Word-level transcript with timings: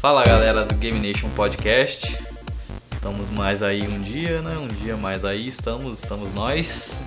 Fala 0.00 0.24
galera 0.24 0.64
do 0.64 0.74
Game 0.74 0.98
Nation 1.00 1.28
Podcast. 1.30 2.18
Estamos 2.92 3.30
mais 3.30 3.62
aí 3.62 3.82
um 3.86 4.00
dia, 4.00 4.40
né? 4.42 4.56
Um 4.58 4.68
dia 4.68 4.96
mais 4.96 5.24
aí 5.24 5.48
estamos, 5.48 6.02
estamos 6.02 6.32
nós. 6.32 7.00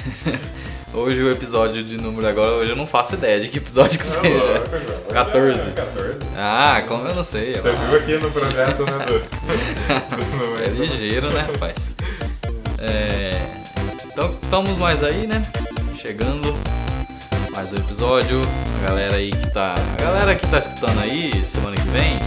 hoje 0.94 1.22
o 1.22 1.30
episódio 1.30 1.82
de 1.82 1.96
número 1.96 2.26
agora, 2.26 2.52
hoje 2.52 2.70
eu 2.72 2.76
não 2.76 2.86
faço 2.86 3.14
ideia 3.14 3.40
de 3.40 3.48
que 3.48 3.58
episódio 3.58 3.98
que 3.98 4.06
seja. 4.06 4.62
14. 5.12 5.70
14. 5.72 6.18
Ah, 6.36 6.82
como 6.86 7.06
eu 7.06 7.14
não 7.14 7.24
sei. 7.24 7.54
Você 7.54 7.72
mas- 7.72 7.80
viu 7.88 7.98
aqui 7.98 8.24
no 8.24 8.30
projeto, 8.30 8.84
né? 8.84 9.06
Do, 9.06 10.62
É 10.64 10.68
ligeiro, 10.68 11.30
né, 11.30 11.40
rapaz? 11.52 11.90
É, 12.78 13.30
Então, 14.06 14.36
estamos 14.42 14.76
mais 14.78 15.02
aí, 15.02 15.26
né? 15.26 15.42
Chegando 15.96 16.54
mais 17.56 17.72
um 17.72 17.76
episódio. 17.76 18.42
A 18.78 18.86
galera 18.86 19.16
aí 19.16 19.30
que 19.30 19.50
tá. 19.50 19.74
A 19.98 20.02
galera 20.02 20.34
que 20.34 20.46
tá 20.46 20.58
escutando 20.58 21.00
aí 21.00 21.32
semana 21.46 21.74
que 21.74 21.88
vem. 21.88 22.18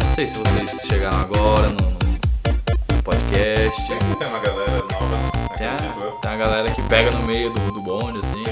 Não 0.00 0.08
sei 0.08 0.28
se 0.28 0.38
vocês 0.38 0.86
chegaram 0.86 1.18
agora 1.18 1.66
no, 1.66 1.90
no 1.90 3.02
podcast. 3.02 3.88
Tem 4.16 4.28
uma 4.28 4.38
galera 4.38 4.76
nova, 4.76 5.56
Tem 5.58 5.66
a, 5.66 5.76
eu. 6.00 6.12
tem 6.12 6.30
a 6.30 6.36
galera 6.36 6.70
que 6.70 6.80
pega 6.82 7.10
no 7.10 7.26
meio 7.26 7.50
do, 7.50 7.72
do 7.72 7.80
bonde, 7.82 8.20
assim. 8.20 8.44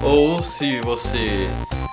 Ou 0.00 0.40
se 0.40 0.80
você. 0.82 1.48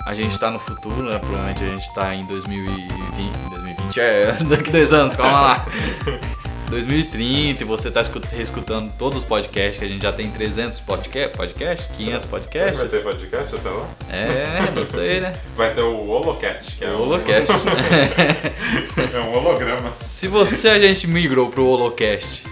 A 0.05 0.13
gente 0.13 0.37
tá 0.37 0.51
no 0.51 0.59
futuro, 0.59 1.09
né? 1.09 1.17
Provavelmente 1.17 1.63
a 1.63 1.67
gente 1.69 1.93
tá 1.95 2.13
em 2.13 2.23
2020. 2.25 3.49
2020 3.49 3.99
é 3.99 4.31
daqui 4.47 4.69
dois 4.69 4.93
anos, 4.93 5.15
calma 5.15 5.41
lá. 5.41 5.65
2030 6.69 7.63
e 7.63 7.65
você 7.65 7.89
tá 7.91 8.01
escut- 8.01 8.27
reescutando 8.31 8.93
todos 8.97 9.17
os 9.19 9.25
podcasts, 9.25 9.77
que 9.77 9.85
a 9.85 9.87
gente 9.87 10.01
já 10.03 10.11
tem 10.13 10.29
300 10.29 10.79
podca 10.81 11.29
podcast, 11.29 11.89
500 11.97 12.25
Vai 12.25 12.39
podcasts. 12.39 12.91
ter 12.91 13.03
podcast 13.03 13.55
até 13.55 13.69
lá? 13.69 13.87
É, 14.11 14.71
não 14.75 14.85
sei, 14.85 15.19
né? 15.19 15.33
Vai 15.55 15.73
ter 15.73 15.81
o 15.81 16.07
Holocast, 16.07 16.71
que 16.77 16.85
é, 16.85 16.89
O 16.89 16.91
um- 16.91 17.01
Holocast. 17.01 17.51
é 19.13 19.19
um 19.19 19.37
holograma. 19.37 19.93
Se 19.95 20.27
você 20.27 20.69
a 20.69 20.79
gente 20.79 21.07
migrou 21.07 21.49
pro 21.49 21.65
Holocast, 21.65 22.43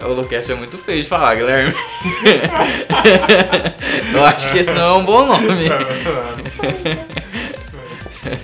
Holocast 0.00 0.50
é 0.50 0.54
muito 0.54 0.78
feio 0.78 1.02
de 1.02 1.08
falar, 1.08 1.34
Guilherme. 1.34 1.74
Eu 4.14 4.24
acho 4.24 4.50
que 4.50 4.58
esse 4.58 4.72
não 4.72 4.82
é 4.82 4.92
um 4.98 5.04
bom 5.04 5.26
nome. 5.26 5.68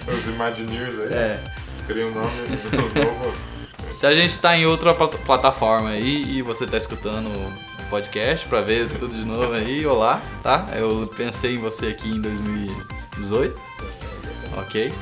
Os 0.07 0.27
Imagineers 0.27 0.95
aí. 1.01 1.13
É. 1.13 1.39
Cria 1.87 2.07
um 2.07 2.11
nome 2.15 2.31
novo. 2.97 3.33
Se 3.91 4.07
a 4.07 4.13
gente 4.13 4.39
tá 4.41 4.57
em 4.57 4.67
outra 4.67 4.95
plat- 4.95 5.17
plataforma 5.25 5.91
aí 5.91 6.39
e 6.39 6.43
você 6.43 6.67
tá 6.67 6.77
escutando 6.77 7.29
o 7.29 7.89
podcast 7.89 8.47
pra 8.49 8.61
ver 8.61 8.89
tudo 8.99 9.15
de 9.15 9.25
novo 9.25 9.53
aí, 9.55 9.87
olá, 9.87 10.21
tá? 10.43 10.67
Eu 10.75 11.11
pensei 11.17 11.55
em 11.55 11.59
você 11.59 11.87
aqui 11.87 12.09
em 12.11 12.21
2018, 12.21 13.55
ok? 14.59 14.93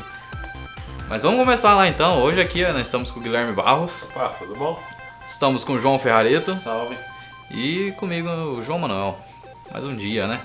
Mas 1.09 1.23
vamos 1.23 1.39
começar 1.41 1.75
lá 1.75 1.89
então. 1.89 2.23
Hoje 2.23 2.41
aqui 2.41 2.63
nós 2.65 2.83
estamos 2.83 3.11
com 3.11 3.19
o 3.19 3.23
Guilherme 3.23 3.53
Barros, 3.53 4.05
Opa, 4.15 4.29
tudo 4.39 4.55
bom? 4.55 4.81
estamos 5.27 5.65
com 5.65 5.73
o 5.75 5.79
João 5.79 5.99
Ferrareto 5.99 6.55
Salve. 6.55 6.97
e 7.51 7.93
comigo 7.99 8.29
o 8.29 8.63
João 8.63 8.79
Manuel. 8.79 9.19
Mais 9.73 9.87
um 9.87 9.97
dia, 9.97 10.27
né? 10.27 10.41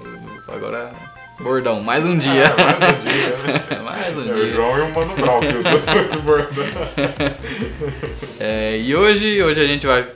Eu- 0.00 0.54
Agora, 0.54 0.92
bordão, 1.40 1.82
mais 1.82 2.04
um 2.04 2.16
dia. 2.18 2.44
Ah, 2.46 2.78
mais 2.78 2.98
um 2.98 3.04
dia, 3.04 3.82
mais 3.82 4.16
um 4.16 4.28
É 4.28 4.32
o 4.32 4.34
dia. 4.34 4.50
João 4.50 4.78
e 4.78 4.80
o 4.82 4.94
Mano 4.94 5.14
Brown, 5.14 5.40
que 5.40 5.56
os 5.56 5.64
dois 5.64 6.20
bordão. 6.22 6.64
É, 8.40 8.78
e 8.78 8.94
hoje, 8.94 9.42
hoje 9.42 9.60
a 9.60 9.66
gente 9.66 9.84
vai 9.84 10.06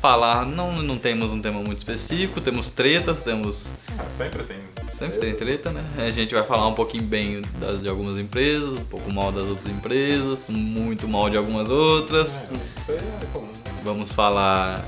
falar, 0.00 0.44
não, 0.44 0.72
não 0.72 0.98
temos 0.98 1.32
um 1.32 1.40
tema 1.40 1.60
muito 1.60 1.78
específico, 1.78 2.40
temos 2.40 2.68
tretas, 2.68 3.22
temos. 3.22 3.74
Ah, 3.96 4.04
sempre 4.16 4.42
tem. 4.42 4.56
Sempre 4.88 5.18
tem 5.18 5.34
treta, 5.34 5.70
né? 5.70 5.82
A 5.98 6.10
gente 6.10 6.34
vai 6.34 6.44
falar 6.44 6.66
um 6.66 6.74
pouquinho 6.74 7.04
bem 7.04 7.42
das, 7.58 7.80
de 7.80 7.88
algumas 7.88 8.18
empresas, 8.18 8.74
um 8.74 8.84
pouco 8.84 9.12
mal 9.12 9.32
das 9.32 9.46
outras 9.46 9.66
empresas, 9.66 10.48
muito 10.48 11.08
mal 11.08 11.30
de 11.30 11.36
algumas 11.36 11.70
outras. 11.70 12.42
Isso 12.42 12.52
aí 12.88 12.96
é 12.96 13.26
comum. 13.32 13.48
Vamos 13.84 14.12
falar 14.12 14.84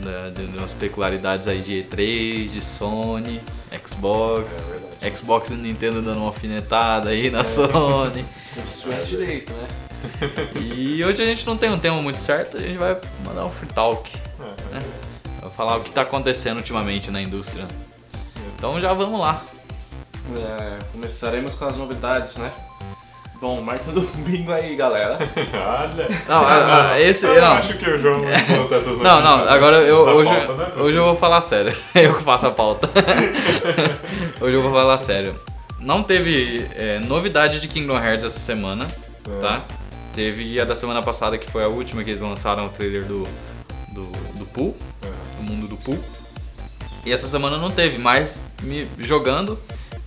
da- 0.00 0.30
de, 0.30 0.46
de 0.46 0.58
umas 0.58 0.72
peculiaridades 0.74 1.46
aí 1.48 1.60
de 1.60 1.82
E3, 1.84 2.50
de 2.50 2.60
Sony, 2.60 3.40
Xbox, 3.86 4.74
É 5.00 5.10
Xbox 5.14 5.50
e 5.50 5.54
Nintendo 5.54 6.02
dando 6.02 6.18
uma 6.18 6.26
alfinetada 6.26 7.10
aí 7.10 7.30
na 7.30 7.44
Sony. 7.44 8.24
Com 8.54 8.66
suas 8.66 9.06
direito, 9.08 9.52
né? 9.52 9.68
E 10.60 11.04
hoje 11.04 11.22
a 11.22 11.26
gente 11.26 11.46
não 11.46 11.56
tem 11.56 11.70
um 11.70 11.78
tema 11.78 12.00
muito 12.02 12.18
certo, 12.20 12.56
a 12.56 12.60
gente 12.60 12.78
vai 12.78 12.98
mandar 13.24 13.44
um 13.44 13.50
free 13.50 13.68
talk. 13.68 14.10
É, 14.40 14.74
né? 14.74 14.82
Vai 15.42 15.50
falar 15.50 15.76
o 15.76 15.80
que 15.82 15.90
está 15.90 16.02
acontecendo 16.02 16.56
ultimamente 16.56 17.10
na 17.10 17.20
indústria. 17.20 17.66
Então 18.56 18.80
já 18.80 18.92
vamos 18.94 19.20
lá. 19.20 19.42
É, 20.36 20.78
começaremos 20.92 21.54
com 21.54 21.64
as 21.66 21.76
novidades, 21.76 22.36
né? 22.36 22.50
Bom, 23.40 23.62
marca 23.62 23.90
do 23.90 24.02
bingo 24.18 24.52
aí, 24.52 24.76
galera. 24.76 25.16
Olha. 25.54 26.08
Não, 26.28 26.44
a- 26.44 26.90
a- 26.92 27.00
esse. 27.00 27.24
Eu 27.24 27.40
Não, 27.40 27.52
acho 27.54 27.72
que 27.78 27.88
o 27.88 27.98
João 27.98 28.20
conta 28.20 28.74
essas 28.74 28.98
notícias. 28.98 29.02
não, 29.02 29.20
não 29.22 29.48
agora 29.48 29.78
eu, 29.78 30.04
na 30.04 30.12
hoje, 30.12 30.30
pauta, 30.30 30.52
né, 30.54 30.72
hoje 30.76 30.96
eu 30.98 31.04
vou 31.04 31.16
falar 31.16 31.40
sério. 31.40 31.74
Eu 31.94 32.14
que 32.16 32.22
faço 32.22 32.46
a 32.46 32.50
pauta. 32.50 32.90
Hoje 34.40 34.54
eu 34.54 34.62
vou 34.62 34.72
falar 34.72 34.96
sério. 34.98 35.34
Não 35.78 36.02
teve 36.02 36.66
é, 36.74 36.98
novidade 36.98 37.60
de 37.60 37.68
Kingdom 37.68 37.94
Hearts 37.98 38.24
essa 38.24 38.38
semana, 38.40 38.86
É. 39.26 39.40
tá? 39.40 39.62
Teve 40.14 40.58
a 40.60 40.64
da 40.64 40.74
semana 40.76 41.02
passada, 41.02 41.38
que 41.38 41.50
foi 41.50 41.62
a 41.64 41.68
última 41.68 42.02
que 42.04 42.10
eles 42.10 42.20
lançaram 42.20 42.66
o 42.66 42.68
trailer 42.68 43.04
do, 43.04 43.26
do, 43.88 44.02
do 44.38 44.44
Pool, 44.46 44.76
É. 45.02 45.06
do 45.36 45.42
mundo 45.42 45.66
do 45.68 45.76
Pool. 45.76 45.98
E 47.06 47.12
essa 47.12 47.26
semana 47.26 47.56
não 47.58 47.70
teve, 47.70 47.96
mas 47.98 48.38
me 48.62 48.86
jogando, 48.98 49.58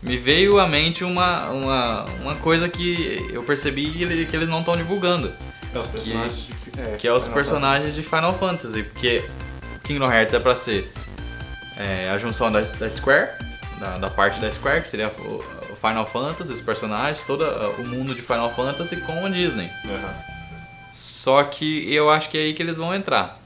me 0.03 0.17
veio 0.17 0.59
à 0.59 0.67
mente 0.67 1.03
uma, 1.03 1.49
uma, 1.49 2.05
uma 2.21 2.35
coisa 2.35 2.67
que 2.69 3.25
eu 3.31 3.43
percebi 3.43 3.89
que 3.91 4.03
ele- 4.03 4.25
que 4.25 4.35
eles 4.35 4.49
não 4.49 4.59
estão 4.59 4.75
divulgando. 4.77 5.33
É 5.73 5.79
os 5.79 5.87
personagens 5.87 6.35
de, 6.47 6.53
é, 6.81 6.95
Que 6.97 7.07
é 7.07 7.11
os 7.13 7.23
Final 7.23 7.33
personagens 7.35 7.95
de 7.95 8.03
Final 8.03 8.37
Fantasy, 8.37 8.83
porque 8.83 9.23
Kingdom 9.83 10.11
Hearts 10.11 10.33
é 10.33 10.39
pra 10.39 10.55
ser 10.55 10.91
é, 11.77 12.09
a 12.11 12.17
junção 12.17 12.51
da, 12.51 12.61
da 12.61 12.89
Square, 12.89 13.29
da, 13.79 13.97
da 13.97 14.09
parte 14.09 14.39
da 14.39 14.51
Square, 14.51 14.81
que 14.81 14.87
seria 14.89 15.07
o, 15.07 15.43
Final 15.83 16.05
Fantasy, 16.05 16.53
os 16.53 16.61
personagens, 16.61 17.25
todo 17.27 17.43
uh, 17.43 17.81
o 17.81 17.87
mundo 17.89 18.15
de 18.15 18.21
Final 18.21 18.49
Fantasy 18.55 18.95
com 18.97 19.25
a 19.25 19.29
Disney. 19.29 19.69
Aham. 19.83 20.13
Só 20.91 21.43
que 21.43 21.91
eu 21.93 22.09
acho 22.09 22.29
que 22.29 22.37
é 22.37 22.41
aí 22.41 22.53
que 22.53 22.61
eles 22.61 22.77
vão 22.77 22.95
entrar. 22.95 23.37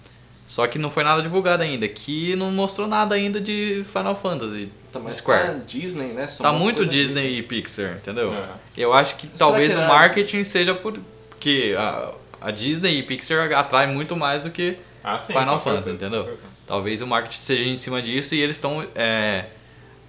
Só 0.48 0.66
que 0.66 0.80
não 0.80 0.90
foi 0.90 1.04
nada 1.04 1.22
divulgado 1.22 1.62
ainda, 1.62 1.86
que 1.90 2.34
não 2.38 2.50
mostrou 2.52 2.88
nada 2.88 3.14
ainda 3.16 3.40
de 3.42 3.84
Final 3.92 4.16
Fantasy 4.16 4.70
Tá 4.94 5.00
mais 5.00 5.16
Square. 5.16 5.44
pra 5.44 5.54
Disney, 5.68 6.14
né? 6.14 6.28
Só 6.30 6.42
Tá 6.42 6.54
muito 6.54 6.86
da 6.86 6.90
Disney 6.90 7.38
e 7.38 7.44
Pixar, 7.44 7.98
entendeu? 7.98 8.34
É. 8.34 8.48
Eu 8.78 8.94
acho 8.94 9.18
que 9.18 9.28
talvez 9.28 9.74
que 9.74 9.80
o 9.80 9.84
é- 9.84 9.88
marketing 9.88 10.44
seja 10.46 10.74
por. 10.74 10.98
Porque 11.30 11.76
a, 11.78 12.14
a 12.40 12.52
Disney 12.52 12.98
e 13.00 13.04
Pixar 13.04 13.52
atrai 13.54 13.88
muito 13.88 14.16
mais 14.16 14.46
do 14.46 14.50
que 14.52 14.78
Ah, 15.04 15.20
sim. 15.20 15.34
Final 15.34 15.60
Fantasy, 15.62 15.90
entendeu? 15.92 16.38
Talvez 16.66 17.02
o 17.02 17.08
marketing 17.08 17.42
seja 17.42 17.70
em 17.70 17.78
cima 17.78 18.02
disso 18.02 18.34
e 18.34 18.40
eles 18.42 18.56
estão 18.56 18.86
é, 18.96 19.46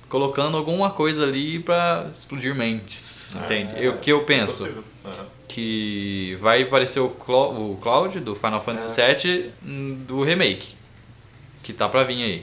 colocando 0.09 0.57
alguma 0.57 0.91
coisa 0.91 1.25
ali 1.25 1.59
pra 1.59 2.07
explodir 2.13 2.55
mentes, 2.55 3.35
entende? 3.35 3.73
É, 3.85 3.89
O 3.89 3.99
que 3.99 4.11
eu 4.11 4.21
é 4.21 4.25
penso? 4.25 4.69
Que 5.49 6.37
vai 6.41 6.63
aparecer 6.63 7.01
o, 7.01 7.09
Clo- 7.09 7.73
o 7.73 7.77
Cloud 7.79 8.21
do 8.21 8.35
Final 8.37 8.63
Fantasy 8.63 9.01
VII 9.01 9.51
hum, 9.67 10.05
do 10.07 10.23
remake, 10.23 10.75
que 11.63 11.73
tá 11.73 11.89
pra 11.89 12.05
vir 12.05 12.23
aí. 12.23 12.43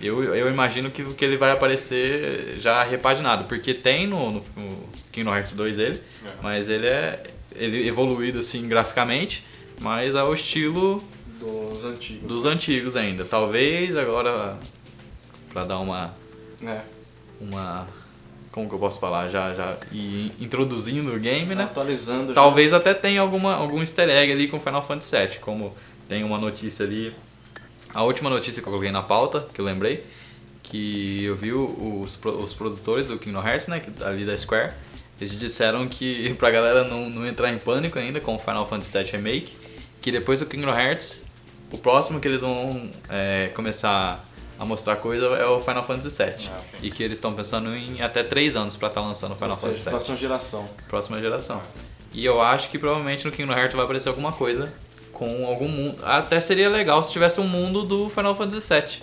Eu, 0.00 0.22
eu 0.34 0.48
imagino 0.48 0.90
que, 0.90 1.04
que 1.14 1.24
ele 1.24 1.36
vai 1.36 1.50
aparecer 1.50 2.56
já 2.60 2.82
repaginado, 2.84 3.44
porque 3.44 3.74
tem 3.74 4.06
no, 4.06 4.30
no, 4.30 4.42
no 4.56 4.88
Kingdom 5.12 5.34
Hearts 5.34 5.54
2 5.54 5.78
ele, 5.78 6.00
É. 6.24 6.30
mas 6.42 6.68
ele 6.68 6.86
é 6.86 7.22
ele 7.54 7.86
evoluído 7.88 8.38
assim 8.38 8.66
graficamente, 8.68 9.44
mas 9.80 10.14
ao 10.14 10.32
estilo 10.32 11.02
dos 11.40 11.84
antigos. 11.84 12.28
dos 12.28 12.44
antigos 12.46 12.96
ainda. 12.96 13.24
Talvez 13.24 13.96
agora 13.96 14.56
pra 15.50 15.64
dar 15.64 15.78
uma 15.80 16.14
É. 16.64 16.80
uma 17.40 17.88
como 18.50 18.68
que 18.68 18.74
eu 18.74 18.78
posso 18.78 18.98
falar 19.00 19.28
já 19.28 19.54
já 19.54 19.76
e 19.92 20.32
introduzindo 20.40 21.14
o 21.14 21.18
game, 21.18 21.54
né? 21.54 21.64
Atualizando. 21.64 22.28
já. 22.28 22.34
Talvez 22.34 22.72
até 22.72 22.94
tenha 22.94 23.20
alguma 23.20 23.54
algum 23.54 23.80
easter 23.80 24.08
egg 24.08 24.32
ali 24.32 24.48
com 24.48 24.58
Final 24.58 24.82
Fantasy 24.82 25.16
VII, 25.16 25.38
como 25.38 25.74
tem 26.08 26.24
uma 26.24 26.38
notícia 26.38 26.84
ali 26.84 27.14
a 27.92 28.02
última 28.02 28.28
notícia 28.30 28.62
que 28.62 28.68
eu 28.68 28.72
coloquei 28.72 28.92
na 28.92 29.02
pauta, 29.02 29.46
que 29.52 29.60
eu 29.60 29.64
lembrei, 29.64 30.04
que 30.62 31.24
eu 31.24 31.34
vi 31.34 31.52
os, 31.52 32.18
os 32.22 32.54
produtores 32.54 33.06
do 33.06 33.18
Kingdom 33.18 33.46
Hearts, 33.46 33.68
né, 33.68 33.82
ali 34.04 34.24
da 34.24 34.36
Square, 34.36 34.72
eles 35.20 35.38
disseram 35.38 35.88
que 35.88 36.34
pra 36.38 36.50
galera 36.50 36.84
não, 36.84 37.08
não 37.08 37.26
entrar 37.26 37.50
em 37.52 37.58
pânico 37.58 37.98
ainda 37.98 38.20
com 38.20 38.36
o 38.36 38.38
Final 38.38 38.66
Fantasy 38.66 38.98
VII 38.98 39.12
Remake, 39.12 39.56
que 40.00 40.12
depois 40.12 40.40
do 40.40 40.46
Kingdom 40.46 40.70
Hearts, 40.70 41.22
o 41.72 41.78
próximo 41.78 42.20
que 42.20 42.28
eles 42.28 42.40
vão 42.40 42.90
é, 43.08 43.50
começar 43.54 44.24
a 44.58 44.64
mostrar 44.64 44.96
coisa 44.96 45.26
é 45.26 45.46
o 45.46 45.60
Final 45.60 45.84
Fantasy 45.84 46.22
VII. 46.22 46.50
Ah, 46.52 46.60
e 46.82 46.90
que 46.90 47.02
eles 47.02 47.18
estão 47.18 47.32
pensando 47.32 47.74
em 47.74 48.02
até 48.02 48.22
3 48.22 48.56
anos 48.56 48.76
pra 48.76 48.88
estar 48.88 49.00
lançando 49.00 49.32
o 49.32 49.36
Final 49.36 49.56
seja, 49.56 49.66
Fantasy 49.66 49.82
VII 49.84 49.90
próxima 49.90 50.16
geração. 50.16 50.68
próxima 50.88 51.20
geração. 51.20 51.62
E 52.12 52.24
eu 52.24 52.40
acho 52.40 52.68
que 52.70 52.78
provavelmente 52.78 53.24
no 53.24 53.30
Kingdom 53.32 53.52
Hearts 53.52 53.74
vai 53.76 53.84
aparecer 53.84 54.08
alguma 54.08 54.32
coisa 54.32 54.72
com 55.12 55.46
algum 55.46 55.68
mundo. 55.68 56.04
Até 56.04 56.40
seria 56.40 56.68
legal 56.68 57.02
se 57.02 57.12
tivesse 57.12 57.40
um 57.40 57.46
mundo 57.46 57.82
do 57.84 58.08
Final 58.08 58.34
Fantasy 58.34 58.68
VII. 58.74 59.02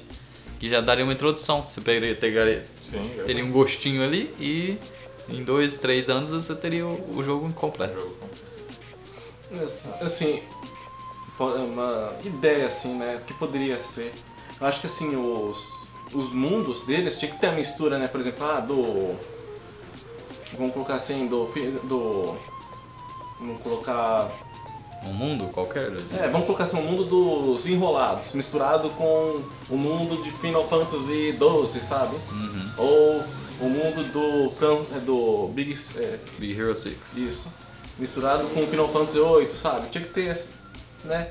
Que 0.60 0.70
já 0.70 0.80
daria 0.82 1.04
uma 1.04 1.14
introdução. 1.14 1.62
Você 1.68 1.82
pegaria, 1.82 2.66
Sim, 2.90 3.12
teria 3.26 3.44
um 3.44 3.52
gostinho 3.52 4.04
ali 4.04 4.34
e 4.40 4.78
em 5.30 5.44
dois, 5.44 5.78
três 5.78 6.10
anos 6.10 6.32
você 6.32 6.56
teria 6.56 6.86
o, 6.86 7.18
o 7.18 7.24
jogo 7.24 7.52
completo. 7.54 8.08
Assim, 10.02 10.42
po- 11.38 11.50
é 11.52 11.60
uma 11.60 12.14
ideia 12.24 12.68
assim, 12.68 12.96
né? 12.98 13.20
O 13.22 13.26
que 13.26 13.34
poderia 13.34 13.80
ser? 13.80 14.14
Eu 14.60 14.68
acho 14.68 14.80
que 14.82 14.88
assim, 14.88 15.16
os, 15.16 15.84
os 16.14 16.32
mundos 16.32 16.82
deles 16.82 17.18
tinha 17.20 17.32
que 17.32 17.40
ter 17.40 17.48
a 17.48 17.52
mistura, 17.52 17.98
né? 17.98 18.08
Por 18.08 18.20
exemplo, 18.20 18.46
ah, 18.48 18.60
do. 18.60 19.16
Vamos 20.58 20.74
colocar 20.74 20.96
assim, 20.96 21.28
do. 21.28 21.46
do 21.84 22.36
vamos 23.40 23.62
colocar. 23.62 24.32
Um 25.04 25.14
mundo 25.14 25.46
qualquer. 25.54 25.92
É, 26.18 26.28
vamos 26.30 26.46
colocar 26.48 26.64
assim, 26.64 26.80
o 26.80 26.84
mundo 26.84 27.04
dos 27.04 27.68
enrolados, 27.68 28.34
misturado 28.34 28.90
com 28.92 29.42
o 29.70 29.78
mundo 29.78 30.22
de 30.24 30.32
Final 30.32 30.68
Fantasy 30.68 31.32
XII, 31.38 31.82
sabe? 31.82 32.16
Uhum. 32.32 32.72
Ou 32.78 33.24
o 33.62 33.70
mundo 33.70 34.04
do. 34.12 34.52
Fran- 34.56 34.84
é, 34.96 35.00
do 35.00 35.48
Big. 35.54 35.76
é, 35.98 36.18
Big 36.40 36.60
Hero 36.60 36.76
6. 36.76 37.18
Isso. 37.18 37.54
Misturado 38.00 38.46
com 38.48 38.66
Final 38.66 38.88
Fantasy 38.88 39.20
VIII, 39.20 39.52
sabe? 39.56 39.90
Tinha 39.90 40.04
que 40.04 40.10
ter, 40.12 40.38
né? 41.04 41.30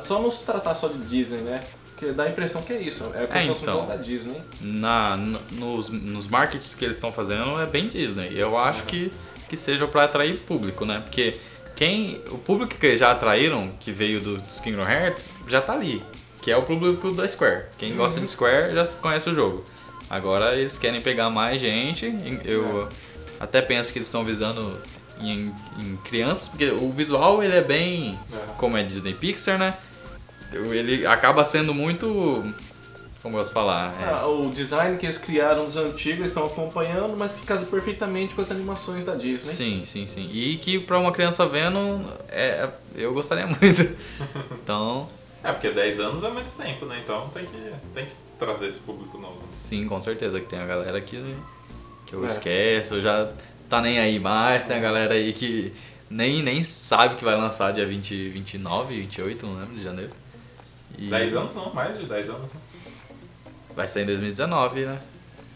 Só 0.00 0.20
não 0.20 0.30
se 0.30 0.44
tratar 0.44 0.74
só 0.74 0.88
de 0.88 0.98
Disney, 0.98 1.38
né? 1.40 1.62
Porque 2.02 2.12
dá 2.14 2.24
a 2.24 2.28
impressão 2.28 2.62
que 2.62 2.72
é 2.72 2.80
isso. 2.80 3.04
É 3.14 3.26
como 3.26 3.38
É, 3.38 3.40
se 3.42 3.46
fosse 3.46 3.62
então. 3.62 3.74
um 3.76 3.80
jogo 3.82 3.92
da 3.92 3.96
Disney. 3.96 4.42
Na, 4.60 5.16
no- 5.16 5.40
nos, 5.52 5.88
nos 5.88 6.26
markets 6.26 6.74
que 6.74 6.84
eles 6.84 6.96
estão 6.96 7.12
fazendo 7.12 7.60
é 7.60 7.66
bem 7.66 7.86
Disney. 7.86 8.32
Eu 8.36 8.58
acho 8.58 8.82
que, 8.84 9.12
que 9.48 9.56
seja 9.56 9.86
pra 9.86 10.02
atrair 10.04 10.36
público, 10.38 10.84
né? 10.84 10.98
Porque 11.04 11.36
quem, 11.76 12.20
o 12.32 12.38
público 12.38 12.74
que 12.74 12.96
já 12.96 13.12
atraíram, 13.12 13.70
que 13.78 13.92
veio 13.92 14.20
do, 14.20 14.36
dos 14.38 14.58
Kingdom 14.58 14.82
Hearts, 14.82 15.30
já 15.46 15.60
tá 15.60 15.74
ali. 15.74 16.02
Que 16.40 16.50
é 16.50 16.56
o 16.56 16.64
público 16.64 17.12
da 17.12 17.26
Square. 17.28 17.66
Quem 17.78 17.94
gosta 17.94 18.20
de 18.20 18.26
Square 18.26 18.74
já 18.74 18.84
conhece 18.96 19.30
o 19.30 19.34
jogo. 19.34 19.64
Agora 20.10 20.56
eles 20.56 20.76
querem 20.78 21.00
pegar 21.00 21.30
mais 21.30 21.60
gente. 21.60 22.12
Eu 22.44 22.88
até 23.38 23.62
penso 23.62 23.92
que 23.92 23.98
eles 23.98 24.08
estão 24.08 24.24
visando 24.24 24.76
em, 25.20 25.54
em 25.78 25.96
crianças, 26.02 26.48
porque 26.48 26.66
o 26.68 26.90
visual 26.90 27.44
ele 27.44 27.54
é 27.54 27.62
bem 27.62 28.18
É. 28.32 28.36
como 28.58 28.76
é 28.76 28.82
Disney 28.82 29.14
Pixar, 29.14 29.56
né? 29.56 29.72
Ele 30.52 31.06
acaba 31.06 31.44
sendo 31.44 31.72
muito. 31.74 32.06
Como 33.22 33.34
eu 33.36 33.38
posso 33.38 33.52
falar? 33.52 33.94
É, 34.02 34.04
Ah, 34.10 34.26
o 34.26 34.50
design 34.50 34.96
que 34.98 35.06
eles 35.06 35.16
criaram 35.16 35.64
dos 35.64 35.76
antigos, 35.76 36.18
eles 36.18 36.30
estão 36.30 36.44
acompanhando, 36.44 37.16
mas 37.16 37.36
que 37.36 37.46
casa 37.46 37.64
perfeitamente 37.66 38.34
com 38.34 38.40
as 38.40 38.50
animações 38.50 39.04
da 39.04 39.14
Disney. 39.14 39.52
Sim, 39.52 39.82
sim, 39.84 40.06
sim. 40.08 40.28
E 40.32 40.56
que 40.56 40.80
pra 40.80 40.98
uma 40.98 41.12
criança 41.12 41.46
vendo, 41.46 42.04
é, 42.28 42.68
eu 42.96 43.12
gostaria 43.14 43.46
muito. 43.60 43.96
Então, 44.62 45.08
É, 45.44 45.52
porque 45.52 45.70
10 45.70 46.00
anos 46.00 46.24
é 46.24 46.30
muito 46.30 46.50
tempo, 46.56 46.84
né? 46.86 47.00
Então 47.04 47.28
tem 47.32 47.44
que, 47.46 47.72
tem 47.94 48.06
que 48.06 48.12
trazer 48.40 48.66
esse 48.66 48.80
público 48.80 49.16
novo. 49.18 49.38
sim, 49.48 49.86
com 49.86 50.00
certeza 50.00 50.40
que 50.40 50.46
tem 50.48 50.58
a 50.58 50.66
galera 50.66 51.00
que, 51.00 51.22
que 52.06 52.14
eu 52.14 52.24
É. 52.24 52.26
esqueço, 52.26 53.00
já 53.00 53.30
tá 53.68 53.80
nem 53.80 54.00
aí 54.00 54.18
mais, 54.18 54.66
tem 54.66 54.76
a 54.76 54.80
galera 54.80 55.14
aí 55.14 55.32
que 55.32 55.72
nem, 56.10 56.42
nem 56.42 56.60
sabe 56.64 57.14
que 57.14 57.24
vai 57.24 57.36
lançar 57.36 57.72
dia 57.72 57.86
20, 57.86 58.30
29, 58.30 58.96
28, 58.96 59.46
não 59.46 59.54
lembro, 59.60 59.76
de 59.76 59.82
janeiro. 59.84 60.10
E 60.98 61.08
10 61.08 61.34
anos 61.36 61.54
não, 61.54 61.72
mais 61.72 61.98
de 61.98 62.06
10 62.06 62.28
anos. 62.28 62.42
né? 62.42 62.60
Vai 63.74 63.88
sair 63.88 64.02
em 64.02 64.06
2019, 64.06 64.86
né? 64.86 65.00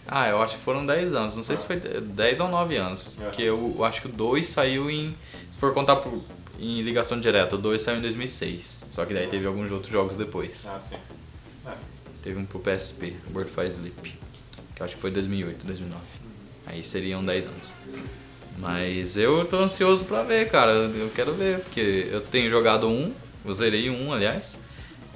Ah, 0.09 0.29
eu 0.29 0.41
acho 0.41 0.57
que 0.57 0.63
foram 0.63 0.87
10 0.87 1.15
anos. 1.15 1.37
Não 1.37 1.45
sei 1.45 1.57
se 1.57 1.67
foi 1.67 1.77
10 1.77 2.41
ou 2.41 2.49
9 2.49 2.77
anos. 2.77 3.17
É. 3.21 3.25
Porque 3.25 3.43
eu, 3.43 3.75
eu 3.77 3.85
acho 3.85 4.01
que 4.03 4.09
o 4.09 4.13
2 4.13 4.47
saiu 4.47 4.91
em. 4.91 5.15
Se 5.51 5.59
for 5.59 5.75
contar 5.75 5.97
por, 5.97 6.23
em 6.59 6.81
ligação 6.83 7.19
direta, 7.21 7.57
o 7.57 7.59
2 7.59 7.81
saiu 7.83 7.99
em 7.99 8.03
2006. 8.03 8.79
Só 8.91 9.05
que 9.05 9.13
daí 9.13 9.27
teve 9.27 9.47
alguns 9.47 9.71
outros 9.71 9.93
jogos 9.93 10.17
depois. 10.17 10.65
Ah, 10.67 10.81
sim. 10.89 10.97
É. 11.67 11.73
Teve 12.23 12.39
um 12.39 12.45
pro 12.47 12.61
PSP, 12.61 13.17
Bird 13.29 13.51
Fire 13.51 13.69
Sleep. 13.69 14.19
Que 14.75 14.83
eu 14.83 14.85
acho 14.85 14.95
que 14.95 15.01
foi 15.01 15.11
2008, 15.11 15.67
2009. 15.67 16.03
Aí 16.67 16.83
seriam 16.83 17.25
10 17.25 17.47
anos. 17.47 17.73
Mas 18.59 19.17
eu 19.17 19.45
tô 19.45 19.59
ansioso 19.59 20.05
pra 20.05 20.23
ver, 20.23 20.49
cara. 20.51 20.73
Eu 20.73 21.11
quero 21.15 21.35
ver, 21.35 21.61
porque 21.61 22.09
eu 22.11 22.21
tenho 22.21 22.49
jogado 22.49 22.89
um, 22.89 23.13
eu 23.45 23.53
zerei 23.53 23.91
um, 23.91 24.13
aliás. 24.13 24.57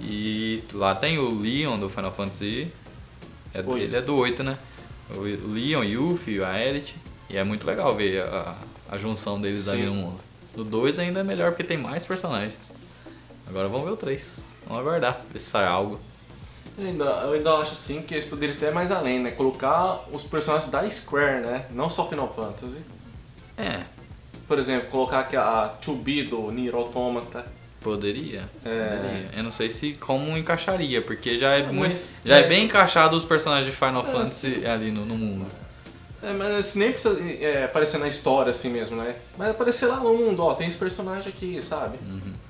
E 0.03 0.63
lá 0.73 0.95
tem 0.95 1.19
o 1.19 1.41
Leon 1.41 1.79
do 1.79 1.89
Final 1.91 2.13
Fantasy. 2.13 2.71
É, 3.55 3.61
ele 3.61 3.97
é 3.97 4.01
do 4.01 4.17
8, 4.17 4.43
né? 4.43 4.59
O 5.15 5.21
Leon, 5.21 5.83
Yuffie, 5.85 6.43
a 6.43 6.59
Elite. 6.59 6.97
E 7.29 7.37
é 7.37 7.45
muito 7.45 7.67
legal 7.67 7.95
ver 7.95 8.23
a, 8.23 8.57
a 8.91 8.99
junção 8.99 9.41
deles 9.41 9.69
ali 9.69 9.83
Sim. 9.83 9.87
no 9.87 9.95
mundo. 9.95 10.21
No 10.57 10.65
2 10.65 10.99
ainda 10.99 11.21
é 11.21 11.23
melhor 11.23 11.51
porque 11.51 11.65
tem 11.65 11.77
mais 11.77 12.05
personagens. 12.07 12.73
Agora 13.47 13.69
vamos 13.69 13.87
ver 13.87 13.93
o 13.93 13.97
3. 13.97 14.41
Vamos 14.67 14.81
aguardar, 14.81 15.21
ver 15.31 15.39
se 15.39 15.51
sai 15.51 15.67
algo. 15.67 16.01
Eu 16.79 16.87
ainda, 16.87 17.05
eu 17.05 17.33
ainda 17.33 17.53
acho 17.55 17.73
assim 17.73 18.03
que 18.03 18.15
eles 18.15 18.25
poderiam 18.25 18.57
até 18.57 18.71
mais 18.71 18.91
além, 18.91 19.21
né? 19.21 19.33
Colocar 19.33 20.05
os 20.13 20.23
personagens 20.23 20.71
da 20.71 20.89
Square, 20.89 21.47
né? 21.47 21.67
Não 21.71 21.91
só 21.91 22.09
Final 22.09 22.33
Fantasy. 22.33 22.79
É, 23.57 23.81
Por 24.49 24.59
exemplo, 24.59 24.89
colocar 24.89 25.21
aqui 25.21 25.37
a 25.37 25.75
2B 25.83 26.29
do 26.29 26.51
Nier 26.51 26.75
Automata. 26.75 27.45
Poderia. 27.81 28.49
É. 28.65 28.71
poderia. 28.71 29.31
Eu 29.37 29.43
não 29.43 29.51
sei 29.51 29.71
se 29.71 29.95
como 29.95 30.37
encaixaria, 30.37 31.01
porque 31.03 31.37
já 31.39 31.55
é, 31.57 31.63
Ah, 31.63 31.73
muito, 31.73 31.99
já 32.25 32.37
é 32.39 32.41
é. 32.41 32.49
bem 32.49 32.65
encaixado 32.65 33.17
os 33.17 33.25
personagens 33.25 33.67
de 33.67 33.73
Final 33.77 34.07
É, 34.07 34.13
Fantasy 34.13 34.67
ali 34.67 34.91
no, 34.91 35.05
no 35.07 35.15
mundo. 35.17 35.47
É, 36.23 36.33
mas 36.35 36.51
assim, 36.55 36.79
nem 36.81 36.93
precisa 36.93 37.19
é, 37.43 37.65
aparecer 37.65 37.99
na 37.99 38.07
história 38.07 38.51
assim 38.51 38.69
mesmo, 38.69 38.97
né? 38.97 39.17
Mas 39.39 39.51
aparecer 39.51 39.87
lá 39.87 39.97
no 39.97 40.13
mundo, 40.15 40.43
ó, 40.43 40.53
tem 40.55 40.69
esse 40.69 40.77
personagem 40.77 41.33
aqui, 41.33 41.61
sabe? 41.63 41.99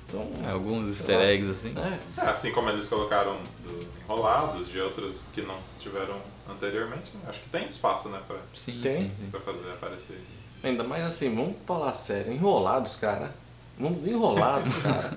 Então, 0.09 0.29
É, 0.45 0.51
alguns 0.51 0.89
easter 0.89 1.17
lá. 1.17 1.23
eggs 1.23 1.49
assim. 1.49 1.73
é. 1.77 2.21
É, 2.21 2.29
assim 2.29 2.51
como 2.51 2.69
eles 2.69 2.87
colocaram 2.89 3.37
do 3.63 3.79
Enrolados, 4.03 4.67
de 4.69 4.77
outros 4.81 5.21
que 5.33 5.41
não 5.43 5.55
tiveram 5.79 6.17
anteriormente, 6.49 7.11
né? 7.13 7.21
acho 7.29 7.39
que 7.39 7.47
tem 7.49 7.65
espaço, 7.65 8.09
né, 8.09 8.19
pra, 8.27 8.35
Sim, 8.53 8.77
Tem? 8.83 8.91
sim, 8.91 9.11
sim. 9.17 9.29
pra 9.31 9.39
fazer 9.39 9.69
aparecer. 9.71 10.19
Ainda 10.61 10.83
mais 10.83 11.05
assim, 11.05 11.33
vamos 11.33 11.55
falar 11.65 11.93
sério, 11.93 12.33
enrolados, 12.33 12.97
cara. 12.97 13.33
Mundo 13.81 14.01
de 14.03 14.09
enrolados, 14.11 14.77
cara. 14.83 15.11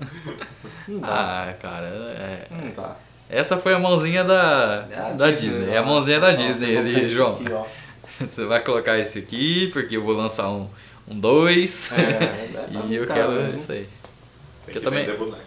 Não 0.87 0.99
dá. 0.99 1.07
Ah, 1.49 1.53
cara, 1.61 1.85
é- 1.87 2.47
Não 2.51 2.69
dá. 2.71 2.95
essa 3.29 3.57
foi 3.57 3.73
a 3.73 3.79
mãozinha 3.79 4.23
da, 4.23 4.87
É 4.91 4.99
a 4.99 5.09
da 5.11 5.31
Disney. 5.31 5.69
É 5.71 5.77
a 5.77 5.83
mãozinha 5.83 6.19
da 6.19 6.31
Disney 6.31 6.77
ali, 6.77 7.07
João. 7.07 7.33
aqui. 7.35 7.45
Você 8.25 8.45
vai 8.45 8.61
colocar 8.61 8.97
esse 8.97 9.19
aqui, 9.19 9.69
porque 9.73 9.97
eu 9.97 10.03
vou 10.03 10.15
lançar 10.15 10.49
um 10.49 10.67
2. 10.67 10.69
Um 11.07 11.19
dois, 11.19 11.91
É, 11.91 12.01
é, 12.01 12.49
tá 12.53 12.65
e 12.71 12.75
eu 12.75 12.81
muito 12.83 13.13
quero 13.13 13.31
mesmo. 13.31 13.55
isso 13.59 13.71
aí. 13.71 13.87
Tem 14.65 14.73
Eu 14.73 14.73
que 14.73 14.79
também- 14.79 15.05
vender 15.05 15.17
boneco. 15.17 15.45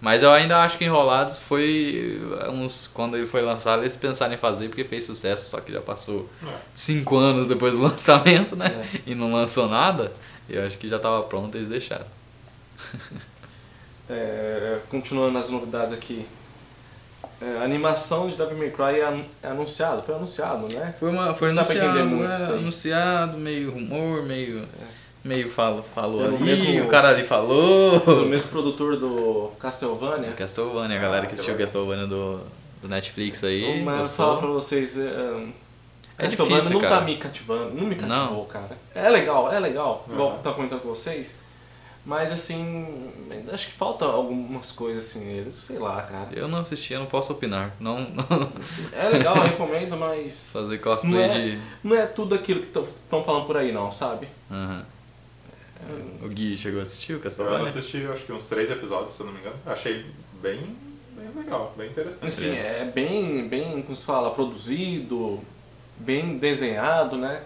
Mas 0.00 0.22
eu 0.22 0.30
ainda 0.30 0.62
acho 0.62 0.78
que 0.78 0.84
Enrolados 0.84 1.40
foi 1.40 2.20
uns. 2.52 2.86
Quando 2.86 3.16
ele 3.16 3.26
foi 3.26 3.42
lançado, 3.42 3.82
eles 3.82 3.96
pensaram 3.96 4.32
em 4.32 4.36
fazer 4.36 4.68
porque 4.68 4.84
fez 4.84 5.02
sucesso, 5.04 5.50
só 5.50 5.60
que 5.60 5.72
já 5.72 5.80
passou 5.80 6.28
É. 6.46 6.50
cinco 6.72 7.16
anos 7.16 7.48
depois 7.48 7.74
do 7.74 7.82
lançamento, 7.82 8.54
né? 8.54 8.66
É. 8.94 8.98
E 9.10 9.14
não 9.16 9.32
lançou 9.32 9.68
nada. 9.68 10.12
Eu 10.48 10.64
acho 10.66 10.78
que 10.78 10.88
já 10.88 10.98
tava 10.98 11.22
pronto, 11.22 11.56
eles 11.56 11.68
deixaram. 11.68 12.06
É, 14.08 14.78
continuando 14.90 15.38
as 15.38 15.48
novidades 15.48 15.94
aqui. 15.94 16.26
É, 17.40 17.56
a 17.58 17.62
animação 17.62 18.28
de 18.28 18.36
Devil 18.36 18.58
May 18.58 18.70
Cry 18.70 19.00
é 19.00 19.24
é 19.42 19.48
anunciado, 19.48 20.02
foi 20.02 20.14
anunciado, 20.14 20.68
né? 20.68 20.94
Foi, 21.00 21.08
uma, 21.10 21.34
foi 21.34 21.54
Dá 21.54 21.62
pra 21.64 21.72
anunciado, 21.72 21.98
entender 21.98 22.14
muito 22.14 22.28
né? 22.28 22.46
anunciado, 22.58 23.38
meio 23.38 23.70
rumor, 23.72 24.22
meio. 24.24 24.62
Meio 25.24 25.48
falo, 25.48 25.82
falou 25.82 26.20
Pelo 26.20 26.36
ali, 26.36 26.44
mesmo- 26.44 26.84
o 26.84 26.88
cara 26.88 27.08
ali 27.08 27.24
falou. 27.24 27.96
O 27.98 28.26
mesmo 28.28 28.50
produtor 28.50 28.98
do 28.98 29.50
Castlevania. 29.58 30.32
Castlevania, 30.32 30.98
a 30.98 31.00
galera 31.00 31.24
Ah, 31.24 31.26
que 31.26 31.32
assistiu 31.32 31.54
aquela- 31.54 31.66
Castlevania 31.66 32.06
do, 32.06 32.40
do 32.82 32.88
Netflix 32.88 33.42
aí. 33.42 33.82
Mas 33.82 34.10
eu 34.10 34.16
falo 34.18 34.36
pra 34.40 34.48
vocês, 34.48 34.98
é, 34.98 35.02
um, 35.02 35.50
É 36.16 36.22
Castlevania 36.24 36.56
difícil, 36.58 36.74
não 36.74 36.80
cara. 36.80 36.98
tá 37.00 37.04
me 37.04 37.16
cativando, 37.16 37.74
não 37.74 37.86
me 37.86 37.94
Não. 37.96 38.08
cativou, 38.08 38.44
cara. 38.46 38.78
É 38.94 39.08
legal, 39.10 39.52
é 39.52 39.58
legal, 39.58 40.04
igual 40.08 40.28
Uhum. 40.30 40.36
eu 40.36 40.42
tava 40.42 40.56
comentando 40.56 40.80
com 40.80 40.88
vocês. 40.88 41.38
Mas 42.06 42.30
assim, 42.30 43.10
acho 43.50 43.68
que 43.68 43.72
falta 43.72 44.04
algumas 44.04 44.70
coisas 44.70 45.04
assim 45.08 45.24
neles, 45.24 45.54
sei 45.54 45.78
lá, 45.78 46.02
cara. 46.02 46.28
Eu 46.32 46.46
não 46.46 46.58
assisti, 46.58 46.92
eu 46.92 47.00
não 47.00 47.06
posso 47.06 47.32
opinar. 47.32 47.74
Não, 47.80 47.98
não 48.12 48.52
É 48.92 49.08
legal, 49.08 49.34
eu 49.38 49.42
recomendo, 49.44 49.96
mas 49.96 50.50
fazer 50.52 50.78
cosplay 50.78 51.12
Não 51.12 51.20
é- 51.20 51.28
de. 51.28 51.58
não 51.82 51.96
é 51.96 52.06
tudo 52.06 52.34
aquilo 52.34 52.60
que 52.60 52.78
estão 52.78 53.24
falando 53.24 53.46
por 53.46 53.56
aí 53.56 53.72
não, 53.72 53.90
sabe? 53.90 54.28
Aham. 54.50 54.84
O 56.22 56.28
Gui 56.28 56.56
chegou 56.56 56.80
a 56.80 56.82
assistir 56.82 57.12
o 57.12 57.16
Eu 57.16 57.20
Castlevania? 57.20 57.68
assisti 57.68 58.06
acho 58.06 58.24
que 58.24 58.32
uns 58.32 58.46
três 58.46 58.70
episódios, 58.70 59.14
se 59.14 59.20
eu 59.20 59.26
não 59.26 59.32
me 59.34 59.40
engano. 59.40 59.56
Eu 59.66 59.72
achei 59.72 60.04
bem, 60.42 60.60
bem 61.16 61.28
legal, 61.36 61.74
bem 61.76 61.88
interessante. 61.90 62.26
Assim, 62.26 62.50
é 62.54 62.90
bem, 62.94 63.48
bem, 63.48 63.82
como 63.82 63.94
se 63.96 64.04
fala, 64.04 64.30
produzido, 64.30 65.40
bem 65.98 66.38
desenhado, 66.38 67.16
né? 67.16 67.42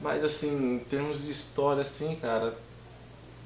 Mas 0.00 0.22
assim, 0.24 0.74
em 0.74 0.78
termos 0.78 1.24
de 1.24 1.30
história 1.30 1.82
assim, 1.82 2.16
cara, 2.16 2.54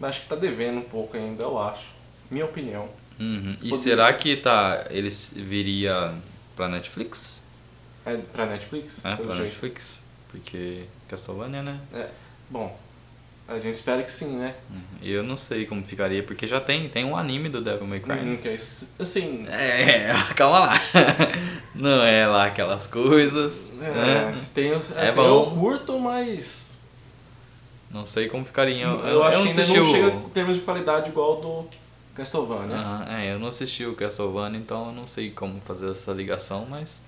acho 0.03 0.23
que 0.23 0.27
tá 0.29 0.37
devendo 0.37 0.79
um 0.79 0.83
pouco 0.89 1.17
ainda, 1.17 1.43
eu 1.43 1.59
acho. 1.59 1.93
Minha 2.31 2.45
opinião. 2.45 2.89
Uhum. 3.19 3.53
E 3.53 3.55
Poderia 3.71 3.77
será 3.77 4.15
ser. 4.17 4.23
que 4.23 4.37
tá. 4.37 4.87
Eles 4.91 5.33
viria 5.37 6.15
pra 6.57 6.69
Netflix? 6.69 7.39
É 8.07 8.17
pra 8.17 8.47
Netflix? 8.47 9.05
É, 9.05 9.15
pra 9.17 9.27
jeito. 9.35 9.43
Netflix? 9.43 10.03
Porque 10.29 10.85
Castlevania, 11.09 11.63
né? 11.63 11.79
É, 11.93 12.09
bom, 12.49 12.79
A 13.51 13.59
gente 13.59 13.75
espera 13.75 14.01
que 14.01 14.13
sim, 14.13 14.37
né? 14.37 14.55
Eu 15.03 15.25
não 15.25 15.37
sei 15.37 15.67
como 15.67 15.83
ficaria, 15.83 16.23
porque 16.23 16.47
já 16.47 16.61
tem, 16.61 16.89
tem 16.89 17.05
um 17.05 17.17
anime 17.17 17.49
do 17.49 17.61
Devil 17.61 17.85
May 17.85 17.99
Cry. 17.99 18.13
Hum, 18.13 18.37
que 18.37 18.49
é 18.49 18.55
assim, 18.55 19.45
É, 19.49 20.15
calma 20.37 20.61
lá. 20.61 20.75
Não 21.75 22.03
é 22.03 22.27
lá 22.29 22.47
aquelas 22.47 22.87
coisas. 22.87 23.69
é, 23.83 23.91
né? 23.91 24.45
tem, 24.55 24.73
assim, 24.73 25.17
bom. 25.17 25.25
eu 25.25 25.51
curto, 25.51 25.99
mas 25.99 26.79
Não 27.91 28.07
sei 28.07 28.29
como 28.29 28.45
ficaria. 28.45 28.85
Eu, 28.85 29.01
eu, 29.01 29.25
acho 29.25 29.43
que 29.43 29.49
ainda 29.49 29.67
não 29.67 29.83
o... 29.83 29.93
chega 29.93 30.09
em 30.09 30.29
termos 30.29 30.59
de 30.59 30.63
qualidade 30.63 31.09
igual 31.09 31.41
do 31.41 31.67
Castlevania. 32.15 32.77
Aham, 32.77 33.07
é, 33.19 33.33
eu 33.33 33.39
não 33.39 33.49
assisti 33.49 33.85
o 33.85 33.97
Castlevania, 33.97 34.61
então 34.61 34.89
eu 34.89 34.93
não 34.93 35.07
sei 35.07 35.31
como 35.31 35.61
fazer 35.61 35.91
essa 35.91 36.13
ligação, 36.13 36.67
mas 36.69 37.03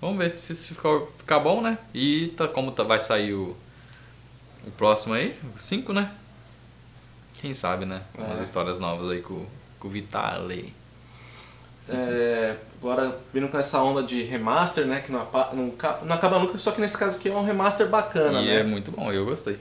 vamos 0.00 0.18
ver 0.18 0.32
se 0.32 0.74
ficar, 0.74 1.00
ficar 1.16 1.38
bom, 1.38 1.62
né? 1.62 1.78
E 1.94 2.28
tá, 2.36 2.48
como 2.48 2.72
tá, 2.72 2.82
vai 2.82 3.00
sair 3.00 3.32
o, 3.34 3.56
o 4.66 4.70
próximo 4.72 5.14
aí, 5.14 5.36
o 5.54 5.58
5, 5.58 5.92
né? 5.92 6.10
Quem 7.40 7.52
sabe, 7.54 7.84
né? 7.84 8.02
Umas 8.16 8.40
É. 8.40 8.42
histórias 8.42 8.78
novas 8.78 9.10
aí 9.10 9.20
com, 9.20 9.44
com 9.80 9.88
o 9.88 9.90
Vitale. 9.90 10.72
É, 11.88 12.56
agora, 12.80 13.18
vindo 13.34 13.48
com 13.48 13.58
essa 13.58 13.82
onda 13.82 14.02
de 14.02 14.22
remaster, 14.22 14.86
né? 14.86 15.00
Que 15.04 15.10
não, 15.10 15.26
não, 15.52 15.74
não 16.04 16.14
acaba 16.16 16.38
nunca, 16.38 16.56
só 16.58 16.70
que 16.70 16.80
nesse 16.80 16.96
caso 16.96 17.18
aqui 17.18 17.28
é 17.28 17.32
um 17.34 17.44
remaster 17.44 17.88
bacana, 17.88 18.40
e 18.40 18.46
né? 18.46 18.60
é 18.60 18.62
muito 18.62 18.92
bom, 18.92 19.12
eu 19.12 19.24
gostei. 19.24 19.58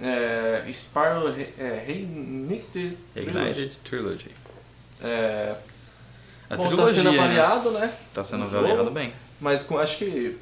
É, 0.00 0.62
Re- 1.30 1.52
é, 1.58 1.82
Reignited 1.86 2.96
Trilogy. 3.12 3.68
Trilogy. 3.84 4.30
É, 5.02 5.56
A 6.48 6.56
bom, 6.56 6.62
tá 6.62 6.68
trilogia, 6.68 6.94
sendo 7.02 7.12
né? 7.12 7.18
avaliado, 7.18 7.70
né? 7.72 7.92
Tá 8.14 8.24
sendo 8.24 8.44
avaliado 8.44 8.78
jogo, 8.78 8.90
bem. 8.90 9.12
Mas 9.40 9.62
com, 9.62 9.76
acho 9.78 9.98
que 9.98 10.38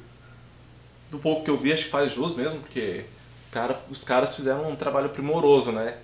do 1.11 1.19
pouco 1.19 1.43
que 1.43 1.49
eu 1.49 1.57
vi, 1.57 1.73
acho 1.73 1.85
que 1.85 1.89
faz 1.89 2.13
jus 2.13 2.35
mesmo, 2.35 2.59
porque 2.61 3.03
cara, 3.51 3.79
os 3.89 4.03
caras 4.03 4.35
fizeram 4.35 4.69
um 4.69 4.75
trabalho 4.75 5.09
primoroso, 5.09 5.71
né? 5.71 5.97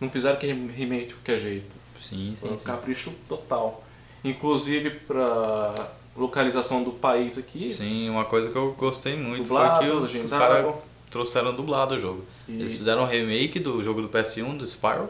Não 0.00 0.08
fizeram 0.10 0.36
que 0.38 0.46
remake 0.46 1.06
de 1.08 1.14
qualquer 1.14 1.38
jeito. 1.38 1.74
Sim, 2.00 2.34
Foi 2.36 2.48
sim, 2.50 2.54
um 2.54 2.58
sim. 2.58 2.64
capricho 2.64 3.12
total. 3.28 3.84
Inclusive 4.22 4.90
pra 4.90 5.74
localização 6.16 6.82
do 6.82 6.92
país 6.92 7.38
aqui. 7.38 7.70
Sim, 7.70 8.08
uma 8.10 8.24
coisa 8.24 8.50
que 8.50 8.56
eu 8.56 8.72
gostei 8.72 9.16
muito 9.16 9.44
Dublado, 9.48 9.78
foi 9.78 9.86
que 9.86 10.18
o- 10.18 10.24
os 10.24 10.30
caras 10.30 10.74
trouxeram 11.10 11.52
dublado 11.54 11.94
o 11.94 11.98
jogo. 11.98 12.24
E- 12.48 12.52
Eles 12.52 12.76
fizeram 12.76 13.02
um 13.02 13.06
remake 13.06 13.58
do 13.58 13.82
jogo 13.82 14.00
do 14.02 14.08
PS1, 14.08 14.56
do 14.56 14.64
Spyro, 14.66 15.08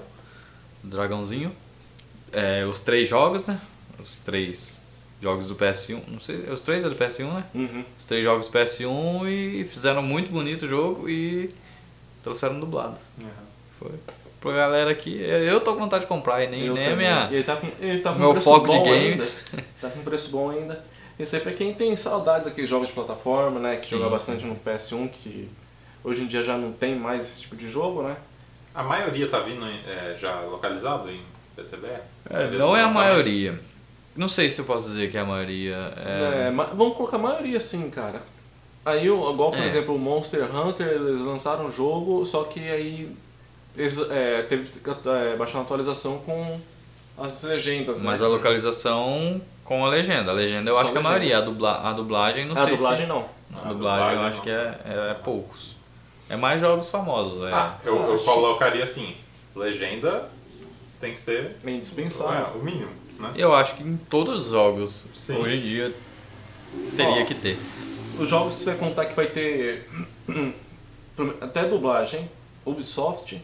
do 0.82 0.90
Dragãozinho. 0.90 1.52
É, 2.32 2.64
os 2.64 2.80
três 2.80 3.08
jogos, 3.08 3.46
né? 3.46 3.60
Os 4.02 4.16
três 4.16 4.80
jogos 5.22 5.46
do 5.46 5.54
PS1. 5.54 6.00
Não 6.08 6.18
sei, 6.20 6.36
os 6.50 6.60
três 6.60 6.84
é 6.84 6.88
do 6.88 6.94
PS1, 6.96 7.32
né? 7.32 7.44
Uhum. 7.54 7.84
Os 7.98 8.04
três 8.04 8.24
jogos 8.24 8.48
do 8.48 8.52
PS1 8.52 9.26
e 9.28 9.64
fizeram 9.64 10.02
muito 10.02 10.30
bonito 10.30 10.64
o 10.64 10.68
jogo 10.68 11.08
e 11.08 11.50
trouxeram 12.24 12.58
dublado. 12.58 12.98
Foi. 13.78 13.92
Pra 14.40 14.52
galera 14.52 14.90
aqui, 14.90 15.22
eu 15.22 15.60
tô 15.60 15.72
com 15.74 15.80
vontade 15.80 16.02
de 16.04 16.08
comprar 16.08 16.42
e 16.42 16.48
nem, 16.48 16.66
Eu 16.66 16.74
nem 16.74 16.90
também. 16.90 16.96
minha. 17.06 17.28
Ele 17.30 17.44
tá 17.44 17.56
com, 17.56 17.68
ele 17.78 18.00
tá 18.00 18.12
com 18.12 18.18
meu 18.18 18.30
um 18.30 18.32
preço 18.32 18.50
foco 18.50 18.68
de 18.68 18.76
bom 18.76 18.84
games. 18.84 19.44
Ainda. 19.52 19.64
Tá 19.80 19.88
com 19.90 20.02
preço 20.02 20.30
bom 20.30 20.50
ainda. 20.50 20.84
Isso 21.18 21.36
aí 21.36 21.40
pra 21.42 21.52
quem 21.52 21.72
tem 21.72 21.94
saudade 21.96 22.44
daqueles 22.44 22.68
jogos 22.68 22.88
de 22.88 22.94
plataforma, 22.94 23.60
né? 23.60 23.76
Que 23.76 23.82
Sim, 23.82 23.96
joga 23.98 24.10
bastante 24.10 24.42
sim. 24.42 24.48
no 24.48 24.56
PS1, 24.56 25.08
que 25.10 25.48
hoje 26.02 26.22
em 26.22 26.26
dia 26.26 26.42
já 26.42 26.58
não 26.58 26.72
tem 26.72 26.94
mais 26.96 27.22
esse 27.22 27.42
tipo 27.42 27.56
de 27.56 27.70
jogo, 27.70 28.02
né? 28.02 28.16
A 28.74 28.82
maioria 28.82 29.28
tá 29.28 29.38
vindo 29.40 29.64
é, 29.64 30.16
já 30.20 30.40
localizado 30.40 31.08
em 31.10 31.22
PTBR? 31.56 32.00
É, 32.28 32.48
não 32.58 32.76
é 32.76 32.82
a 32.82 32.90
maioria. 32.90 33.58
Não 34.16 34.28
sei 34.28 34.50
se 34.50 34.60
eu 34.60 34.64
posso 34.64 34.86
dizer 34.88 35.10
que 35.10 35.16
é 35.16 35.20
a 35.20 35.24
maioria. 35.24 35.76
É, 35.96 36.48
É, 36.48 36.52
vamos 36.52 36.96
colocar 36.96 37.16
a 37.16 37.20
maioria 37.20 37.60
sim, 37.60 37.88
cara. 37.90 38.20
Aí, 38.84 39.08
o- 39.10 39.30
igual 39.32 39.50
por 39.50 39.60
É. 39.60 39.66
exemplo 39.66 39.94
o 39.94 39.98
Monster 39.98 40.54
Hunter, 40.54 40.86
eles 40.86 41.20
lançaram 41.20 41.66
o 41.66 41.70
jogo, 41.70 42.24
só 42.26 42.44
que 42.44 42.60
aí 42.60 43.10
eles, 43.76 43.98
é, 44.10 44.42
teve 44.42 44.68
que 44.78 44.90
é, 45.08 45.36
baixar 45.36 45.58
uma 45.58 45.64
atualização 45.64 46.18
com 46.18 46.60
as 47.16 47.42
legendas, 47.44 48.02
mas 48.02 48.20
né? 48.20 48.26
a 48.26 48.28
localização 48.28 49.40
com 49.64 49.84
a 49.86 49.88
legenda. 49.88 50.30
A 50.30 50.34
legenda 50.34 50.70
eu 50.70 50.74
Só 50.74 50.82
acho 50.82 50.90
que 50.92 50.96
é 50.98 51.00
a 51.00 51.04
maioria. 51.04 51.38
A, 51.38 51.40
dubla, 51.40 51.80
a 51.82 51.92
dublagem 51.92 52.44
não 52.44 52.54
a 52.54 52.62
sei 52.66 52.76
dublagem 52.76 53.06
se... 53.06 53.08
não. 53.12 53.24
A 53.54 53.66
A 53.66 53.68
dublagem 53.68 53.70
eu 53.70 54.14
dublagem 54.14 54.18
acho 54.28 54.36
não. 54.38 54.44
que 54.44 54.50
é, 54.50 54.80
é, 54.84 55.10
é 55.12 55.14
poucos. 55.14 55.76
É 56.28 56.36
mais 56.36 56.60
jogos 56.60 56.90
famosos. 56.90 57.42
É. 57.46 57.52
Ah, 57.52 57.76
eu, 57.84 57.94
eu 57.96 58.14
acho 58.16 58.24
colocaria 58.24 58.82
assim, 58.84 59.14
legenda 59.54 60.28
tem 61.00 61.14
que 61.14 61.20
ser 61.20 61.56
É 61.64 61.70
indispensável. 61.70 62.54
é, 62.54 62.58
o 62.58 62.62
mínimo, 62.64 62.90
né? 63.18 63.32
Eu 63.36 63.54
acho 63.54 63.76
que 63.76 63.82
em 63.82 63.96
todos 63.96 64.46
os 64.46 64.52
jogos, 64.52 65.06
Sim. 65.16 65.36
hoje 65.38 65.56
em 65.56 65.60
dia, 65.62 65.94
teria 66.96 67.22
Ó, 67.22 67.24
que 67.26 67.34
ter. 67.34 67.58
Os 68.18 68.28
jogos 68.28 68.54
você 68.54 68.66
vai 68.66 68.76
contar 68.76 69.06
que 69.06 69.14
vai 69.14 69.26
ter 69.26 69.88
até 71.40 71.64
dublagem, 71.64 72.30
Ubisoft, 72.64 73.40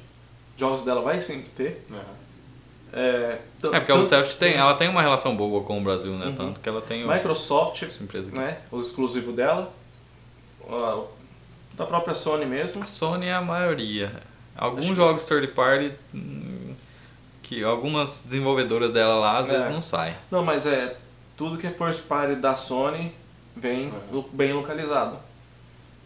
jogos 0.56 0.84
dela 0.84 1.02
vai 1.02 1.20
sempre 1.20 1.50
ter. 1.50 1.86
É. 1.92 2.20
É, 2.92 3.40
É 3.72 3.78
porque 3.78 3.92
a 3.92 3.94
Ubisoft 3.94 4.36
tem, 4.36 4.54
ela 4.54 4.74
tem 4.74 4.88
uma 4.88 5.00
relação 5.00 5.36
boa 5.36 5.62
com 5.62 5.78
o 5.78 5.80
Brasil, 5.80 6.12
né? 6.14 6.26
Uhum. 6.26 6.34
Tanto 6.34 6.60
que 6.60 6.68
ela 6.68 6.80
tem 6.80 7.04
o- 7.04 7.08
Microsoft, 7.12 7.82
né, 8.32 8.58
os 8.72 8.86
exclusivos 8.88 9.34
dela, 9.34 9.72
a- 10.68 11.04
da 11.74 11.86
própria 11.86 12.14
Sony 12.16 12.44
mesmo. 12.46 12.82
A 12.82 12.86
Sony 12.86 13.26
é 13.26 13.34
a 13.34 13.40
maioria. 13.40 14.12
Alguns 14.56 14.80
Acho 14.80 14.88
que- 14.88 14.94
jogos 14.96 15.24
third 15.24 15.46
party 15.48 15.92
hum, 16.12 16.74
que 17.44 17.62
algumas 17.62 18.22
desenvolvedoras 18.24 18.90
dela 18.90 19.14
lá 19.14 19.38
às 19.38 19.48
É. 19.48 19.52
vezes 19.52 19.70
não 19.70 19.80
saem. 19.80 20.14
Não, 20.30 20.44
mas 20.44 20.66
é 20.66 20.96
tudo 21.36 21.56
que 21.56 21.66
é 21.66 21.70
first 21.70 22.02
party 22.08 22.34
da 22.36 22.56
Sony 22.56 23.14
vem 23.56 23.92
Uhum. 24.12 24.24
bem 24.32 24.52
localizado. 24.52 25.18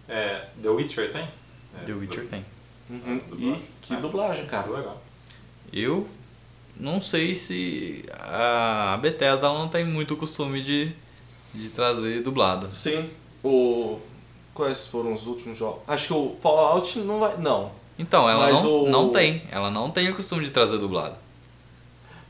É, 0.09 0.47
The 0.63 0.69
Witcher 0.69 1.13
tem? 1.13 1.29
É, 1.81 1.85
The 1.87 1.93
Witcher 1.93 2.23
du- 2.25 2.29
tem. 2.29 2.45
Uhum. 2.91 3.21
É, 3.33 3.35
E 3.57 3.63
que 3.81 3.97
dublagem, 3.97 4.47
cara. 4.47 4.71
Legal. 4.71 5.03
Eu 5.73 6.07
não 6.79 7.01
sei 7.01 7.35
se 7.35 8.05
a 8.21 8.99
Bethesda 9.01 9.47
ela 9.47 9.59
não 9.59 9.69
tem 9.69 9.85
muito 9.85 10.17
costume 10.17 10.61
de, 10.63 10.93
de 11.55 11.69
trazer 11.71 12.23
dublado. 12.23 12.69
Sim. 12.75 13.11
O 13.43 13.99
quais 14.53 14.87
foram 14.87 15.13
os 15.13 15.27
últimos 15.27 15.57
jogos? 15.57 15.83
Acho 15.89 16.07
que 16.09 16.13
o 16.13 16.37
Fallout 16.43 16.99
não 17.01 17.19
vai, 17.21 17.37
não. 17.39 17.73
Então, 17.99 18.29
ela 18.29 18.51
Mas 18.51 18.63
não, 18.63 18.85
o- 18.85 18.91
não 18.91 19.09
tem. 19.11 19.43
Ela 19.51 19.71
não 19.71 19.91
tem 19.91 20.09
o 20.11 20.15
costume 20.15 20.45
de 20.45 20.51
trazer 20.51 20.79
dublado. 20.79 21.17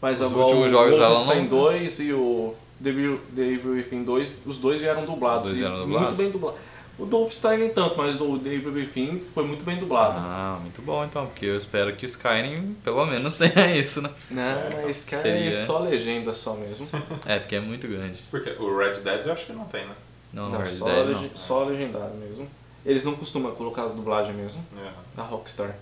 Mas 0.01 0.21
Os 0.21 0.31
agora 0.33 0.47
últimos 0.47 0.67
o 0.67 0.69
jogos 0.71 0.95
dela 0.95 1.15
Wolfenstein 1.15 1.41
não- 1.43 1.49
2 1.49 2.01
e 2.01 2.13
o 2.13 2.55
Devil, 2.85 3.21
Devil 3.31 3.73
Within 3.73 4.05
2, 4.05 4.43
os 4.47 4.59
dois 4.59 4.81
vieram 4.81 5.05
dublados. 5.07 5.49
dois 5.49 5.57
e 5.57 5.61
vieram 5.61 5.79
Muito 5.79 5.91
dublados? 5.93 6.19
bem 6.19 6.31
dublados. 6.31 6.61
O 6.97 7.05
do 7.07 7.19
Wolfenstein 7.19 7.59
nem 7.59 7.71
tanto, 7.71 7.97
mas 7.99 8.21
o 8.21 8.39
Devil 8.39 8.73
Within 8.73 9.21
foi 9.35 9.45
muito 9.45 9.65
bem 9.65 9.77
dublado. 9.79 10.15
Ah, 10.17 10.59
muito 10.61 10.81
bom 10.81 11.03
então, 11.05 11.27
porque 11.27 11.47
eu 11.47 11.57
espero 11.57 11.93
que 11.97 12.05
o 12.05 12.07
Skyrim 12.07 12.77
pelo 12.85 13.05
menos 13.07 13.35
tenha 13.37 13.75
isso, 13.77 14.01
né? 14.01 14.11
Não, 14.31 14.83
mas 14.87 15.05
cara 15.05 15.23
Seria. 15.23 15.51
é 15.51 15.53
só 15.53 15.81
legenda 15.81 16.33
só 16.33 16.55
mesmo. 16.55 16.87
É, 17.27 17.41
porque 17.41 17.57
é 17.57 17.61
muito 17.61 17.89
grande. 17.89 18.23
Porque 18.31 18.51
o 18.51 18.77
Red 18.79 19.01
Dead 19.01 19.27
eu 19.27 19.33
acho 19.33 19.47
que 19.47 19.53
não 19.53 19.65
tem, 19.65 19.85
né? 19.87 19.95
Não, 20.33 20.51
Não, 20.51 20.61
Red 20.61 20.69
só, 20.69 20.85
Dead 20.85 21.07
lege- 21.09 21.29
não. 21.31 21.37
só 21.37 21.65
legendado 21.65 22.15
mesmo. 22.15 22.47
Eles 22.87 23.05
não 23.05 23.15
costumam 23.17 23.51
colocar 23.57 23.87
dublagem 23.87 24.33
mesmo, 24.35 24.65
É. 24.79 24.91
da 25.17 25.23
Rockstar. 25.25 25.75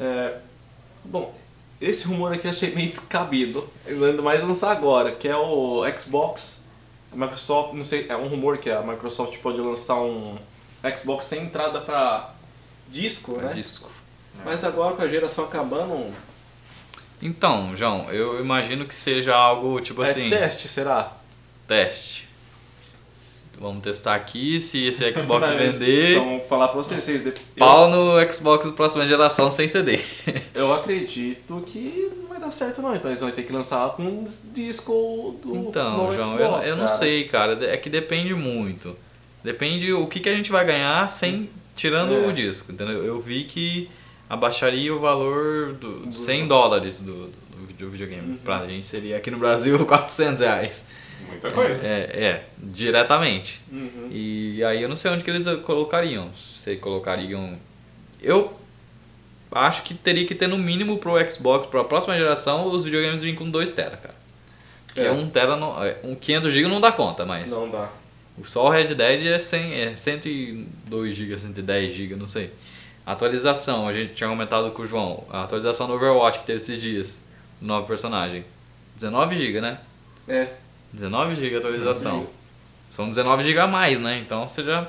É, 0.00 0.38
bom, 1.04 1.34
esse 1.80 2.06
rumor 2.06 2.32
aqui 2.32 2.46
eu 2.46 2.50
achei 2.50 2.74
meio 2.74 2.90
descabido. 2.90 3.68
Ainda 3.86 4.22
mais 4.22 4.42
lançar 4.42 4.72
agora, 4.72 5.12
que 5.12 5.28
é 5.28 5.36
o 5.36 5.82
Xbox. 5.96 6.64
A 7.12 7.16
Microsoft, 7.16 7.72
não 7.72 7.84
sei, 7.84 8.06
é 8.08 8.16
um 8.16 8.28
rumor 8.28 8.58
que 8.58 8.70
a 8.70 8.82
Microsoft 8.82 9.38
pode 9.38 9.60
lançar 9.60 9.96
um 10.00 10.36
Xbox 10.96 11.24
sem 11.24 11.42
entrada 11.44 11.80
pra 11.80 12.34
disco, 12.90 13.38
É 13.40 13.44
né? 13.44 13.52
disco. 13.54 13.90
Mas 14.44 14.62
agora 14.62 14.94
com 14.94 15.02
a 15.02 15.08
geração 15.08 15.44
acabando, 15.46 16.14
Então, 17.20 17.76
João, 17.76 18.10
eu 18.12 18.38
imagino 18.40 18.84
que 18.84 18.94
seja 18.94 19.34
algo 19.34 19.80
tipo 19.80 20.04
é 20.04 20.10
assim, 20.10 20.28
teste, 20.30 20.68
será? 20.68 21.12
teste. 21.66 22.27
Vamos 23.60 23.82
testar 23.82 24.14
aqui, 24.14 24.60
se 24.60 24.86
esse 24.86 25.02
Xbox 25.18 25.50
vender, 25.50 26.12
Então, 26.12 26.40
falar 26.48 26.68
pra 26.68 26.76
vocês, 26.76 27.02
vocês 27.02 27.26
eu, 27.26 27.32
pau 27.58 27.88
no 27.90 28.32
Xbox 28.32 28.66
da 28.66 28.72
próxima 28.72 29.06
geração 29.06 29.50
sem 29.50 29.66
CD. 29.66 29.98
eu 30.54 30.72
acredito 30.72 31.62
que 31.66 32.08
não 32.20 32.28
vai 32.28 32.38
dar 32.40 32.50
certo 32.52 32.80
não, 32.80 32.94
então 32.94 33.10
eles 33.10 33.20
vão 33.20 33.30
ter 33.32 33.42
que 33.42 33.52
lançar 33.52 33.90
com 33.90 34.02
um 34.04 34.24
disco 34.54 35.36
do 35.42 35.56
Então, 35.56 36.12
João, 36.12 36.24
Xbox, 36.24 36.40
eu, 36.66 36.70
eu 36.70 36.76
não 36.76 36.86
sei, 36.86 37.24
cara. 37.24 37.58
É 37.66 37.76
que 37.76 37.90
depende 37.90 38.32
muito. 38.34 38.94
Depende 39.42 39.92
o 39.92 40.06
que, 40.06 40.20
que 40.20 40.28
a 40.28 40.34
gente 40.34 40.50
vai 40.52 40.64
ganhar 40.64 41.08
sem 41.10 41.48
tirando 41.74 42.12
É. 42.14 42.26
o 42.28 42.32
disco, 42.32 42.70
entendeu? 42.72 43.04
Eu 43.04 43.20
vi 43.20 43.44
que 43.44 43.88
abaixaria 44.28 44.94
o 44.94 44.98
valor 45.00 45.72
do, 45.74 46.00
Do 46.06 46.12
100 46.12 46.36
jogo. 46.40 46.48
dólares 46.48 47.00
do, 47.00 47.12
do 47.26 47.66
video- 47.66 47.90
videogame. 47.90 48.32
Uhum. 48.32 48.36
Pra 48.44 48.66
gente 48.66 48.84
seria 48.86 49.16
aqui 49.16 49.30
no 49.30 49.38
Brasil 49.38 49.78
400 49.86 50.40
reais. 50.42 50.84
Muita 51.28 51.50
coisa. 51.50 51.86
É, 51.86 52.24
é, 52.24 52.44
diretamente. 52.58 53.60
Uhum. 53.70 54.08
E 54.10 54.62
aí 54.64 54.82
eu 54.82 54.88
não 54.88 54.96
sei 54.96 55.10
onde 55.10 55.22
que 55.24 55.30
eles 55.30 55.46
colocariam. 55.64 56.32
Se 56.34 56.76
colocariam. 56.76 57.58
Eu 58.20 58.52
acho 59.52 59.82
que 59.82 59.94
teria 59.94 60.26
que 60.26 60.34
ter 60.34 60.46
no 60.48 60.58
mínimo 60.58 60.98
pro 60.98 61.12
Xbox, 61.30 61.66
pra 61.66 61.84
próxima 61.84 62.16
geração, 62.16 62.66
os 62.66 62.84
videogames 62.84 63.20
virem 63.20 63.36
com 63.36 63.48
2 63.48 63.70
tera, 63.70 63.96
cara. 63.96 64.14
Que 64.94 65.00
É. 65.00 65.10
1 65.12 65.30
tera, 65.30 65.56
não, 65.56 65.82
é, 65.82 65.96
um 66.02 66.14
500 66.14 66.52
GB 66.52 66.68
não 66.68 66.80
dá 66.80 66.90
conta, 66.90 67.24
mas 67.24 67.50
Não 67.50 67.70
dá. 67.70 67.88
só 68.42 68.66
o 68.66 68.68
Red 68.70 68.94
Dead 68.94 69.26
é, 69.26 69.38
100, 69.38 69.72
é 69.74 69.96
102 69.96 71.14
GB, 71.14 71.36
110 71.38 71.92
GB, 71.94 72.16
não 72.16 72.26
sei. 72.26 72.52
Atualização, 73.06 73.88
a 73.88 73.92
gente 73.92 74.14
tinha 74.14 74.28
comentado 74.28 74.70
com 74.72 74.82
o 74.82 74.86
João. 74.86 75.24
A 75.30 75.44
atualização 75.44 75.86
do 75.86 75.94
Overwatch 75.94 76.40
que 76.40 76.46
teve 76.46 76.58
esses 76.58 76.80
dias. 76.80 77.20
do 77.60 77.66
Novo 77.66 77.86
personagem. 77.86 78.44
19 78.96 79.34
GB, 79.36 79.60
né? 79.60 79.78
É. 80.28 80.48
19 80.92 81.34
GB 81.34 81.56
atualização. 81.56 82.12
19 82.20 82.28
São 82.88 83.08
19 83.08 83.42
GB 83.44 83.58
a 83.60 83.66
mais, 83.66 84.00
né? 84.00 84.18
Então 84.18 84.46
você 84.48 84.62
já. 84.62 84.86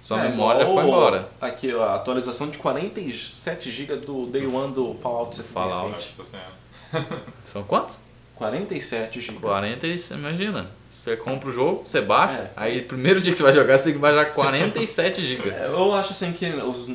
Sua 0.00 0.20
É, 0.24 0.28
memória 0.28 0.66
já 0.66 0.72
foi 0.72 0.82
embora. 0.82 1.28
Aqui, 1.40 1.72
ó, 1.72 1.84
a 1.84 1.94
atualização 1.94 2.48
de 2.50 2.58
47 2.58 3.70
GB 3.70 3.96
do 3.98 4.26
Day 4.26 4.46
One 4.46 4.74
do 4.74 4.94
Fallout 5.00 5.34
76. 5.36 5.52
Fallout. 5.72 6.30
Senhora. 6.30 7.22
São 7.44 7.62
quantos? 7.62 7.98
47 8.34 9.20
GB. 9.20 9.38
40 9.38 9.86
e 9.86 9.96
você 9.98 10.14
imagina. 10.14 10.68
Você 10.90 11.16
compra 11.16 11.48
o 11.48 11.52
jogo, 11.52 11.82
você 11.86 12.00
baixa, 12.00 12.38
É. 12.38 12.50
aí 12.56 12.82
primeiro 12.82 13.20
dia 13.20 13.30
que 13.32 13.36
você 13.38 13.42
vai 13.44 13.52
jogar, 13.52 13.78
você 13.78 13.84
tem 13.84 13.92
que 13.94 13.98
baixar 14.00 14.26
47 14.34 15.24
GB. 15.24 15.48
É, 15.50 15.66
Eu 15.68 15.94
acho 15.94 16.12
assim 16.12 16.32
que 16.32 16.46
os. 16.46 16.90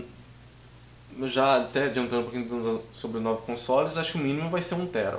Já 1.30 1.58
até 1.62 1.86
adiantando 1.86 2.22
um 2.22 2.24
pouquinho 2.30 2.82
sobre 2.92 3.20
novos 3.22 3.44
consoles, 3.46 3.98
acho 3.98 4.12
que 4.14 4.18
o 4.20 4.22
mínimo 4.22 4.50
vai 4.52 4.62
ser 4.62 4.76
1 4.76 4.86
tera 4.88 5.18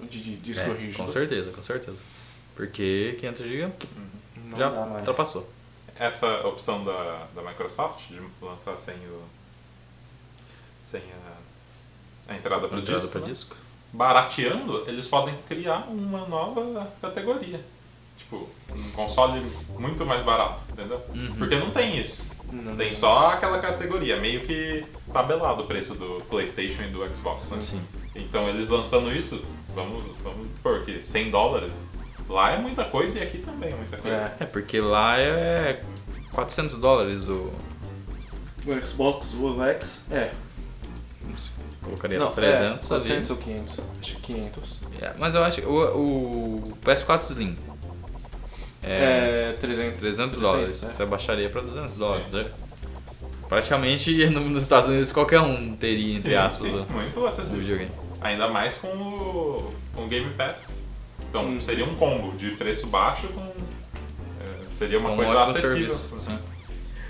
de, 0.00 0.18
de 0.22 0.36
disco 0.36 0.70
É, 0.70 0.72
rígido. 0.74 0.96
com 0.96 1.08
certeza, 1.08 1.50
com 1.50 1.60
certeza. 1.60 1.98
Porque 2.54 3.16
500 3.18 3.46
GB 3.46 3.72
Não 4.36 4.58
já 4.58 4.70
ultrapassou. 4.70 5.48
Essa 5.96 6.46
opção 6.46 6.82
da, 6.82 7.26
da 7.34 7.42
Microsoft 7.42 8.08
de 8.08 8.20
lançar 8.42 8.76
sem 8.76 8.94
o. 8.94 9.22
sem 10.82 11.00
a, 11.00 12.32
a 12.32 12.36
entrada 12.36 12.68
para 12.68 12.80
disco, 12.80 13.18
né? 13.18 13.26
disco. 13.26 13.56
barateando, 13.92 14.84
eles 14.88 15.06
podem 15.06 15.36
criar 15.46 15.86
uma 15.88 16.26
nova 16.26 16.90
categoria. 17.00 17.60
Tipo, 18.16 18.48
um 18.74 18.90
console 18.92 19.40
muito 19.78 20.06
mais 20.06 20.22
barato, 20.22 20.62
entendeu? 20.72 21.00
Uhum. 21.14 21.34
Porque 21.36 21.56
não 21.56 21.70
tem 21.70 21.98
isso. 21.98 22.24
Não 22.50 22.76
Tem 22.76 22.92
só 22.92 23.30
aquela 23.30 23.58
categoria, 23.58 24.20
meio 24.20 24.42
que 24.46 24.84
tabelado 25.12 25.62
o 25.62 25.66
preço 25.66 25.94
do 25.94 26.22
PlayStation 26.28 26.82
e 26.82 26.88
do 26.88 27.14
Xbox. 27.14 27.50
né? 27.50 27.60
Sim. 27.60 27.82
Então 28.14 28.48
eles 28.48 28.68
lançando 28.68 29.12
isso, 29.12 29.42
vamos, 29.74 30.04
vamos 30.22 30.46
pôr 30.62 30.84
que 30.84 31.00
100 31.00 31.30
dólares. 31.30 31.72
Lá 32.28 32.52
é 32.52 32.58
muita 32.58 32.84
coisa 32.84 33.18
e 33.18 33.22
aqui 33.22 33.38
também 33.38 33.72
é 33.72 33.76
muita 33.76 33.96
coisa. 33.98 34.16
É. 34.16 34.44
É, 34.44 34.46
porque 34.46 34.80
lá 34.80 35.18
é 35.18 35.82
400 36.32 36.76
dólares 36.78 37.28
o. 37.28 37.52
O 38.66 38.86
Xbox 38.86 39.34
One 39.34 39.60
X 39.72 40.06
é. 40.10 40.30
Colocaria 41.82 42.18
Não, 42.18 42.32
300 42.32 42.90
é, 42.90 42.94
ali. 42.94 43.02
400 43.04 43.30
ou 43.30 43.36
500. 43.36 43.80
Acho 44.00 44.16
que 44.16 44.22
500. 44.22 44.80
É, 45.02 45.12
mas 45.18 45.34
eu 45.34 45.44
acho 45.44 45.60
que 45.60 45.66
o, 45.66 45.96
o 45.96 46.78
PS4 46.82 47.20
Slim 47.30 47.56
é, 48.82 49.50
É, 49.54 49.56
300. 49.60 49.98
300 49.98 50.38
dólares. 50.38 50.82
é. 50.82 50.88
Você 50.88 51.04
baixaria 51.04 51.50
para 51.50 51.60
200 51.60 51.96
dólares, 51.98 52.32
né? 52.32 52.46
Praticamente 53.48 54.24
no- 54.30 54.40
nos 54.48 54.62
Estados 54.62 54.88
Unidos 54.88 55.12
qualquer 55.12 55.40
um 55.40 55.76
teria, 55.76 56.16
entre 56.16 56.30
Sim, 56.30 56.36
aspas, 56.36 56.70
sim, 56.70 56.78
o- 56.88 56.92
muito 56.92 57.20
o 57.20 57.26
acessível. 57.26 57.58
videogame. 57.60 57.90
Ainda 58.22 58.48
mais 58.48 58.76
com 58.76 58.88
o, 58.88 59.74
com 59.94 60.04
o 60.04 60.08
Game 60.08 60.30
Pass. 60.34 60.72
Então 61.34 61.46
Hum. 61.46 61.60
seria 61.60 61.84
um 61.84 61.96
combo 61.96 62.30
de 62.36 62.50
preço 62.52 62.86
baixo 62.86 63.26
com. 63.26 63.40
é, 63.42 64.46
seria 64.70 65.00
uma 65.00 65.08
Com 65.08 65.14
um 65.14 65.18
coisa 65.18 65.42
acessível. 65.42 65.70
serviço. 65.70 66.14
sim. 66.16 66.38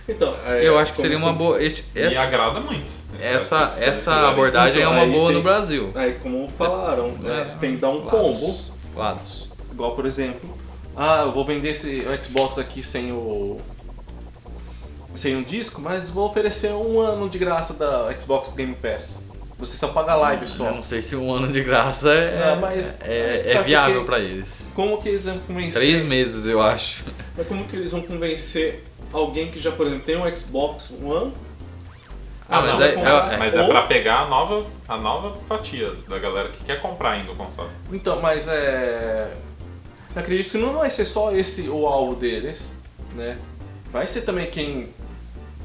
Então, 0.09 0.35
é, 0.47 0.67
Eu 0.67 0.79
acho 0.79 0.93
que 0.95 0.99
seria 1.01 1.19
uma 1.19 1.31
boa. 1.35 1.63
este- 1.63 1.85
E 1.95 2.01
essa 2.01 2.23
agrada 2.23 2.59
muito. 2.61 2.91
essa, 3.21 3.75
essa 3.79 4.29
abordagem 4.31 4.79
é 4.79 4.81
Então, 4.81 4.93
uma 4.95 5.03
aí 5.03 5.13
boa 5.13 5.27
tem- 5.29 5.37
no 5.37 5.43
Brasil. 5.43 5.93
Aí, 5.95 6.15
como 6.15 6.51
falaram, 6.57 7.13
né, 7.21 7.55
tem 7.61 7.73
que 7.75 7.77
dar 7.83 7.91
um 7.91 8.03
Lados. 8.03 8.11
combo. 8.11 8.55
Lados. 8.97 9.49
Igual, 9.71 9.95
por 9.95 10.07
exemplo, 10.07 10.57
ah, 10.97 11.23
eu 11.27 11.33
vou 11.33 11.45
vender 11.45 11.71
esse 11.73 12.03
Xbox 12.23 12.57
aqui 12.59 12.83
sem 12.83 13.13
o. 13.13 13.59
sem 15.15 15.37
o 15.37 15.45
disco, 15.45 15.81
mas 15.83 16.09
vou 16.11 16.27
oferecer 16.31 16.73
um 16.73 16.99
ano 16.99 17.29
de 17.29 17.39
graça 17.39 17.75
da 17.75 18.11
Xbox 18.19 18.53
Game 18.53 18.75
Pass. 18.75 19.19
Você 19.59 19.77
só 19.77 19.89
paga 19.89 20.15
live 20.17 20.47
só. 20.47 20.67
Eu 20.67 20.75
não 20.75 20.83
sei 20.83 21.01
se 21.01 21.15
um 21.17 21.33
ano 21.33 21.53
de 21.53 21.63
graça 21.63 22.13
é, 22.13 22.51
Não, 22.55 22.61
mas- 22.61 23.01
é, 23.03 23.53
é 23.53 23.55
tá, 23.55 23.63
viável 23.63 24.05
para 24.05 24.19
eles. 24.19 24.69
Como 24.75 25.01
que 25.01 25.09
eles 25.09 25.25
vão 25.25 25.39
convencer? 25.39 25.81
Três 25.81 26.03
meses, 26.03 26.47
eu 26.47 26.61
acho. 26.61 27.05
Mas 27.37 27.47
como 27.47 27.65
que 27.67 27.77
eles 27.77 27.93
vão 27.93 28.03
convencer 28.03 28.83
alguém 29.13 29.51
que 29.51 29.61
já, 29.61 29.71
por 29.71 29.87
exemplo, 29.87 30.05
tem 30.05 30.17
um 30.17 30.37
Xbox 30.37 30.93
One? 31.03 31.33
Ah, 32.49 32.61
mas 32.61 32.79
não, 32.79 32.85
é- 32.85 32.93
comprar, 32.93 33.33
é- 33.33 33.37
Mas 33.39 33.55
é 33.55 33.67
pra 33.67 33.83
pegar 33.83 34.21
a 34.21 34.27
nova, 34.29 34.67
a 34.87 34.99
nova 34.99 35.39
fatia 35.49 35.93
da 36.09 36.19
galera 36.19 36.51
que 36.51 36.63
quer 36.63 36.81
comprar 36.81 37.13
ainda 37.13 37.33
o 37.33 37.37
console. 37.37 37.71
Então, 37.93 38.21
mas 38.21 38.49
é. 38.49 39.35
eu 40.15 40.21
Acredito 40.21 40.51
que 40.53 40.59
não 40.59 40.75
vai 40.75 40.91
ser 40.91 41.05
só 41.05 41.33
esse 41.33 41.69
o 41.69 41.87
alvo 41.87 42.15
deles, 42.15 42.73
né? 43.15 43.39
Vai 43.91 44.07
ser 44.07 44.23
também 44.23 44.51
quem 44.51 44.89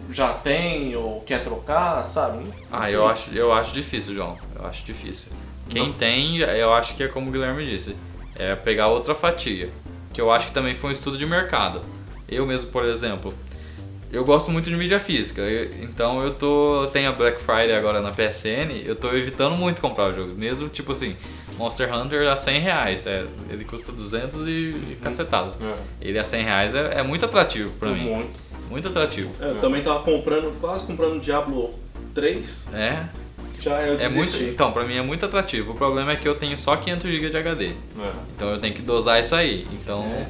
já 0.10 0.34
tem 0.34 0.96
ou 0.96 1.22
quer 1.22 1.44
trocar, 1.44 2.02
sabe? 2.04 2.40
Não 2.46 2.54
Ah, 2.72 2.86
sei. 2.86 2.96
eu 2.96 3.08
acho, 3.08 3.32
eu 3.34 3.54
acho 3.54 3.74
difícil, 3.74 4.14
João. 4.16 4.38
Eu 4.56 4.66
acho 4.66 4.84
difícil. 4.84 5.32
Quem 5.70 5.94
tem, 5.94 6.38
eu 6.38 6.74
acho 6.74 6.96
que 6.96 7.04
é 7.04 7.08
como 7.08 7.30
o 7.30 7.32
Guilherme 7.32 7.66
disse, 7.70 7.96
é 8.36 8.56
pegar 8.56 8.88
outra 8.88 9.14
fatia. 9.14 9.70
Que 10.14 10.20
eu 10.20 10.32
acho 10.32 10.48
que 10.48 10.54
também 10.54 10.74
foi 10.74 10.90
um 10.90 10.94
estudo 10.94 11.18
de 11.18 11.26
mercado. 11.26 11.82
Eu 12.28 12.46
mesmo, 12.46 12.72
por 12.72 12.84
exemplo, 12.86 13.32
eu 14.12 14.26
gosto 14.26 14.50
muito 14.50 14.68
de 14.70 14.76
mídia 14.76 15.00
física. 15.00 15.42
eu- 15.42 15.72
então 15.84 16.22
eu 16.24 16.34
tô. 16.34 16.84
Eu 16.84 16.90
tenho 16.90 17.10
a 17.10 17.12
Black 17.12 17.40
Friday 17.40 17.74
agora 17.76 18.02
na 18.02 18.12
PSN, 18.12 18.82
eu 18.86 18.96
tô 18.96 19.10
evitando 19.16 19.56
muito 19.56 19.80
comprar 19.80 20.12
jogos. 20.12 20.34
Mesmo 20.34 20.68
tipo 20.70 20.92
assim, 20.92 21.16
Monster 21.60 21.94
Hunter 21.94 22.32
a 22.32 22.38
100 22.38 22.60
reais. 22.62 23.06
é, 23.06 23.26
ele 23.50 23.66
custa 23.66 23.92
200 23.92 24.40
e, 24.48 24.52
e 24.52 24.98
cacetado. 25.04 25.54
Ele 26.02 26.18
a 26.18 26.24
100 26.24 26.44
reais 26.44 26.74
é, 26.74 27.00
é 27.00 27.04
muito 27.04 27.26
atrativo 27.26 27.72
pra 27.78 27.90
mim. 27.90 28.10
Muito. 28.10 28.40
Muito 28.70 28.88
atrativo. 28.88 29.32
Eu 29.44 29.56
também 29.56 29.84
tava 29.84 30.00
comprando, 30.00 30.58
quase 30.62 30.86
comprando 30.86 31.20
Diablo 31.20 31.74
3. 32.14 32.68
É, 32.74 33.04
Já 33.60 33.82
eu 33.82 34.00
É 34.00 34.08
muito, 34.08 34.38
então, 34.44 34.72
pra 34.72 34.86
mim 34.86 34.96
é 34.96 35.02
muito 35.02 35.26
atrativo. 35.26 35.72
O 35.72 35.76
problema 35.76 36.12
é 36.14 36.16
que 36.16 36.28
eu 36.28 36.36
tenho 36.36 36.58
só 36.58 36.78
500 36.78 37.12
GB 37.12 37.30
de 37.30 37.38
HD. 37.38 37.66
É. 37.66 37.74
Então 38.36 38.50
eu 38.52 38.60
tenho 38.60 38.74
que 38.74 38.82
dosar 38.82 39.20
isso 39.20 39.36
aí. 39.36 39.68
Então. 39.74 40.06
É. 40.06 40.28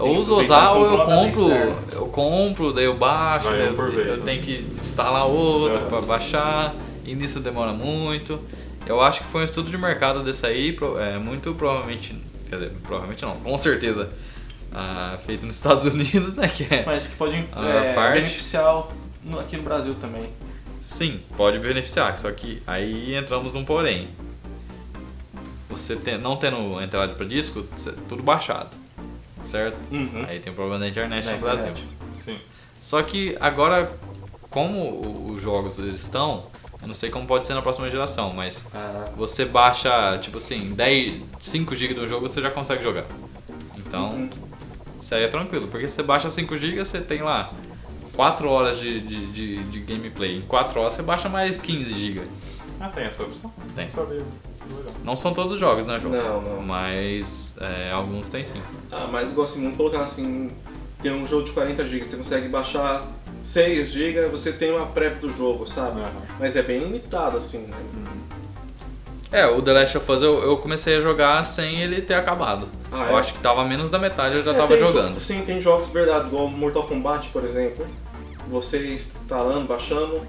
Ou 0.00 0.24
dosar 0.24 0.74
ou 0.76 0.84
eu 0.86 1.04
compro. 1.04 1.52
Eu 1.92 2.06
compro, 2.06 2.72
daí 2.72 2.86
eu 2.86 2.94
baixo, 2.94 3.48
daí 3.48 3.66
eu, 3.66 3.76
vez, 3.76 4.08
eu 4.08 4.16
né? 4.16 4.22
tenho 4.24 4.42
que 4.42 4.66
instalar 4.74 5.26
outro 5.26 5.80
É. 5.80 5.84
pra 5.88 6.00
baixar. 6.00 6.74
E 7.06 7.14
nisso 7.14 7.38
demora 7.40 7.72
muito. 7.72 8.40
Eu 8.86 9.00
acho 9.00 9.20
que 9.22 9.26
foi 9.26 9.42
um 9.42 9.44
estudo 9.44 9.70
de 9.70 9.78
mercado 9.78 10.22
desse 10.22 10.44
aí, 10.46 10.76
é, 11.00 11.18
muito 11.18 11.54
provavelmente. 11.54 12.14
Quer 12.48 12.56
dizer, 12.56 12.72
provavelmente 12.82 13.24
não, 13.24 13.34
com 13.36 13.56
certeza. 13.56 14.10
ah, 14.72 15.16
feito 15.24 15.46
nos 15.46 15.54
Estados 15.56 15.84
Unidos, 15.84 16.36
né? 16.36 16.48
Que 16.48 16.64
é, 16.74 16.84
Mas 16.84 17.06
que 17.08 17.16
pode 17.16 17.36
é, 17.36 17.92
parte. 17.94 18.14
beneficiar 18.20 18.84
aqui 19.40 19.56
no 19.56 19.62
Brasil 19.62 19.94
também. 20.00 20.28
Sim, 20.80 21.20
pode 21.36 21.58
beneficiar, 21.58 22.18
só 22.18 22.30
que 22.30 22.62
aí 22.66 23.14
entramos 23.14 23.54
num 23.54 23.64
porém. 23.64 24.08
Você 25.70 25.96
tem- 25.96 26.18
não 26.18 26.36
tendo 26.36 26.80
entrada 26.82 27.14
para 27.14 27.26
disco, 27.26 27.64
tudo 28.08 28.22
baixado, 28.22 28.68
certo? 29.44 29.76
Uhum. 29.90 30.26
Aí 30.28 30.38
tem 30.40 30.52
o 30.52 30.54
problema 30.56 30.78
da 30.80 30.86
internet 30.88 31.26
no 31.30 31.38
Brasil. 31.38 31.72
Sim. 32.18 32.38
Só 32.80 33.02
que 33.02 33.34
agora, 33.40 33.90
como 34.50 35.30
os 35.32 35.40
jogos 35.40 35.78
eles 35.78 36.00
estão, 36.00 36.46
eu 36.84 36.88
não 36.88 36.94
sei 36.94 37.08
como 37.10 37.26
pode 37.26 37.46
ser 37.46 37.54
na 37.54 37.62
próxima 37.62 37.88
geração, 37.88 38.32
mas 38.34 38.66
Ah, 38.74 39.06
você 39.16 39.44
baixa, 39.46 40.18
tipo 40.18 40.36
assim, 40.36 40.74
10, 40.74 41.22
5 41.40 41.74
GB 41.74 41.94
de 41.94 42.00
um 42.00 42.06
jogo 42.06 42.28
você 42.28 42.40
já 42.42 42.50
consegue 42.50 42.82
jogar. 42.82 43.04
Então, 43.76 44.10
Uhum. 44.12 44.30
isso 45.00 45.14
aí 45.14 45.22
é 45.24 45.28
tranquilo, 45.28 45.66
porque 45.68 45.88
você 45.88 46.02
baixa 46.02 46.28
5 46.28 46.56
GB, 46.56 46.84
você 46.84 47.00
tem 47.00 47.22
lá 47.22 47.50
4 48.14 48.48
horas 48.48 48.78
de, 48.78 49.00
de, 49.00 49.26
de, 49.32 49.64
de 49.64 49.80
gameplay. 49.80 50.36
Em 50.36 50.42
4 50.42 50.78
horas 50.78 50.94
você 50.94 51.02
baixa 51.02 51.28
mais 51.28 51.60
15 51.62 51.94
GB. 51.98 52.20
Ah, 52.80 52.88
tem 52.88 53.04
essa 53.04 53.22
opção? 53.22 53.50
Tem. 53.74 53.88
Não 55.04 55.16
são 55.16 55.32
todos 55.32 55.52
os 55.52 55.58
jogos, 55.60 55.86
né, 55.86 55.98
João? 56.00 56.14
Não, 56.14 56.42
não. 56.42 56.62
Mas 56.62 57.56
é, 57.60 57.90
alguns 57.92 58.28
tem 58.28 58.44
sim. 58.44 58.60
Ah, 58.92 59.08
mas 59.10 59.30
igual 59.30 59.46
assim, 59.46 59.62
vamos 59.62 59.76
colocar 59.76 60.00
assim, 60.00 60.50
tem 61.02 61.12
um 61.12 61.26
jogo 61.26 61.44
de 61.44 61.52
40 61.52 61.86
GB, 61.86 62.04
você 62.04 62.16
consegue 62.16 62.48
baixar 62.48 63.06
6 63.44 63.90
GB, 63.90 64.26
você 64.28 64.50
tem 64.52 64.72
uma 64.72 64.86
prévia 64.86 65.18
do 65.20 65.30
jogo, 65.30 65.66
sabe? 65.66 66.00
Aham. 66.00 66.10
Mas 66.40 66.56
é 66.56 66.62
bem 66.62 66.78
limitado 66.80 67.36
assim, 67.36 67.66
né? 67.66 67.76
É, 69.30 69.46
o 69.46 69.60
The 69.60 69.72
Last 69.72 69.98
of 69.98 70.12
Us 70.12 70.22
eu, 70.22 70.42
eu 70.42 70.56
comecei 70.58 70.96
a 70.96 71.00
jogar 71.00 71.44
sem 71.44 71.80
ele 71.82 72.00
ter 72.00 72.14
acabado. 72.14 72.68
Ah, 72.92 73.08
eu 73.10 73.16
é? 73.16 73.20
acho 73.20 73.34
que 73.34 73.40
tava 73.40 73.64
menos 73.64 73.90
da 73.90 73.98
metade, 73.98 74.36
eu 74.36 74.42
já 74.42 74.52
É, 74.52 74.54
tava 74.54 74.68
tem 74.68 74.78
jo- 74.78 74.86
jogando. 74.92 75.20
sim, 75.20 75.42
tem 75.44 75.60
jogos 75.60 75.88
verdade, 75.90 76.28
igual 76.28 76.48
Mortal 76.48 76.84
Kombat, 76.86 77.28
por 77.30 77.44
exemplo. 77.44 77.84
Você 78.48 78.92
instalando, 78.94 79.66
baixando, 79.66 80.22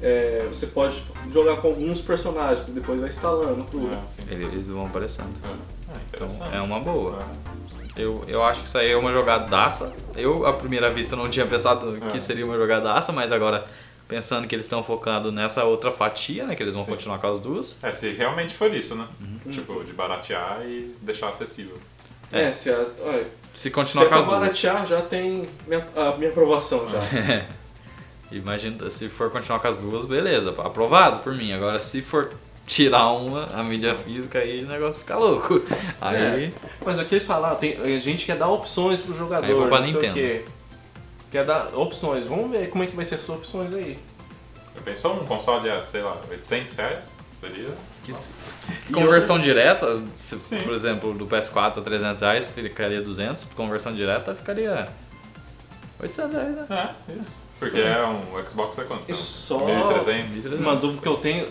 é, 0.00 0.46
você 0.50 0.66
pode 0.68 1.02
jogar 1.30 1.56
com 1.56 1.68
alguns 1.68 2.00
personagens, 2.00 2.66
depois 2.68 2.98
vai 3.00 3.08
instalando 3.10 3.64
tudo. 3.70 3.90
É, 3.92 4.32
Eles 4.34 4.68
vão 4.70 4.86
aparecendo. 4.86 5.28
É. 5.44 5.48
Ah, 5.94 5.98
Então 6.14 6.28
é 6.54 6.60
uma 6.60 6.80
boa. 6.80 7.18
É. 7.96 8.00
Eu, 8.02 8.24
eu 8.26 8.42
acho 8.42 8.60
que 8.62 8.66
isso 8.68 8.78
aí 8.78 8.90
é 8.90 8.96
uma 8.96 9.12
jogadaça. 9.12 9.92
Eu, 10.16 10.46
à 10.46 10.52
primeira 10.52 10.90
vista, 10.90 11.14
não 11.16 11.28
tinha 11.28 11.46
pensado 11.46 11.98
que 12.10 12.16
É. 12.16 12.20
seria 12.20 12.44
uma 12.46 12.56
jogadaça, 12.56 13.12
mas 13.12 13.30
agora, 13.32 13.64
pensando 14.08 14.46
que 14.48 14.54
eles 14.54 14.64
estão 14.64 14.82
focados 14.82 15.32
nessa 15.32 15.64
outra 15.64 15.90
fatia, 15.92 16.46
né? 16.46 16.54
Que 16.54 16.62
eles 16.62 16.74
vão 16.74 16.84
Sim. 16.84 16.90
continuar 16.92 17.18
com 17.18 17.26
as 17.30 17.40
duas. 17.40 17.78
É, 17.82 17.92
se 17.92 18.10
realmente 18.12 18.54
for 18.54 18.72
isso, 18.74 18.94
né? 18.94 19.06
Uhum. 19.20 19.50
Tipo, 19.52 19.84
de 19.84 19.92
baratear 19.92 20.60
e 20.64 20.94
deixar 21.02 21.28
acessível. 21.28 21.76
É, 22.30 22.50
se 22.50 22.70
a, 22.70 22.86
olha, 23.00 23.26
Se 23.52 23.70
continuar 23.70 24.04
se 24.04 24.08
com 24.08 24.14
é 24.14 24.18
as 24.18 24.26
pra 24.26 24.38
duas. 24.38 24.48
baratear, 24.62 24.86
já 24.86 25.02
tem 25.02 25.46
minha, 25.66 25.86
a 25.94 26.16
minha 26.16 26.30
aprovação 26.30 26.88
já. 26.88 26.98
Imagina, 28.32 28.88
se 28.88 29.10
for 29.10 29.30
continuar 29.30 29.60
com 29.60 29.68
as 29.68 29.76
duas, 29.76 30.06
beleza, 30.06 30.50
aprovado 30.58 31.20
por 31.20 31.34
mim. 31.34 31.52
Agora, 31.52 31.78
se 31.78 32.00
for 32.00 32.30
tirar 32.66 33.10
uma, 33.12 33.46
a 33.46 33.62
mídia 33.62 33.94
física, 33.94 34.38
aí 34.38 34.64
o 34.64 34.68
negócio 34.68 35.00
fica 35.00 35.16
louco. 35.16 35.62
Aí. 36.00 36.44
É. 36.44 36.52
Mas 36.84 36.98
aqui 36.98 37.14
eles 37.14 37.26
falaram, 37.26 37.56
tem, 37.56 37.76
a 37.80 37.98
gente 37.98 38.24
quer 38.24 38.36
dar 38.36 38.48
opções 38.48 39.00
pro 39.00 39.14
jogador. 39.14 39.44
Aí 39.44 39.50
eu 39.50 39.58
vou 39.58 39.68
pra 39.68 39.78
não 39.78 39.84
sei 39.86 39.94
o 39.94 39.96
Nintendo. 39.96 40.14
quê. 40.14 40.44
Quer 41.30 41.44
dar 41.44 41.74
opções. 41.74 42.26
Vamos 42.26 42.50
ver 42.50 42.68
como 42.70 42.84
é 42.84 42.86
que 42.86 42.94
vai 42.94 43.04
ser 43.04 43.16
as 43.16 43.28
opções 43.28 43.72
aí. 43.74 43.98
Eu 44.74 44.82
pensou 44.82 45.14
um 45.14 45.26
console 45.26 45.68
a, 45.68 45.82
sei 45.82 46.02
lá, 46.02 46.20
800 46.30 46.74
reais? 46.74 47.14
Seria? 47.38 47.70
Que 48.02 48.92
Conversão 48.92 49.38
direta, 49.38 50.02
se, 50.16 50.36
por 50.36 50.72
exemplo, 50.72 51.12
do 51.12 51.26
PS4 51.26 51.78
a 51.78 51.80
300 51.80 52.22
reais 52.22 52.50
ficaria 52.50 53.00
200, 53.00 53.46
conversão 53.54 53.94
direta 53.94 54.34
ficaria 54.34 54.88
800 56.00 56.32
reais, 56.32 56.56
né? 56.56 56.66
É, 57.08 57.12
isso. 57.12 57.42
Porque 57.58 57.78
é 57.78 58.04
um 58.04 58.48
Xbox 58.48 58.78
é 58.78 58.84
quanto? 58.84 59.10
E 59.10 59.14
só 59.14 59.58
1300. 59.64 60.58
uma 60.58 60.74
dúvida 60.74 61.00
que 61.02 61.08
eu 61.08 61.16
tenho 61.16 61.48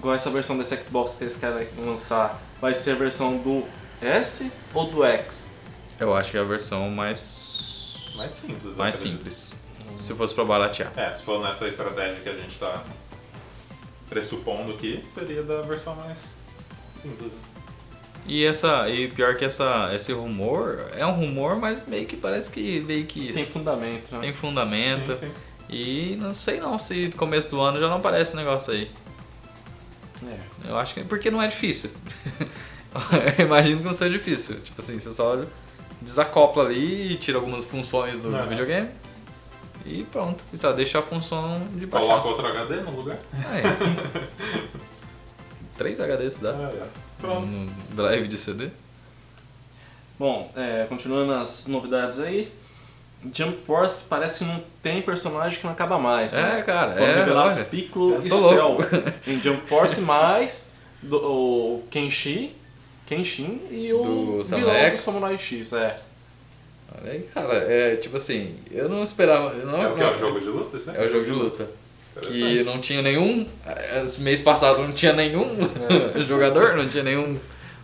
com 0.00 0.12
essa 0.12 0.30
versão 0.30 0.56
desse 0.56 0.76
Xbox 0.82 1.16
que 1.16 1.24
eles 1.24 1.36
querem 1.36 1.68
lançar, 1.78 2.40
vai 2.60 2.74
ser 2.74 2.92
a 2.92 2.94
versão 2.94 3.38
do 3.38 3.64
S 4.00 4.50
ou 4.74 4.90
do 4.90 5.04
X? 5.04 5.50
Eu 5.98 6.14
acho 6.14 6.30
que 6.30 6.36
é 6.36 6.40
a 6.40 6.44
versão 6.44 6.90
mais, 6.90 8.12
Mais 8.16 8.32
simples. 8.32 8.76
mais 8.76 8.96
simples. 8.96 9.52
Se 9.98 10.12
fosse 10.14 10.34
pra 10.34 10.44
baratear. 10.44 10.92
É, 10.96 11.10
se 11.12 11.22
for 11.22 11.40
nessa 11.42 11.66
estratégia 11.66 12.20
que 12.22 12.28
a 12.28 12.34
gente 12.34 12.56
tá 12.58 12.82
pressupondo 14.08 14.72
aqui, 14.72 15.02
seria 15.08 15.42
da 15.42 15.62
versão 15.62 15.94
mais 15.96 16.36
simples. 17.02 17.32
E 18.26 18.44
essa 18.44 18.88
e 18.88 19.08
pior 19.08 19.36
que 19.36 19.44
essa 19.44 19.90
esse 19.94 20.12
rumor 20.12 20.84
é 20.96 21.06
um 21.06 21.12
rumor, 21.12 21.56
mas 21.56 21.86
meio 21.86 22.06
que 22.06 22.16
parece 22.16 22.50
que 22.50 22.80
meio 22.80 23.06
que 23.06 23.32
Tem 23.32 23.44
fundamento, 23.46 24.12
né? 24.14 24.20
tem 24.20 24.32
fundamento. 24.32 25.14
Sim, 25.14 25.26
sim. 25.28 25.32
E 25.70 26.16
não 26.20 26.34
sei 26.34 26.60
não 26.60 26.78
se 26.78 27.08
no 27.08 27.16
começo 27.16 27.48
do 27.50 27.60
ano 27.60 27.78
já 27.80 27.88
não 27.88 27.96
aparece 27.96 28.22
esse 28.30 28.36
negócio 28.36 28.72
aí. 28.72 28.90
É. 30.24 30.70
Eu 30.70 30.78
acho 30.78 30.94
que 30.94 31.04
porque 31.04 31.30
não 31.30 31.42
é 31.42 31.48
difícil. 31.48 31.90
Eu 33.38 33.44
imagino 33.44 33.78
que 33.78 33.84
não 33.84 33.92
seja 33.92 34.10
difícil. 34.16 34.58
Tipo 34.60 34.80
assim, 34.80 34.98
você 34.98 35.10
só 35.10 35.44
desacopla 36.00 36.64
ali 36.64 37.12
e 37.12 37.16
tira 37.16 37.38
algumas 37.38 37.64
funções 37.64 38.18
do, 38.18 38.30
do 38.30 38.48
videogame. 38.48 38.88
E 39.84 40.04
pronto. 40.04 40.44
E 40.52 40.56
só 40.56 40.72
deixa 40.72 40.98
a 40.98 41.02
função 41.02 41.66
de 41.74 41.86
baixar. 41.86 42.08
Coloca 42.08 42.28
outro 42.28 42.46
HD 42.46 42.80
no 42.80 42.96
lugar. 42.96 43.18
É. 43.34 43.62
3 45.76 46.00
HDs 46.00 46.38
dá. 46.38 46.50
É, 46.50 46.86
Pronto. 47.20 47.46
No 47.46 47.72
drive 47.94 48.26
de 48.28 48.36
CD. 48.36 48.70
Bom, 50.18 50.50
é, 50.56 50.86
continuando 50.88 51.34
as 51.34 51.66
novidades 51.66 52.18
aí. 52.20 52.52
Jump 53.32 53.56
Force 53.66 54.04
parece 54.08 54.38
que 54.40 54.44
não 54.44 54.62
tem 54.82 55.02
personagem 55.02 55.58
que 55.58 55.64
não 55.64 55.72
acaba 55.72 55.98
mais. 55.98 56.32
né? 56.32 56.58
É, 56.58 56.62
cara, 56.62 56.92
Foram 56.92 57.06
é, 57.06 57.14
revelados 57.14 57.56
olha, 57.56 57.66
Piccolo 57.66 58.20
e 58.24 58.30
Cell 58.30 58.40
louco. 58.42 58.82
em 59.26 59.40
Jump 59.40 59.66
Force, 59.66 60.00
mais 60.00 60.70
do, 61.02 61.16
o 61.16 61.84
Kenshi, 61.90 62.54
Kenshin 63.06 63.60
e 63.70 63.92
o 63.92 64.02
Do 64.02 64.42
vilão 64.42 64.74
do 64.74 64.78
X. 64.78 65.00
Samurai 65.00 65.38
X. 65.38 65.72
É. 65.72 65.96
Olha 67.00 67.12
aí, 67.12 67.20
cara, 67.34 67.54
é 67.54 67.96
tipo 67.96 68.16
assim, 68.16 68.56
eu 68.70 68.88
não 68.88 69.02
esperava. 69.02 69.52
eu 69.54 69.66
Não, 69.66 69.82
É 69.82 69.88
o 69.88 69.94
que? 69.94 70.02
É 70.02 70.10
o 70.10 70.16
jogo 70.16 70.40
de 70.40 70.46
luta? 70.46 70.76
Isso 70.76 70.90
É 70.90 71.04
o 71.04 71.10
jogo 71.10 71.24
de 71.24 71.30
luta. 71.30 71.68
Que 72.22 72.62
não 72.64 72.80
tinha 72.80 73.02
nenhum. 73.02 73.46
Esse 74.02 74.20
mês 74.22 74.40
passado 74.40 74.82
não 74.82 74.92
tinha 74.92 75.12
nenhum 75.12 75.58
jogador, 76.26 76.74
não 76.74 76.88
tinha 76.88 77.02
nenhum 77.02 77.38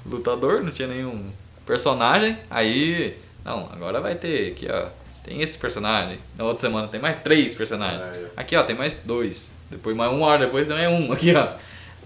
lutador, 0.07 0.62
não 0.62 0.70
tinha 0.70 0.88
nenhum 0.88 1.31
personagem. 1.66 2.38
Aí. 2.50 3.16
Não, 3.44 3.68
agora 3.72 4.00
vai 4.00 4.14
ter 4.14 4.52
aqui, 4.52 4.68
ó. 4.70 4.87
Tem 5.24 5.40
esse 5.40 5.56
personagem. 5.56 6.18
Na 6.37 6.44
outra 6.44 6.61
semana 6.61 6.88
tem 6.88 7.00
mais 7.00 7.16
três 7.16 7.54
personagens. 7.54 8.16
É, 8.16 8.20
é. 8.20 8.30
Aqui, 8.37 8.56
ó, 8.56 8.62
tem 8.62 8.74
mais 8.76 8.98
dois. 8.98 9.52
Depois 9.70 9.96
mais 9.96 10.11
uma 10.12 10.26
hora 10.26 10.46
depois 10.46 10.66
também 10.68 10.85
é 10.85 10.88
um. 10.88 11.12
Aqui, 11.12 11.35
ó. 11.35 11.48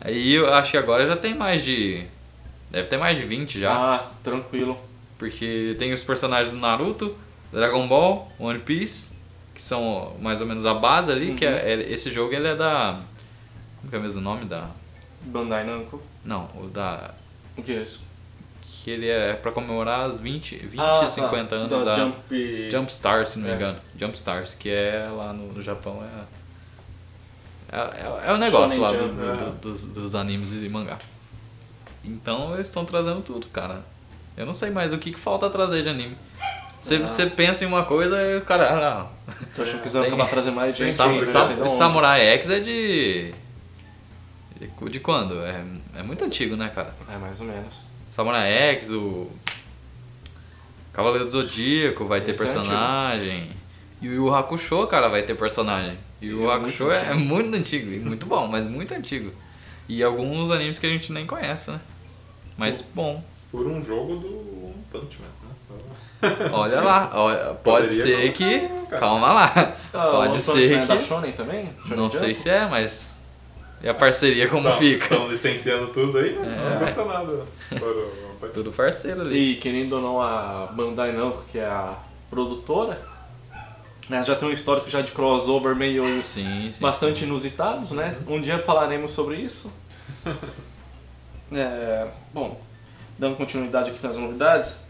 Aí 0.00 0.34
eu 0.34 0.52
acho 0.52 0.72
que 0.72 0.76
agora 0.76 1.06
já 1.06 1.16
tem 1.16 1.34
mais 1.34 1.64
de. 1.64 2.04
Deve 2.70 2.88
ter 2.88 2.98
mais 2.98 3.16
de 3.16 3.24
20 3.24 3.58
já. 3.58 3.72
Ah, 3.72 4.04
tranquilo. 4.22 4.78
Porque 5.18 5.74
tem 5.78 5.92
os 5.94 6.04
personagens 6.04 6.50
do 6.50 6.58
Naruto, 6.60 7.16
Dragon 7.50 7.88
Ball, 7.88 8.30
One 8.38 8.58
Piece, 8.58 9.12
que 9.54 9.62
são 9.62 10.14
mais 10.20 10.42
ou 10.42 10.46
menos 10.46 10.66
a 10.66 10.74
base 10.74 11.10
ali, 11.10 11.34
que 11.34 11.46
é, 11.46 11.72
é- 11.72 11.90
esse 11.92 12.10
jogo 12.10 12.34
ele 12.34 12.48
é 12.48 12.54
da. 12.54 13.00
Como 13.80 13.96
é 13.96 13.98
mesmo 13.98 14.20
o 14.20 14.24
nome 14.24 14.44
da. 14.44 14.68
Bandai 15.22 15.64
Namco. 15.64 16.02
Não, 16.24 16.48
o 16.56 16.66
da. 16.68 17.14
O 17.56 17.62
que 17.62 17.72
é 17.72 17.76
isso? 17.82 18.02
Que 18.86 18.92
ele 18.92 19.08
é 19.08 19.32
pra 19.32 19.50
comemorar 19.50 20.08
os 20.08 20.16
20, 20.18 20.58
20 20.58 20.78
Ah, 20.80 21.00
tá. 21.00 21.06
50 21.08 21.54
anos 21.56 21.80
da, 21.84 21.94
Jump... 21.96 22.70
Jump 22.70 22.88
Stars, 22.92 23.30
se 23.30 23.38
não 23.40 23.46
me 23.46 23.50
É. 23.50 23.56
engano. 23.56 23.80
Jump 23.98 24.14
Stars, 24.14 24.54
que 24.54 24.70
é 24.70 25.08
lá 25.10 25.32
no, 25.32 25.52
no 25.54 25.60
Japão 25.60 26.04
é. 26.04 27.76
É, 27.76 27.80
é, 27.80 28.30
é 28.30 28.32
o 28.32 28.36
negócio 28.36 28.78
Shonen 28.78 28.92
lá 28.92 28.96
Jump, 29.04 29.14
do- 29.16 29.24
é. 29.28 29.36
do- 29.38 29.50
dos, 29.60 29.84
dos 29.86 30.14
animes 30.14 30.52
e 30.52 30.68
mangá. 30.68 31.00
Então 32.04 32.54
eles 32.54 32.68
estão 32.68 32.84
trazendo 32.84 33.22
tudo, 33.22 33.48
cara. 33.48 33.80
Eu 34.36 34.46
não 34.46 34.54
sei 34.54 34.70
mais 34.70 34.92
o 34.92 34.98
que, 34.98 35.10
que 35.10 35.18
falta 35.18 35.50
trazer 35.50 35.82
de 35.82 35.88
anime. 35.88 36.16
Você, 36.80 36.94
Ah. 36.94 37.08
você 37.08 37.26
pensa 37.26 37.64
em 37.64 37.66
uma 37.66 37.84
coisa 37.84 38.22
e 38.22 38.38
o 38.38 38.42
cara. 38.42 38.68
Ah, 38.72 39.06
Tô 39.56 39.62
achando 39.64 39.82
que 39.82 39.90
Tem- 39.90 40.00
acabar 40.06 40.28
trazendo 40.28 40.54
mais 40.54 40.68
não. 40.68 40.76
gente. 40.86 40.92
Sam- 40.94 41.10
aí, 41.10 41.22
Sam- 41.24 41.46
sei 41.46 41.54
de 41.56 41.60
o 41.60 41.64
onde. 41.64 41.72
Samurai 41.72 42.20
X 42.24 42.50
é 42.50 42.60
de. 42.60 43.34
de- 44.60 44.90
De 44.90 45.00
quando? 45.00 45.40
É, 45.44 45.64
é 45.96 46.02
muito 46.04 46.24
antigo, 46.24 46.54
né, 46.54 46.68
cara? 46.72 46.94
É, 47.12 47.16
mais 47.18 47.40
ou 47.40 47.48
menos. 47.48 47.95
Samurai 48.16 48.50
X, 48.50 48.90
o. 48.92 49.30
Cavaleiro 50.90 51.26
do 51.26 51.30
Zodíaco 51.30 52.06
vai 52.06 52.22
ter 52.22 52.30
Esse 52.30 52.40
é 52.40 52.44
personagem. 52.46 53.50
E 54.00 54.08
o 54.08 54.14
Yu 54.14 54.34
Hakusho, 54.34 54.86
cara, 54.86 55.08
vai 55.08 55.22
ter 55.22 55.34
personagem. 55.34 55.98
E 56.22 56.32
o 56.32 56.40
Yu 56.40 56.50
É 56.50 56.54
Hakusho 56.54 56.84
muito 56.84 56.96
é 56.96 57.12
muito 57.12 57.54
antigo, 57.54 57.92
e 57.92 57.98
muito 57.98 58.24
bom, 58.24 58.46
mas 58.46 58.66
muito 58.66 58.94
antigo. 58.94 59.30
E 59.86 60.02
alguns 60.02 60.50
animes 60.50 60.78
que 60.78 60.86
a 60.86 60.88
gente 60.88 61.12
nem 61.12 61.26
conhece, 61.26 61.70
né? 61.70 61.78
Mas 62.56 62.80
bom, 62.80 63.22
Por 63.52 63.66
um 63.66 63.84
jogo 63.84 64.16
do 64.16 64.28
One 64.28 64.84
Punch 64.90 65.18
Man, 65.20 66.30
né? 66.30 66.36
olha 66.52 66.80
lá, 66.80 67.10
olha, 67.12 67.36
pode 67.62 67.88
Poderia 67.88 67.88
ser 67.90 68.32
colocar, 68.32 68.32
que. 68.32 68.86
cara. 68.88 69.00
Calma 69.00 69.32
lá. 69.32 69.76
Ah, 69.92 70.10
Pode 70.10 70.40
ser 70.40 70.70
Man 70.70 70.82
é 70.84 70.86
da 70.86 70.96
que. 70.96 71.04
Shonen 71.04 71.32
também? 71.32 71.70
Shonen 71.82 71.96
Não 71.98 72.08
sei 72.08 72.34
se 72.34 72.48
é, 72.48 72.66
mas. 72.66 73.15
E 73.86 73.88
a 73.88 73.94
parceria 73.94 74.48
como 74.48 74.68
fica? 74.72 75.14
Tão 75.14 75.28
licenciando 75.28 75.86
tudo 75.92 76.18
aí, 76.18 76.36
mas 76.36 76.48
É. 76.48 76.70
não 76.70 76.78
custa 76.80 77.04
nada. 77.04 77.46
Por 77.78 78.10
Punch 78.40 78.52
Tudo 78.52 78.72
parceiro 78.72 79.20
ali. 79.20 79.52
E 79.52 79.56
querendo 79.58 79.92
ou 79.92 80.02
não, 80.02 80.20
a 80.20 80.66
Bandai 80.72 81.12
Namco, 81.12 81.44
que 81.52 81.60
é 81.60 81.66
a 81.66 81.96
produtora, 82.28 83.00
né, 84.08 84.24
já 84.24 84.34
tem 84.34 84.48
um 84.48 84.52
histórico 84.52 84.90
já 84.90 85.02
de 85.02 85.12
crossover 85.12 85.76
meio 85.76 86.04
Sim, 86.20 86.68
sim. 86.72 86.80
bastante 86.80 87.22
inusitados, 87.22 87.92
né? 87.92 88.16
Um 88.26 88.40
dia 88.40 88.58
falaremos 88.58 89.12
sobre 89.12 89.36
isso. 89.36 89.72
É, 91.52 92.08
bom, 92.34 92.60
dando 93.16 93.36
continuidade 93.36 93.90
aqui 93.92 94.04
nas 94.04 94.16
novidades, 94.16 94.82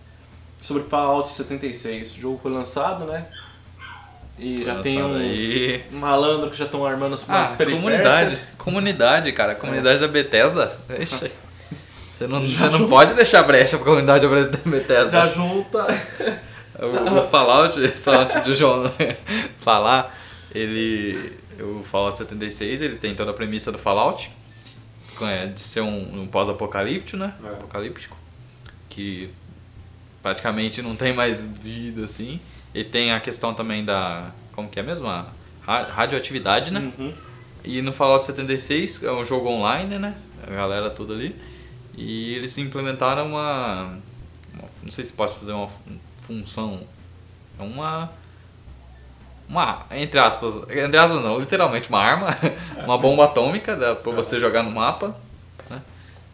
sobre 0.62 0.84
Fallout 0.84 1.28
76. 1.28 2.12
O 2.16 2.18
jogo 2.18 2.40
foi 2.42 2.50
lançado, 2.50 3.04
né? 3.04 3.26
E 4.38 4.64
já 4.64 4.82
tem 4.82 5.02
uns 5.02 5.16
aí. 5.16 5.84
malandros 5.92 6.50
que 6.52 6.58
já 6.58 6.66
estão 6.66 6.84
armando 6.84 7.14
as 7.14 7.28
Ah, 7.28 7.38
umas 7.38 7.50
peripécias. 7.52 7.82
comunidade. 7.82 8.36
Comunidade, 8.58 9.32
cara. 9.32 9.54
Comunidade 9.54 10.00
da 10.00 10.08
Bethesda. 10.08 10.76
Ixi. 11.00 11.30
Você 12.12 12.26
não, 12.26 12.40
você 12.46 12.68
não 12.70 12.88
pode 12.88 13.14
deixar 13.14 13.42
brecha 13.42 13.76
pra 13.78 13.86
comunidade 13.86 14.26
da 14.26 14.70
Bethesda. 14.70 15.10
Já 15.10 15.28
junta. 15.28 15.86
O, 16.78 17.18
o 17.20 17.28
Fallout, 17.28 17.98
só 17.98 18.20
antes 18.22 18.42
do 18.44 18.54
João 18.54 18.90
falar, 19.60 20.14
ele. 20.54 21.32
O 21.58 21.82
Fallout 21.82 22.18
76, 22.18 22.82
ele 22.82 22.96
tem 22.96 23.14
toda 23.14 23.30
a 23.30 23.34
premissa 23.34 23.72
do 23.72 23.78
Fallout, 23.78 24.30
é, 25.22 25.46
de 25.46 25.60
ser 25.60 25.80
um, 25.80 26.22
um 26.22 26.26
pós-apocalíptico, 26.26 27.16
né? 27.16 27.32
É. 27.42 27.48
Apocalíptico. 27.48 28.14
Que 28.90 29.30
praticamente 30.22 30.82
não 30.82 30.94
tem 30.94 31.14
mais 31.14 31.42
vida 31.42 32.04
assim. 32.04 32.38
E 32.74 32.84
tem 32.84 33.12
a 33.12 33.20
questão 33.20 33.54
também 33.54 33.84
da. 33.84 34.30
Como 34.52 34.68
que 34.68 34.78
é 34.78 34.82
mesmo? 34.82 35.08
A 35.08 35.26
ra- 35.62 35.84
radioatividade, 35.84 36.72
né? 36.72 36.92
Uhum. 36.98 37.12
E 37.64 37.82
no 37.82 37.92
Fallout 37.92 38.24
76 38.26 39.02
é 39.02 39.10
um 39.12 39.24
jogo 39.24 39.48
online, 39.48 39.98
né? 39.98 40.14
A 40.46 40.50
galera 40.50 40.90
toda 40.90 41.14
ali. 41.14 41.34
E 41.96 42.34
eles 42.34 42.56
implementaram 42.58 43.26
uma, 43.26 43.84
uma- 44.54 44.68
não 44.82 44.90
sei 44.90 45.04
se 45.04 45.12
posso 45.12 45.38
fazer 45.38 45.52
uma 45.52 45.68
fun- 45.68 45.98
função. 46.18 46.80
É 47.58 47.62
uma 47.62 48.10
uma 49.48 49.86
entre 49.92 50.18
aspas, 50.18 50.56
entre 50.68 50.98
aspas 50.98 51.22
não, 51.22 51.38
literalmente 51.38 51.88
uma 51.88 52.00
arma, 52.00 52.28
uma 52.84 52.98
bomba 52.98 53.24
atômica 53.24 53.76
dá 53.76 53.94
pra 53.94 54.10
você 54.12 54.40
jogar 54.40 54.62
no 54.64 54.70
mapa, 54.72 55.16
né? 55.70 55.80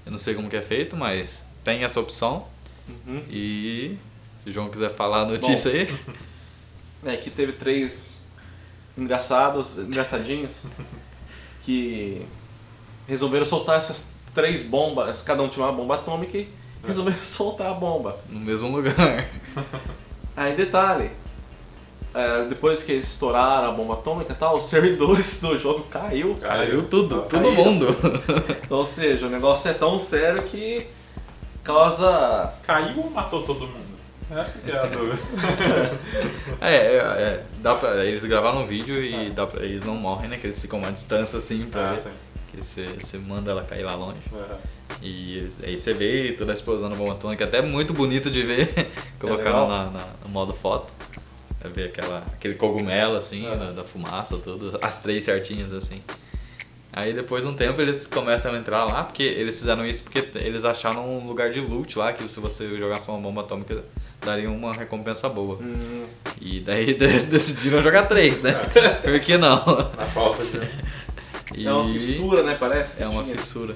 Eu 0.07 0.12
não 0.12 0.18
sei 0.18 0.35
como 0.35 0.49
que 0.49 0.57
é 0.57 0.62
feito, 0.62 0.97
mas 0.97 1.45
tem 1.62 1.85
essa 1.85 2.01
opção. 2.01 2.47
Uhum. 2.88 3.23
E 3.31 3.97
se 4.42 4.50
o 4.50 4.52
João 4.52 4.68
quiser 4.68 4.90
falar 4.90 5.22
a 5.22 5.26
notícia 5.26 5.70
aí, 5.70 5.88
É, 7.05 7.16
que 7.16 7.31
teve 7.31 7.50
três 7.50 8.05
engraçados, 8.96 9.76
engraçadinhos, 9.76 10.66
que 11.64 12.24
resolveram 13.09 13.44
soltar 13.44 13.76
essas 13.76 14.11
três 14.33 14.62
bombas, 14.62 15.20
cada 15.20 15.42
um 15.42 15.48
tinha 15.48 15.66
uma 15.66 15.72
bomba 15.72 15.96
atômica 15.96 16.38
e 16.38 16.48
resolveram 16.87 17.18
soltar 17.22 17.66
a 17.72 17.74
bomba. 17.74 18.16
no 18.28 18.38
mesmo 18.38 18.68
lugar. 18.70 19.26
Aí 20.37 20.55
detalhe, 20.55 21.11
é, 22.14 22.44
depois 22.44 22.85
que 22.85 22.92
eles 22.92 23.09
estouraram 23.09 23.70
a 23.70 23.72
bomba 23.72 23.94
atômica 23.94 24.33
e 24.33 24.37
tal, 24.37 24.57
os 24.57 24.64
servidores 24.64 25.40
do 25.40 25.59
jogo 25.59 25.83
caiu. 25.90 26.37
Caiu 26.40 26.85
tudo, 26.85 27.16
Nossa, 27.16 27.31
todo 27.31 27.50
mundo. 27.52 27.87
Ou 28.70 28.87
seja, 28.87 29.26
o 29.26 29.31
negócio 29.31 29.70
é 29.70 29.74
tão 29.74 29.98
sério 29.98 30.44
que 30.44 30.87
causa. 31.64 32.55
Caiu 32.62 33.00
ou 33.00 33.11
matou 33.11 33.42
todo 33.42 33.66
mundo? 33.66 33.91
Essa 34.35 34.59
que 34.59 34.71
é 34.71 34.79
a 34.79 34.87
dúvida. 34.87 35.18
É, 36.61 36.75
é, 36.75 36.97
é, 36.97 37.42
dá 37.59 37.75
pra, 37.75 38.05
eles 38.05 38.25
gravaram 38.25 38.62
um 38.62 38.66
vídeo 38.66 39.03
e 39.03 39.31
dá 39.31 39.47
pra, 39.47 39.64
eles 39.64 39.85
não 39.85 39.97
morrem, 39.97 40.29
né? 40.29 40.37
Que 40.38 40.47
eles 40.47 40.61
ficam 40.61 40.79
uma 40.79 40.92
distância 40.92 41.38
assim 41.38 41.66
pra 41.66 41.90
Ah, 41.90 41.92
ver. 41.95 42.01
sim. 42.03 42.11
Que 42.53 42.57
você, 42.59 42.85
você 43.01 43.18
manda 43.18 43.51
ela 43.51 43.64
cair 43.64 43.83
lá 43.83 43.95
longe. 43.97 44.18
E 45.03 45.49
aí 45.64 45.77
você 45.79 45.92
vê 45.92 46.33
toda 46.38 46.53
a 46.53 46.55
explosão 46.55 46.88
da 46.88 46.95
bomba 46.95 47.12
atômica, 47.12 47.45
até 47.45 47.61
muito 47.61 47.92
bonito 47.92 48.31
de 48.31 48.42
ver, 48.42 48.68
colocando 49.18 49.45
legal. 49.45 49.68
na, 49.68 49.90
na- 49.90 50.07
no 50.25 50.29
modo 50.29 50.53
foto. 50.55 50.92
Pra 51.59 51.68
ver 51.71 51.87
aquela, 51.87 52.18
aquele 52.33 52.55
cogumelo 52.55 53.16
assim, 53.16 53.47
É. 53.47 53.57
da, 53.57 53.71
da 53.73 53.83
fumaça, 53.83 54.37
tudo, 54.38 54.79
as 54.83 54.99
três 55.03 55.25
certinhas 55.25 55.73
assim. 55.73 56.01
Aí 56.92 57.14
depois 57.14 57.42
de 57.42 57.48
um 57.48 57.55
tempo 57.55 57.81
eles 57.81 58.07
começam 58.07 58.52
a 58.52 58.59
entrar 58.59 58.85
lá, 58.85 59.02
porque 59.05 59.22
eles 59.22 59.59
fizeram 59.59 59.87
isso 59.87 60.02
porque 60.02 60.28
eles 60.38 60.62
acharam 60.64 61.09
um 61.18 61.26
lugar 61.26 61.50
de 61.50 61.59
loot 61.61 61.98
lá, 61.98 62.12
que 62.12 62.28
se 62.28 62.38
você 62.38 62.76
jogasse 62.78 63.09
uma 63.09 63.18
bomba 63.18 63.40
atômica 63.40 63.83
daria 64.20 64.50
uma 64.50 64.72
recompensa 64.72 65.28
boa. 65.28 65.57
Hum, 65.57 66.05
E 66.40 66.61
daí 66.61 66.92
de- 66.94 67.24
decidiram 67.26 67.83
jogar 67.83 68.02
três, 68.09 68.42
né? 68.42 68.52
Por 69.02 69.18
que 69.20 69.38
não? 69.38 69.57
Na 69.96 70.05
falta 70.07 70.44
de. 70.44 70.61
E 71.59 71.66
É 71.66 71.72
uma 71.72 71.92
fissura, 71.92 72.42
né? 72.42 72.57
Parece. 72.61 72.98
que 72.98 73.02
É 73.02 73.09
uma 73.09 73.22
tinha. 73.24 73.37
fissura. 73.37 73.74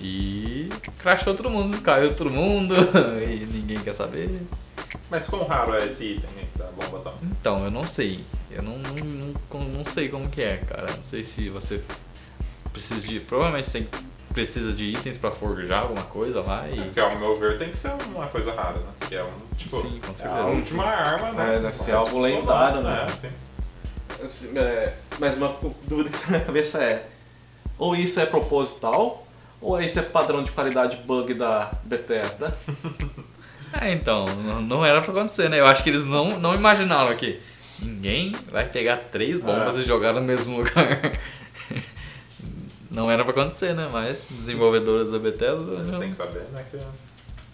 E 0.00 0.68
crashou 0.98 1.34
todo 1.34 1.48
mundo, 1.50 1.80
caiu 1.80 2.14
todo 2.14 2.30
mundo 2.30 2.74
e 3.22 3.44
ninguém 3.46 3.78
quer 3.80 3.92
saber. 3.92 4.40
Mas 5.10 5.26
quão 5.26 5.44
raro 5.44 5.74
é 5.74 5.86
esse 5.86 6.04
item 6.04 6.30
aí 6.38 6.48
da 6.56 6.64
bomba 6.66 6.98
atômica? 6.98 7.24
Então, 7.40 7.64
eu 7.64 7.70
não 7.70 7.86
sei. 7.86 8.24
Eu 8.50 8.62
não, 8.62 8.78
não, 8.78 9.34
não, 9.60 9.64
não 9.68 9.84
sei 9.84 10.08
como 10.08 10.28
que 10.28 10.42
é, 10.42 10.56
cara. 10.58 10.86
Não 10.96 11.02
sei 11.04 11.22
se 11.22 11.48
você 11.50 11.80
precisa 12.72 13.06
de. 13.06 13.20
Provavelmente 13.20 13.68
você 13.68 13.86
precisa 14.32 14.72
de 14.72 14.84
itens 14.84 15.16
pra 15.18 15.30
forjar 15.30 15.82
alguma 15.82 16.02
coisa 16.04 16.40
lá 16.40 16.66
e. 16.70 16.76
Porque 16.80 17.00
ao 17.00 17.16
meu 17.18 17.36
ver 17.38 17.58
tem 17.58 17.70
que 17.70 17.76
ser 17.78 17.92
uma 18.14 18.26
coisa 18.28 18.52
rara, 18.54 18.78
né? 18.78 18.92
Que 19.08 19.14
é 19.16 19.22
um, 19.24 19.30
tipo, 19.56 19.76
Sim, 19.80 20.00
com 20.04 20.12
é 20.12 20.14
certeza. 20.14 20.40
a 20.40 20.46
última 20.46 20.84
arma, 20.84 21.32
né? 21.32 21.56
É, 21.56 21.58
deve 21.60 21.76
ser 21.76 21.92
algo 21.92 22.20
lendário, 22.20 22.80
né? 22.82 23.06
É, 23.06 23.10
sim. 23.10 23.28
Assim, 24.22 24.58
é, 24.58 24.96
mas 25.18 25.36
uma 25.36 25.54
dúvida 25.86 26.10
que 26.10 26.18
tá 26.18 26.24
na 26.26 26.30
minha 26.32 26.44
cabeça 26.44 26.82
é: 26.82 27.06
ou 27.78 27.94
isso 27.96 28.20
é 28.20 28.26
proposital, 28.26 29.26
ou 29.60 29.80
isso 29.82 29.98
é 29.98 30.02
padrão 30.02 30.42
de 30.42 30.52
qualidade 30.52 30.96
bug 30.98 31.34
da 31.34 31.72
Bethesda? 31.84 32.56
É, 33.80 33.90
então, 33.90 34.26
não- 34.60 34.84
era 34.84 35.00
pra 35.00 35.12
acontecer, 35.12 35.48
né? 35.48 35.58
Eu 35.58 35.66
acho 35.66 35.82
que 35.82 35.88
eles 35.88 36.04
não, 36.04 36.38
não 36.38 36.54
imaginaram 36.54 37.16
que 37.16 37.40
ninguém 37.78 38.32
vai 38.50 38.66
pegar 38.68 38.98
três 38.98 39.38
bombas 39.38 39.78
É. 39.78 39.80
e 39.80 39.84
jogar 39.86 40.12
no 40.12 40.20
mesmo 40.20 40.58
lugar. 40.58 41.00
Não 42.94 43.10
era 43.10 43.24
pra 43.24 43.32
acontecer, 43.32 43.74
né? 43.74 43.88
Mas 43.90 44.28
desenvolvedores 44.30 45.10
da 45.10 45.18
Bethesda 45.18 45.82
não- 45.84 45.98
têm 46.00 46.10
que 46.10 46.16
saber, 46.16 46.42
né? 46.52 46.64
Que... 46.70 46.78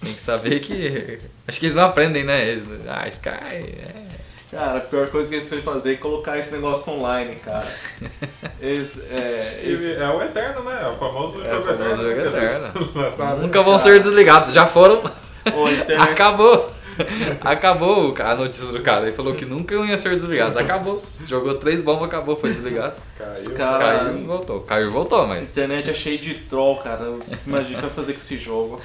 tem 0.05 0.15
que 0.15 0.21
saber 0.21 0.61
que. 0.61 1.19
Acho 1.47 1.59
que 1.61 1.67
eles 1.67 1.77
não 1.77 1.85
aprendem, 1.85 2.25
né? 2.25 2.47
Eles, 2.49 2.65
ah, 2.89 3.07
Sky. 3.09 3.29
É. 3.31 4.09
Cara, 4.51 4.79
a 4.79 4.81
pior 4.81 5.09
coisa 5.11 5.29
que 5.29 5.35
eles 5.37 5.49
têm 5.49 5.59
que 5.59 5.65
fazer 5.65 5.93
é 5.93 5.97
colocar 5.97 6.39
esse 6.39 6.53
negócio 6.53 6.93
online, 6.95 7.35
cara. 7.37 7.63
Eles. 8.61 8.99
É, 9.11 9.61
eles- 9.63 9.83
Ele 9.85 10.03
é 10.03 10.09
o 10.09 10.23
Eterno, 10.23 10.63
né? 10.65 10.81
É 10.83 10.89
o 10.89 10.97
famoso 10.97 11.41
É 11.45 11.51
o 11.51 11.55
jogo 11.63 11.67
famoso 11.67 12.09
Eterno. 12.09 12.73
jogo. 12.75 13.37
Nunca 13.43 13.63
vão 13.63 13.79
ser 13.79 14.01
desligados. 14.01 14.53
Já 14.55 14.67
foram. 14.67 15.03
Acabou. 16.01 16.71
Acabou 17.41 18.15
a 18.19 18.35
notícia 18.35 18.73
do 18.73 18.81
cara. 18.83 19.07
Ele 19.07 19.17
falou 19.17 19.35
que 19.35 19.45
nunca 19.45 19.75
ia 19.75 19.97
ser 19.99 20.11
desligado. 20.11 20.59
Acabou. 20.59 21.03
Jogou 21.27 21.55
três 21.55 21.81
bombas, 21.83 22.05
acabou, 22.09 22.37
foi 22.37 22.51
desligado. 22.51 22.95
Caiu. 23.17 23.55
caras- 23.55 24.03
Caiu 24.03 24.19
e 24.19 24.23
voltou. 24.25 24.61
Caiu 24.61 24.87
e 24.87 24.91
voltou, 24.91 25.23
A 25.23 25.27
mas. 25.27 25.51
internet 25.51 25.91
é 25.91 25.95
cheia 25.95 26.19
de 26.19 26.35
troll, 26.35 26.77
cara. 26.79 27.13
Imagina 27.47 27.73
o 27.79 27.81
que 27.81 27.87
vai 27.87 27.91
fazer 27.91 28.13
com 28.15 28.19
esse 28.19 28.37
jogo. 28.39 28.81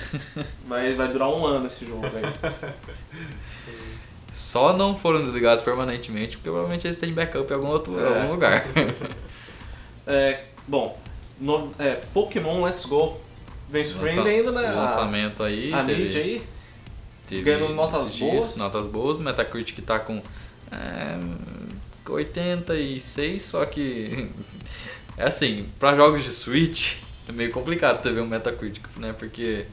Vai, 0.65 0.93
vai 0.93 1.07
durar 1.07 1.29
um 1.29 1.45
ano 1.45 1.67
esse 1.67 1.85
jogo 1.85 2.05
aí. 2.05 2.51
Só 4.31 4.73
não 4.75 4.95
foram 4.97 5.21
desligados 5.21 5.63
permanentemente, 5.63 6.37
porque 6.37 6.49
provavelmente 6.49 6.87
eles 6.87 6.95
têm 6.95 7.13
backup 7.13 7.49
em 7.51 7.55
algum 7.55 7.67
outro 7.67 7.99
É. 7.99 8.07
algum 8.07 8.31
lugar. 8.31 8.65
É, 10.07 10.39
bom, 10.67 10.97
no, 11.39 11.71
é, 11.77 11.99
Pokémon 12.13 12.63
Let's 12.63 12.85
Go 12.85 13.21
vem 13.69 13.83
surpreendendo 13.85 14.27
ainda, 14.27 14.51
né? 14.51 14.73
O 14.73 14.75
lançamento 14.77 15.43
aí. 15.43 15.71
A, 15.73 15.81
a 15.81 15.83
teve- 15.85 16.03
mídia 16.03 16.21
aí. 16.21 16.43
Teve 17.27 17.41
ganhando 17.43 17.69
notas 17.73 18.13
dias, 18.13 18.31
boas. 18.31 18.57
Notas 18.57 18.85
boas. 18.85 19.19
Metacritic 19.21 19.79
tá 19.81 19.99
com 19.99 20.21
é, 20.71 21.17
86, 22.09 23.41
só 23.41 23.65
que. 23.65 24.29
É 25.15 25.25
assim, 25.27 25.69
pra 25.77 25.93
jogos 25.93 26.23
de 26.23 26.31
Switch 26.31 26.95
é 27.29 27.31
meio 27.31 27.51
complicado 27.51 28.01
você 28.01 28.11
ver 28.11 28.21
um 28.21 28.25
Metacritic, 28.25 28.83
né? 28.97 29.13
Porque 29.13 29.67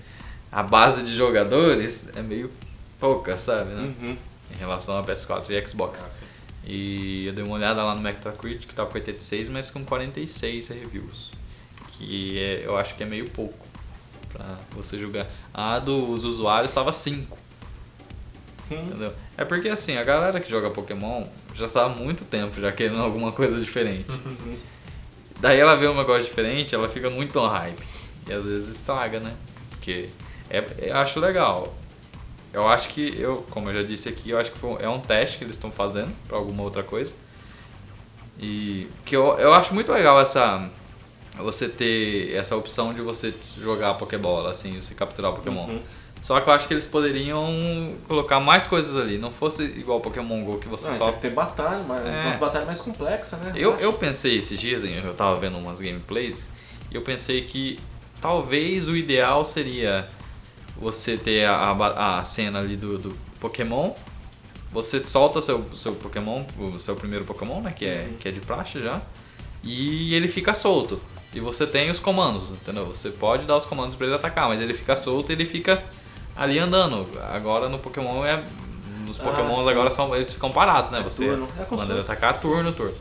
a 0.52 0.62
base 0.62 1.02
de 1.02 1.16
jogadores 1.16 2.10
é 2.14 2.20
meio 2.20 2.50
pouca, 2.98 3.34
sabe? 3.38 3.70
Né? 3.70 3.94
Uhum. 4.02 4.16
Em 4.54 4.58
relação 4.58 4.98
a 4.98 5.02
PS4 5.02 5.48
e 5.48 5.66
Xbox. 5.66 6.04
Ah. 6.06 6.10
E 6.62 7.26
eu 7.26 7.32
dei 7.32 7.42
uma 7.42 7.54
olhada 7.54 7.82
lá 7.82 7.94
no 7.94 8.02
Metacritic, 8.02 8.68
que 8.68 8.74
tava 8.74 8.90
com 8.90 8.98
86, 8.98 9.48
mas 9.48 9.70
com 9.70 9.82
46 9.82 10.68
reviews. 10.68 11.30
Que 11.92 12.38
é- 12.38 12.66
eu 12.66 12.76
acho 12.76 12.94
que 12.94 13.02
é 13.02 13.06
meio 13.06 13.28
pouco 13.30 13.66
pra 14.32 14.58
você 14.72 14.98
julgar. 14.98 15.26
A 15.52 15.78
dos 15.78 16.24
usuários 16.24 16.72
tava 16.72 16.92
5, 16.92 17.36
Hum. 18.70 18.82
entendeu? 18.82 19.12
É 19.36 19.44
porque 19.44 19.68
assim, 19.68 19.96
a 19.96 20.04
galera 20.04 20.38
que 20.38 20.48
joga 20.48 20.70
Pokémon 20.70 21.24
já 21.54 21.68
tá 21.68 21.84
há 21.86 21.88
muito 21.88 22.24
tempo 22.24 22.60
já 22.60 22.70
querendo 22.70 23.02
alguma 23.02 23.32
coisa 23.32 23.58
diferente. 23.58 24.10
Uhum. 24.24 24.56
Daí 25.40 25.58
ela 25.58 25.74
vê 25.74 25.88
um 25.88 25.96
negócio 25.96 26.22
diferente, 26.24 26.74
ela 26.74 26.88
fica 26.88 27.08
muito 27.10 27.38
on 27.40 27.48
hype. 27.48 27.82
E 28.28 28.32
às 28.32 28.44
vezes 28.44 28.76
estraga, 28.76 29.18
né? 29.18 29.34
Porque 29.70 30.10
é, 30.48 30.64
eu 30.78 30.96
acho 30.98 31.18
legal. 31.18 31.74
Eu 32.52 32.68
acho 32.68 32.88
que, 32.90 33.18
eu, 33.18 33.44
como 33.50 33.70
eu 33.70 33.74
já 33.74 33.82
disse 33.82 34.08
aqui, 34.08 34.30
eu 34.30 34.38
acho 34.38 34.52
que 34.52 34.58
foi, 34.58 34.80
é 34.82 34.88
um 34.88 35.00
teste 35.00 35.38
que 35.38 35.44
eles 35.44 35.54
estão 35.56 35.72
fazendo 35.72 36.12
para 36.28 36.36
alguma 36.36 36.62
outra 36.62 36.82
coisa. 36.82 37.14
E 38.38 38.88
que 39.04 39.16
eu, 39.16 39.36
eu 39.38 39.52
acho 39.54 39.74
muito 39.74 39.90
legal 39.92 40.20
essa 40.20 40.68
você 41.38 41.68
ter 41.68 42.34
essa 42.34 42.56
opção 42.56 42.92
de 42.92 43.00
você 43.02 43.32
jogar 43.60 43.94
Pokébola, 43.94 44.50
assim, 44.50 44.80
você 44.80 44.94
capturar 44.94 45.30
o 45.30 45.34
Pokémon. 45.34 45.66
Uhum. 45.68 45.80
Só 46.22 46.38
que 46.38 46.50
eu 46.50 46.52
acho 46.52 46.68
que 46.68 46.74
eles 46.74 46.84
poderiam 46.84 47.94
colocar 48.06 48.38
mais 48.40 48.66
coisas 48.66 48.94
ali. 48.94 49.16
Não 49.16 49.32
fosse 49.32 49.62
igual 49.62 50.00
Pokémon 50.00 50.44
GO 50.44 50.58
que 50.58 50.68
você 50.68 50.88
Ah, 50.88 50.92
só 50.92 51.04
tem 51.06 51.14
que 51.14 51.20
ter 51.22 51.30
batalha, 51.30 51.82
mas 51.88 52.04
É. 52.04 52.24
umas 52.26 52.36
batalhas 52.38 52.66
mais 52.66 52.80
complexas, 52.82 53.40
né? 53.40 53.52
eu, 53.54 53.76
eu 53.76 53.92
pensei 53.94 54.36
esses 54.36 54.58
dias, 54.60 54.84
eu 54.84 55.14
tava 55.14 55.36
vendo 55.36 55.56
umas 55.56 55.80
gameplays, 55.80 56.48
e 56.90 56.94
eu 56.94 57.00
pensei 57.00 57.42
que 57.42 57.78
talvez 58.20 58.86
o 58.86 58.94
ideal 58.96 59.44
seria 59.46 60.06
você 60.76 61.16
ter 61.16 61.46
a, 61.46 61.54
a, 61.70 62.18
a 62.18 62.24
cena 62.24 62.58
ali 62.58 62.76
do, 62.76 62.98
do 62.98 63.16
Pokémon, 63.40 63.92
você 64.70 65.00
solta 65.00 65.40
seu, 65.40 65.64
seu 65.74 65.94
Pokémon, 65.94 66.44
o 66.58 66.78
seu 66.78 66.94
primeiro 66.96 67.24
Pokémon, 67.24 67.62
né, 67.62 67.72
que 67.72 67.86
é, 67.86 68.06
Uhum. 68.10 68.16
que 68.18 68.28
é 68.28 68.30
de 68.32 68.40
praxe 68.40 68.78
já, 68.78 69.00
e 69.64 70.14
ele 70.14 70.28
fica 70.28 70.52
solto. 70.52 71.00
E 71.32 71.38
você 71.40 71.66
tem 71.66 71.90
os 71.90 72.00
comandos, 72.00 72.50
entendeu? 72.50 72.86
Você 72.86 73.10
pode 73.10 73.46
dar 73.46 73.56
os 73.56 73.64
comandos 73.66 73.94
pra 73.94 74.06
ele 74.06 74.16
atacar, 74.16 74.48
mas 74.48 74.60
ele 74.60 74.74
fica 74.74 74.96
solto 74.96 75.30
e 75.30 75.32
ele 75.34 75.44
fica 75.46 75.82
ali 76.36 76.58
andando. 76.58 77.06
Agora 77.32 77.68
no 77.68 77.78
Pokémon 77.78 78.24
é. 78.24 78.42
Nos 79.06 79.20
Ah, 79.20 79.24
Pokémons 79.24 79.64
sim. 79.64 79.70
agora 79.70 79.90
são, 79.90 80.14
eles 80.14 80.32
ficam 80.32 80.50
parados, 80.50 80.90
né? 80.90 80.98
É 81.00 81.02
Você 81.02 81.26
turno. 81.26 81.48
É 81.58 81.74
manda 81.74 81.92
ele 81.92 82.00
atacar 82.02 82.40
turno, 82.40 82.72
turno. 82.72 82.94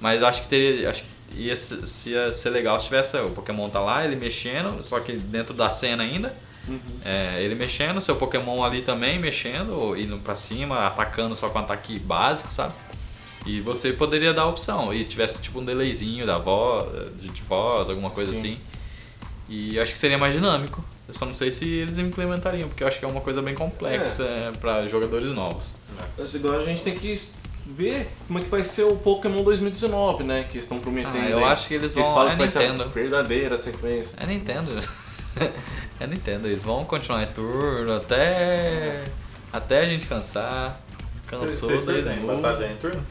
Mas 0.00 0.22
acho 0.22 0.42
que 0.42 0.48
teria. 0.48 0.90
Acho 0.90 1.02
que 1.02 1.08
ia, 1.40 1.54
ia 2.06 2.32
ser 2.32 2.50
legal 2.50 2.78
se 2.78 2.86
tivesse 2.86 3.16
o 3.18 3.30
Pokémon 3.30 3.68
tá 3.68 3.80
lá, 3.80 4.04
ele 4.04 4.16
mexendo, 4.16 4.82
só 4.82 5.00
que 5.00 5.12
dentro 5.12 5.54
da 5.54 5.68
cena 5.70 6.02
ainda. 6.04 6.34
Uhum. 6.68 6.80
É, 7.04 7.42
ele 7.42 7.54
mexendo, 7.54 8.00
seu 8.00 8.16
Pokémon 8.16 8.64
ali 8.64 8.82
também 8.82 9.18
mexendo, 9.18 9.96
indo 9.98 10.16
pra 10.18 10.34
cima, 10.34 10.86
atacando 10.86 11.36
só 11.36 11.48
com 11.48 11.58
ataque 11.58 11.98
básico, 11.98 12.50
sabe? 12.50 12.72
E 13.46 13.60
você 13.60 13.92
poderia 13.92 14.32
dar 14.32 14.42
a 14.42 14.46
opção, 14.46 14.92
e 14.92 15.04
tivesse 15.04 15.42
tipo 15.42 15.60
um 15.60 15.64
delayzinho 15.64 16.26
da 16.26 16.38
voz, 16.38 16.86
de, 17.20 17.42
voz, 17.42 17.90
alguma 17.90 18.10
coisa 18.10 18.32
Sim. 18.32 18.38
assim. 18.54 18.60
E 19.48 19.76
eu 19.76 19.82
acho 19.82 19.92
que 19.92 19.98
seria 19.98 20.16
mais 20.16 20.34
dinâmico. 20.34 20.82
Eu 21.06 21.12
só 21.12 21.26
não 21.26 21.34
sei 21.34 21.50
se 21.50 21.68
eles 21.68 21.98
implementariam, 21.98 22.68
porque 22.68 22.82
eu 22.82 22.88
acho 22.88 22.98
que 22.98 23.04
é 23.04 23.08
uma 23.08 23.20
coisa 23.20 23.42
bem 23.42 23.54
complexa 23.54 24.24
é. 24.24 24.52
para 24.52 24.88
jogadores 24.88 25.28
novos. 25.28 25.74
Mas 26.16 26.34
agora 26.34 26.62
a 26.62 26.64
gente 26.64 26.82
tem 26.82 26.94
que 26.94 27.14
ver 27.66 28.08
como 28.26 28.38
é 28.38 28.42
que 28.42 28.48
vai 28.48 28.64
ser 28.64 28.84
o 28.84 28.96
Pokémon 28.96 29.42
2019, 29.42 30.24
né? 30.24 30.44
Que 30.44 30.54
eles 30.54 30.64
estão 30.64 30.78
prometendo. 30.78 31.18
Ah, 31.18 31.28
eu 31.28 31.38
aí. 31.38 31.44
acho 31.44 31.68
que 31.68 31.74
eles 31.74 31.94
vão- 31.94 32.04
falam 32.04 32.28
é 32.28 32.32
que 32.32 32.38
vai 32.38 32.48
ser 32.48 32.58
a 32.58 32.72
Nintendo. 32.72 32.88
verdadeira 32.88 33.58
sequência. 33.58 34.16
É 34.18 34.26
Nintendo. 34.26 34.70
é 36.00 36.06
Nintendo, 36.06 36.48
eles 36.48 36.64
vão 36.64 36.84
continuar 36.86 37.22
em 37.22 37.26
turno 37.26 37.94
até. 37.94 39.04
até 39.52 39.80
a 39.80 39.84
gente 39.84 40.06
cansar. 40.06 40.80
Cansou 41.26 41.68
Vocês 41.68 41.84
daí 41.84 42.02
preferem 42.02 42.40
batalha 42.40 42.72
em 42.72 42.76
turno? 42.76 43.04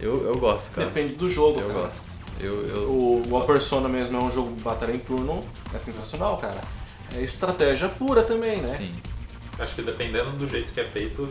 Eu, 0.00 0.22
eu 0.24 0.38
gosto, 0.38 0.72
cara. 0.74 0.86
Depende 0.88 1.14
do 1.14 1.28
jogo, 1.28 1.60
Eu 1.60 1.66
cara. 1.68 1.80
gosto. 1.80 2.18
Eu, 2.40 2.66
eu, 2.68 2.82
O 2.90 3.22
gosto. 3.28 3.46
Persona 3.46 3.88
mesmo 3.88 4.16
é 4.16 4.22
um 4.22 4.30
jogo 4.30 4.54
de 4.54 4.62
batalha 4.62 4.92
em 4.92 4.98
turno, 4.98 5.40
é 5.74 5.78
sensacional, 5.78 6.36
cara. 6.36 6.60
É 7.14 7.22
estratégia 7.22 7.88
pura 7.88 8.22
também, 8.22 8.58
né? 8.60 8.68
Sim. 8.68 8.92
Acho 9.58 9.74
que 9.74 9.82
dependendo 9.82 10.30
do 10.32 10.46
jeito 10.48 10.72
que 10.72 10.80
é 10.80 10.84
feito, 10.84 11.28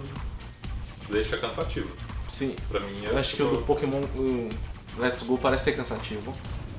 deixa 1.09 1.37
cansativo. 1.37 1.89
Sim, 2.27 2.53
Pra 2.69 2.81
mim, 2.81 3.03
eu 3.03 3.17
acho 3.17 3.35
que 3.37 3.43
o 3.43 3.49
do 3.51 3.61
Pokémon 3.61 4.01
o 4.15 4.49
Let's 4.97 5.23
Go 5.23 5.37
parece 5.37 5.65
ser 5.65 5.73
cansativo. 5.77 6.33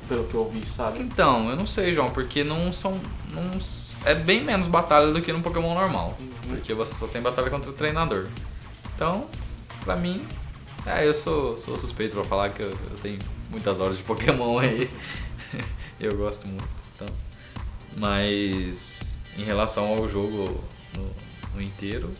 Pelo 0.09 0.25
que 0.25 0.35
eu 0.35 0.49
vi, 0.49 0.67
sabe? 0.67 1.01
Então, 1.01 1.51
eu 1.51 1.57
não 1.57 1.67
sei, 1.67 1.93
João, 1.93 2.09
porque 2.11 2.43
não 2.43 2.73
são. 2.73 2.99
Não, 3.31 3.43
é 4.07 4.15
bem 4.15 4.43
menos 4.43 4.67
batalha 4.67 5.13
do 5.13 5.21
que 5.21 5.33
no 5.33 5.41
Pokémon 5.43 5.75
normal. 5.75 6.17
Porque 6.49 6.73
você 6.73 6.95
só 6.95 7.07
tem 7.07 7.21
batalha 7.21 7.51
contra 7.51 7.71
o 7.71 7.75
treinador. 7.75 8.27
Então, 8.95 9.27
pra 9.85 9.97
mim. 9.97 10.27
É, 10.97 11.07
eu 11.07 11.13
sou, 11.15 11.59
sou 11.59 11.77
suspeito 11.77 12.15
pra 12.15 12.25
falar 12.25 12.51
que 12.51 12.63
eu, 12.63 12.71
eu 12.71 12.99
tenho 13.03 13.19
muitas 13.51 13.79
horas 13.79 13.99
de 13.99 14.03
Pokémon 14.05 14.59
aí. 14.59 14.89
eu 16.01 16.17
gosto 16.17 16.49
muito. 16.49 16.69
Então. 16.95 17.09
Mas 17.97 19.19
em 19.37 19.45
relação 19.45 19.87
ao 19.87 20.09
jogo 20.09 20.63
no, 20.97 21.11
no 21.55 21.63
inteiro, 21.63 22.11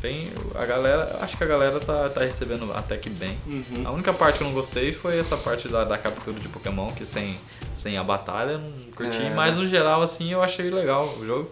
tem 0.00 0.30
a 0.54 0.64
galera. 0.66 1.18
Acho 1.20 1.36
que 1.36 1.44
a 1.44 1.46
galera 1.46 1.80
tá, 1.80 2.08
tá 2.10 2.20
recebendo 2.20 2.72
até 2.72 2.96
que 2.96 3.08
bem. 3.08 3.38
Uhum. 3.46 3.86
A 3.86 3.90
única 3.90 4.12
parte 4.12 4.38
que 4.38 4.44
eu 4.44 4.48
não 4.48 4.54
gostei 4.54 4.92
foi 4.92 5.18
essa 5.18 5.36
parte 5.36 5.68
da, 5.68 5.84
da 5.84 5.96
captura 5.96 6.38
de 6.38 6.48
Pokémon, 6.48 6.92
que 6.92 7.06
sem, 7.06 7.38
sem 7.72 7.96
a 7.96 8.04
batalha 8.04 8.52
eu 8.52 8.58
não 8.58 8.92
curti. 8.94 9.22
É. 9.22 9.30
Mas 9.30 9.56
no 9.56 9.66
geral, 9.66 10.02
assim, 10.02 10.30
eu 10.30 10.42
achei 10.42 10.70
legal 10.70 11.16
o 11.18 11.24
jogo. 11.24 11.50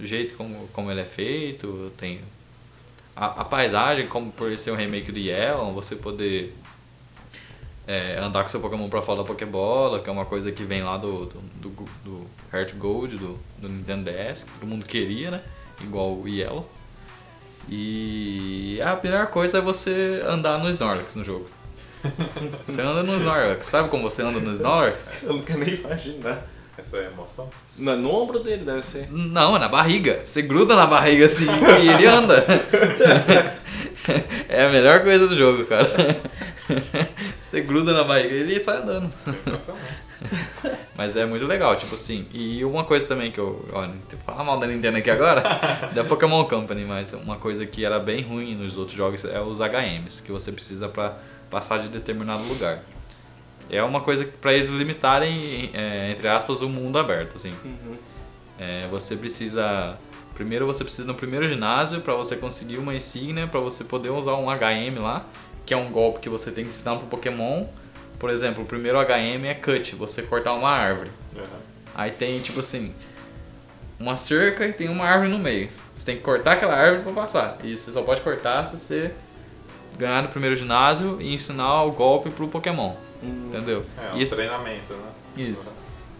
O 0.00 0.04
jeito 0.04 0.34
como, 0.36 0.68
como 0.72 0.90
ele 0.90 1.00
é 1.00 1.06
feito, 1.06 1.92
tem 1.96 2.20
a, 3.14 3.42
a 3.42 3.44
paisagem, 3.44 4.06
como 4.06 4.32
por 4.32 4.56
ser 4.56 4.70
um 4.70 4.76
remake 4.76 5.12
do 5.12 5.18
Yellow, 5.18 5.72
você 5.72 5.96
poder 5.96 6.54
é, 7.86 8.18
andar 8.18 8.42
com 8.42 8.48
seu 8.48 8.60
Pokémon 8.60 8.88
pra 8.88 9.02
fora 9.02 9.18
da 9.18 9.24
Pokébola, 9.24 10.00
que 10.00 10.08
é 10.08 10.12
uma 10.12 10.24
coisa 10.24 10.50
que 10.52 10.64
vem 10.64 10.82
lá 10.82 10.96
do, 10.96 11.26
do, 11.26 11.40
do, 11.40 11.70
do 12.04 12.26
Heart 12.52 12.74
Gold, 12.74 13.16
do, 13.16 13.38
do 13.58 13.68
Nintendo 13.68 14.10
DS, 14.10 14.44
que 14.44 14.58
todo 14.58 14.68
mundo 14.68 14.86
queria, 14.86 15.30
né? 15.30 15.42
Igual 15.80 16.14
o 16.14 16.28
Yellow. 16.28 16.68
E 17.68 18.80
a 18.82 18.98
melhor 19.02 19.28
coisa 19.28 19.58
é 19.58 19.60
você 19.60 20.22
andar 20.26 20.58
no 20.58 20.68
Snorlax 20.68 21.16
no 21.16 21.24
jogo. 21.24 21.46
Você 22.66 22.82
anda 22.82 23.04
no 23.04 23.14
Snorlax. 23.16 23.66
Sabe 23.66 23.88
como 23.88 24.10
você 24.10 24.22
anda 24.22 24.40
no 24.40 24.50
Snorlax? 24.50 25.18
Eu 25.22 25.40
quero 25.44 25.60
nem 25.60 25.74
imaginar. 25.74 26.44
Essa 26.76 26.96
é 26.98 27.06
a 27.06 27.10
emoção. 27.10 27.50
No, 27.78 27.96
no 27.96 28.10
ombro 28.14 28.38
dele 28.38 28.64
deve 28.64 28.82
ser. 28.82 29.08
Não, 29.10 29.56
é 29.56 29.58
na 29.58 29.68
barriga. 29.68 30.22
Você 30.24 30.42
gruda 30.42 30.74
na 30.74 30.86
barriga 30.86 31.26
assim 31.26 31.46
e 31.82 31.88
ele 31.88 32.06
anda. 32.06 32.44
É 34.48 34.64
a 34.64 34.68
melhor 34.68 35.02
coisa 35.02 35.28
do 35.28 35.36
jogo, 35.36 35.64
cara. 35.64 35.88
Você 37.40 37.60
gruda 37.60 37.92
na 37.92 38.02
barriga 38.02 38.34
e 38.34 38.40
ele 38.40 38.60
sai 38.60 38.78
andando. 38.78 39.12
Mas 40.96 41.16
é 41.16 41.24
muito 41.24 41.46
legal, 41.46 41.76
tipo 41.76 41.94
assim. 41.94 42.26
E 42.32 42.64
uma 42.64 42.84
coisa 42.84 43.06
também 43.06 43.30
que 43.30 43.38
eu. 43.38 43.64
Não 43.72 43.92
que 44.08 44.16
falar 44.16 44.44
mal 44.44 44.58
da 44.58 44.66
Nintendo 44.66 44.98
aqui 44.98 45.10
agora, 45.10 45.42
da 45.92 46.04
Pokémon 46.04 46.44
Company, 46.44 46.84
mas 46.84 47.12
uma 47.12 47.36
coisa 47.36 47.64
que 47.66 47.84
era 47.84 47.98
bem 47.98 48.22
ruim 48.22 48.54
nos 48.54 48.76
outros 48.76 48.96
jogos 48.96 49.24
é 49.24 49.40
os 49.40 49.58
HMs, 49.60 50.20
que 50.20 50.32
você 50.32 50.50
precisa 50.52 50.88
pra 50.88 51.16
passar 51.50 51.78
de 51.78 51.88
determinado 51.88 52.42
lugar. 52.44 52.80
É 53.72 53.82
uma 53.82 54.02
coisa 54.02 54.28
pra 54.40 54.52
eles 54.52 54.68
limitarem, 54.68 55.70
é, 55.72 56.10
entre 56.10 56.28
aspas, 56.28 56.60
o 56.60 56.68
mundo 56.68 56.98
aberto, 56.98 57.36
assim. 57.36 57.54
Uhum. 57.64 57.96
É, 58.58 58.86
você 58.90 59.16
precisa. 59.16 59.98
Primeiro 60.34 60.66
você 60.66 60.84
precisa 60.84 61.08
no 61.08 61.14
primeiro 61.14 61.48
ginásio 61.48 62.00
para 62.02 62.14
você 62.14 62.36
conseguir 62.36 62.76
uma 62.76 62.94
insígnia, 62.94 63.46
para 63.46 63.60
você 63.60 63.82
poder 63.82 64.10
usar 64.10 64.34
um 64.34 64.46
HM 64.46 65.00
lá, 65.00 65.24
que 65.64 65.72
é 65.72 65.76
um 65.76 65.90
golpe 65.90 66.20
que 66.20 66.28
você 66.28 66.50
tem 66.50 66.64
que 66.64 66.68
ensinar 66.68 66.96
pro 66.96 67.06
Pokémon. 67.06 67.64
Por 68.18 68.28
exemplo, 68.28 68.62
o 68.62 68.66
primeiro 68.66 68.98
HM 68.98 69.46
é 69.46 69.54
cut, 69.54 69.94
você 69.94 70.22
cortar 70.22 70.52
uma 70.52 70.70
árvore. 70.70 71.10
Uhum. 71.34 71.42
Aí 71.94 72.10
tem 72.10 72.40
tipo 72.40 72.60
assim, 72.60 72.94
uma 73.98 74.16
cerca 74.16 74.66
e 74.66 74.72
tem 74.72 74.88
uma 74.88 75.06
árvore 75.06 75.30
no 75.30 75.38
meio. 75.38 75.70
Você 75.96 76.06
tem 76.06 76.16
que 76.16 76.22
cortar 76.22 76.52
aquela 76.52 76.74
árvore 76.74 77.02
para 77.04 77.12
passar. 77.12 77.58
E 77.64 77.76
você 77.76 77.90
só 77.90 78.02
pode 78.02 78.20
cortar 78.20 78.64
se 78.64 78.76
você 78.76 79.12
ganhar 79.98 80.22
no 80.22 80.28
primeiro 80.28 80.56
ginásio 80.56 81.20
e 81.20 81.34
ensinar 81.34 81.84
o 81.84 81.92
golpe 81.92 82.28
pro 82.30 82.48
Pokémon. 82.48 82.94
Entendeu? 83.22 83.84
É 83.96 84.14
um 84.14 84.18
esse- 84.20 84.34
treinamento, 84.34 84.92
né? 84.94 85.10
isso. 85.36 85.74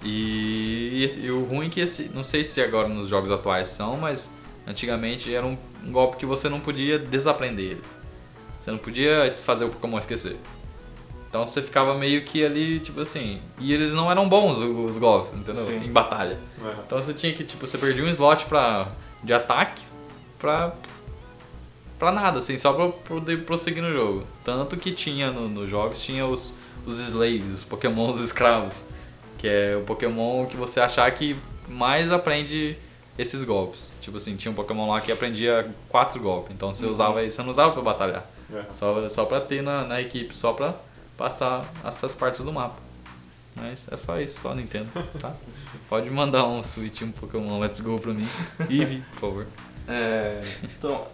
E, 0.04 1.06
e 1.18 1.24
e 1.26 1.30
o 1.30 1.44
ruim 1.44 1.66
é 1.66 1.70
que 1.70 1.80
esse. 1.80 2.10
Não 2.14 2.24
sei 2.24 2.42
se 2.44 2.60
agora 2.60 2.88
nos 2.88 3.08
jogos 3.08 3.30
atuais 3.30 3.68
são, 3.68 3.96
mas 3.96 4.32
antigamente 4.66 5.32
era 5.34 5.44
um, 5.46 5.56
um 5.84 5.92
golpe 5.92 6.16
que 6.16 6.26
você 6.26 6.48
não 6.48 6.60
podia 6.60 6.98
desaprender 6.98 7.72
ele. 7.72 7.82
Você 8.58 8.70
não 8.70 8.78
podia 8.78 9.28
fazer 9.44 9.64
o 9.64 9.68
Pokémon 9.68 9.98
esquecer. 9.98 10.36
Então 11.28 11.46
você 11.46 11.62
ficava 11.62 11.94
meio 11.94 12.22
que 12.24 12.44
ali, 12.44 12.78
tipo 12.80 13.00
assim. 13.00 13.40
E 13.58 13.72
eles 13.72 13.94
não 13.94 14.10
eram 14.10 14.28
bons 14.28 14.58
os 14.58 14.98
golpes, 14.98 15.32
entendeu? 15.32 15.64
Sim. 15.64 15.76
Em 15.84 15.90
batalha. 15.90 16.38
Uhum. 16.60 16.72
Então 16.86 17.00
você 17.00 17.14
tinha 17.14 17.32
que, 17.32 17.42
tipo, 17.42 17.66
você 17.66 17.78
perdia 17.78 18.04
um 18.04 18.08
slot 18.08 18.46
pra, 18.46 18.88
de 19.24 19.32
ataque 19.32 19.82
pra. 20.38 20.74
pra 21.98 22.12
nada, 22.12 22.38
assim, 22.40 22.58
só 22.58 22.72
pra 22.72 22.88
poder 22.88 23.44
prosseguir 23.44 23.82
no 23.82 23.92
jogo. 23.92 24.24
Tanto 24.44 24.76
que 24.76 24.90
tinha 24.90 25.30
no- 25.30 25.48
nos 25.48 25.70
jogos, 25.70 26.02
tinha 26.02 26.26
os, 26.26 26.56
os 26.86 26.98
slaves, 26.98 27.50
os 27.50 27.64
pokémons 27.64 28.20
escravos. 28.20 28.84
Que 29.38 29.48
é 29.48 29.76
o 29.76 29.82
pokémon 29.82 30.46
que 30.46 30.56
você 30.56 30.80
achar 30.80 31.10
que 31.10 31.36
mais 31.68 32.12
aprende 32.12 32.76
esses 33.18 33.44
golpes. 33.44 33.92
Tipo 34.00 34.16
assim, 34.16 34.36
tinha 34.36 34.52
um 34.52 34.54
pokémon 34.54 34.88
lá 34.88 35.00
que 35.00 35.10
aprendia 35.10 35.70
quatro 35.88 36.20
golpes. 36.20 36.54
Então 36.54 36.72
você 36.72 36.86
usava 36.86 37.22
ele, 37.22 37.32
você 37.32 37.42
não 37.42 37.50
usava 37.50 37.72
pra 37.72 37.82
batalhar. 37.82 38.24
Uhum. 38.50 38.62
Só, 38.70 39.08
só 39.08 39.24
pra 39.24 39.40
ter 39.40 39.62
na, 39.62 39.84
na 39.84 40.00
equipe, 40.00 40.36
só 40.36 40.52
pra 40.52 40.74
passar 41.16 41.68
essas 41.84 42.14
partes 42.14 42.40
do 42.40 42.52
mapa. 42.52 42.80
Mas 43.56 43.86
é 43.90 43.96
só 43.96 44.18
isso, 44.20 44.40
só 44.40 44.54
Nintendo, 44.54 44.88
tá? 45.20 45.34
Pode 45.88 46.10
mandar 46.10 46.46
um 46.46 46.62
Switch, 46.62 47.02
um 47.02 47.10
Pokémon 47.10 47.58
Let's 47.60 47.80
Go 47.80 47.98
pra 47.98 48.14
mim. 48.14 48.26
Eevee, 48.70 49.02
por 49.12 49.20
favor. 49.20 49.46
É, 49.86 50.40
então, 50.62 51.06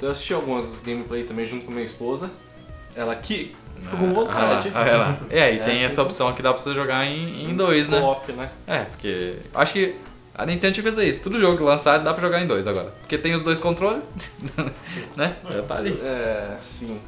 eu 0.00 0.10
assisti 0.10 0.34
algumas 0.34 0.80
gameplay 0.80 1.24
também 1.24 1.46
junto 1.46 1.64
com 1.64 1.72
minha 1.72 1.84
esposa. 1.84 2.30
Ela 2.94 3.16
que 3.16 3.56
ficou 3.80 3.98
com 3.98 4.14
vontade. 4.14 4.70
Ah, 4.74 4.78
lá, 4.78 4.92
ah, 4.92 4.96
lá. 4.96 5.18
É, 5.30 5.54
e 5.54 5.58
É, 5.58 5.62
tem 5.62 5.84
essa 5.84 6.02
opção 6.02 6.32
que 6.32 6.42
dá 6.42 6.52
pra 6.52 6.60
você 6.60 6.74
jogar 6.74 7.04
em, 7.06 7.50
em 7.50 7.54
dois, 7.54 7.88
né? 7.88 8.00
Co-op, 8.00 8.32
né? 8.32 8.50
É, 8.66 8.78
porque 8.80 9.36
acho 9.54 9.72
que 9.72 9.94
a 10.34 10.44
Nintendo 10.44 10.74
tinha 10.74 10.84
que 10.84 10.90
fazer 10.90 11.08
isso. 11.08 11.22
Tudo 11.22 11.38
jogo 11.38 11.62
lançado 11.62 12.02
dá 12.02 12.12
pra 12.12 12.20
jogar 12.20 12.42
em 12.42 12.46
dois 12.46 12.66
agora. 12.66 12.92
Porque 13.00 13.16
tem 13.16 13.34
os 13.34 13.40
dois 13.40 13.60
controles, 13.60 14.02
né? 15.16 15.36
Já 15.48 15.62
tá 15.62 15.76
ali. 15.76 15.92
É, 16.02 16.56
sim. 16.60 16.98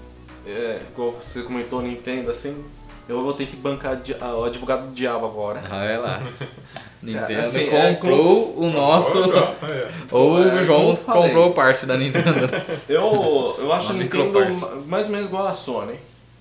É, 0.47 0.81
igual 0.93 1.17
você 1.21 1.43
comentou 1.43 1.83
Nintendo, 1.83 2.31
assim, 2.31 2.65
eu 3.09 3.21
vou 3.21 3.33
ter 3.33 3.47
que 3.47 3.57
bancar 3.57 4.01
ah, 4.21 4.37
o 4.37 4.45
advogado 4.45 4.87
do 4.87 4.93
diabo 4.93 5.27
agora. 5.27 5.61
Ah, 5.69 5.85
é 5.85 5.99
lá. 5.99 6.23
Nintendo 7.03 7.41
assim, 7.41 7.69
é, 7.69 7.95
comprou 7.95 8.57
o 8.57 8.71
nosso. 8.71 9.23
É. 9.25 9.89
Ou 10.11 10.43
É, 10.43 10.61
o 10.61 10.63
João 10.63 10.97
comprou 10.97 11.53
parte 11.53 11.85
da 11.85 11.97
Nintendo. 11.97 12.49
Eu, 12.89 13.57
eu 13.59 13.73
acho 13.73 13.91
a 13.91 13.95
Nintendo 13.95 14.85
mais 14.87 15.07
ou 15.07 15.13
menos 15.13 15.29
igual 15.29 15.47
a 15.47 15.55
Sony. 15.55 15.99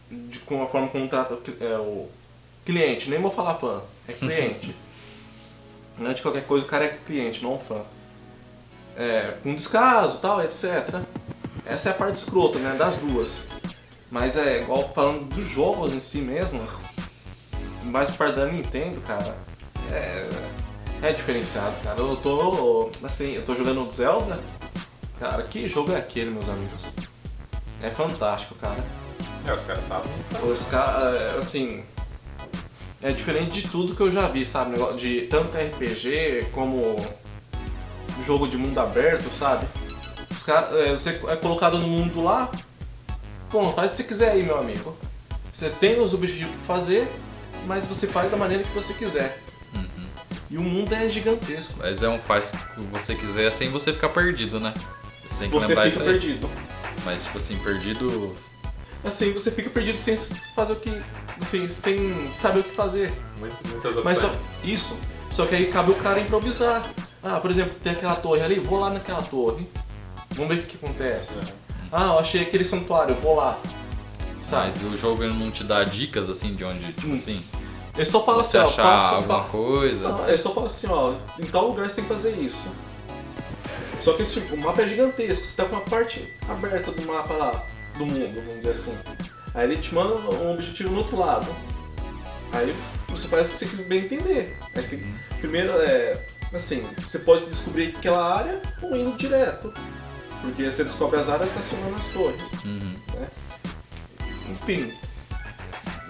De, 0.09 0.39
com 0.39 0.61
a 0.63 0.67
forma 0.67 0.87
como 0.87 1.07
trata 1.07 1.33
o 1.33 1.41
é, 1.59 1.77
o 1.77 2.07
cliente, 2.65 3.09
nem 3.09 3.19
vou 3.19 3.31
falar 3.31 3.55
fã, 3.55 3.81
é 4.07 4.13
cliente. 4.13 4.75
É 5.97 6.13
de 6.13 6.21
qualquer 6.21 6.45
coisa, 6.45 6.65
o 6.65 6.67
cara 6.67 6.83
é 6.83 6.99
cliente, 7.05 7.41
não 7.41 7.57
fã. 7.57 7.81
É, 8.97 9.37
com 9.41 9.55
descaso 9.55 10.19
tal, 10.19 10.43
etc. 10.43 11.01
Essa 11.65 11.87
é 11.87 11.91
a 11.93 11.95
parte 11.95 12.17
escrota, 12.17 12.59
né? 12.59 12.75
Das 12.77 12.97
duas. 12.97 13.47
Mas 14.11 14.35
é 14.35 14.61
igual 14.61 14.91
falando 14.93 15.23
dos 15.33 15.45
jogos 15.45 15.93
em 15.93 15.99
si 16.01 16.17
mesmo, 16.17 16.61
mais 17.83 18.11
parte 18.11 18.35
da 18.35 18.45
Nintendo, 18.45 18.99
cara, 19.01 19.37
é, 19.91 20.27
é 21.01 21.11
diferenciado, 21.11 21.75
cara. 21.83 21.99
Eu 21.99 22.15
tô. 22.17 22.91
Assim, 23.03 23.33
eu 23.33 23.45
tô 23.45 23.55
jogando 23.55 23.89
Zelda. 23.89 24.39
Cara, 25.19 25.43
que 25.43 25.67
jogo 25.67 25.93
é 25.93 25.97
aquele, 25.97 26.29
meus 26.29 26.49
amigos? 26.49 26.91
É 27.81 27.89
fantástico, 27.89 28.55
cara. 28.55 28.83
É, 29.47 29.53
os 29.53 29.61
caras 29.63 29.87
sabem. 29.87 30.11
Os 30.49 30.59
caras, 30.65 31.37
assim. 31.37 31.83
É 33.01 33.11
diferente 33.11 33.61
de 33.61 33.67
tudo 33.67 33.95
que 33.95 34.01
eu 34.01 34.09
já 34.11 34.27
vi, 34.27 34.45
sabe? 34.45 34.71
Negócio 34.71 34.95
De 34.97 35.21
tanto 35.23 35.55
RPG 35.55 36.47
como 36.51 36.95
jogo 38.25 38.47
de 38.47 38.57
mundo 38.57 38.79
aberto, 38.79 39.31
sabe? 39.31 39.67
Os 40.31 40.41
caras, 40.41 40.73
é, 40.73 40.91
você 40.91 41.09
é 41.27 41.35
colocado 41.35 41.77
no 41.77 41.87
mundo 41.87 42.23
lá, 42.23 42.49
bom, 43.51 43.71
faz 43.73 43.91
o 43.91 43.95
que 43.95 44.01
você 44.01 44.07
quiser 44.07 44.31
aí, 44.31 44.43
meu 44.43 44.57
amigo. 44.57 44.97
Você 45.53 45.69
tem 45.69 45.99
os 45.99 46.13
objetivos 46.13 46.53
pra 46.65 46.75
fazer, 46.75 47.07
mas 47.67 47.85
você 47.85 48.07
faz 48.07 48.31
da 48.31 48.37
maneira 48.37 48.63
que 48.63 48.71
você 48.71 48.93
quiser. 48.93 49.39
E 50.49 50.57
o 50.57 50.61
mundo 50.61 50.93
é 50.93 51.07
gigantesco. 51.09 51.75
Mas 51.79 52.01
é 52.01 52.09
um 52.09 52.19
faz 52.19 52.53
o 52.77 52.81
que 52.81 52.87
você 52.87 53.13
quiser 53.15 53.51
sem 53.51 53.69
você 53.69 53.93
ficar 53.93 54.09
perdido, 54.09 54.59
né? 54.59 54.73
Você 55.29 55.39
tem 55.39 55.49
que 55.49 55.55
Você 55.55 55.67
lembrar 55.67 55.83
fica 55.83 55.87
isso 55.87 55.99
aí. 56.01 56.05
perdido. 56.07 56.49
Mas 57.03 57.23
tipo 57.23 57.37
assim, 57.37 57.57
perdido. 57.57 58.33
Assim, 59.03 59.31
você 59.33 59.51
fica 59.51 59.69
perdido 59.69 59.97
sem 59.99 60.15
fazer 60.55 60.73
o 60.73 60.75
que. 60.77 61.01
Assim, 61.39 61.67
sem 61.67 62.33
saber 62.33 62.59
o 62.59 62.63
que 62.63 62.75
fazer. 62.75 63.11
Muitas 63.39 63.97
opções. 63.97 64.03
Mas 64.03 64.17
só. 64.19 64.31
Isso. 64.63 64.97
Só 65.29 65.45
que 65.45 65.53
aí 65.55 65.65
cabe 65.71 65.91
o 65.91 65.95
cara 65.95 66.19
improvisar. 66.19 66.83
Ah, 67.21 67.39
por 67.39 67.51
exemplo, 67.51 67.73
tem 67.83 67.91
aquela 67.93 68.15
torre 68.15 68.41
ali, 68.41 68.59
vou 68.59 68.79
lá 68.79 68.89
naquela 68.89 69.21
torre. 69.21 69.67
Vamos 70.31 70.53
ver 70.55 70.61
o 70.61 70.63
que, 70.65 70.77
que 70.77 70.85
acontece. 70.85 71.37
Ah, 71.91 72.05
eu 72.13 72.19
achei 72.19 72.41
aquele 72.41 72.63
santuário, 72.65 73.15
vou 73.15 73.35
lá. 73.35 73.59
Sabe? 74.43 74.65
Mas 74.67 74.83
o 74.83 74.95
jogo 74.95 75.23
não 75.25 75.49
te 75.51 75.63
dá 75.63 75.83
dicas 75.83 76.29
assim 76.29 76.53
de 76.55 76.63
onde, 76.63 76.79
tipo 76.93 77.09
Hum. 77.09 77.13
assim, 77.15 77.43
Ele 77.95 78.05
só 78.05 78.23
fala 78.25 78.43
você 78.43 78.57
assim, 78.57 78.67
ó, 78.67 78.69
achar 78.83 78.83
passa, 79.01 79.15
alguma 79.15 79.39
pa- 79.41 79.49
coisa. 79.49 80.09
Não, 80.09 80.27
ele 80.27 80.37
só 80.37 80.53
fala 80.53 80.67
assim, 80.67 80.87
ó, 80.89 81.13
em 81.39 81.45
tal 81.45 81.67
lugar 81.69 81.89
você 81.89 81.95
tem 81.97 82.03
que 82.05 82.09
fazer 82.13 82.31
isso. 82.37 82.67
Só 83.99 84.13
que 84.13 84.23
tipo, 84.25 84.55
o 84.55 84.57
mapa 84.57 84.81
é 84.81 84.87
gigantesco, 84.87 85.45
você 85.45 85.55
tá 85.55 85.65
com 85.65 85.75
uma 85.75 85.81
parte 85.81 86.31
aberta 86.49 86.91
do 86.91 87.01
mapa 87.07 87.33
lá. 87.33 87.63
Do 87.97 88.05
mundo, 88.05 88.41
vamos 88.41 88.59
dizer 88.59 88.71
assim. 88.71 88.97
Aí 89.53 89.71
ele 89.71 89.77
te 89.77 89.93
manda 89.93 90.15
um 90.15 90.51
objetivo 90.51 90.91
no 90.91 90.97
outro 90.97 91.17
lado. 91.17 91.47
Aí 92.51 92.75
você 93.07 93.27
faz 93.27 93.47
o 93.47 93.51
que 93.51 93.57
você 93.57 93.65
quiser 93.65 93.87
bem 93.87 94.05
entender. 94.05 94.57
Aí 94.75 94.83
você, 94.83 95.03
primeiro, 95.39 95.71
é, 95.81 96.25
assim, 96.53 96.85
você 96.97 97.19
pode 97.19 97.45
descobrir 97.45 97.95
aquela 97.97 98.37
área 98.37 98.61
ou 98.81 98.95
indo 98.95 99.15
direto. 99.17 99.73
Porque 100.41 100.69
você 100.69 100.83
descobre 100.83 101.19
as 101.19 101.29
áreas 101.29 101.49
estacionando 101.49 101.95
as 101.95 102.07
torres. 102.09 102.53
Uhum. 102.63 102.95
Né? 103.13 103.27
Enfim. 104.49 104.91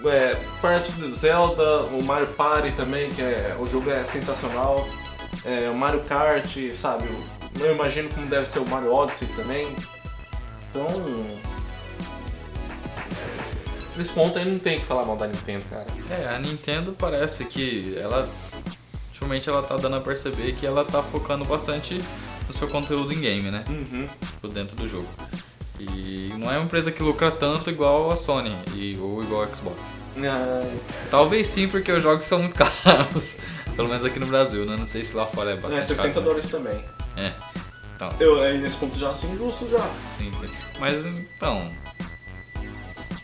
É, 0.06 0.36
parte 0.60 0.92
do 0.92 1.10
Zelda, 1.10 1.84
o 1.84 2.02
Mario 2.02 2.28
Party 2.34 2.70
também, 2.72 3.10
que 3.10 3.22
é, 3.22 3.56
o 3.58 3.66
jogo 3.66 3.90
é 3.90 4.04
sensacional. 4.04 4.86
É, 5.44 5.70
o 5.70 5.74
Mario 5.74 6.02
Kart, 6.04 6.56
sabe? 6.72 7.08
Eu 7.58 7.72
imagino 7.74 8.08
como 8.10 8.26
deve 8.26 8.46
ser 8.46 8.58
o 8.58 8.68
Mario 8.68 8.92
Odyssey 8.92 9.28
também. 9.28 9.74
Então. 10.68 11.55
Nesse 13.96 14.12
ponto 14.12 14.38
aí 14.38 14.44
não 14.44 14.58
tem 14.58 14.78
que 14.78 14.84
falar 14.86 15.04
mal 15.04 15.16
da 15.16 15.26
Nintendo, 15.26 15.64
cara. 15.70 15.86
É, 16.10 16.34
a 16.34 16.38
Nintendo 16.38 16.94
parece 16.98 17.44
que 17.46 17.96
ela. 18.00 18.28
Ultimamente 19.08 19.48
ela 19.48 19.62
tá 19.62 19.76
dando 19.76 19.96
a 19.96 20.00
perceber 20.00 20.52
que 20.52 20.66
ela 20.66 20.84
tá 20.84 21.02
focando 21.02 21.44
bastante 21.44 22.00
no 22.46 22.52
seu 22.52 22.68
conteúdo 22.68 23.12
em 23.14 23.20
game, 23.20 23.50
né? 23.50 23.64
Uhum. 23.68 24.06
Tipo, 24.34 24.48
dentro 24.48 24.76
do 24.76 24.86
jogo. 24.86 25.08
E 25.80 26.30
não 26.38 26.50
é 26.50 26.56
uma 26.58 26.64
empresa 26.64 26.90
que 26.92 27.02
lucra 27.02 27.30
tanto 27.30 27.70
igual 27.70 28.10
a 28.10 28.16
Sony 28.16 28.54
e, 28.74 28.96
ou 29.00 29.22
igual 29.22 29.42
a 29.42 29.54
Xbox. 29.54 29.76
Ah, 30.18 30.62
Talvez 31.10 31.46
sim, 31.46 31.68
porque 31.68 31.90
os 31.92 32.02
jogos 32.02 32.24
são 32.24 32.40
muito 32.40 32.54
caros. 32.56 33.36
Pelo 33.74 33.88
menos 33.88 34.04
aqui 34.04 34.18
no 34.18 34.26
Brasil, 34.26 34.64
né? 34.64 34.76
Não 34.76 34.86
sei 34.86 35.04
se 35.04 35.14
lá 35.14 35.26
fora 35.26 35.50
é 35.50 35.54
é, 35.54 35.56
bastante 35.56 35.86
60 35.86 36.08
caro. 36.08 36.20
dólares 36.24 36.48
também. 36.48 36.82
É. 37.16 37.32
Então, 37.94 38.10
Eu, 38.20 38.42
aí 38.42 38.58
nesse 38.58 38.76
ponto 38.76 38.98
já 38.98 39.10
acho 39.10 39.26
injusto 39.26 39.68
já. 39.68 39.90
sim, 40.06 40.30
sim. 40.34 40.48
Mas 40.78 41.04
então. 41.06 41.70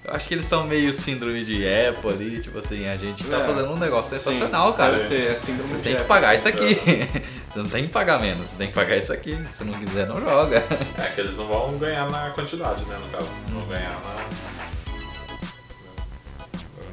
Eu 0.05 0.13
acho 0.15 0.27
que 0.27 0.35
eles 0.35 0.45
são 0.47 0.67
meio 0.67 0.93
síndrome 0.93 1.45
de 1.45 1.63
Apple 1.65 2.11
ali, 2.11 2.41
tipo 2.41 2.59
assim, 2.59 2.89
a 2.89 2.97
gente 2.97 3.23
tá 3.25 3.37
É. 3.39 3.47
fazendo 3.47 3.71
um 3.73 3.77
negócio 3.77 4.17
Sim, 4.17 4.23
sensacional, 4.25 4.75
cara. 4.75 4.95
Deve 4.95 5.05
ser, 5.07 5.31
é 5.31 5.37
síndrome 5.37 5.63
Você 5.63 5.77
de 5.77 5.83
tem 5.83 5.97
que 5.97 6.05
pagar 6.05 6.35
assim. 6.35 6.37
isso 6.37 6.49
aqui. 6.49 6.75
Você 6.75 7.23
não 7.61 7.69
tem 7.69 7.87
que 7.87 7.93
pagar 7.93 8.21
menos, 8.21 8.49
você 8.51 8.57
tem 8.57 8.67
que 8.69 8.75
pagar 8.75 8.97
isso 8.97 9.13
aqui. 9.13 9.39
Se 9.51 9.63
não 9.63 9.75
quiser, 9.75 10.07
não 10.09 10.17
joga. 10.21 10.57
É 10.99 11.09
que 11.15 11.21
eles 11.21 11.37
não 11.37 11.47
vão 11.47 11.79
ganhar 11.79 12.11
na 12.11 12.31
quantidade, 12.31 12.85
né, 12.87 12.99
no 12.99 13.09
caso. 13.17 13.29
Não 13.51 13.61
vão 13.61 13.69
ganhar 13.69 14.01
na. 14.03 14.15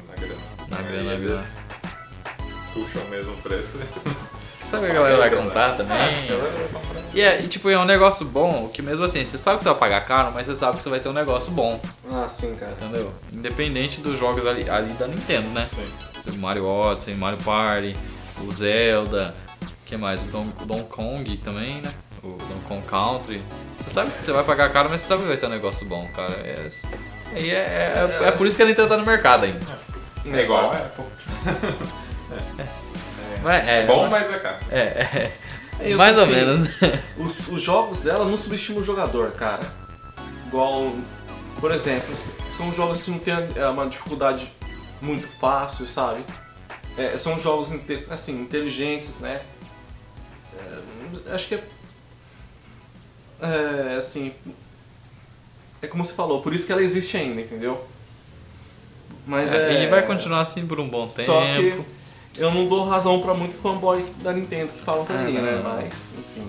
Na 0.08 0.14
grana. 0.16 0.42
Na 0.68 0.82
grana, 0.82 1.10
na 1.12 1.16
grana. 1.18 1.46
Puxam 2.72 3.02
o 3.02 3.08
mesmo 3.10 3.36
preço. 3.38 3.76
Sabe 4.70 4.86
que 4.86 4.92
a 4.92 4.94
galera 4.94 5.16
vai 5.16 5.30
comprar 5.30 5.70
É, 5.70 5.74
também? 5.74 6.26
comprar. 6.28 7.00
E, 7.12 7.20
é, 7.20 7.40
e 7.42 7.48
tipo, 7.48 7.68
é 7.68 7.76
um 7.76 7.84
negócio 7.84 8.24
bom, 8.24 8.68
que 8.68 8.80
mesmo 8.82 9.04
assim, 9.04 9.24
você 9.24 9.36
sabe 9.36 9.56
que 9.56 9.64
você 9.64 9.68
vai 9.70 9.78
pagar 9.78 10.04
caro, 10.06 10.30
mas 10.32 10.46
você 10.46 10.54
sabe 10.54 10.76
que 10.76 10.82
você 10.84 10.88
vai 10.88 11.00
ter 11.00 11.08
um 11.08 11.12
negócio 11.12 11.50
bom, 11.50 11.80
Ah, 12.12 12.28
sim, 12.28 12.54
cara. 12.54 12.72
entendeu? 12.80 13.12
Independente 13.32 14.00
dos 14.00 14.16
jogos 14.16 14.46
ali, 14.46 14.70
ali 14.70 14.92
da 14.92 15.08
Nintendo, 15.08 15.48
né? 15.48 15.68
Sim. 16.22 16.38
Mario 16.38 16.66
Odyssey, 16.68 17.14
Mario 17.16 17.38
Party, 17.42 17.96
o 18.46 18.52
Zelda, 18.52 19.34
o 19.60 19.66
que 19.84 19.96
mais? 19.96 20.26
O 20.26 20.28
Don, 20.64 20.84
Kong 20.84 21.36
também, 21.38 21.80
né? 21.80 21.90
O 22.22 22.28
Donkey 22.28 22.68
Kong 22.68 22.82
Country. 22.86 23.42
Você 23.78 23.90
sabe 23.90 24.12
que 24.12 24.18
você 24.20 24.30
vai 24.30 24.44
pagar 24.44 24.70
caro, 24.70 24.88
mas 24.88 25.00
você 25.00 25.08
sabe 25.08 25.22
que 25.22 25.28
vai 25.28 25.36
ter 25.36 25.46
um 25.46 25.50
negócio 25.50 25.84
bom, 25.86 26.06
cara. 26.14 26.34
É, 26.44 26.68
é, 27.34 27.40
é, 27.48 28.18
é, 28.22 28.28
é 28.28 28.30
por 28.30 28.46
isso 28.46 28.56
que 28.56 28.62
a 28.62 28.66
Nintendo 28.66 28.88
tá 28.90 28.96
no 28.96 29.04
mercado 29.06 29.46
ainda. 29.46 29.58
É 30.32 30.42
igual 30.42 30.70
a. 30.70 30.76
Apple. 30.76 31.04
Mas 33.42 33.68
é, 33.68 33.86
Bom, 33.86 34.08
mas 34.08 34.32
é 34.32 34.38
caro. 34.38 34.58
é, 34.70 34.78
é, 34.78 35.32
Eu, 35.80 35.96
mais 35.96 36.16
ou 36.16 36.24
assim, 36.24 36.32
menos. 36.34 36.68
Os, 37.16 37.48
os 37.48 37.62
jogos 37.62 38.02
dela 38.02 38.24
não 38.24 38.36
subestimam 38.36 38.82
o 38.82 38.84
jogador, 38.84 39.32
cara. 39.32 39.66
Igual, 40.46 40.92
por 41.58 41.72
exemplo, 41.72 42.14
são 42.52 42.72
jogos 42.72 43.02
que 43.02 43.10
não 43.10 43.18
tem 43.18 43.34
é, 43.56 43.66
uma 43.66 43.86
dificuldade 43.86 44.52
muito 45.00 45.26
fácil, 45.38 45.86
sabe? 45.86 46.24
É, 46.98 47.16
são 47.16 47.38
jogos 47.38 47.70
assim, 48.10 48.40
inteligentes, 48.42 49.20
né? 49.20 49.40
É, 51.26 51.34
acho 51.34 51.48
que 51.48 51.54
é, 51.54 51.62
é. 53.40 53.96
assim. 53.96 54.32
É 55.80 55.86
como 55.86 56.04
você 56.04 56.12
falou, 56.12 56.42
por 56.42 56.52
isso 56.52 56.66
que 56.66 56.72
ela 56.72 56.82
existe 56.82 57.16
ainda, 57.16 57.40
entendeu? 57.40 57.82
Mas 59.26 59.52
é. 59.52 59.76
É, 59.76 59.84
E 59.84 59.86
vai 59.86 60.04
continuar 60.04 60.42
assim 60.42 60.66
por 60.66 60.78
um 60.78 60.88
bom 60.88 61.08
tempo. 61.08 61.86
Eu 62.40 62.50
não 62.50 62.66
dou 62.66 62.88
razão 62.88 63.20
pra 63.20 63.34
muito 63.34 63.54
fanboy 63.60 64.04
da 64.22 64.32
Nintendo 64.32 64.72
que 64.72 64.80
falam 64.82 65.04
pra 65.04 65.14
Ah, 65.16 65.22
mim, 65.22 65.34
não, 65.34 65.42
né? 65.42 65.62
não. 65.62 65.74
Mas, 65.74 66.12
enfim. 66.18 66.48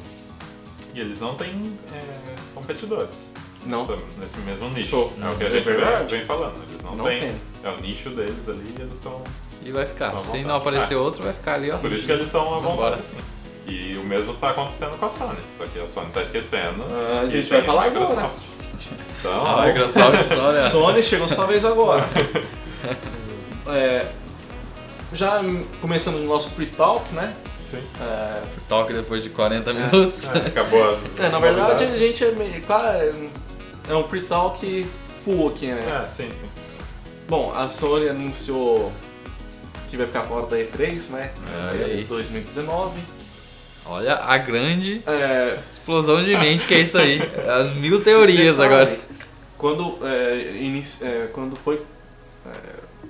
E 0.93 0.99
eles 1.01 1.19
não 1.19 1.35
têm 1.35 1.77
é, 1.93 1.99
competidores. 2.55 3.15
Não. 3.65 3.85
Nesse 4.19 4.37
mesmo 4.39 4.69
nicho. 4.69 4.89
Sou. 4.89 5.13
É 5.21 5.29
o 5.29 5.35
que 5.35 5.43
É 5.43 5.47
a 5.47 5.49
gente 5.49 5.65
vem, 5.65 5.75
verdade. 5.75 6.09
vem 6.11 6.25
falando. 6.25 6.59
Eles 6.69 6.81
não, 6.83 6.95
Não 6.95 7.05
têm. 7.05 7.19
tem. 7.19 7.35
É 7.63 7.69
o 7.69 7.77
nicho 7.81 8.09
deles 8.09 8.47
ali 8.49 8.73
e 8.77 8.81
eles 8.81 8.93
estão. 8.93 9.21
E 9.63 9.71
vai 9.71 9.85
ficar. 9.85 10.17
Se 10.17 10.43
não 10.43 10.55
aparecer 10.55 10.95
Ah. 10.95 10.99
outro, 11.01 11.23
vai 11.23 11.33
ficar 11.33 11.55
ali, 11.55 11.69
ó. 11.69 11.77
Por 11.77 11.91
isso 11.91 12.05
que 12.05 12.11
eles 12.11 12.25
estão 12.25 12.55
à 12.55 12.59
vontade, 12.59 13.01
assim. 13.01 13.17
E 13.67 13.95
o 13.97 14.03
mesmo 14.03 14.33
tá 14.35 14.49
acontecendo 14.49 14.97
com 14.97 15.05
a 15.05 15.09
Sony. 15.09 15.37
Só 15.57 15.65
que 15.65 15.79
a 15.79 15.87
Sony 15.87 16.07
tá 16.11 16.21
esquecendo. 16.23 16.83
Ah, 16.89 17.21
a 17.21 17.29
gente 17.29 17.49
vai 17.49 17.61
falar 17.61 17.85
Microsoft. 17.89 18.17
agora. 18.17 18.31
Então, 19.19 19.45
A 19.45 19.67
Microsoft 19.67 20.21
só, 20.33 20.51
né? 20.51 20.63
Sony 20.69 21.03
chegou 21.03 21.27
sua 21.29 21.45
vez 21.45 21.63
agora. 21.65 22.03
É, 23.67 24.05
já 25.13 25.41
começamos 25.81 26.21
o 26.21 26.25
nosso 26.25 26.49
free 26.51 26.67
talk, 26.67 27.11
né? 27.13 27.33
sim. 27.69 27.81
É, 28.01 28.41
Toque 28.67 28.91
depois 28.93 29.23
de 29.23 29.29
40 29.29 29.73
minutos. 29.73 30.29
É, 30.35 30.37
acabou 30.47 30.89
as. 30.91 31.19
é, 31.19 31.29
na 31.29 31.39
verdade 31.39 31.83
a 31.85 31.97
gente 31.97 32.23
é 32.23 32.31
meio. 32.31 32.61
Claro, 32.63 32.97
é- 32.97 33.13
é 33.89 33.95
um 33.95 34.03
free 34.07 34.23
talk 34.23 34.85
full 35.23 35.49
aqui, 35.49 35.67
né? 35.67 36.01
É, 36.03 36.07
sim, 36.07 36.29
sim. 36.33 36.49
Bom, 37.29 37.53
a 37.55 37.69
Sony 37.69 38.09
anunciou 38.09 38.91
que 39.89 39.95
vai 39.97 40.05
ficar 40.05 40.23
fora 40.23 40.47
da 40.47 40.57
E3, 40.57 41.11
né? 41.11 41.31
Aí. 41.71 42.03
2019. 42.03 42.99
Olha 43.85 44.15
a 44.15 44.37
grande 44.37 45.01
É, 45.07 45.57
explosão 45.69 46.23
de 46.23 46.35
mente 46.37 46.65
que 46.65 46.73
é 46.73 46.79
isso 46.81 46.97
aí. 46.97 47.19
As 47.47 47.73
mil 47.75 48.01
teorias 48.03 48.57
Detalhe, 48.57 48.73
agora. 48.73 48.97
Quando, 49.57 49.97
é, 50.05 50.57
inici- 50.57 51.03
é, 51.03 51.29
quando 51.33 51.55
foi. 51.55 51.81
é, 52.45 52.51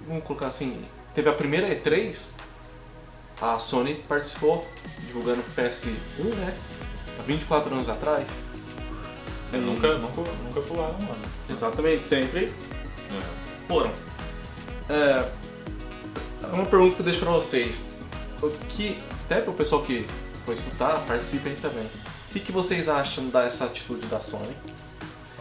vamos 0.08 0.24
colocar 0.24 0.48
assim. 0.48 0.78
Teve 1.14 1.30
a 1.30 1.34
primeira 1.34 1.68
E3, 1.68 2.36
a 3.42 3.60
Sony 3.60 3.96
participou 4.08 4.66
divulgando 5.00 5.42
o 5.42 5.62
PS1, 5.62 5.90
né? 6.36 6.56
Há 7.20 7.24
24 7.24 7.74
anos 7.74 7.90
atrás. 7.90 8.44
É, 9.52 9.58
nunca, 9.58 9.98
nunca, 9.98 10.22
nunca 10.44 10.62
pularam, 10.62 10.94
mano. 11.02 11.22
Exatamente, 11.50 12.04
sempre 12.04 12.46
É. 12.46 13.20
foram. 13.68 13.92
É, 14.90 15.30
uma 16.54 16.66
pergunta 16.66 16.96
que 16.96 17.02
eu 17.02 17.06
deixo 17.06 17.20
pra 17.20 17.32
vocês. 17.32 17.90
O 18.42 18.50
que, 18.70 18.98
até 19.26 19.42
pro 19.42 19.54
pessoal 19.54 19.82
que 19.84 20.08
for 20.46 20.54
escutar, 20.54 21.00
participem 21.06 21.56
também. 21.56 21.84
O 21.84 22.34
que, 22.34 22.40
que 22.40 22.52
vocês 22.52 22.88
acham 22.88 23.28
dessa 23.28 23.66
atitude 23.66 24.06
da 24.08 24.20
Sony? 24.22 24.56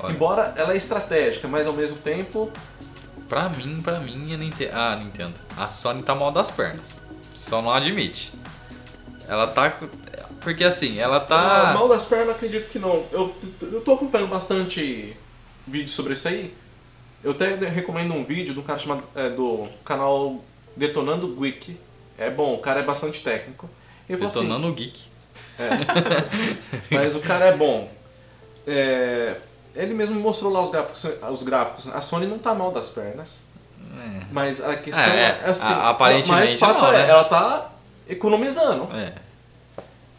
Olha, 0.02 0.12
Embora 0.12 0.54
ela 0.56 0.72
é 0.72 0.76
estratégica, 0.76 1.46
mas 1.46 1.66
ao 1.66 1.72
mesmo 1.72 1.98
tempo 1.98 2.50
pra 3.30 3.48
mim, 3.48 3.80
pra 3.80 4.00
mim, 4.00 4.34
a 4.34 4.36
Nintendo, 4.36 4.76
a 4.76 4.96
Nintendo, 4.96 5.34
a 5.56 5.68
Sony 5.68 6.02
tá 6.02 6.14
mal 6.14 6.32
das 6.32 6.50
pernas. 6.50 7.00
Só 7.34 7.62
não 7.62 7.72
admite. 7.72 8.32
Ela 9.26 9.46
tá. 9.46 9.72
Porque 10.40 10.64
assim, 10.64 10.98
ela 10.98 11.16
Ah, 11.18 11.20
tá. 11.20 11.72
mal 11.74 11.88
das 11.88 12.04
pernas, 12.04 12.34
acredito 12.34 12.68
que 12.70 12.78
não. 12.78 13.06
Eu, 13.12 13.34
eu 13.62 13.80
tô 13.80 13.94
acompanhando 13.94 14.28
bastante 14.28 15.16
vídeo 15.66 15.88
sobre 15.88 16.12
isso 16.14 16.26
aí. 16.28 16.52
Eu 17.22 17.30
até 17.30 17.54
recomendo 17.54 18.12
um 18.14 18.24
vídeo 18.24 18.52
do 18.52 18.62
cara 18.62 18.78
chamado 18.78 19.04
é, 19.14 19.30
do 19.30 19.66
canal 19.84 20.42
Detonando 20.76 21.28
Geek. 21.36 21.78
É 22.18 22.28
bom, 22.30 22.54
o 22.54 22.58
cara 22.58 22.80
é 22.80 22.82
bastante 22.82 23.22
técnico. 23.22 23.70
Ele 24.08 24.24
assim, 24.26 24.40
Detonando 24.40 24.68
o 24.68 24.72
Geek. 24.72 25.00
mas 26.90 27.14
o 27.14 27.20
cara 27.20 27.46
é 27.46 27.56
bom. 27.56 27.90
É, 28.66 29.36
ele 29.74 29.94
mesmo 29.94 30.18
mostrou 30.20 30.52
lá 30.52 30.62
os 30.62 30.70
gráficos, 30.70 31.04
os 31.30 31.42
gráficos. 31.42 31.88
A 31.88 32.00
Sony 32.02 32.26
não 32.26 32.38
tá 32.38 32.54
mal 32.54 32.70
das 32.72 32.88
pernas. 32.90 33.40
É. 33.80 34.22
Mas 34.30 34.62
a 34.62 34.76
questão 34.76 35.02
É, 35.04 35.40
é, 35.44 35.50
assim. 35.50 35.66
a- 35.66 35.90
aparentemente 35.90 36.52
mas 36.52 36.54
fato 36.60 36.80
não, 36.80 36.88
é, 36.92 37.02
né? 37.04 37.08
ela 37.08 37.24
tá 37.24 37.70
economizando. 38.08 38.88
É. 38.96 39.12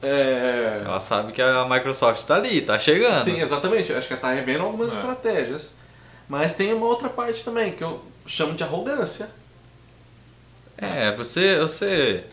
É, 0.04 0.82
Ela 0.84 1.00
sabe 1.00 1.32
que 1.32 1.42
a 1.42 1.64
Microsoft 1.66 2.24
tá 2.26 2.36
ali, 2.36 2.62
tá 2.62 2.80
chegando. 2.80 3.24
Sim, 3.24 3.40
exatamente. 3.40 3.94
Acho 3.94 4.08
que 4.08 4.14
ela 4.14 4.22
tá 4.22 4.32
revendo 4.32 4.64
algumas 4.64 4.94
É. 4.94 4.96
estratégias. 4.96 5.76
Mas 6.28 6.56
tem 6.56 6.74
uma 6.74 6.88
outra 6.88 7.08
parte 7.08 7.44
também, 7.46 7.72
que 7.74 7.84
eu 7.84 8.04
chamo 8.26 8.54
de 8.56 8.64
arrogância. 8.64 9.30
É, 10.78 11.16
você, 11.16 11.60
você 11.60 12.24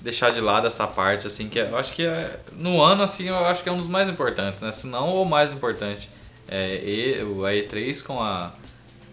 deixar 0.00 0.30
de 0.30 0.40
lado 0.40 0.66
essa 0.66 0.86
parte, 0.86 1.26
assim, 1.26 1.48
que 1.48 1.58
eu 1.58 1.76
acho 1.76 1.92
que 1.92 2.06
é, 2.06 2.38
no 2.52 2.80
ano, 2.80 3.02
assim, 3.02 3.28
eu 3.28 3.36
acho 3.44 3.62
que 3.62 3.68
é 3.68 3.72
um 3.72 3.76
dos 3.76 3.86
mais 3.86 4.08
importantes, 4.08 4.62
né? 4.62 4.72
Se 4.72 4.86
não 4.86 5.14
o 5.20 5.26
mais 5.26 5.52
importante. 5.52 6.08
É 6.48 6.76
e, 6.76 7.22
o 7.22 7.44
a 7.44 7.50
E3 7.52 8.02
com 8.04 8.20
a, 8.20 8.52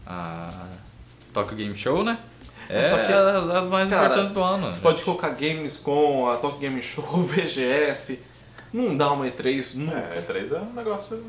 a 0.05 0.67
Tokyo 1.33 1.55
Game 1.55 1.75
Show, 1.75 2.03
né? 2.03 2.17
É 2.69 2.83
Só 2.83 2.97
que, 2.99 3.11
as, 3.11 3.49
as 3.49 3.67
mais 3.67 3.89
cara, 3.89 4.05
importantes 4.05 4.31
do 4.31 4.41
ano. 4.41 4.71
Você 4.71 4.77
né? 4.77 4.83
pode 4.83 5.03
colocar 5.03 5.29
games 5.29 5.77
com 5.77 6.29
a 6.29 6.37
Tokyo 6.37 6.59
Game 6.59 6.81
Show, 6.81 7.03
VGS. 7.23 8.19
não 8.71 8.95
dá 8.95 9.11
uma 9.11 9.25
E3 9.25 9.75
nunca. 9.75 9.97
É, 9.97 10.23
E3 10.25 10.53
é 10.55 10.59
um 10.59 10.73
negócio 10.73 11.23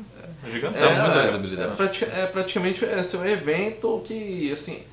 gigantesco. 0.49 0.95
Dá 0.95 1.01
muita 1.03 1.15
né? 1.15 1.23
visibilidade. 1.23 1.71
É, 1.71 1.75
prati- 1.75 2.05
é 2.05 2.25
praticamente 2.27 2.85
esse 2.85 3.15
é 3.15 3.19
um 3.19 3.25
evento 3.25 4.01
que, 4.05 4.51
assim. 4.51 4.83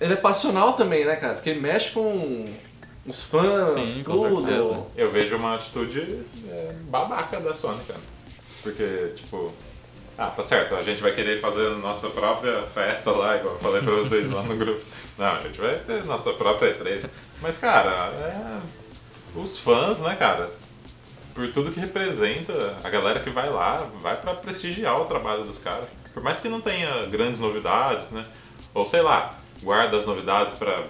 Ele 0.00 0.12
é 0.12 0.16
passional 0.16 0.72
também, 0.74 1.04
né, 1.04 1.16
cara? 1.16 1.34
Porque 1.34 1.50
ele 1.50 1.60
mexe 1.60 1.90
com 1.92 2.52
os 3.06 3.22
fãs, 3.22 3.66
Sim, 3.66 4.02
com 4.04 4.12
tudo. 4.28 4.86
Eu 4.96 5.10
vejo 5.10 5.36
uma 5.36 5.54
atitude 5.54 6.20
é, 6.48 6.72
babaca 6.88 7.40
da 7.40 7.54
Sony, 7.54 7.80
cara. 7.86 8.00
Porque, 8.62 9.12
tipo, 9.16 9.52
ah, 10.16 10.28
tá 10.28 10.42
certo, 10.44 10.74
a 10.74 10.82
gente 10.82 11.02
vai 11.02 11.12
querer 11.12 11.40
fazer 11.40 11.68
nossa 11.78 12.08
própria 12.10 12.62
festa 12.62 13.10
lá, 13.10 13.36
igual 13.36 13.54
eu 13.54 13.60
falei 13.60 13.82
pra 13.82 13.92
vocês 13.94 14.30
lá 14.30 14.42
no 14.42 14.56
grupo. 14.56 14.80
Não, 15.18 15.26
a 15.26 15.40
gente 15.40 15.60
vai 15.60 15.76
ter 15.78 16.04
nossa 16.04 16.32
própria 16.32 16.74
E3. 16.74 17.08
Mas, 17.40 17.58
cara, 17.58 17.90
é, 17.90 18.60
os 19.34 19.58
fãs, 19.58 20.00
né, 20.00 20.16
cara, 20.16 20.50
por 21.34 21.48
tudo 21.52 21.72
que 21.72 21.80
representa, 21.80 22.76
a 22.82 22.88
galera 22.88 23.20
que 23.20 23.30
vai 23.30 23.50
lá, 23.50 23.88
vai 24.00 24.16
pra 24.16 24.34
prestigiar 24.34 25.00
o 25.00 25.04
trabalho 25.06 25.44
dos 25.44 25.58
caras. 25.58 25.88
Por 26.12 26.22
mais 26.22 26.38
que 26.38 26.48
não 26.48 26.60
tenha 26.60 27.06
grandes 27.06 27.40
novidades, 27.40 28.12
né? 28.12 28.24
Ou 28.72 28.86
sei 28.86 29.02
lá, 29.02 29.34
guarda 29.62 29.96
as 29.96 30.06
novidades 30.06 30.54
pra, 30.54 30.80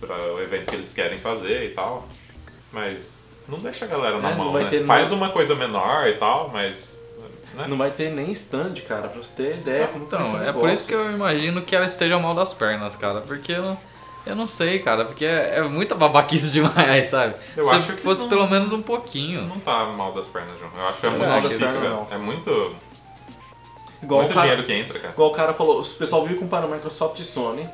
pra 0.00 0.16
o 0.32 0.40
evento 0.40 0.70
que 0.70 0.76
eles 0.76 0.92
querem 0.92 1.18
fazer 1.20 1.64
e 1.64 1.70
tal. 1.70 2.08
Mas 2.72 3.22
não 3.48 3.58
deixa 3.58 3.84
a 3.84 3.88
galera 3.88 4.18
na 4.18 4.30
É, 4.30 4.34
mão, 4.34 4.52
né? 4.52 4.84
Faz 4.86 5.12
uma 5.12 5.28
coisa 5.30 5.54
menor 5.54 6.08
e 6.08 6.14
tal, 6.14 6.48
mas. 6.48 7.01
Né? 7.54 7.66
Não 7.68 7.76
vai 7.76 7.90
ter 7.90 8.10
nem 8.10 8.32
stand, 8.32 8.74
cara, 8.88 9.08
pra 9.08 9.22
você 9.22 9.34
ter 9.42 9.56
ideia 9.58 9.86
como 9.88 10.06
que 10.06 10.14
vai 10.14 10.24
ser 10.24 10.30
Então, 10.32 10.42
é 10.48 10.52
por 10.52 10.70
isso 10.70 10.86
que 10.86 10.94
eu 10.94 11.10
imagino 11.12 11.60
que 11.62 11.76
ela 11.76 11.84
esteja 11.86 12.18
mal 12.18 12.34
das 12.34 12.52
pernas, 12.54 12.96
cara. 12.96 13.20
Porque 13.20 13.52
eu 13.52 13.62
não, 13.62 13.78
eu 14.26 14.34
não 14.34 14.46
sei, 14.46 14.78
cara. 14.78 15.04
Porque 15.04 15.24
é, 15.26 15.54
é 15.58 15.62
muita 15.62 15.94
babaquice 15.94 16.50
demais, 16.52 17.08
sabe? 17.08 17.34
Eu 17.56 17.64
Se 17.64 17.74
acho 17.74 17.92
que 17.92 18.00
fosse 18.00 18.22
não- 18.22 18.28
pelo 18.30 18.48
menos 18.48 18.72
um 18.72 18.80
pouquinho. 18.82 19.42
Não 19.42 19.60
tá 19.60 19.84
mal 19.86 20.12
das 20.12 20.26
pernas, 20.28 20.52
João. 20.58 20.70
Eu 20.76 20.82
acho 20.88 21.00
que 21.00 21.06
é 21.06 21.10
muito 21.10 21.42
das 21.42 21.54
pernas, 21.56 21.72
cara. 21.76 21.88
não? 21.90 22.08
É 22.10 22.16
muito, 22.18 22.76
Igual, 24.02 24.20
muito 24.22 24.30
o 24.32 24.34
cara, 24.34 24.46
dinheiro 24.48 24.62
que 24.66 24.72
entra, 24.72 24.98
cara. 24.98 25.12
igual 25.12 25.28
o 25.28 25.32
cara 25.32 25.54
falou, 25.54 25.80
o 25.80 25.84
pessoal 25.84 26.22
vive 26.26 26.38
comparando 26.40 26.74
Microsoft 26.74 27.18
e 27.20 27.24
Sony. 27.24 27.68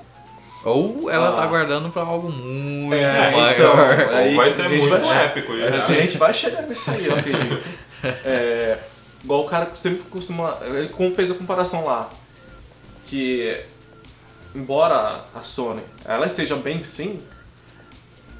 Ou 0.64 1.08
ela 1.08 1.28
Ah. 1.28 1.32
tá 1.32 1.46
guardando 1.46 1.88
pra 1.88 2.02
algo 2.02 2.28
muito 2.30 2.92
É, 2.94 3.30
maior. 3.30 3.52
então, 3.52 4.16
aí 4.16 4.30
Ou 4.30 4.36
vai 4.36 4.48
a 4.48 4.52
ser 4.52 4.68
gente 4.68 4.88
muito 4.88 5.06
vai- 5.06 5.24
épico 5.26 5.54
isso. 5.54 5.66
A 5.66 5.88
né? 5.88 6.00
gente 6.00 6.18
vai 6.18 6.34
chegar 6.34 6.62
nisso 6.62 6.90
aí, 6.90 7.06
eu 7.06 7.16
acredito. 7.16 7.62
É, 8.24 8.78
igual 9.22 9.44
o 9.44 9.48
cara 9.48 9.66
que 9.66 9.78
sempre 9.78 10.02
costuma. 10.10 10.58
Ele 10.62 10.88
fez 11.14 11.30
a 11.30 11.34
comparação 11.34 11.84
lá. 11.84 12.08
Que 13.06 13.64
embora 14.54 15.24
a 15.34 15.42
Sony 15.42 15.82
ela 16.04 16.26
esteja 16.26 16.56
bem 16.56 16.82
sim, 16.82 17.20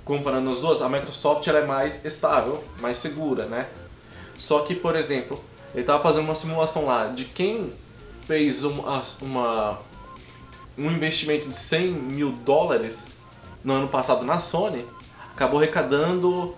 comparando 0.05 0.51
as 0.51 0.61
duas, 0.61 0.83
a 0.83 0.89
Microsoft 0.89 1.47
ela 1.47 1.59
é 1.59 1.67
mais 1.67 2.05
estável, 2.05 2.63
mais 2.81 2.99
segura, 2.99 3.45
né? 3.47 3.67
Só 4.39 4.61
que, 4.61 4.75
por 4.75 4.95
exemplo, 4.97 5.43
ele 5.75 5.85
tava 5.85 6.03
fazendo 6.03 6.25
uma 6.25 6.35
simulação 6.35 6.87
lá 6.87 7.07
de 7.07 7.25
quem 7.25 7.73
fez 8.27 8.63
uma, 8.65 9.03
uma- 9.21 9.81
um 10.77 10.91
investimento 10.91 11.49
de 11.49 11.57
100 11.57 11.93
mil 11.93 12.33
dólares 12.33 13.15
no 13.65 13.73
ano 13.75 13.89
passado 13.89 14.25
na 14.25 14.39
Sony, 14.39 14.87
acabou 15.33 15.59
arrecadando 15.61 16.55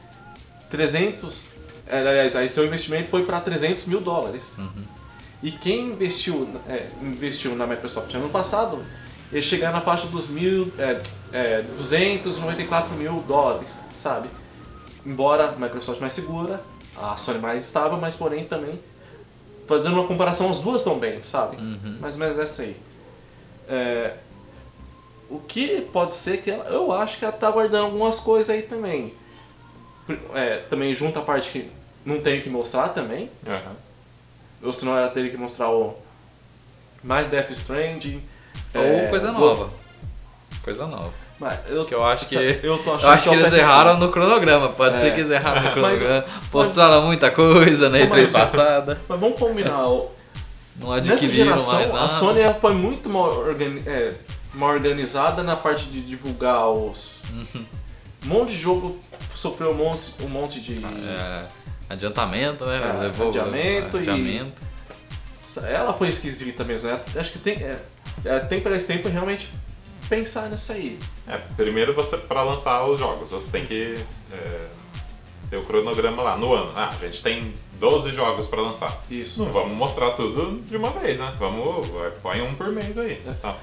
300. 0.68 1.46
É, 1.90 2.08
Aliás, 2.08 2.36
aí 2.36 2.48
seu 2.48 2.64
investimento 2.64 3.08
foi 3.08 3.24
para 3.24 3.40
300 3.40 3.86
mil 3.86 4.00
dólares. 4.00 4.56
E 5.42 5.50
quem 5.50 5.90
investiu, 5.90 6.48
é, 6.68 6.88
investiu 7.02 7.54
na 7.54 7.66
Microsoft 7.66 8.14
ano 8.14 8.28
passado, 8.28 8.82
ia 9.32 9.40
chegar 9.40 9.72
na 9.72 9.80
faixa 9.80 10.06
dos 10.06 10.28
mil, 10.28 10.72
é, 10.78 11.00
é, 11.32 11.62
294 11.76 12.94
mil 12.94 13.22
dólares, 13.26 13.84
sabe? 13.96 14.28
Embora 15.04 15.50
a 15.50 15.52
Microsoft 15.52 16.00
mais 16.00 16.12
segura, 16.12 16.62
a 16.96 17.16
Sony 17.16 17.38
mais 17.38 17.64
estável, 17.64 17.96
mas 17.96 18.14
porém 18.14 18.44
também 18.44 18.78
fazendo 19.70 19.94
uma 19.94 20.06
comparação, 20.06 20.50
as 20.50 20.58
duas 20.58 20.78
estão 20.78 20.98
bem, 20.98 21.22
sabe? 21.22 21.56
Mais 22.00 22.14
ou 22.14 22.20
menos 22.20 22.36
essa 22.36 22.62
aí. 22.62 22.76
É, 23.68 24.14
o 25.30 25.38
que 25.38 25.82
pode 25.92 26.16
ser 26.16 26.42
que 26.42 26.50
ela, 26.50 26.64
eu 26.64 26.92
acho 26.92 27.18
que 27.18 27.24
ela 27.24 27.32
tá 27.32 27.48
guardando 27.52 27.84
algumas 27.84 28.18
coisas 28.18 28.50
aí 28.50 28.62
também. 28.62 29.14
É, 30.34 30.56
também 30.68 30.92
junto 30.92 31.20
a 31.20 31.22
parte 31.22 31.52
que 31.52 31.70
não 32.04 32.20
tem 32.20 32.38
o 32.40 32.42
que 32.42 32.48
mostrar 32.50 32.88
também. 32.88 33.30
Aham. 33.46 33.76
Ou 34.62 34.72
senão 34.72 34.96
ela 34.96 35.08
teria 35.08 35.30
que 35.30 35.36
mostrar 35.36 35.70
o 35.70 35.94
mais 37.02 37.28
Death 37.28 37.50
Stranding. 37.50 38.22
Ou 38.74 38.82
é, 38.82 39.06
coisa 39.08 39.32
nova. 39.32 39.70
Coisa 40.62 40.86
nova. 40.86 41.10
Mas 41.38 41.58
eu, 41.70 41.84
Que 41.86 41.94
eu 41.94 42.04
acho 42.04 42.28
que- 42.28 42.60
eu, 42.62 42.76
tô 42.84 42.90
achando 42.92 43.02
Eu 43.04 43.08
acho 43.10 43.22
que 43.22 43.28
é 43.30 43.32
o 43.32 43.40
eles 43.40 43.52
PS5. 43.54 43.58
erraram 43.60 43.96
no 43.98 44.10
cronograma. 44.12 44.68
Pode 44.68 44.96
É. 44.96 44.98
ser 44.98 45.14
que 45.14 45.20
eles 45.20 45.32
erraram 45.32 45.62
no 45.62 45.68
Mas- 45.80 45.98
cronograma. 45.98 46.24
Mostraram 46.52 47.02
muita 47.06 47.30
coisa 47.30 47.88
na 47.88 47.98
Mas- 47.98 48.08
E3 48.28 48.30
passada. 48.32 49.00
Mas 49.08 49.18
vamos 49.20 49.38
combinar. 49.38 49.88
o- 49.88 50.10
Não 50.76 50.92
adquiriram 50.92 51.46
geração, 51.46 51.74
mais 51.74 51.88
nada. 51.92 52.04
a 52.04 52.08
Sony 52.08 52.40
foi 52.60 52.74
muito 52.74 53.08
mal, 53.08 53.30
organi- 53.38 53.82
é, 53.86 54.14
mal 54.52 54.68
organizada 54.70 55.42
na 55.42 55.56
parte 55.56 55.86
de 55.86 56.02
divulgar 56.02 56.68
os. 56.68 57.16
Uhum. 57.30 57.64
Um 58.24 58.28
monte 58.28 58.50
de 58.50 58.58
jogo 58.58 58.98
sofreu 59.34 59.70
um 59.70 59.74
monte, 59.74 60.14
um 60.20 60.28
monte 60.28 60.60
de. 60.60 60.74
É, 60.84 61.44
adiantamento, 61.90 62.64
né? 62.64 62.80
É, 62.82 63.02
Levou 63.02 63.28
adiamento 63.28 63.96
e- 63.96 64.00
adiamento. 64.00 64.62
Ela 65.68 65.92
foi 65.92 66.08
esquisita 66.08 66.62
mesmo, 66.62 66.88
né? 66.88 67.00
Acho 67.16 67.32
que 67.32 67.38
tem, 67.40 67.54
é, 67.56 67.80
é, 68.24 68.38
tem 68.38 68.60
para 68.60 68.76
esse 68.76 68.86
tempo 68.86 69.08
realmente 69.08 69.50
pensar 70.08 70.48
nisso 70.48 70.72
aí. 70.72 70.98
É, 71.26 71.36
primeiro 71.56 71.92
você, 71.92 72.16
pra 72.16 72.42
lançar 72.42 72.84
os 72.86 72.98
jogos, 72.98 73.30
você 73.30 73.50
tem 73.50 73.66
que 73.66 74.04
é, 74.32 74.66
ter 75.50 75.56
o 75.56 75.62
cronograma 75.62 76.22
lá 76.22 76.36
no 76.36 76.54
ano. 76.54 76.72
Ah, 76.76 76.94
a 76.94 77.04
gente 77.04 77.20
tem 77.20 77.52
12 77.80 78.12
jogos 78.12 78.46
pra 78.46 78.60
lançar. 78.60 79.02
Isso. 79.10 79.42
Não 79.42 79.50
vamos 79.50 79.72
mostrar 79.74 80.12
tudo 80.12 80.60
de 80.62 80.76
uma 80.76 80.90
vez, 80.90 81.18
né? 81.18 81.34
Vamos, 81.38 81.88
vai, 81.88 82.10
põe 82.22 82.40
um 82.42 82.54
por 82.54 82.68
mês 82.68 82.96
aí. 82.96 83.20
Tá. 83.42 83.56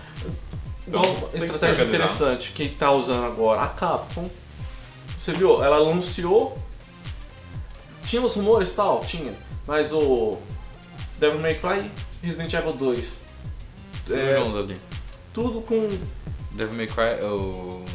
Então, 0.85 1.01
que 1.01 1.39
se 1.39 1.45
estratégia 1.45 1.83
organizar. 1.83 1.87
interessante 1.87 2.51
que 2.51 2.67
tá 2.69 2.91
usando 2.91 3.25
agora 3.25 3.61
a 3.61 3.67
Capcom. 3.67 4.29
Você 5.17 5.31
viu? 5.33 5.63
Ela 5.63 5.77
anunciou. 5.77 6.57
Tinha 8.07 8.21
os 8.21 8.33
rumores 8.35 8.71
e 8.71 8.75
tal? 8.75 9.03
Tinha. 9.05 9.33
Mas 9.67 9.91
o 9.93 10.37
Devil 11.19 11.39
May 11.39 11.59
Cry 11.59 11.91
Resident 12.23 12.51
Evil 12.53 12.73
2. 12.73 13.21
Tudo 14.05 14.17
É, 14.19 14.33
junto 14.33 14.57
ali. 14.57 14.77
tudo 15.33 15.61
com 15.61 15.99
Devil 16.51 16.75
May 16.75 16.87
Cry, 16.87 17.23
o 17.25 17.85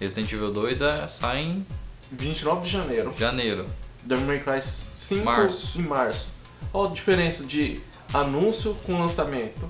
Resident 0.00 0.32
Evil 0.32 0.50
2 0.50 0.80
é, 0.80 1.06
sai 1.06 1.42
em 1.42 1.66
29 2.10 2.62
de 2.64 2.70
janeiro. 2.70 3.12
janeiro. 3.16 3.66
Devil 4.02 4.26
May 4.26 4.40
Cry 4.40 4.60
5 4.62 5.24
Março. 5.24 5.78
em 5.78 5.82
março. 5.82 6.28
Olha 6.72 6.90
a 6.90 6.92
diferença 6.94 7.44
de 7.44 7.80
anúncio 8.12 8.74
com 8.86 8.98
lançamento. 8.98 9.68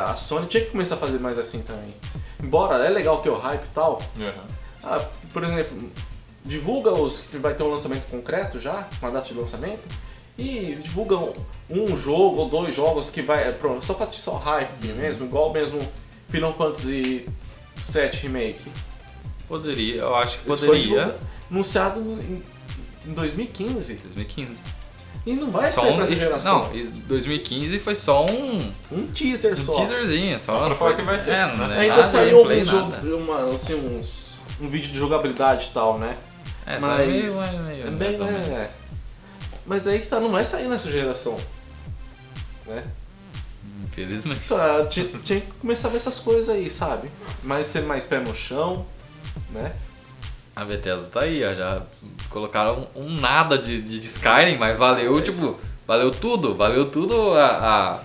A 0.00 0.14
Sony 0.14 0.46
tinha 0.46 0.64
que 0.64 0.70
começar 0.70 0.94
a 0.94 0.98
fazer 0.98 1.18
mais 1.18 1.36
assim 1.36 1.60
também. 1.62 1.92
Embora 2.42 2.84
é 2.84 2.88
legal 2.88 3.18
ter 3.18 3.30
o 3.30 3.36
hype 3.38 3.64
e 3.64 3.68
tal, 3.74 4.00
Aham. 4.16 4.44
Ah, 4.84 5.04
por 5.32 5.42
exemplo, 5.42 5.90
divulga 6.46 6.92
os 6.92 7.18
que 7.18 7.36
vai 7.38 7.54
ter 7.54 7.62
um 7.62 7.70
lançamento 7.70 8.06
concreto 8.10 8.58
já, 8.58 8.88
uma 9.02 9.10
data 9.10 9.28
de 9.28 9.34
lançamento, 9.34 9.82
e 10.38 10.76
divulga 10.82 11.16
um, 11.16 11.32
um 11.70 11.96
jogo 11.96 12.42
ou 12.42 12.48
dois 12.48 12.74
jogos 12.74 13.10
que 13.10 13.22
vai. 13.22 13.48
é, 13.48 13.52
pro- 13.52 13.82
Só 13.82 13.94
pra 13.94 14.04
atiçar 14.06 14.34
o 14.34 14.38
hype 14.38 14.86
mesmo, 14.94 15.26
igual 15.26 15.52
mesmo 15.52 15.80
Final 16.28 16.54
Fantasy 16.54 17.26
VII 17.76 18.10
Remake. 18.22 18.70
Poderia, 19.48 20.02
eu 20.02 20.14
acho 20.16 20.38
que 20.40 20.44
poderia. 20.46 21.14
anunciado 21.50 22.00
em, 22.00 22.42
em 23.06 23.12
2015. 23.14 23.94
2015. 23.94 24.60
E 25.24 25.32
não 25.34 25.50
vai 25.50 25.64
Só 25.70 25.80
sair 25.82 25.90
um, 25.92 25.94
pra 25.96 26.04
essa 26.04 26.14
geração. 26.16 26.68
não, 26.68 26.74
e 26.76 26.84
2015 26.84 27.78
foi 27.80 27.94
só 27.96 28.24
um, 28.26 28.72
Um 28.92 29.06
teaser 29.08 29.54
um 29.54 29.56
só. 29.56 29.72
teaserzinho, 29.72 30.38
só. 30.38 30.52
Só 30.52 30.58
pra 30.60 30.68
não 30.68 30.76
falar 30.76 30.90
foi- 30.92 31.00
que 31.00 31.04
vai 31.06 31.24
ter, 31.24 31.30
É, 31.32 31.46
não 31.56 31.64
é 31.72 31.78
Ainda 31.78 31.96
nada 31.96 32.04
saiu 32.04 32.38
algum 32.38 32.64
jogo, 32.64 33.16
uma, 33.16 33.52
assim, 33.52 33.74
uns, 33.74 34.36
um 34.60 34.68
vídeo 34.68 34.92
de 34.92 34.98
jogabilidade 34.98 35.68
e 35.70 35.74
tal, 35.74 35.98
né? 35.98 36.16
É, 36.66 36.80
saiu 36.80 37.06
meio, 37.10 37.34
Mas- 37.36 37.60
meio, 37.60 37.86
é 37.86 37.90
bem, 37.90 38.18
mais 38.18 38.20
ou 38.20 38.26
é. 38.28 38.70
Mas 39.64 39.86
aí 39.86 39.98
que 40.00 40.06
tá, 40.06 40.20
não 40.20 40.30
vai 40.30 40.44
sair 40.44 40.68
nessa 40.68 40.90
geração. 40.90 41.38
Né? 42.66 42.82
Infelizmente. 43.84 44.48
Tá, 44.48 44.84
tinha, 44.86 45.06
tinha 45.24 45.40
que 45.40 45.46
começar 45.60 45.88
a 45.88 45.90
ver 45.90 45.96
essas 45.98 46.18
coisas 46.18 46.48
aí, 46.48 46.68
sabe? 46.70 47.10
Mas 47.42 47.66
ser 47.66 47.82
mais 47.82 48.04
pé 48.04 48.18
no 48.18 48.34
chão, 48.34 48.84
né? 49.50 49.72
A 50.54 50.64
Bethesda 50.64 51.08
tá 51.08 51.20
aí, 51.20 51.44
ó, 51.44 51.52
já 51.52 51.82
colocaram 52.30 52.88
um, 52.94 53.04
um 53.04 53.20
nada 53.20 53.58
de, 53.58 53.80
de 53.80 54.06
Skyrim, 54.06 54.56
mas 54.58 54.76
valeu, 54.78 55.14
Mas- 55.14 55.24
tipo, 55.24 55.58
valeu 55.86 56.10
tudo, 56.10 56.54
valeu 56.54 56.86
tudo 56.86 57.34
a, 57.34 58.00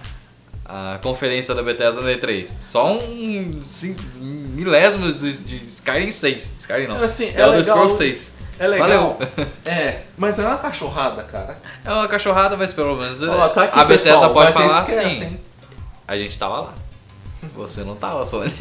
a, 0.66 0.94
a 0.94 0.98
conferência 1.00 1.56
da 1.56 1.64
Bethesda 1.64 2.02
na 2.02 2.10
E3. 2.12 2.46
Só 2.48 2.94
um 2.94 3.62
cinco, 3.62 4.02
milésimos 4.20 5.16
de, 5.16 5.38
de 5.38 5.66
Skyrim 5.66 6.12
6. 6.12 6.52
Skyrim 6.60 6.88
não. 6.88 7.02
Assim, 7.02 7.26
é 7.26 7.30
Elder 7.42 7.48
legal- 7.48 7.64
Scrolls 7.64 7.98
6. 7.98 8.34
É 8.64 8.68
legal. 8.68 8.88
Valeu. 8.88 9.18
É, 9.66 10.02
mas 10.18 10.38
é 10.38 10.46
uma 10.46 10.58
cachorrada, 10.58 11.24
cara. 11.24 11.58
É 11.84 11.92
uma 11.92 12.08
cachorrada, 12.08 12.56
mas 12.56 12.72
pelo 12.72 12.96
menos 12.96 13.22
Ó, 13.24 13.50
tá 13.50 13.64
aqui, 13.64 13.80
a 13.80 13.84
Bethesda 13.86 14.14
pessoal, 14.14 14.34
pode 14.34 14.54
falar 14.54 14.80
assim. 14.82 15.24
hein? 15.24 15.40
A 16.08 16.16
gente 16.18 16.38
tava 16.38 16.60
lá. 16.62 16.74
Você 17.56 17.84
não 17.84 17.96
tava, 17.96 18.24
Sony. 18.24 18.52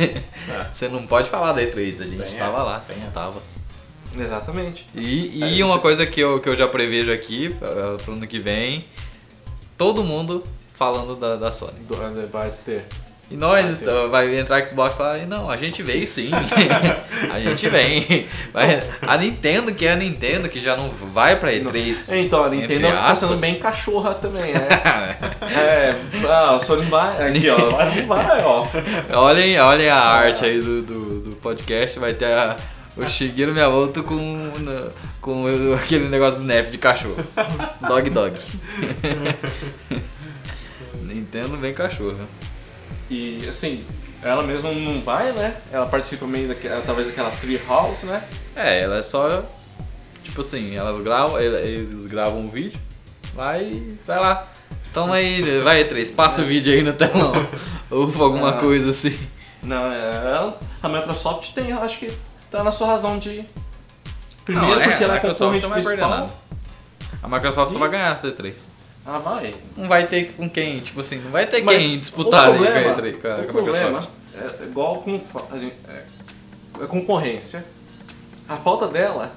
Você 0.73 0.89
não 0.89 1.07
pode 1.07 1.29
falar 1.29 1.53
da 1.53 1.61
E3, 1.61 2.01
a 2.01 2.05
gente 2.07 2.31
Tem 2.31 2.39
tava 2.39 2.51
essa, 2.57 2.63
lá, 2.63 2.81
você 2.81 2.93
tem 2.95 3.03
não 3.03 3.09
essa. 3.11 3.21
tava. 3.21 3.43
Exatamente. 4.19 4.89
E, 4.95 5.43
É, 5.45 5.49
e 5.53 5.63
uma 5.63 5.75
você- 5.77 5.81
coisa 5.83 6.07
que 6.07 6.19
eu, 6.21 6.41
que 6.41 6.49
eu 6.49 6.57
já 6.57 6.67
prevejo 6.67 7.13
aqui, 7.13 7.55
uh, 7.61 8.03
pro 8.03 8.15
ano 8.15 8.27
que 8.27 8.39
vem, 8.41 8.85
todo 9.77 10.03
mundo 10.03 10.43
falando 10.73 11.15
da, 11.15 11.37
da 11.37 11.53
Sony. 11.53 11.79
Do- 11.81 11.97
Vai 12.33 12.51
ter. 12.65 12.87
E 13.31 13.37
nós, 13.37 13.63
Vai 13.63 13.73
está- 13.73 14.07
vai 14.09 14.39
entrar 14.41 14.67
Xbox 14.67 14.99
lá 14.99 15.17
e 15.17 15.25
não, 15.25 15.49
a 15.49 15.57
gente 15.57 15.85
veio 15.85 16.05
sim. 16.05 16.31
a 17.33 17.39
gente 17.39 17.69
vem. 17.69 18.27
Vai- 18.53 18.83
a 19.03 19.17
Nintendo, 19.17 19.73
que 19.73 19.87
é 19.87 19.93
a 19.93 19.97
Nintendo, 19.97 20.49
que 20.49 20.61
já 20.61 20.77
não 20.77 20.89
vai 20.89 21.37
pra 21.39 21.53
E3. 21.53 22.13
Então, 22.25 22.43
a 22.43 22.49
Nintendo 22.51 22.89
tá 22.89 23.15
sendo 23.15 23.35
aspas. 23.35 23.41
bem 23.41 23.55
cachorra 23.61 24.15
também, 24.15 24.53
né? 24.53 24.67
é, 25.57 25.95
ah, 26.29 26.57
o 26.57 26.61
Sony 26.61 26.85
vai. 26.87 27.29
Aqui, 27.29 27.49
ó. 27.51 27.57
Não 27.71 28.07
vai, 28.09 28.43
ó. 28.43 28.67
olhem, 29.15 29.59
olhem 29.61 29.89
a 29.89 29.97
arte 30.01 30.45
aí 30.45 30.61
do, 30.61 30.83
do, 30.83 31.21
do 31.21 31.37
podcast, 31.37 32.01
vai 32.01 32.13
ter 32.15 32.33
a- 32.33 32.57
o 32.97 33.07
Shigeru 33.07 33.53
Miyamoto 33.53 34.03
com, 34.03 34.51
com 35.21 35.47
aquele 35.81 36.09
negócio 36.09 36.35
do 36.41 36.41
snap 36.43 36.67
de 36.69 36.79
cachorro. 36.79 37.17
Dog 37.87 38.11
Dog. 38.11 38.35
Nintendo 41.03 41.57
bem 41.57 41.73
cachorro. 41.73 42.19
E 43.11 43.47
assim, 43.49 43.85
ela 44.23 44.43
mesma 44.43 44.71
não 44.73 45.01
vai, 45.03 45.33
né? 45.33 45.57
Ela 45.73 45.87
participa 45.87 46.27
meio 46.27 46.49
daquela, 46.49 46.81
talvez 46.83 47.09
daquelas 47.09 47.37
tree 47.37 47.61
house, 47.69 48.05
né? 48.05 48.23
É, 48.55 48.83
ela 48.83 48.97
é 48.99 49.03
só. 49.03 49.45
Tipo 50.23 50.41
assim, 50.43 50.77
elas 50.77 50.99
gravam, 51.01 51.41
ele- 51.41 51.57
eles 51.57 52.07
gravam 52.07 52.41
um 52.41 52.49
vídeo, 52.51 52.79
vai, 53.35 53.83
vai 54.07 54.19
lá. 54.19 54.47
Toma 54.93 55.15
aí, 55.17 55.61
vai 55.63 55.85
três, 55.85 56.11
passa 56.11 56.43
o 56.43 56.45
vídeo 56.45 56.73
aí 56.73 56.83
no 56.83 56.93
telão. 56.93 57.33
Ou 57.91 58.05
alguma 58.23 58.51
Ah. 58.51 58.53
coisa 58.55 58.91
assim. 58.91 59.19
Não, 59.63 59.87
é, 59.93 60.53
a 60.83 60.89
Microsoft 60.89 61.53
tem, 61.53 61.73
acho 61.73 61.99
que 61.99 62.13
tá 62.51 62.63
na 62.63 62.71
sua 62.73 62.87
razão 62.89 63.19
de. 63.19 63.45
Primeiro 64.45 64.75
Não, 64.77 64.81
é, 64.81 64.89
porque 64.89 65.05
ela 65.05 65.15
a 65.15 65.17
é 65.17 65.21
concorrente 65.21 65.69
principal. 65.69 66.31
A 67.23 67.29
Microsoft 67.29 67.71
só 67.73 67.77
E- 67.77 67.81
vai 67.81 67.89
ganhar 67.91 68.13
essa 68.13 68.29
E3. 68.31 68.55
Ah, 69.05 69.19
vai. 69.19 69.55
Não 69.77 69.89
vai 69.89 70.07
ter 70.07 70.33
com 70.33 70.49
quem, 70.49 70.81
tipo 70.81 71.01
assim, 71.01 71.17
não 71.19 71.31
vai 71.31 71.47
ter 71.47 71.63
Mas 71.63 71.79
quem 71.85 71.99
disputar 71.99 72.51
o 72.51 72.55
ali 72.55 72.67
a 72.69 72.95
E3, 72.95 73.21
com 73.21 73.29
a, 73.29 73.35
o 73.35 73.37
com 73.37 73.51
a 73.51 73.53
problema 73.63 74.01
Microsoft. 74.01 74.09
é 74.61 74.65
igual 74.65 74.97
com 75.03 75.21
a 75.51 75.59
gente- 75.59 75.77
é, 75.89 76.05
é 76.83 76.87
concorrência. 76.87 77.65
A 78.49 78.57
falta 78.57 78.87
dela 78.89 79.33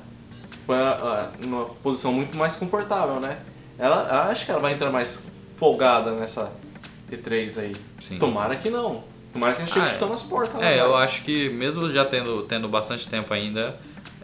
foi 0.66 0.76
ah, 0.78 1.30
numa 1.39 1.66
posição 1.66 2.11
muito 2.11 2.36
mais 2.38 2.55
confortável, 2.55 3.20
né? 3.20 3.38
Ela 3.80 4.30
acho 4.30 4.45
que 4.45 4.51
ela 4.51 4.59
vai 4.59 4.74
entrar 4.74 4.89
mais 4.91 5.20
folgada 5.57 6.11
nessa 6.11 6.51
E3 7.11 7.59
aí. 7.61 7.76
Sim. 7.99 8.20
Tomara 8.20 8.55
que 8.55 8.70
não. 8.70 9.03
Tomara 9.32 9.53
que 9.53 9.61
ela 9.61 9.68
chegue 9.68 9.80
Ah, 9.86 9.89
é. 9.89 9.93
chutando 9.93 10.14
as 10.14 10.24
portas. 10.24 10.61
É, 10.61 10.80
eu 10.82 10.95
acho 10.95 11.24
que 11.24 11.49
mesmo 11.49 11.89
já 11.89 12.05
tendo, 12.05 12.43
tendo 12.43 12.68
bastante 12.68 13.07
tempo 13.07 13.34
ainda, 13.34 13.76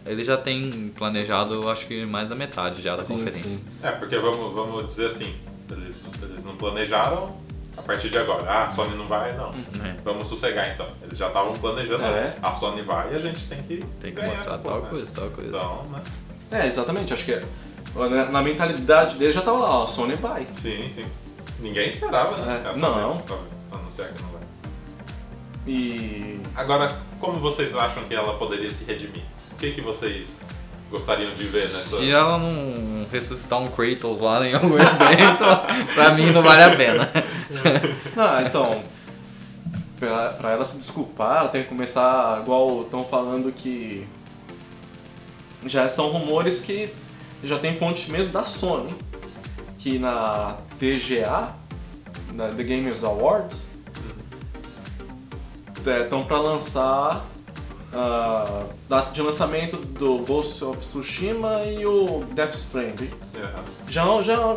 ele 0.10 0.24
já 0.24 0.36
tem 0.38 0.92
planejado, 0.96 1.70
acho 1.70 1.86
que 1.88 2.06
mais 2.06 2.30
da 2.30 2.36
metade 2.36 2.82
já 2.82 2.96
da 2.96 3.04
Sim, 3.04 3.16
conferência. 3.18 3.50
sim. 3.52 3.64
É, 3.84 3.92
porque 3.92 4.18
vamos, 4.18 4.54
vamos 4.54 4.88
dizer 4.88 5.08
assim, 5.08 5.34
eles, 5.72 6.06
eles 6.24 6.44
não 6.44 6.56
planejaram 6.56 7.36
a 7.78 7.82
partir 7.82 8.10
de 8.10 8.18
agora. 8.18 8.44
Ah, 8.50 8.64
a 8.68 8.72
Sony 8.72 8.96
não 8.96 9.08
vai, 9.08 9.32
não. 9.38 9.52
É. 9.86 9.96
Vamos 10.04 10.28
sossegar 10.28 10.70
então. 10.74 10.88
Eles 11.02 11.18
já 11.18 11.28
estavam 11.28 11.54
planejando, 11.58 12.04
É. 12.04 12.36
a 12.42 12.52
Sony 12.54 12.82
vai 12.82 13.14
e 13.14 13.16
a 13.16 13.20
gente 13.20 13.46
tem 13.48 13.62
que 13.64 13.78
Tem 14.00 14.14
que 14.14 14.22
mostrar 14.26 14.58
tal 14.58 14.60
porra, 14.60 14.82
né? 14.82 14.90
coisa, 14.90 15.16
tal 15.16 15.30
coisa. 15.30 15.50
Então, 15.56 15.84
né? 15.92 16.02
É, 16.52 16.68
exatamente. 16.68 17.14
Acho 17.14 17.24
que 17.26 17.34
é- 17.34 17.44
na, 17.96 18.26
na 18.32 18.42
mentalidade 18.42 19.16
dele 19.18 19.32
já 19.32 19.42
tava 19.42 19.60
lá, 19.60 19.80
ó, 19.80 19.84
a 19.84 19.88
Sony 19.88 20.16
vai. 20.16 20.44
Sim, 20.54 20.90
sim. 20.90 21.06
Ninguém 21.60 21.88
esperava, 21.90 22.38
né? 22.38 22.62
É, 22.66 22.68
a 22.70 22.74
Sony 22.74 22.82
não. 23.02 23.24
Anunciar 23.72 24.08
que 24.10 24.22
não 24.24 24.30
vai. 24.30 24.42
E. 25.68 26.40
Agora, 26.56 26.96
como 27.20 27.40
vocês 27.40 27.76
acham 27.76 28.04
que 28.06 28.14
ela 28.16 28.38
poderia 28.38 28.72
se 28.72 28.84
redimir? 28.84 29.24
O 29.60 29.62
que, 29.62 29.72
que 29.74 29.82
vocês 29.82 30.40
gostariam 30.90 31.34
de 31.34 31.44
ver 31.44 31.60
nessa... 31.60 31.98
Se 31.98 32.10
ela 32.10 32.38
não 32.38 33.06
ressuscitar 33.12 33.60
um 33.60 33.68
Kratos 33.68 34.22
lá 34.22 34.48
em 34.48 34.54
algum 34.54 34.76
evento, 34.80 35.94
pra 35.94 36.14
mim 36.14 36.32
não 36.32 36.42
vale 36.42 36.64
a 36.64 36.78
pena. 36.78 37.10
Ah, 38.16 38.44
então. 38.46 38.82
Pra, 40.00 40.30
pra 40.30 40.52
ela 40.52 40.64
se 40.64 40.78
desculpar, 40.78 41.40
ela 41.40 41.50
tem 41.50 41.64
que 41.64 41.68
começar, 41.68 42.40
igual 42.42 42.84
estão 42.84 43.04
falando 43.04 43.52
que. 43.52 44.08
Já 45.66 45.90
são 45.90 46.10
rumores 46.10 46.62
que 46.62 46.90
já 47.44 47.60
tem 47.60 47.78
fontes 47.78 48.08
mesmo 48.08 48.32
da 48.32 48.46
Sony. 48.46 48.96
Que 49.78 50.00
na 50.00 50.56
TGA, 50.78 51.54
na 52.34 52.48
The 52.48 52.64
Games 52.64 53.04
Awards, 53.04 53.68
estão 55.86 56.24
pra 56.24 56.40
lançar 56.40 57.26
a 57.94 58.64
data 58.88 59.12
de 59.12 59.22
lançamento 59.22 59.78
do 59.78 60.20
Ghost 60.20 60.64
of 60.64 60.80
Tsushima 60.80 61.64
e 61.66 61.86
o 61.86 62.24
Death 62.34 62.54
Stranding. 62.54 63.10
É. 63.36 63.48
Já, 63.92 64.22
já, 64.22 64.56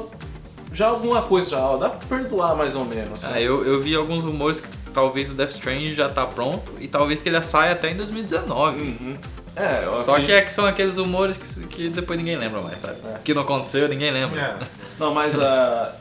já 0.72 0.89
alguma 0.89 1.22
coisa 1.22 1.51
já, 1.51 1.61
ó, 1.61 1.76
dá 1.76 1.89
pra 1.89 2.18
perdoar 2.18 2.55
mais 2.57 2.76
ou 2.76 2.85
menos. 2.85 3.22
né? 3.22 3.33
Ah, 3.35 3.41
eu, 3.41 3.64
eu 3.64 3.80
vi 3.80 3.95
alguns 3.95 4.24
rumores 4.24 4.61
que 4.61 4.68
talvez 4.93 5.33
o 5.33 5.35
Death 5.35 5.51
Stranding 5.51 5.93
já 5.93 6.09
tá 6.09 6.26
pronto 6.26 6.72
e 6.80 6.87
talvez 6.89 7.22
que 7.22 7.28
ele 7.28 7.41
saia 7.41 7.72
até 7.72 7.91
em 7.91 7.97
2019. 7.97 8.80
Uhum. 8.80 9.16
É, 9.55 9.85
eu 9.85 9.93
Só 10.03 10.12
acredito- 10.12 10.26
que, 10.26 10.33
é 10.33 10.41
que 10.43 10.53
são 10.53 10.64
aqueles 10.64 10.97
rumores 10.97 11.37
que, 11.37 11.66
que 11.66 11.89
depois 11.91 12.18
ninguém 12.18 12.37
lembra 12.37 12.62
mais, 12.62 12.78
sabe? 12.78 12.97
É. 13.07 13.18
Que 13.22 13.35
não 13.35 13.43
aconteceu, 13.43 13.87
ninguém 13.89 14.11
lembra. 14.11 14.41
É. 14.41 14.66
Não, 14.99 15.12
mas 15.12 15.39
ah, 15.39 15.95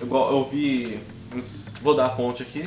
igual 0.00 0.30
eu 0.32 0.48
vi. 0.48 1.00
Vou 1.80 1.96
dar 1.96 2.06
a 2.06 2.10
fonte 2.10 2.42
aqui. 2.42 2.64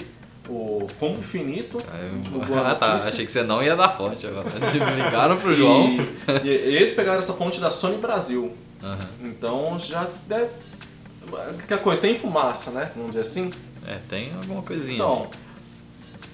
O 0.48 0.88
Infinito. 1.20 1.82
Aí 1.92 2.06
eu- 2.08 2.20
divulgou 2.22 2.58
a 2.60 2.72
Ah 2.72 2.76
tá, 2.76 2.90
notícia. 2.90 3.12
achei 3.12 3.26
que 3.26 3.32
você 3.32 3.44
não 3.44 3.64
ia 3.64 3.76
dar 3.76 3.90
fonte 3.90 4.26
agora. 4.28 4.46
Ligaram 4.96 5.38
pro 5.38 5.56
João. 5.56 5.98
E, 6.44 6.48
e 6.48 6.50
eles 6.76 6.94
pegaram 6.94 7.20
essa 7.20 7.34
fonte 7.34 7.60
da 7.60 7.72
Sony 7.72 7.98
Brasil. 7.98 8.54
Aham. 8.84 8.98
Então 9.24 9.80
já. 9.80 10.08
É, 10.30 10.50
aquela 11.64 11.82
coisa, 11.82 12.02
tem 12.02 12.18
fumaça, 12.20 12.72
né? 12.72 12.92
Vamos 12.96 13.12
dizer 13.12 13.22
assim. 13.24 13.52
É, 13.88 13.98
tem 14.10 14.32
alguma 14.36 14.62
coisinha. 14.62 14.96
Então, 14.96 15.28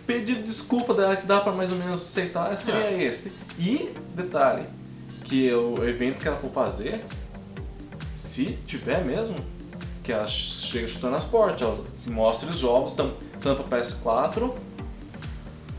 pedido 0.05 0.39
de 0.39 0.43
desculpa 0.43 0.93
dela 0.93 1.15
que 1.15 1.25
dá 1.25 1.39
pra 1.39 1.53
mais 1.53 1.71
ou 1.71 1.77
menos 1.77 2.01
aceitar 2.01 2.55
seria 2.57 2.81
É. 2.91 3.03
esse. 3.03 3.31
E, 3.57 3.91
detalhe, 4.15 4.63
que 5.25 5.51
o 5.53 5.87
evento 5.87 6.19
que 6.19 6.27
ela 6.27 6.37
for 6.37 6.51
fazer, 6.51 6.99
se 8.15 8.57
tiver 8.65 9.03
mesmo, 9.03 9.35
que 10.03 10.11
ela 10.11 10.27
chega 10.27 10.87
chutando 10.87 11.15
as 11.15 11.25
portas, 11.25 11.61
ó, 11.67 11.77
que 12.03 12.11
mostre 12.11 12.49
os 12.49 12.57
jogos, 12.57 12.93
tam- 12.93 13.13
tanto 13.39 13.63
para 13.63 13.79
PS4, 13.79 14.53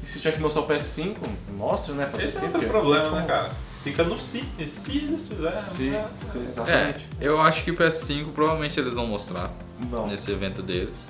e 0.03 0.07
se 0.09 0.19
tiver 0.21 0.33
que 0.37 0.41
mostrar 0.41 0.63
o 0.63 0.67
PS5, 0.67 1.17
mostre, 1.57 1.93
né? 1.95 2.07
Fazer 2.07 2.25
Esse 2.25 2.37
o 2.39 2.41
é 2.41 2.45
outro 2.45 2.69
problema, 2.69 3.11
né, 3.21 3.27
cara? 3.27 3.51
Fica 3.83 4.05
no 4.05 4.19
si. 4.19 4.45
E 4.59 4.65
se 4.65 4.97
eles 4.99 5.29
fizerem? 5.29 5.59
Se, 5.59 5.83
né? 5.91 6.09
se, 6.21 6.39
É, 6.39 6.43
exatamente. 6.43 7.07
eu 7.21 7.41
acho 7.41 7.65
que 7.65 7.71
o 7.73 7.77
PS5 7.77 8.31
provavelmente 8.33 8.79
eles 8.79 8.95
vão 8.95 9.07
mostrar 9.09 9.51
Não. 9.91 10.07
nesse 10.07 10.31
evento 10.31 10.63
deles. 10.63 11.09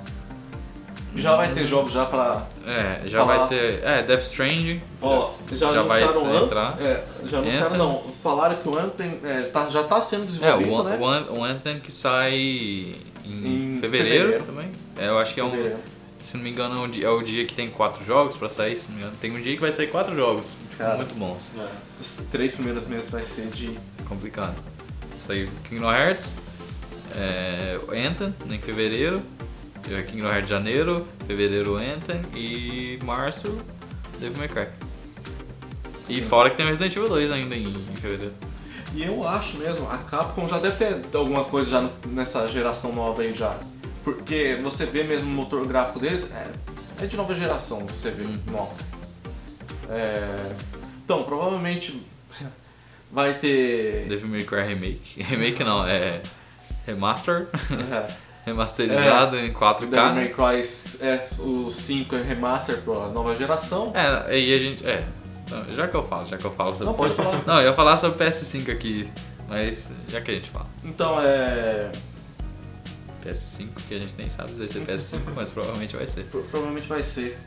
Já 1.15 1.37
vai 1.37 1.53
ter 1.53 1.67
jogos 1.67 1.93
já 1.93 2.07
pra 2.07 2.47
É, 2.67 3.03
já 3.07 3.21
Falar. 3.21 3.39
vai 3.39 3.49
ter. 3.49 3.83
É, 3.85 4.03
Death 4.03 4.23
Stranding. 4.23 4.81
Ó, 5.01 5.31
já, 5.53 5.73
Já 5.73 5.83
vai 5.83 6.03
anunciaram 6.03 6.37
An- 6.39 6.45
entrar. 6.45 6.81
É, 6.81 7.05
já 7.29 7.39
anunciaram 7.39 7.77
não. 7.77 8.03
Falaram 8.23 8.57
que 8.57 8.69
o 8.69 8.79
Anthem 8.79 9.19
é, 9.25 9.43
tá, 9.43 9.69
já 9.69 9.83
tá 9.85 10.01
sendo 10.01 10.23
É, 10.23 10.27
desenvolvido, 10.27 10.73
o, 10.73 10.83
né? 10.85 10.99
o, 11.31 11.35
o 11.39 11.45
Anthem 11.45 11.79
que 11.81 11.93
sai 11.93 12.35
em, 12.35 12.95
Em 13.27 13.79
fevereiro, 13.81 14.29
fevereiro. 14.33 14.45
também. 14.45 14.71
É, 14.99 15.09
eu 15.09 15.19
acho 15.19 15.35
que 15.35 15.41
é 15.41 15.45
um. 15.45 15.51
Fevereiro. 15.51 15.79
Se 16.21 16.37
não 16.37 16.45
me 16.45 16.51
engano, 16.51 16.81
é 16.81 16.87
o 16.87 16.89
dia, 16.89 17.07
é 17.07 17.11
o 17.11 17.21
dia 17.21 17.45
que 17.45 17.53
tem 17.55 17.69
quatro 17.69 18.05
jogos 18.07 18.37
pra 18.37 18.49
sair, 18.49 18.77
se 18.77 18.91
não 18.91 18.97
me 18.99 19.03
engano. 19.03 19.17
Tem 19.21 19.31
um 19.37 19.41
dia 19.41 19.55
que 19.57 19.61
vai 19.61 19.73
sair 19.73 19.89
quatro 19.89 20.15
jogos. 20.15 20.57
tipo, 20.71 20.77
Cara. 20.79 20.97
muito 20.97 21.15
bons. 21.17 21.51
É. 21.59 21.67
Os 22.01 22.17
três 22.31 22.55
primeiros 22.55 22.87
meses 22.87 23.11
vai 23.11 23.25
ser 23.25 23.47
de. 23.49 23.77
Complicado. 24.09 24.55
Saiu 25.19 25.49
Kingdom 25.69 25.93
Hearts, 25.93 26.37
é, 27.17 27.79
Anthem 27.89 28.35
em 28.51 28.61
fevereiro, 28.61 29.21
é, 29.91 30.03
Kingdom 30.03 30.29
Hearts 30.29 30.45
em 30.51 30.55
janeiro, 30.55 31.07
fevereiro 31.27 31.77
Anthem 31.77 32.23
e 32.35 32.99
março 33.05 33.59
Devil 34.19 34.39
May 34.39 34.49
Cry. 34.49 34.67
E 36.09 36.17
Sim. 36.17 36.23
fora 36.23 36.51
que 36.51 36.57
tem 36.57 36.67
o 36.67 36.69
Resident 36.69 36.95
Evil 36.97 37.09
2 37.09 37.31
ainda 37.33 37.55
em, 37.57 37.69
em 37.69 37.97
fevereiro. 37.97 38.35
E 38.95 39.03
eu 39.05 39.27
acho 39.27 39.57
mesmo, 39.59 39.91
a 39.91 39.97
Capcom 39.99 40.47
já 40.49 40.59
deve 40.59 40.77
ter 40.77 41.17
alguma 41.17 41.45
coisa 41.45 41.71
já 41.71 41.81
no- 41.81 41.93
nessa 42.09 42.47
geração 42.47 42.93
nova 42.93 43.23
aí 43.23 43.33
já. 43.33 43.57
Porque 44.05 44.59
você 44.63 44.85
vê 44.85 45.05
mesmo 45.05 45.31
o 45.31 45.33
motor 45.35 45.67
gráfico 45.67 45.99
deles, 46.01 46.31
é, 46.33 46.51
é 47.05 47.07
de 47.07 47.17
nova 47.17 47.35
geração, 47.35 47.87
você 47.87 48.11
vê, 48.11 48.25
Uhum. 48.25 48.37
nova. 48.51 48.75
É, 49.89 50.55
então, 51.05 51.23
provavelmente 51.25 52.03
vai 53.11 53.35
ter. 53.39 54.07
Devil 54.09 54.29
May 54.29 54.43
Cry 54.45 54.63
Remake. 54.63 55.23
Remake 55.23 55.65
não, 55.65 55.87
é 55.87 56.21
remaster, 56.87 57.49
é, 57.91 58.13
remasterizado 58.45 59.39
em 59.39 59.53
4K. 59.53 59.79
Devil 59.81 60.05
né? 60.07 60.13
May 60.15 60.29
Cry 60.31 60.63
é, 61.01 61.27
o 61.41 61.71
5 61.71 62.17
é 62.17 62.23
remaster 62.23 62.79
pra 62.83 63.09
nova 63.09 63.35
geração. 63.37 63.93
É, 63.95 64.39
e 64.39 64.55
a 64.55 64.59
gente. 64.59 64.87
É. 64.87 65.05
Não, 65.51 65.65
Já 65.75 65.87
que 65.89 65.95
eu 65.95 66.03
falo, 66.03 66.27
já 66.27 66.37
que 66.39 66.45
eu 66.45 66.51
falo 66.53 66.73
sobre. 66.73 66.87
Não, 66.87 66.95
pode 66.95 67.15
falar. 67.15 67.43
Não, 67.47 67.61
eu 67.61 67.67
ia 67.69 67.73
falar 67.75 67.97
sobre 67.97 68.25
PS5 68.25 68.73
aqui, 68.73 69.09
mas 69.49 69.91
já 70.09 70.21
que 70.21 70.31
a 70.31 70.35
gente 70.35 70.51
fala. 70.51 70.67
Então 70.85 71.21
é. 71.21 71.91
PS5, 73.25 73.69
que 73.89 73.95
a 73.95 73.99
gente 74.01 74.15
nem 74.19 74.29
sabe 74.29 74.51
se 74.51 74.59
vai 74.59 74.69
ser 74.69 74.81
PS5, 74.81 75.21
mas 75.37 75.51
provavelmente 75.51 75.95
vai 75.97 76.09
ser. 76.09 76.25
Pro- 76.25 76.43
provavelmente 76.45 76.89
vai 76.89 77.03
ser. 77.05 77.39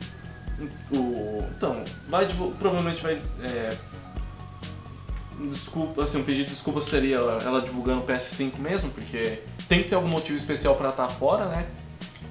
O, 0.90 1.44
então, 1.56 1.84
vai 2.08 2.26
provavelmente 2.58 3.02
vai. 3.02 3.20
É, 3.42 3.76
desculpa, 5.50 6.02
assim, 6.02 6.18
um 6.20 6.24
pedido 6.24 6.44
de 6.46 6.50
desculpa 6.52 6.80
seria 6.80 7.16
ela, 7.16 7.42
ela 7.44 7.60
divulgando 7.60 8.00
o 8.00 8.04
PS5 8.06 8.58
mesmo, 8.58 8.90
porque 8.90 9.40
tem 9.68 9.82
que 9.82 9.88
ter 9.88 9.94
algum 9.94 10.08
motivo 10.08 10.36
especial 10.36 10.74
pra 10.76 10.88
estar 10.90 11.08
fora, 11.08 11.46
né? 11.46 11.66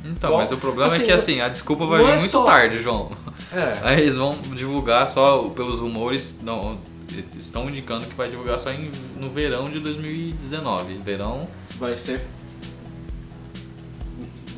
Então, 0.04 0.32
Bom, 0.32 0.38
mas 0.38 0.52
o 0.52 0.58
problema 0.58 0.92
assim, 0.92 1.04
é 1.04 1.06
que 1.06 1.12
assim, 1.12 1.42
a 1.42 1.50
desculpa 1.50 1.86
vai 1.86 2.04
vir 2.04 2.12
é 2.12 2.16
muito 2.18 2.30
só- 2.30 2.44
tarde, 2.46 2.80
João. 2.82 3.12
É. 3.52 3.74
Aí 3.88 4.02
eles 4.02 4.16
vão 4.16 4.34
divulgar 4.54 5.08
só 5.08 5.50
pelos 5.50 5.80
rumores, 5.80 6.40
não, 6.44 6.78
estão 7.38 7.68
indicando 7.70 8.06
que 8.06 8.14
vai 8.16 8.30
divulgar 8.30 8.60
só 8.60 8.72
em, 8.72 8.92
no 9.18 9.30
verão 9.30 9.70
de 9.70 9.80
2019. 9.80 10.96
Verão, 11.00 11.48
Vai 11.80 11.98
ser. 11.98 12.22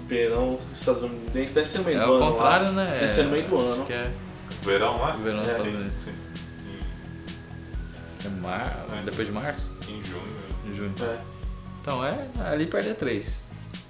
Verão 0.07 0.57
estadunidense 0.73 1.53
deve 1.53 1.67
ser 1.67 1.79
meio 1.79 2.01
é 2.01 2.05
do 2.05 2.11
o 2.11 2.15
ano. 2.15 2.25
contrário, 2.31 2.67
lá. 2.67 2.71
né? 2.71 2.91
Deve 3.01 3.09
ser 3.09 3.23
no 3.23 3.31
meio 3.31 3.43
do 3.47 3.55
Acho 3.57 3.65
ano. 3.65 3.85
Que 3.85 3.93
é, 3.93 4.11
Verão 4.63 4.97
lá? 4.99 5.11
Verão 5.17 5.39
É. 5.39 5.41
Estados 5.41 5.65
Sim, 5.71 5.89
sim. 6.05 6.11
É 8.27 8.41
mar... 8.41 8.85
É. 8.91 9.01
depois 9.03 9.27
de 9.27 9.33
março? 9.33 9.71
Em 9.87 10.03
junho. 10.03 10.23
De 10.65 10.73
junho. 10.75 10.93
É. 11.01 11.17
Então 11.81 12.05
é 12.05 12.15
ali 12.45 12.65
perto 12.65 12.87
de 12.87 12.93
E3. 13.05 13.25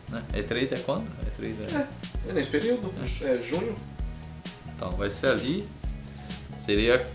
Né? 0.09 0.23
E3 0.33 0.71
é 0.75 0.79
quando? 0.79 1.05
E3 1.39 1.53
é... 1.73 1.85
É 2.29 2.33
nesse 2.33 2.49
período, 2.49 2.93
é 3.23 3.37
junho. 3.41 3.75
Então 4.75 4.91
vai 4.91 5.09
ser 5.09 5.27
ali. 5.27 5.67
Seria. 6.57 7.05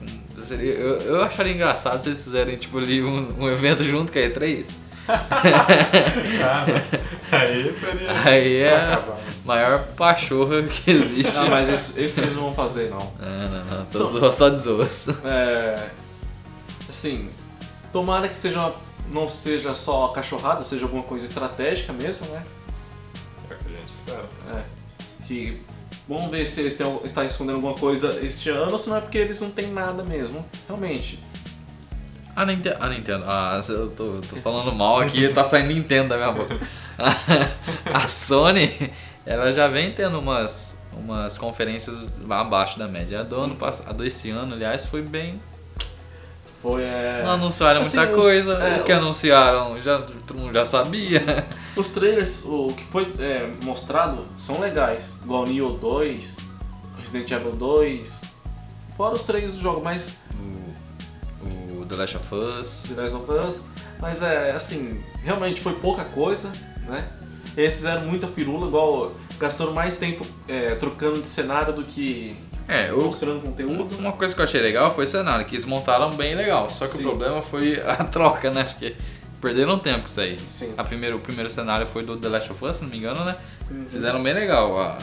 seria 0.42 0.72
eu, 0.74 0.98
eu 1.00 1.22
acharia 1.22 1.52
engraçado 1.52 2.00
se 2.00 2.08
eles 2.08 2.22
fizerem 2.22 2.56
tipo 2.56 2.78
ali 2.78 3.02
um, 3.02 3.42
um 3.42 3.48
evento 3.50 3.82
junto 3.84 4.12
com 4.12 4.18
a 4.18 4.22
E3. 4.22 4.70
Ah, 5.08 6.66
aí 7.32 7.72
seria. 7.74 8.22
Aí 8.24 8.56
é 8.58 8.76
a 8.76 8.94
acabar. 8.94 9.18
maior 9.44 9.84
pachorra 9.96 10.62
que 10.62 10.90
existe. 10.90 11.38
Ah, 11.38 11.46
mas 11.46 11.68
esse, 11.68 12.00
esse 12.00 12.20
eles 12.20 12.34
não 12.34 12.42
vão 12.44 12.54
fazer, 12.54 12.88
não. 12.90 12.98
Não, 13.20 13.48
não, 13.48 13.64
não. 13.78 13.84
Tô 13.86 14.04
zo- 14.04 14.32
só 14.32 14.48
de 14.48 14.60
zoas. 14.60 15.08
É, 15.24 15.88
assim, 17.02 17.28
tomara 17.92 18.28
que 18.28 18.36
seja, 18.36 18.72
não 19.10 19.28
seja 19.28 19.74
só 19.74 20.08
cachorrada, 20.08 20.62
seja 20.62 20.84
alguma 20.84 21.02
coisa 21.02 21.24
estratégica 21.24 21.92
mesmo, 21.92 22.26
né? 22.28 22.44
É 23.50 23.54
o 23.54 23.58
que 23.58 23.68
a 23.68 23.72
gente 23.72 23.88
espera. 23.88 24.24
É, 24.54 24.62
que 25.26 25.60
vamos 26.08 26.30
ver 26.30 26.46
se 26.46 26.60
eles 26.60 26.76
têm, 26.76 27.00
estão 27.04 27.24
escondendo 27.24 27.56
alguma 27.56 27.74
coisa 27.74 28.24
este 28.24 28.50
ano 28.50 28.72
ou 28.72 28.78
se 28.78 28.88
não 28.88 28.96
é 28.96 29.00
porque 29.00 29.18
eles 29.18 29.40
não 29.40 29.50
têm 29.50 29.72
nada 29.72 30.04
mesmo. 30.04 30.44
Realmente. 30.68 31.18
A 32.36 32.46
Nintendo. 32.46 32.76
A 32.80 32.88
Nintendo. 32.88 33.24
Ah, 33.26 33.60
eu 33.68 33.90
tô, 33.90 34.20
tô 34.20 34.36
falando 34.36 34.72
mal 34.72 35.00
aqui, 35.00 35.28
tá 35.28 35.42
saindo 35.42 35.74
Nintendo 35.74 36.10
da 36.10 36.16
minha 36.16 36.32
boca. 36.32 36.56
A 37.92 38.06
Sony, 38.06 38.92
ela 39.26 39.52
já 39.52 39.66
vem 39.66 39.92
tendo 39.92 40.18
umas, 40.18 40.78
umas 40.92 41.36
conferências 41.36 42.06
abaixo 42.30 42.78
da 42.78 42.86
média. 42.86 43.20
A 43.20 43.22
do 43.24 43.36
ano 43.36 43.56
passado, 43.56 44.04
esse 44.04 44.30
ano, 44.30 44.54
aliás, 44.54 44.84
foi 44.84 45.02
bem. 45.02 45.40
Foi. 46.62 46.82
É... 46.82 47.22
Não 47.24 47.32
anunciaram 47.32 47.80
Assim, 47.80 47.96
muita 47.98 48.12
os- 48.16 48.24
coisa. 48.24 48.52
é, 48.54 48.80
o 48.80 48.84
que 48.84 48.92
os- 48.92 49.02
anunciaram 49.02 49.80
já, 49.80 49.98
todo 50.00 50.38
mundo 50.38 50.52
já 50.52 50.64
sabia. 50.64 51.44
Os 51.74 51.88
trailers, 51.88 52.44
o 52.44 52.68
que 52.68 52.84
foi 52.84 53.12
é, 53.18 53.50
mostrado, 53.64 54.26
são 54.38 54.60
legais. 54.60 55.18
Igual 55.24 55.46
Neo 55.46 55.70
2, 55.70 56.36
Resident 56.98 57.30
Evil 57.30 57.52
2. 57.52 58.22
Fora 58.96 59.14
os 59.14 59.24
três 59.24 59.54
do 59.54 59.60
jogo, 59.60 59.80
mas 59.82 60.16
O, 61.42 61.80
o 61.80 61.86
The 61.86 61.96
Last 61.96 62.16
of 62.18 62.34
Us. 62.34 62.84
The 62.94 63.00
Last 63.00 63.16
of 63.16 63.32
Us. 63.32 63.64
Mas 63.98 64.20
é 64.22 64.52
assim, 64.52 65.02
realmente 65.24 65.60
foi 65.62 65.72
pouca 65.74 66.04
coisa, 66.04 66.52
né? 66.86 67.08
Eles 67.56 67.74
fizeram 67.76 68.02
muita 68.06 68.26
firula, 68.28 68.66
igual 68.66 69.12
gastaram 69.42 69.72
mais 69.72 69.96
tempo 69.96 70.24
é, 70.48 70.74
trocando 70.76 71.20
de 71.20 71.28
cenário 71.28 71.72
do 71.74 71.82
que 71.82 72.36
É, 72.68 72.90
mostrando 72.90 73.42
conteúdo. 73.42 73.96
uma 73.98 74.12
coisa 74.12 74.34
que 74.34 74.40
eu 74.40 74.44
achei 74.44 74.60
legal 74.62 74.94
foi 74.94 75.04
o 75.04 75.08
cenário, 75.08 75.44
que 75.44 75.54
eles 75.56 75.64
montaram 75.66 76.10
bem 76.12 76.34
legal. 76.34 76.70
Só 76.70 76.86
que 76.86 76.92
Sim. 76.96 77.00
o 77.00 77.08
problema 77.08 77.42
foi 77.42 77.80
a 77.80 77.96
troca, 78.04 78.50
né? 78.50 78.64
Porque 78.64 78.94
perderam 79.40 79.78
tempo 79.78 80.00
com 80.00 80.06
isso 80.06 80.20
aí. 80.20 80.38
Sim. 80.48 80.72
A 80.78 80.84
primeiro, 80.84 81.16
o 81.16 81.20
primeiro 81.20 81.50
cenário 81.50 81.84
foi 81.86 82.04
do 82.04 82.16
The 82.16 82.28
Last 82.28 82.52
of 82.52 82.64
Us, 82.64 82.76
se 82.76 82.82
não 82.82 82.90
me 82.90 82.96
engano, 82.98 83.24
né? 83.24 83.36
Uhum. 83.70 83.84
Fizeram 83.84 84.22
bem 84.22 84.32
legal. 84.32 84.80
A, 84.80 84.98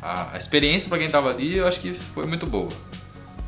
a, 0.00 0.32
a 0.34 0.36
experiência 0.36 0.88
pra 0.88 0.98
quem 0.98 1.10
tava 1.10 1.30
ali, 1.30 1.56
eu 1.56 1.66
acho 1.66 1.80
que 1.80 1.92
foi 1.92 2.24
muito 2.26 2.46
boa. 2.46 2.68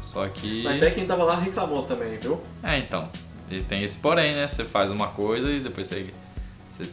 Só 0.03 0.27
que. 0.29 0.63
Mas 0.65 0.77
até 0.77 0.91
quem 0.91 1.07
tava 1.07 1.23
lá 1.25 1.37
reclamou 1.39 1.83
também, 1.85 2.19
viu? 2.19 2.41
É, 2.63 2.79
então. 2.79 3.09
E 3.51 3.63
tem 3.63 3.83
esse 3.83 3.99
porém, 3.99 4.35
né? 4.35 4.49
Você 4.49 4.65
faz 4.65 4.91
uma 4.91 5.09
coisa 5.09 5.51
e 5.51 5.61
depois 5.61 5.87
você, 5.87 6.07
você 6.69 6.85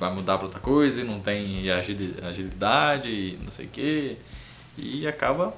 vai 0.00 0.10
mudar 0.12 0.36
pra 0.38 0.46
outra 0.46 0.58
coisa 0.60 1.00
e 1.00 1.04
não 1.04 1.20
tem 1.20 1.70
agili- 1.70 2.16
agilidade 2.22 3.08
e 3.08 3.38
não 3.42 3.50
sei 3.50 3.66
o 3.66 3.68
que. 3.68 4.16
E 4.78 5.06
acaba 5.06 5.54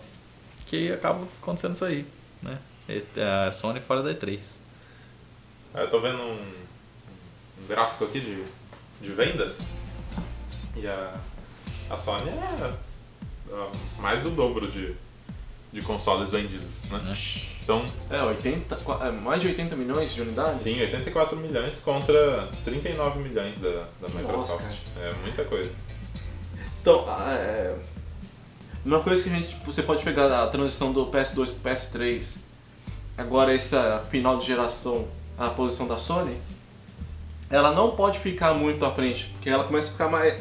que 0.67 0.91
acaba 0.93 1.25
acontecendo 1.41 1.75
isso 1.75 1.85
aí, 1.85 2.05
né? 2.43 2.59
A 3.47 3.53
Sony 3.53 3.81
fora 3.81 4.03
da 4.03 4.13
E3. 4.13 4.57
Ah, 5.73 5.81
Eu 5.83 5.91
tô 5.91 6.01
vendo 6.01 6.19
um, 6.19 6.33
um 7.63 7.67
gráfico 7.69 8.05
aqui 8.05 8.21
de, 8.21 8.45
de 9.01 9.15
vendas 9.15 9.61
e 10.77 10.87
a, 10.87 11.15
a 11.89 11.97
Sony 11.97 12.29
é, 12.31 12.73
é 13.53 14.01
mais 14.01 14.25
do 14.25 14.31
dobro 14.31 14.67
de, 14.71 14.95
de 15.73 15.81
consoles 15.81 16.31
vendidos, 16.31 16.83
né? 16.91 16.99
Né? 16.99 17.17
Então, 17.63 17.85
É, 18.11 18.21
80, 18.23 18.77
qua- 18.77 19.07
é, 19.07 19.11
mais 19.11 19.41
de 19.41 19.49
80 19.49 19.75
milhões 19.77 20.13
de 20.15 20.21
unidades? 20.23 20.61
sim, 20.63 20.81
84 20.81 21.37
milhões 21.37 21.79
contra 21.81 22.49
39 22.65 23.21
milhões 23.21 23.59
da, 23.61 23.69
da 23.71 24.09
Nossa, 24.09 24.19
Microsoft. 24.19 24.65
cara. 24.95 25.07
é 25.09 25.13
muita 25.23 25.45
coisa. 25.45 25.71
Então, 26.81 27.07
é, 27.09 27.75
uma 28.85 29.01
coisa 29.01 29.23
que 29.23 29.31
a 29.31 29.33
gente, 29.35 29.49
tipo, 29.51 29.65
você 29.71 29.83
pode 29.83 30.03
pegar 30.05 30.43
a 30.43 30.47
transição 30.49 30.93
do 30.93 31.07
PS2 31.07 31.51
pro 31.55 31.71
PS3, 31.71 32.39
agora 33.17 33.55
essa 33.55 34.05
final 34.11 34.37
de 34.39 34.47
geração, 34.47 35.07
a 35.39 35.49
posição 35.49 35.87
da 35.87 35.97
Sony, 35.97 36.37
ela 37.49 37.73
não 37.73 37.93
pode 37.93 38.19
ficar 38.19 38.53
muito 38.55 38.85
à 38.85 38.91
frente, 38.91 39.27
porque 39.35 39.49
ela 39.49 39.65
começa 39.65 39.89
a 39.89 39.93
ficar 39.93 40.09
mais, 40.09 40.35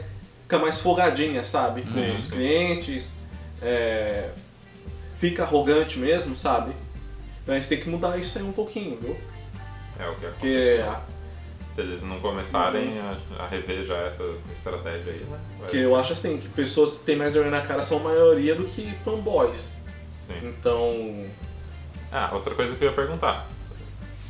ficar 0.44 0.60
mais 0.60 0.82
folgadinha, 0.82 1.46
sabe? 1.46 1.84
Com 1.84 1.92
Sim, 1.94 2.12
os 2.16 2.24
sim. 2.24 2.32
clientes, 2.32 3.18
é, 3.62 4.30
fica 5.22 5.44
arrogante 5.44 5.98
mesmo, 5.98 6.36
sabe? 6.36 6.74
Então 7.42 7.56
a 7.56 7.60
gente 7.60 7.70
tem 7.70 7.80
que 7.80 7.90
mudar 7.90 8.18
isso 8.18 8.38
aí 8.38 8.44
um 8.44 8.52
pouquinho, 8.52 9.00
viu? 9.00 9.16
É 9.98 10.08
o 10.10 10.16
que 10.16 10.26
Porque 10.28 10.80
acontece. 10.82 11.12
Se 11.76 11.82
eles 11.82 12.04
não 12.04 12.20
começarem 12.20 13.00
a, 13.00 13.18
a 13.44 13.48
rever 13.48 13.86
já 13.86 13.96
essa 14.00 14.24
estratégia 14.54 15.14
aí, 15.14 15.20
né? 15.20 15.40
Vai- 15.60 15.70
que 15.70 15.78
eu 15.78 15.96
acho 15.96 16.12
assim, 16.12 16.38
que 16.38 16.50
pessoas 16.50 16.96
que 16.98 17.06
têm 17.06 17.16
mais 17.16 17.34
vergonha 17.34 17.60
na 17.62 17.66
cara 17.66 17.82
são 17.82 18.00
a 18.00 18.02
maioria 18.04 18.54
do 18.56 18.66
que 18.66 18.94
fanboys. 19.06 19.76
Sim. 20.20 20.38
Então, 20.44 21.16
Ah, 22.12 22.30
outra 22.34 22.54
coisa 22.56 22.76
que 22.76 22.84
eu 22.84 22.90
ia 22.90 22.96
perguntar. 22.96 23.48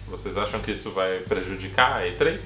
Vocês 0.08 0.38
acham 0.38 0.60
que 0.60 0.72
isso 0.72 0.92
vai 0.92 1.20
prejudicar 1.22 2.02
a 2.02 2.06
E3? 2.06 2.42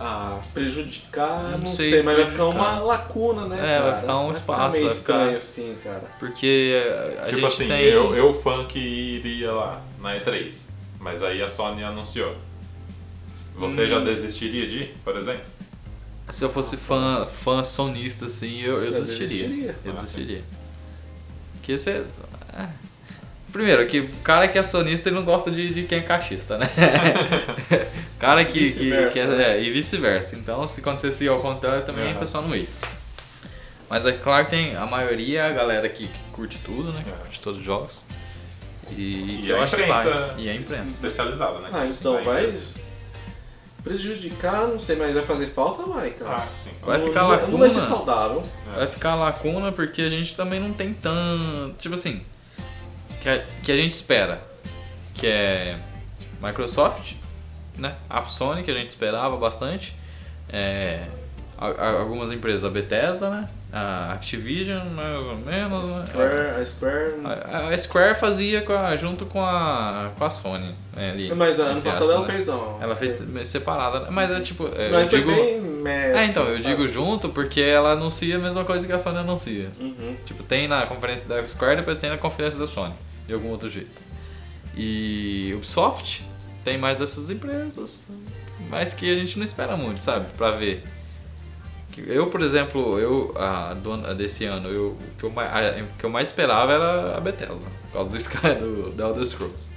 Ah, 0.00 0.38
prejudicar, 0.54 1.42
não, 1.50 1.58
Não 1.58 1.66
sei, 1.66 1.90
sei, 1.90 2.02
mas 2.02 2.16
vai 2.16 2.30
ficar 2.30 2.44
uma 2.46 2.78
lacuna, 2.78 3.46
né? 3.46 3.56
É, 3.56 3.80
vai 3.82 3.90
cara? 3.90 3.96
ficar 4.00 4.20
um 4.20 4.30
espaço, 4.32 4.76
meio 4.78 4.86
vai 4.88 4.96
ficar- 4.96 5.14
estranho 5.32 5.36
assim, 5.36 5.76
cara. 5.82 6.04
Porque 6.20 6.72
a 7.18 7.24
tipo 7.26 7.36
gente 7.40 7.44
assim, 7.46 7.66
tem. 7.66 7.82
eu, 7.84 8.14
eu 8.16 8.40
fã 8.42 8.64
que 8.66 8.78
iria 8.78 9.50
lá 9.52 9.82
na 10.00 10.14
E3, 10.16 10.54
mas 11.00 11.22
aí 11.22 11.42
a 11.42 11.48
Sony 11.48 11.82
anunciou. 11.82 12.36
Você 13.56 13.84
Hum. 13.84 13.88
já 13.88 13.98
desistiria 14.00 14.68
de 14.68 14.76
ir, 14.82 14.96
por 15.04 15.16
exemplo? 15.16 15.42
Se 16.30 16.44
eu 16.44 16.48
fosse 16.50 16.76
fã, 16.76 17.26
fã 17.26 17.64
sonista, 17.64 18.26
assim, 18.26 18.60
eu, 18.60 18.76
eu, 18.76 18.84
Eu 18.84 18.92
desistiria. 18.92 19.26
desistiria. 19.48 19.76
Eu 19.84 19.90
Ah, 19.90 19.94
desistiria. 19.94 20.44
Porque 21.54 21.76
você. 21.76 22.04
é. 22.56 22.68
Primeiro, 23.52 23.86
que 23.86 24.00
o 24.00 24.08
cara 24.22 24.46
que 24.46 24.58
é 24.58 24.62
sonista 24.62 25.08
ele 25.08 25.16
não 25.16 25.24
gosta 25.24 25.50
de, 25.50 25.72
de 25.72 25.82
quem 25.84 25.98
é 25.98 26.02
cachista, 26.02 26.58
né? 26.58 26.66
Cara 28.18 28.44
que, 28.44 28.52
que, 28.52 28.58
Vice-versa, 28.60 29.10
que 29.12 29.18
é, 29.20 29.26
né? 29.26 29.56
é, 29.58 29.62
E 29.62 29.70
vice-versa. 29.70 30.36
Então, 30.36 30.66
se 30.66 30.80
acontecesse 30.80 31.26
ao 31.28 31.38
contrário, 31.40 31.84
também 31.84 32.04
Aham. 32.08 32.16
a 32.16 32.18
pessoa 32.18 32.42
não 32.46 32.54
ia. 32.54 32.66
Mas 33.88 34.04
é 34.04 34.12
claro 34.12 34.44
que 34.44 34.50
tem 34.50 34.76
a 34.76 34.84
maioria, 34.86 35.46
a 35.46 35.50
galera 35.50 35.88
que, 35.88 36.08
que 36.08 36.18
curte 36.32 36.58
tudo, 36.58 36.92
né? 36.92 37.02
Que 37.04 37.10
Aham. 37.10 37.18
curte 37.20 37.40
todos 37.40 37.58
os 37.60 37.64
jogos. 37.64 38.04
E, 38.90 39.42
E 39.44 39.48
eu 39.48 39.60
a 39.60 39.64
acho 39.64 39.76
que 39.76 39.82
imprensa- 39.82 40.10
vai. 40.10 40.40
E 40.40 40.50
a 40.50 40.54
imprensa. 40.54 40.88
Especializada, 40.88 41.58
né? 41.60 41.68
Ah, 41.72 41.86
Tipo 41.86 41.92
então 42.00 42.14
assim, 42.16 42.24
vai 42.24 42.54
prejudicar, 43.84 44.66
não 44.66 44.78
sei, 44.78 44.96
mas 44.96 45.14
vai 45.14 45.22
fazer 45.24 45.46
falta, 45.46 45.84
vai, 45.84 46.10
cara. 46.10 46.36
Ah, 46.38 46.48
sim. 46.56 46.70
Vai 46.82 47.00
ficar 47.00 47.26
lacuna. 47.26 47.50
Não 47.52 47.58
vai 47.58 47.70
ser 47.70 47.80
saudável. 47.80 48.44
Vai 48.74 48.86
ficar 48.86 49.14
lacuna 49.14 49.72
porque 49.72 50.02
a 50.02 50.10
gente 50.10 50.34
também 50.36 50.60
não 50.60 50.72
tem 50.72 50.92
tanto. 50.92 51.74
Tipo 51.78 51.94
assim. 51.94 52.20
Que 53.20 53.28
a, 53.28 53.38
que 53.64 53.72
a 53.72 53.76
gente 53.76 53.92
espera. 53.92 54.40
Que 55.14 55.26
é 55.26 55.76
Microsoft, 56.42 57.14
né? 57.76 57.94
A 58.08 58.24
Sony, 58.24 58.62
que 58.62 58.70
a 58.70 58.74
gente 58.74 58.90
esperava 58.90 59.36
bastante. 59.36 59.94
É, 60.48 61.06
a- 61.56 61.66
a- 61.68 62.00
algumas 62.00 62.30
empresas, 62.30 62.64
a 62.64 62.70
Bethesda, 62.70 63.30
né? 63.30 63.48
A 63.70 64.12
Activision, 64.14 64.86
mais 64.94 65.22
ou 65.26 65.36
menos. 65.36 65.94
né? 65.94 66.06
Square, 66.08 66.48
a 66.62 66.64
Square. 66.64 67.12
A, 67.24 67.68
a 67.68 67.76
Square 67.78 68.14
fazia 68.18 68.62
com 68.62 68.72
a- 68.72 68.96
junto 68.96 69.26
com 69.26 69.44
a, 69.44 70.10
com 70.16 70.24
a 70.24 70.30
Sony. 70.30 70.74
né, 70.96 71.10
ali, 71.10 71.34
mas 71.34 71.60
ano 71.60 71.82
passado 71.82 72.10
ela 72.12 72.24
fez 72.26 72.46
não. 72.46 72.78
Ela 72.82 72.96
fez 72.96 73.22
separada, 73.44 74.00
né? 74.00 74.06
mas 74.10 74.30
é 74.30 74.40
tipo. 74.40 74.66
é, 74.74 74.86
eu 74.88 74.92
Mas 74.92 75.08
digo. 75.10 75.30
É, 75.30 76.24
então, 76.24 76.44
eu 76.46 76.54
sabe? 76.54 76.64
digo 76.66 76.88
junto 76.88 77.28
porque 77.28 77.60
ela 77.60 77.92
anuncia 77.92 78.36
a 78.36 78.38
mesma 78.38 78.64
coisa 78.64 78.86
que 78.86 78.92
a 78.92 78.98
Sony 78.98 79.18
anuncia. 79.18 79.70
Uhum. 79.78 80.16
Tipo, 80.24 80.42
tem 80.42 80.66
na 80.66 80.86
conferência 80.86 81.28
da 81.28 81.46
Square, 81.46 81.76
depois 81.76 81.98
tem 81.98 82.08
na 82.08 82.16
conferência 82.18 82.58
da 82.58 82.66
Sony, 82.66 82.94
de 83.26 83.34
algum 83.34 83.50
outro 83.50 83.68
jeito. 83.68 83.90
E 84.74 85.52
Ubisoft 85.54 86.24
tem 86.64 86.78
mais 86.78 86.96
dessas 86.98 87.28
empresas, 87.30 88.04
mas 88.70 88.92
que 88.94 89.10
a 89.12 89.14
gente 89.14 89.36
não 89.38 89.44
espera 89.44 89.76
muito, 89.76 90.02
sabe? 90.02 90.26
Pra 90.36 90.52
ver. 90.52 90.84
Que 91.92 92.02
Eu, 92.06 92.26
por 92.28 92.42
exemplo, 92.42 92.98
eu 92.98 93.34
a, 93.38 93.74
do 93.74 93.92
ano- 93.92 94.06
a 94.08 94.12
desse 94.14 94.44
ano, 94.44 94.68
eu, 94.68 94.88
o, 94.88 94.98
que 95.18 95.24
eu, 95.24 95.30
mais, 95.30 95.52
a- 95.52 95.82
o 95.82 95.86
que 95.98 96.04
eu 96.04 96.10
mais 96.10 96.28
esperava 96.28 96.72
era 96.72 97.16
a 97.16 97.20
Bethesda, 97.20 97.54
por 97.86 97.92
causa 97.92 98.10
do 98.10 98.16
Sky 98.18 98.54
do, 98.58 98.90
do 98.90 99.02
Elder 99.02 99.26
Scrolls. 99.26 99.70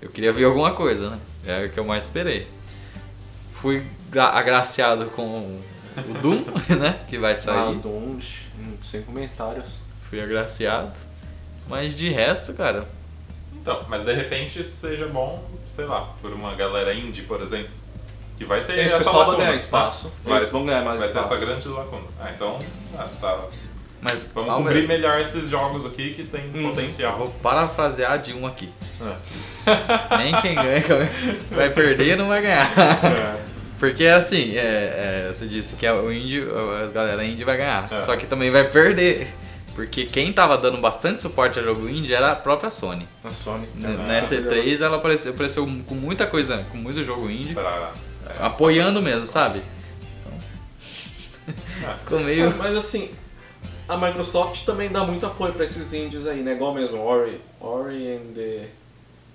Eu 0.00 0.10
queria 0.10 0.32
ver 0.32 0.44
alguma 0.44 0.72
coisa, 0.72 1.10
né? 1.10 1.18
É 1.46 1.64
o 1.66 1.70
que 1.70 1.78
eu 1.80 1.84
mais 1.84 2.04
esperei. 2.04 2.46
Fui 3.50 3.82
gra- 4.10 4.30
agraciado 4.30 5.06
com 5.06 5.58
o 5.96 6.14
Doom, 6.20 6.44
né? 6.78 7.00
Que 7.08 7.18
vai 7.18 7.32
Ah, 7.32 7.36
sair. 7.36 7.76
Doom, 7.76 8.18
hum, 8.58 8.76
sem 8.82 9.02
comentários. 9.02 9.78
Fui 10.10 10.20
agraciado. 10.20 10.92
Mas 11.68 11.96
de 11.96 12.08
resto, 12.10 12.52
cara, 12.54 12.86
Então, 13.54 13.84
mas 13.88 14.04
de 14.04 14.12
repente 14.12 14.60
isso 14.60 14.76
seja 14.86 15.08
bom, 15.08 15.42
sei 15.74 15.86
lá, 15.86 16.14
por 16.22 16.32
uma 16.32 16.54
galera 16.54 16.94
indie, 16.94 17.22
por 17.22 17.40
exemplo, 17.40 17.70
que 18.36 18.44
vai 18.44 18.60
ter 18.60 18.72
Esse 18.74 18.82
essa 18.86 18.98
pessoal 18.98 19.16
vai 19.16 19.26
lacuna, 19.28 19.44
ganhar 19.44 19.56
espaço. 19.56 20.08
tá? 20.08 20.30
Vai, 20.30 20.38
Eles 20.40 20.50
vão 20.50 20.64
ganhar 20.66 20.84
mais 20.84 20.98
vai 21.00 21.08
ter 21.08 21.14
espaço. 21.18 21.34
essa 21.34 21.44
grande 21.44 21.68
lacuna. 21.68 22.02
Ah, 22.20 22.30
então, 22.34 22.60
ah, 22.98 23.06
tá. 23.20 23.38
mas 24.00 24.30
Vamos 24.34 24.50
ao 24.50 24.56
cobrir 24.58 24.82
me- 24.82 24.88
melhor 24.88 25.20
esses 25.20 25.48
jogos 25.48 25.84
aqui 25.86 26.12
que 26.14 26.24
tem 26.24 26.50
Hum. 26.54 26.68
potencial. 26.70 27.16
vou 27.16 27.28
parafrasear 27.42 28.18
de 28.18 28.34
um 28.34 28.46
aqui. 28.46 28.68
Ah. 29.00 29.16
Nem 30.18 30.34
quem 30.42 30.54
ganha 30.54 30.82
vai 31.50 31.70
perder 31.70 32.16
não 32.16 32.28
vai 32.28 32.40
ganhar. 32.42 32.70
É. 33.04 33.36
Porque 33.78 34.06
assim, 34.06 34.56
é, 34.56 35.26
é, 35.28 35.30
você 35.32 35.46
disse 35.46 35.76
que 35.76 35.86
o 35.90 36.10
indie, 36.12 36.42
a 36.42 36.86
galera 36.92 37.22
indie 37.24 37.44
vai 37.44 37.56
ganhar. 37.58 37.88
É. 37.92 37.96
Só 37.98 38.16
que 38.16 38.26
também 38.26 38.50
vai 38.50 38.64
perder. 38.64 39.28
Porque 39.74 40.06
quem 40.06 40.32
tava 40.32 40.56
dando 40.56 40.78
bastante 40.78 41.20
suporte 41.20 41.58
a 41.58 41.62
jogo 41.62 41.86
indie 41.86 42.14
era 42.14 42.32
a 42.32 42.36
própria 42.36 42.70
Sony. 42.70 43.06
Na 43.22 43.30
Sony. 43.34 43.68
N- 43.78 43.86
Ah, 43.86 44.06
Na 44.14 44.20
C3 44.22 44.80
ela 44.80 44.96
apareceu, 44.96 45.32
apareceu 45.32 45.66
com 45.86 45.94
muita 45.94 46.26
coisa, 46.26 46.64
com 46.72 46.78
muito 46.78 47.04
jogo 47.04 47.28
indie, 47.28 47.52
Pra- 47.52 47.92
apoiando 48.40 49.00
mesmo, 49.02 49.26
sabe? 49.26 49.62
Então, 50.20 50.32
ficou 51.98 52.20
meio. 52.20 52.54
Mas 52.56 52.76
assim, 52.76 53.10
a 53.88 53.96
Microsoft 53.96 54.64
também 54.64 54.90
dá 54.90 55.04
muito 55.04 55.24
apoio 55.26 55.52
pra 55.52 55.64
esses 55.64 55.92
indies 55.92 56.26
aí, 56.26 56.42
né? 56.42 56.52
Igual 56.52 56.74
mesmo, 56.74 57.00
Ori, 57.00 57.40
Ori 57.60 58.16
and 58.16 58.34
the... 58.34 58.68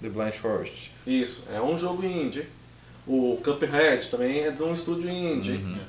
The 0.02 0.10
Blind 0.10 0.34
Forest. 0.34 0.92
Isso, 1.06 1.48
é 1.54 1.62
um 1.62 1.78
jogo 1.78 2.04
indie. 2.04 2.48
O 3.06 3.40
Cuphead 3.44 4.08
também 4.10 4.46
é 4.46 4.52
de 4.52 4.64
um 4.64 4.74
estúdio 4.74 5.10
indie. 5.10 5.54
Uhum. 5.54 5.80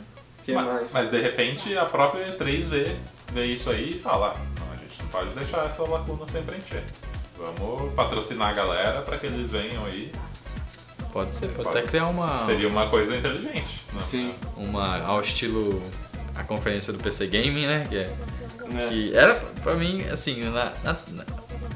que 0.44 0.52
mas, 0.52 0.66
mais? 0.66 0.92
mas 0.92 1.10
de 1.10 1.18
repente 1.18 1.76
a 1.76 1.86
própria 1.86 2.36
E3 2.36 2.60
vê, 2.64 2.96
vê 3.32 3.46
isso 3.46 3.70
aí 3.70 3.96
e 3.96 3.98
fala, 3.98 4.34
"Ah, 4.36 4.60
não, 4.60 4.72
a 4.72 4.76
gente 4.76 5.00
não 5.00 5.08
pode 5.08 5.30
deixar 5.30 5.66
essa 5.66 5.82
lacuna 5.82 6.28
sem 6.28 6.42
preencher. 6.42 6.82
Vamos 7.38 7.92
patrocinar 7.94 8.50
a 8.50 8.52
galera 8.52 9.00
para 9.00 9.18
que 9.18 9.26
eles 9.26 9.50
venham 9.50 9.84
aí. 9.86 10.12
Pode 11.12 11.34
ser, 11.34 11.48
pode 11.48 11.64
Pode. 11.64 11.78
até 11.78 11.86
criar 11.86 12.06
uma. 12.06 12.38
Seria 12.46 12.68
uma 12.68 12.88
coisa 12.88 13.14
inteligente. 13.16 13.84
né? 13.92 14.00
Sim. 14.00 14.32
uma 14.56 15.02
ao 15.04 15.20
estilo 15.20 15.80
a 16.34 16.42
conferência 16.42 16.92
do 16.92 16.98
PC 16.98 17.26
Gaming, 17.26 17.66
né? 17.66 17.86
Que, 17.88 17.96
é- 17.98 18.10
né? 18.72 18.88
que 18.88 19.14
era 19.16 19.34
pra 19.62 19.74
mim, 19.74 20.02
assim, 20.10 20.42
na, 20.44 20.72
na- 20.82 20.96
na- 21.10 21.24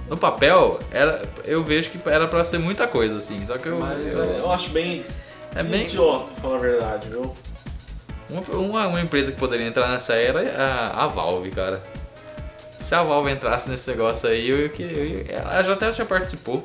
no 0.09 0.17
papel, 0.17 0.81
era, 0.91 1.23
eu 1.45 1.63
vejo 1.63 1.91
que 1.91 1.99
era 2.09 2.27
pra 2.27 2.45
ser 2.45 2.59
muita 2.59 2.89
coisa, 2.89 3.19
assim. 3.19 3.45
Só 3.45 3.59
que 3.59 3.67
eu. 3.69 3.79
Mas 3.79 4.15
eu- 4.15 4.25
é, 4.25 4.39
eu 4.39 4.51
acho 4.51 4.71
bem, 4.71 5.05
é 5.55 5.63
bem. 5.63 5.85
idiota, 5.85 6.25
pra 6.33 6.41
falar 6.43 6.57
a 6.57 6.59
verdade, 6.59 7.09
viu? 7.09 7.35
Uma, 8.31 8.41
uma, 8.59 8.87
uma 8.89 9.01
empresa 9.01 9.31
que 9.33 9.39
poderia 9.39 9.67
entrar 9.67 9.89
nessa 9.89 10.15
era 10.15 10.43
é 10.43 10.57
a, 10.57 11.05
a 11.05 11.07
Valve, 11.07 11.51
cara. 11.51 11.83
Se 12.79 12.95
a 12.95 13.03
Valve 13.03 13.31
entrasse 13.31 13.69
nesse 13.69 13.91
negócio 13.91 14.29
aí, 14.29 14.49
eu, 14.49 14.59
eu, 14.59 14.71
eu, 14.79 15.27
ela 15.29 15.63
já 15.63 15.73
até 15.75 15.93
já 15.93 16.05
participou 16.07 16.65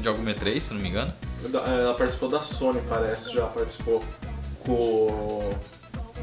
de 0.00 0.08
alguma 0.08 0.30
E3, 0.32 0.58
se 0.60 0.74
não 0.74 0.80
me 0.80 0.88
engano. 0.88 1.12
Da- 1.50 1.60
Ela 1.66 1.94
participou 1.94 2.28
da 2.28 2.42
Sony, 2.42 2.80
parece, 2.88 3.32
já 3.32 3.46
participou 3.46 4.02
com 4.66 4.72
o 4.72 5.54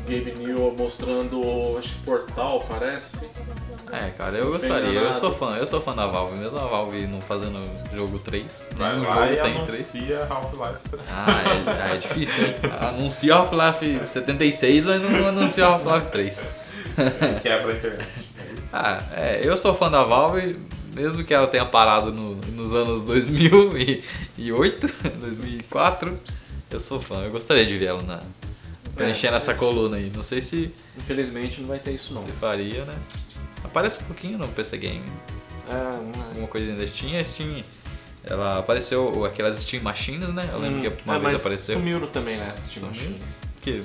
Gabe 0.08 0.34
New 0.38 0.76
mostrando, 0.78 1.78
acho 1.80 1.90
que 1.96 2.00
Portal, 2.02 2.64
parece. 2.70 3.26
É, 3.92 4.10
cara, 4.10 4.36
eu 4.36 4.52
gostaria. 4.52 5.00
Eu 5.00 5.14
sou 5.14 5.32
fã, 5.32 5.56
eu 5.56 5.66
sou 5.66 5.80
fã 5.80 5.96
da 5.96 6.06
Valve, 6.06 6.38
mesmo 6.38 6.58
a 6.60 6.66
Valve 6.68 7.08
não 7.08 7.22
fazendo 7.22 7.62
jogo 7.96 8.20
3. 8.20 8.68
Vai 8.76 8.92
Nenhum 8.98 9.04
e 9.04 9.14
jogo 9.14 9.42
tem 9.42 9.66
3. 9.66 9.96
anuncia 9.96 10.28
Half-Life 10.30 10.90
3. 10.90 11.04
Ah, 11.12 11.92
é, 11.92 11.94
é 11.94 11.98
difícil, 11.98 12.46
hein? 12.46 12.56
Anuncia 12.90 13.36
Half-Life 13.36 14.06
76, 14.06 14.86
mas 14.86 15.02
não 15.02 15.28
anuncia 15.30 15.66
Half-Life 15.66 16.08
3. 16.10 16.44
Quebra 17.42 17.72
a 17.72 17.76
internet. 17.76 18.08
Ah, 18.74 18.98
é, 19.16 19.40
eu 19.44 19.56
sou 19.56 19.74
fã 19.74 19.90
da 19.90 20.04
Valve, 20.04 20.60
mesmo 20.96 21.24
que 21.24 21.34
ela 21.34 21.48
tenha 21.48 21.66
parado 21.66 22.12
no- 22.12 22.36
nos 22.54 22.74
anos 22.74 23.02
2008, 23.04 24.88
2004. 25.20 26.18
Eu 26.72 26.80
sou 26.80 27.00
fã, 27.00 27.24
eu 27.24 27.32
gostaria 27.32 27.66
de 27.66 27.78
ver 27.78 27.86
ela 27.86 28.02
na, 28.04 28.20
preenchendo 28.96 29.36
É, 29.36 29.38
essa 29.38 29.54
coluna 29.54 29.96
aí. 29.98 30.12
Não 30.14 30.24
sei 30.24 30.42
se, 30.42 30.74
Infelizmente 30.98 31.62
não 31.62 31.70
vai 31.70 31.80
ter 31.80 31.92
isso 31.92 32.14
não. 32.14 32.22
se 32.26 32.32
faria, 32.34 32.84
né? 32.84 32.94
Aparece 33.64 34.02
um 34.02 34.06
pouquinho 34.08 34.38
no 34.38 34.48
PC 34.50 34.78
Game, 34.78 35.04
É, 35.70 35.74
não 35.74 36.22
é. 36.24 36.28
alguma 36.30 36.48
coisinha 36.48 36.76
da 36.76 36.86
Steam. 36.86 37.18
A 37.18 37.24
Steam, 37.24 37.62
ela 38.24 38.60
apareceu, 38.60 39.24
aquelas 39.24 39.58
Steam 39.58 39.84
Machines, 39.84 40.28
né? 40.30 40.50
Eu 40.52 40.60
lembro 40.60 40.80
Hum, 40.80 40.82
que 40.96 41.04
uma 41.10 41.16
é, 41.16 41.20
vez 41.20 41.40
apareceu. 41.40 41.76
sumiram 41.78 42.08
também, 42.08 42.36
né? 42.38 42.54
Steam 42.58 42.88
Sumiu? 42.88 42.90
Machines. 43.12 43.26
Que. 43.62 43.84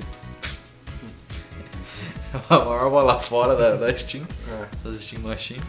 a 2.49 2.59
maior 2.59 2.89
bola 2.89 3.19
fora 3.21 3.55
da, 3.55 3.75
da 3.75 3.95
Steam, 3.95 4.25
É. 4.51 4.65
essas 4.75 5.01
Steam 5.03 5.21
Machine. 5.21 5.61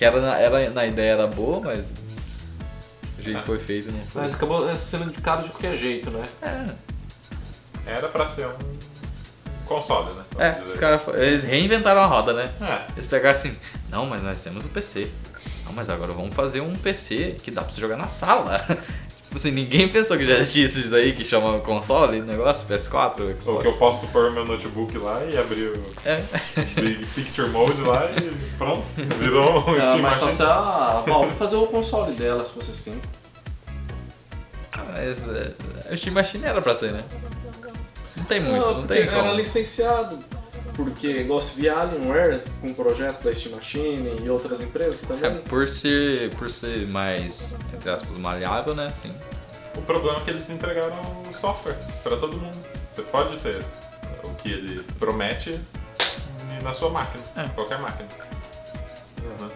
Que 0.00 0.06
era 0.06 0.18
na, 0.18 0.38
era, 0.38 0.70
na 0.70 0.86
ideia 0.86 1.10
era 1.12 1.26
boa, 1.26 1.60
mas 1.60 1.92
o 3.18 3.20
jeito 3.20 3.40
que 3.40 3.44
foi 3.46 3.58
feito 3.58 3.92
não 3.92 4.00
foi. 4.00 4.22
Mas 4.22 4.32
acabou 4.32 4.74
sendo 4.74 5.04
indicado 5.10 5.42
de 5.42 5.50
qualquer 5.50 5.74
jeito, 5.74 6.10
né? 6.10 6.22
É, 6.40 7.92
Era 7.98 8.08
pra 8.08 8.26
ser 8.26 8.46
um 8.46 8.54
console, 9.66 10.14
né? 10.14 10.24
é, 10.38 10.62
os 10.66 10.78
caras 10.78 11.02
eles 11.18 11.44
reinventaram 11.44 12.00
a 12.00 12.06
roda, 12.06 12.32
né? 12.32 12.50
É, 12.62 12.92
Eles 12.96 13.06
pegaram 13.06 13.36
assim, 13.36 13.54
não, 13.90 14.06
mas 14.06 14.22
nós 14.22 14.40
temos 14.40 14.64
o 14.64 14.70
PC. 14.70 15.10
Não, 15.66 15.74
mas 15.74 15.90
agora 15.90 16.14
vamos 16.14 16.34
fazer 16.34 16.62
um 16.62 16.74
PC 16.76 17.36
que 17.42 17.50
dá 17.50 17.62
pra 17.62 17.70
você 17.70 17.78
jogar 17.82 17.98
na 17.98 18.08
sala. 18.08 18.58
tipo 19.30 19.36
assim, 19.36 19.52
ninguém 19.52 19.88
pensou 19.88 20.18
que 20.18 20.26
já 20.26 20.34
existisse 20.38 20.80
isso 20.80 20.94
aí 20.94 21.12
que 21.12 21.24
chama 21.24 21.60
console, 21.60 22.20
negócio, 22.20 22.66
PS4, 22.66 23.14
Xbox. 23.14 23.46
ou 23.46 23.58
que 23.60 23.68
eu 23.68 23.72
posso 23.74 24.08
pôr 24.08 24.32
meu 24.32 24.44
notebook 24.44 24.98
lá 24.98 25.22
e 25.24 25.38
abrir 25.38 25.68
o 25.68 25.84
É. 26.04 26.20
Big 26.80 27.06
Picture 27.14 27.48
Mode 27.48 27.80
lá 27.82 28.10
e 28.10 28.32
pronto. 28.58 28.84
Virou 29.20 29.60
um 29.60 29.70
Ah, 29.80 29.86
Steam 29.86 30.02
mas 30.02 30.18
só 30.18 30.28
se 30.28 30.42
a 30.42 31.04
Valve 31.06 31.36
fazer 31.36 31.54
o 31.56 31.66
console 31.68 32.12
dela, 32.14 32.42
se 32.42 32.50
fosse 32.52 32.72
assim. 32.72 33.00
Mas 34.92 35.28
é, 35.28 35.52
o 35.92 35.96
Steam 35.96 36.12
Machine 36.14 36.44
era 36.44 36.60
pra 36.60 36.74
ser, 36.74 36.92
né? 36.92 37.02
Não 38.16 38.24
tem 38.24 38.40
muito, 38.40 38.66
não, 38.66 38.74
porque 38.80 38.94
tem 38.94 39.02
era 39.04 39.22
como. 39.22 39.34
licenciado. 39.34 40.18
Porque 40.84 41.26
via 41.56 41.76
Alienware 41.78 42.42
com 42.60 42.68
um 42.68 42.74
projeto 42.74 43.22
da 43.22 43.34
Steam 43.34 43.54
Machine 43.56 44.22
e 44.24 44.30
outras 44.30 44.60
empresas 44.60 45.04
É 45.04 45.06
também. 45.06 45.42
por 45.42 45.68
ser, 45.68 46.30
por 46.36 46.50
ser 46.50 46.88
mais, 46.88 47.56
entre 47.74 47.90
aspas, 47.90 48.16
maleável, 48.18 48.74
né? 48.74 48.86
Assim, 48.86 49.10
O 49.76 49.82
problema 49.82 50.18
é 50.18 50.24
que 50.24 50.30
eles 50.30 50.48
entregaram 50.50 50.96
o 51.28 51.32
software 51.34 51.76
pra 52.02 52.16
todo 52.16 52.36
mundo. 52.36 52.58
Você 52.88 53.02
pode 53.02 53.36
ter 53.38 53.62
o 54.24 54.30
que 54.34 54.50
ele 54.52 54.82
promete 54.98 55.60
na 56.62 56.72
sua 56.72 56.90
máquina, 56.90 57.22
É. 57.36 57.42
qualquer 57.48 57.78
máquina. 57.78 58.08
Né? 59.40 59.50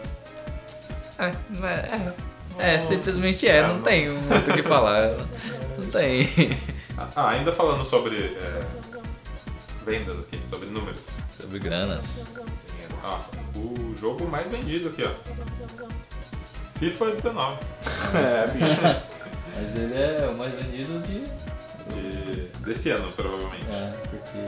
é, 1.19 1.25
é, 1.67 2.13
é, 2.59 2.75
é, 2.77 2.81
simplesmente 2.81 3.47
é, 3.49 3.57
É, 3.57 3.63
não 3.67 3.75
não- 3.77 3.83
tem 3.83 4.11
muito 4.11 4.51
o 4.51 4.55
que 4.55 4.63
falar. 4.63 5.11
Não 5.77 5.91
tem. 5.91 6.29
Ah, 7.17 7.31
ainda 7.31 7.51
falando 7.53 7.85
sobre 7.85 8.17
é, 8.17 8.63
vendas 9.85 10.19
aqui, 10.19 10.41
sobre 10.49 10.69
números. 10.69 11.01
Sobre 11.31 11.59
granas. 11.59 12.25
Ah, 13.03 13.21
o 13.57 13.95
jogo 14.01 14.27
mais 14.27 14.51
vendido 14.51 14.89
aqui, 14.89 15.05
ó. 15.05 15.11
FIFA 16.79 17.11
19. 17.13 17.59
É, 18.15 18.47
bicho. 18.49 18.81
Mas 19.57 19.77
ele 19.77 19.95
é 19.95 20.29
o 20.33 20.37
mais 20.37 20.53
vendido 20.55 20.99
de. 21.01 21.25
De, 21.85 22.49
desse 22.61 22.89
ano, 22.91 23.13
provavelmente. 23.13 23.65
É, 23.71 23.93
porque. 24.09 24.39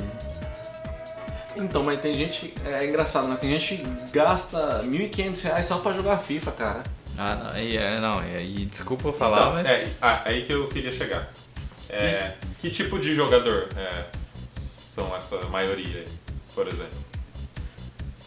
Então, 1.60 1.84
mas 1.84 2.00
tem 2.00 2.16
gente. 2.16 2.54
É 2.64 2.86
engraçado, 2.86 3.28
né? 3.28 3.36
Tem 3.40 3.50
gente 3.50 3.76
que 3.76 4.10
gasta 4.10 4.82
1.500 4.84 5.42
reais 5.44 5.66
só 5.66 5.78
pra 5.78 5.92
jogar 5.92 6.18
FIFA, 6.18 6.52
cara. 6.52 6.82
Ah, 7.18 7.34
não, 7.34 7.58
e, 7.58 7.76
é, 7.76 7.98
não, 8.00 8.22
e, 8.26 8.62
e 8.62 8.66
desculpa 8.66 9.08
eu 9.08 9.12
falar, 9.12 9.40
Então, 9.42 9.52
mas. 9.54 9.68
é, 9.68 9.90
ah, 10.02 10.22
aí 10.24 10.42
que 10.44 10.52
eu 10.52 10.66
queria 10.68 10.90
chegar. 10.92 11.30
É, 11.88 12.34
que 12.58 12.68
tipo 12.70 12.98
de 12.98 13.14
jogador 13.14 13.68
é, 13.76 14.06
são 14.96 15.14
essa 15.14 15.36
maioria 15.48 15.98
aí, 16.00 16.08
por 16.54 16.66
exemplo? 16.66 16.98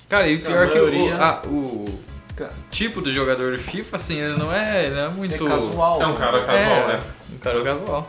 Cara, 0.07 0.27
e 0.27 0.35
o 0.35 0.41
pior 0.41 0.63
A 0.63 0.67
que 0.67 0.77
o, 0.79 0.83
maioria- 0.83 1.17
ah, 1.19 1.41
o 1.47 1.99
Ca- 2.35 2.51
tipo 2.69 3.01
do 3.01 3.11
jogador 3.11 3.51
de 3.57 3.57
FIFA, 3.61 3.95
assim, 3.97 4.15
ele 4.17 4.37
não 4.37 4.53
é, 4.53 4.85
ele 4.85 4.95
não 4.95 5.05
é 5.05 5.09
muito. 5.09 5.33
É 5.33 5.47
casual. 5.49 6.01
É 6.01 6.05
um 6.07 6.15
cara 6.15 6.39
né? 6.39 6.45
casual, 6.45 6.57
É, 6.59 6.87
né? 6.97 7.03
um 7.33 7.37
cara 7.39 7.63
casual. 7.63 8.07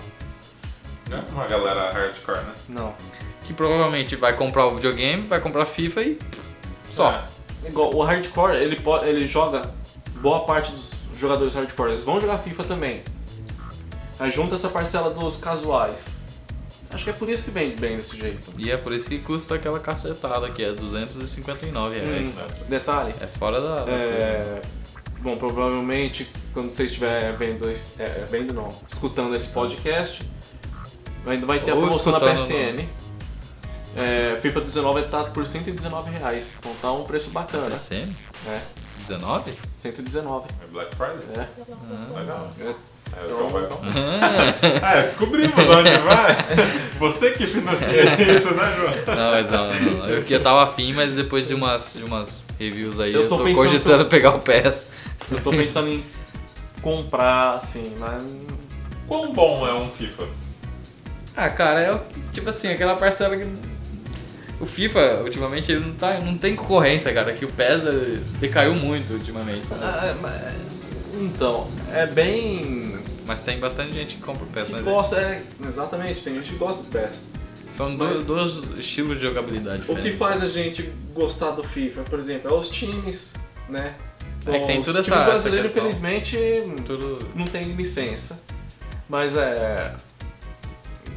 Né? 1.08 1.24
Uma 1.32 1.46
galera 1.46 1.90
hardcore, 1.90 2.36
né? 2.38 2.54
Não. 2.68 2.94
Que 3.42 3.54
provavelmente 3.54 4.14
vai 4.14 4.34
comprar 4.36 4.66
o 4.66 4.72
videogame, 4.74 5.26
vai 5.26 5.40
comprar 5.40 5.64
FIFA 5.64 6.02
e. 6.02 6.18
Só. 6.84 7.24
É. 7.64 7.68
Igual 7.68 7.94
o 7.94 8.02
hardcore, 8.02 8.56
ele, 8.56 8.76
pode, 8.78 9.06
ele 9.08 9.26
joga 9.26 9.62
boa 10.16 10.44
parte 10.44 10.70
dos 10.72 10.94
jogadores 11.18 11.54
hardcore, 11.54 11.88
eles 11.90 12.04
vão 12.04 12.20
jogar 12.20 12.38
FIFA 12.38 12.64
também. 12.64 13.02
Aí 14.18 14.30
junta 14.30 14.54
essa 14.54 14.68
parcela 14.68 15.10
dos 15.10 15.36
casuais. 15.38 16.19
Acho 16.92 17.04
que 17.04 17.10
é 17.10 17.12
por 17.12 17.28
isso 17.28 17.44
que 17.44 17.50
vende 17.52 17.76
bem 17.76 17.96
desse 17.96 18.16
jeito. 18.16 18.52
E 18.58 18.70
é 18.70 18.76
por 18.76 18.92
isso 18.92 19.08
que 19.08 19.18
custa 19.20 19.54
aquela 19.54 19.78
cacetada 19.78 20.50
que 20.50 20.62
é 20.64 20.72
259 20.72 21.98
reais. 22.00 22.34
Hum, 22.36 22.64
detalhe, 22.68 23.14
É 23.20 23.26
fora 23.26 23.60
da. 23.60 23.84
da 23.84 23.92
É, 23.92 24.60
bom, 25.20 25.36
provavelmente 25.36 26.30
quando 26.52 26.70
você 26.70 26.84
estiver 26.84 27.36
vendo, 27.36 27.70
esse- 27.70 28.00
é, 28.02 28.26
vendo 28.28 28.52
não, 28.52 28.68
escutando 28.88 29.34
esse 29.36 29.48
podcast, 29.50 30.20
ainda 31.26 31.46
vai 31.46 31.60
ter 31.60 31.70
a 31.70 31.74
Ou 31.74 31.82
promoção 31.82 32.12
da 32.18 32.32
escutando 32.34 32.78
PSN. 32.82 32.88
É, 33.96 34.38
FIFA 34.40 34.60
19 34.60 35.02
tá 35.04 35.24
por 35.24 35.46
119 35.46 36.10
reais, 36.10 36.56
então 36.58 36.72
tá 36.80 36.92
um 36.92 37.04
preço 37.04 37.30
bacana. 37.30 37.70
PSN? 37.76 38.08
É, 38.48 38.60
19? 38.98 39.54
119. 39.80 40.48
É 40.62 40.66
Black 40.66 40.94
Friday? 40.96 41.22
É. 41.36 42.18
Legal. 42.18 42.46
É. 42.60 42.74
É, 43.16 43.24
o 43.24 43.28
João 43.28 43.48
vai 43.48 43.66
comprar. 43.66 43.90
Ah, 44.82 45.00
descobrimos 45.02 45.56
onde 45.68 45.90
vai. 45.98 46.36
Você 46.98 47.30
que 47.32 47.46
financia 47.46 48.02
isso, 48.36 48.54
né, 48.54 48.74
João? 48.76 49.16
Não, 49.16 49.30
mas 49.32 49.50
não, 49.50 49.66
não, 49.72 49.90
não. 49.98 50.08
Eu 50.08 50.22
que 50.22 50.34
eu 50.34 50.42
tava 50.42 50.62
afim, 50.64 50.92
mas 50.92 51.14
depois 51.14 51.48
de 51.48 51.54
umas, 51.54 51.94
de 51.94 52.04
umas 52.04 52.44
reviews 52.58 52.98
aí, 53.00 53.12
Eu 53.14 53.22
eu 53.22 53.28
tô 53.28 53.38
tô, 53.38 53.44
pensando 53.44 53.66
cogitando 53.66 54.02
se- 54.04 54.08
pegar 54.08 54.30
o 54.34 54.38
PES. 54.38 54.90
Eu 55.30 55.40
tô 55.40 55.50
pensando 55.50 55.88
em 55.88 56.02
comprar, 56.82 57.54
assim, 57.56 57.94
mas. 57.98 58.22
Quão 59.08 59.32
bom 59.32 59.66
é 59.66 59.74
um 59.74 59.90
FIFA? 59.90 60.24
Ah, 61.36 61.48
cara, 61.50 61.80
é 61.80 61.92
o 61.92 62.00
tipo 62.32 62.48
assim, 62.50 62.68
aquela 62.68 62.96
parcela 62.96 63.36
que. 63.36 63.46
O 64.60 64.66
FIFA, 64.66 65.22
ultimamente, 65.24 65.72
ele 65.72 65.80
não, 65.86 65.92
tá, 65.92 66.18
não 66.20 66.34
tem 66.34 66.54
concorrência, 66.54 67.12
cara. 67.14 67.32
Que 67.32 67.44
o 67.46 67.48
PES 67.48 67.82
decaiu 68.38 68.74
muito 68.74 69.14
ultimamente. 69.14 69.66
Ah, 69.72 70.14
mas- 70.20 70.54
Então, 71.14 71.66
é 71.92 72.06
bem. 72.06 72.99
Mas 73.30 73.42
tem 73.42 73.60
bastante 73.60 73.92
gente 73.92 74.16
que 74.16 74.22
compra 74.22 74.42
o 74.42 74.46
PES, 74.48 74.70
Que 74.70 74.82
gosta, 74.82 75.16
é, 75.16 75.40
exatamente, 75.64 76.24
tem 76.24 76.34
gente 76.34 76.50
que 76.50 76.56
gosta 76.56 76.82
do 76.82 76.88
PES. 76.88 77.30
são 77.68 77.94
dois, 77.94 78.26
dois 78.26 78.60
estilos 78.76 79.18
de 79.18 79.22
jogabilidade 79.22 79.84
O 79.88 79.94
que 79.94 80.16
faz 80.16 80.42
a 80.42 80.48
gente 80.48 80.82
gostar 81.14 81.52
do 81.52 81.62
FIFA, 81.62 82.02
por 82.10 82.18
exemplo, 82.18 82.50
é 82.50 82.52
os 82.52 82.68
times, 82.68 83.32
né? 83.68 83.94
É 84.48 84.58
que 84.58 84.66
tem 84.66 84.82
toda 84.82 84.98
essa- 84.98 85.14
essa 85.14 85.24
brasileiros, 85.26 85.70
questão. 85.70 85.88
infelizmente, 85.88 86.36
Tudo... 86.84 87.24
não 87.36 87.46
tem 87.46 87.70
licença. 87.74 88.36
Mas 89.08 89.36
é. 89.36 89.94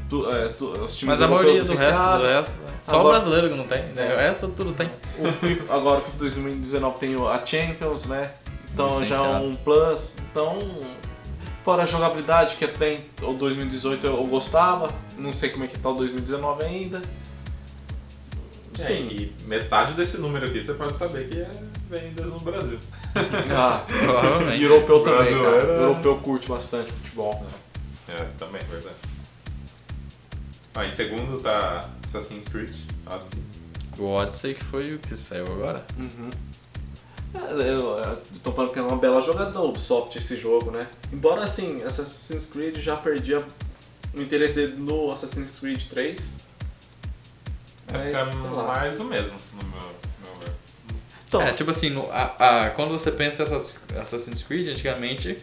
tu- 0.08 0.30
é, 0.30 0.50
tu- 0.50 0.70
os 0.70 0.96
times 0.96 1.18
Mas 1.18 1.22
a 1.24 1.28
maioria 1.28 1.64
do 1.64 1.74
resto, 1.76 2.18
do 2.20 2.24
resto, 2.28 2.54
só 2.84 2.98
o 2.98 3.00
Agora- 3.00 3.16
brasileiro 3.16 3.50
que 3.50 3.58
não 3.58 3.66
tem, 3.66 3.82
né? 3.96 4.08
É. 4.12 4.14
O 4.14 4.18
resto 4.20 4.48
tudo 4.50 4.72
tem. 4.74 4.88
O 5.18 5.26
FIFA, 5.32 5.76
agora 5.76 6.00
o 6.00 6.04
FIFA 6.04 6.18
2019 6.20 7.00
tem 7.00 7.16
o- 7.16 7.28
a 7.28 7.40
Champions, 7.44 8.06
né? 8.06 8.32
Então 8.72 8.90
já 8.90 8.96
é 8.98 9.00
Licenciado. 9.02 9.46
um 9.48 9.52
plus. 9.56 10.14
Então, 10.32 10.60
fora 11.64 11.84
a 11.84 11.86
jogabilidade 11.86 12.56
que 12.56 12.68
tem 12.68 13.06
o 13.22 13.34
2018 13.34 14.06
eu 14.06 14.24
gostava, 14.26 14.94
não 15.18 15.32
sei 15.32 15.50
como 15.50 15.64
é 15.64 15.68
que 15.68 15.78
tá 15.80 15.90
o 15.90 15.94
2019 15.94 16.64
ainda. 16.64 17.02
Sim. 18.76 19.08
E 19.08 19.36
metade 19.48 19.94
desse 19.94 20.18
número 20.18 20.48
aqui 20.48 20.62
você 20.64 20.74
pode 20.74 20.98
saber 20.98 21.30
que 21.30 21.40
é 21.40 21.50
vendas 21.90 22.26
no 22.26 22.38
Brasil. 22.40 22.80
Ah, 23.56 23.86
e 23.88 23.94
Provavelmente. 24.06 24.64
europeu 24.64 25.04
também, 25.04 25.18
cara. 25.32 25.42
Brasileiro, 25.52 25.68
O 25.68 25.72
é- 25.72 25.84
europeu 25.84 26.16
curte 26.18 26.50
bastante 26.50 26.92
futebol. 26.92 27.46
É, 28.10 28.24
também, 28.38 28.62
verdade. 28.70 28.96
Ah, 30.76 30.86
em 30.88 30.92
segundo 30.92 31.38
tá 31.42 31.88
Assassin's 32.08 32.48
Creed 32.48 32.72
Odyssey. 33.06 33.40
O 34.00 34.06
Odyssey 34.10 34.56
que 34.56 34.64
foi 34.64 34.96
o 34.96 35.00
que 35.00 35.16
saiu 35.16 35.46
agora. 35.46 35.86
Uhum. 36.00 36.30
É, 37.34 37.52
Eu, 37.70 37.98
eu 38.00 38.22
tô 38.44 38.52
falando 38.52 38.72
que 38.72 38.80
é 38.80 38.82
uma 38.82 38.98
bela 38.98 39.20
jogada 39.22 39.52
da 39.52 39.62
Ubisoft 39.62 40.18
esse 40.18 40.36
jogo, 40.38 40.72
né? 40.72 40.82
Embora 41.12 41.44
assim, 41.44 41.82
Assassin's 41.84 42.46
Creed 42.48 42.78
já 42.78 42.96
perdia 42.96 43.38
o 44.14 44.22
interesse 44.22 44.56
dele 44.56 44.76
no 44.78 45.08
Assassin's 45.12 45.60
Creed 45.60 45.84
3. 45.90 46.48
Vai 47.88 48.06
ficar 48.10 48.26
mais 48.64 48.98
do 48.98 49.06
mesmo, 49.06 49.34
no 49.54 49.68
meu, 49.70 49.92
meu 50.24 50.40
ver. 50.40 50.54
Então, 51.28 51.42
É, 51.42 51.52
tipo 51.52 51.72
assim, 51.72 51.90
no- 51.90 52.10
a- 52.12 52.36
a- 52.66 52.70
quando 52.72 52.92
você 52.92 53.12
pensa 53.12 53.42
em 53.42 53.46
Assassin's- 53.46 53.78
Assassin's 54.00 54.42
Creed, 54.44 54.70
antigamente, 54.70 55.36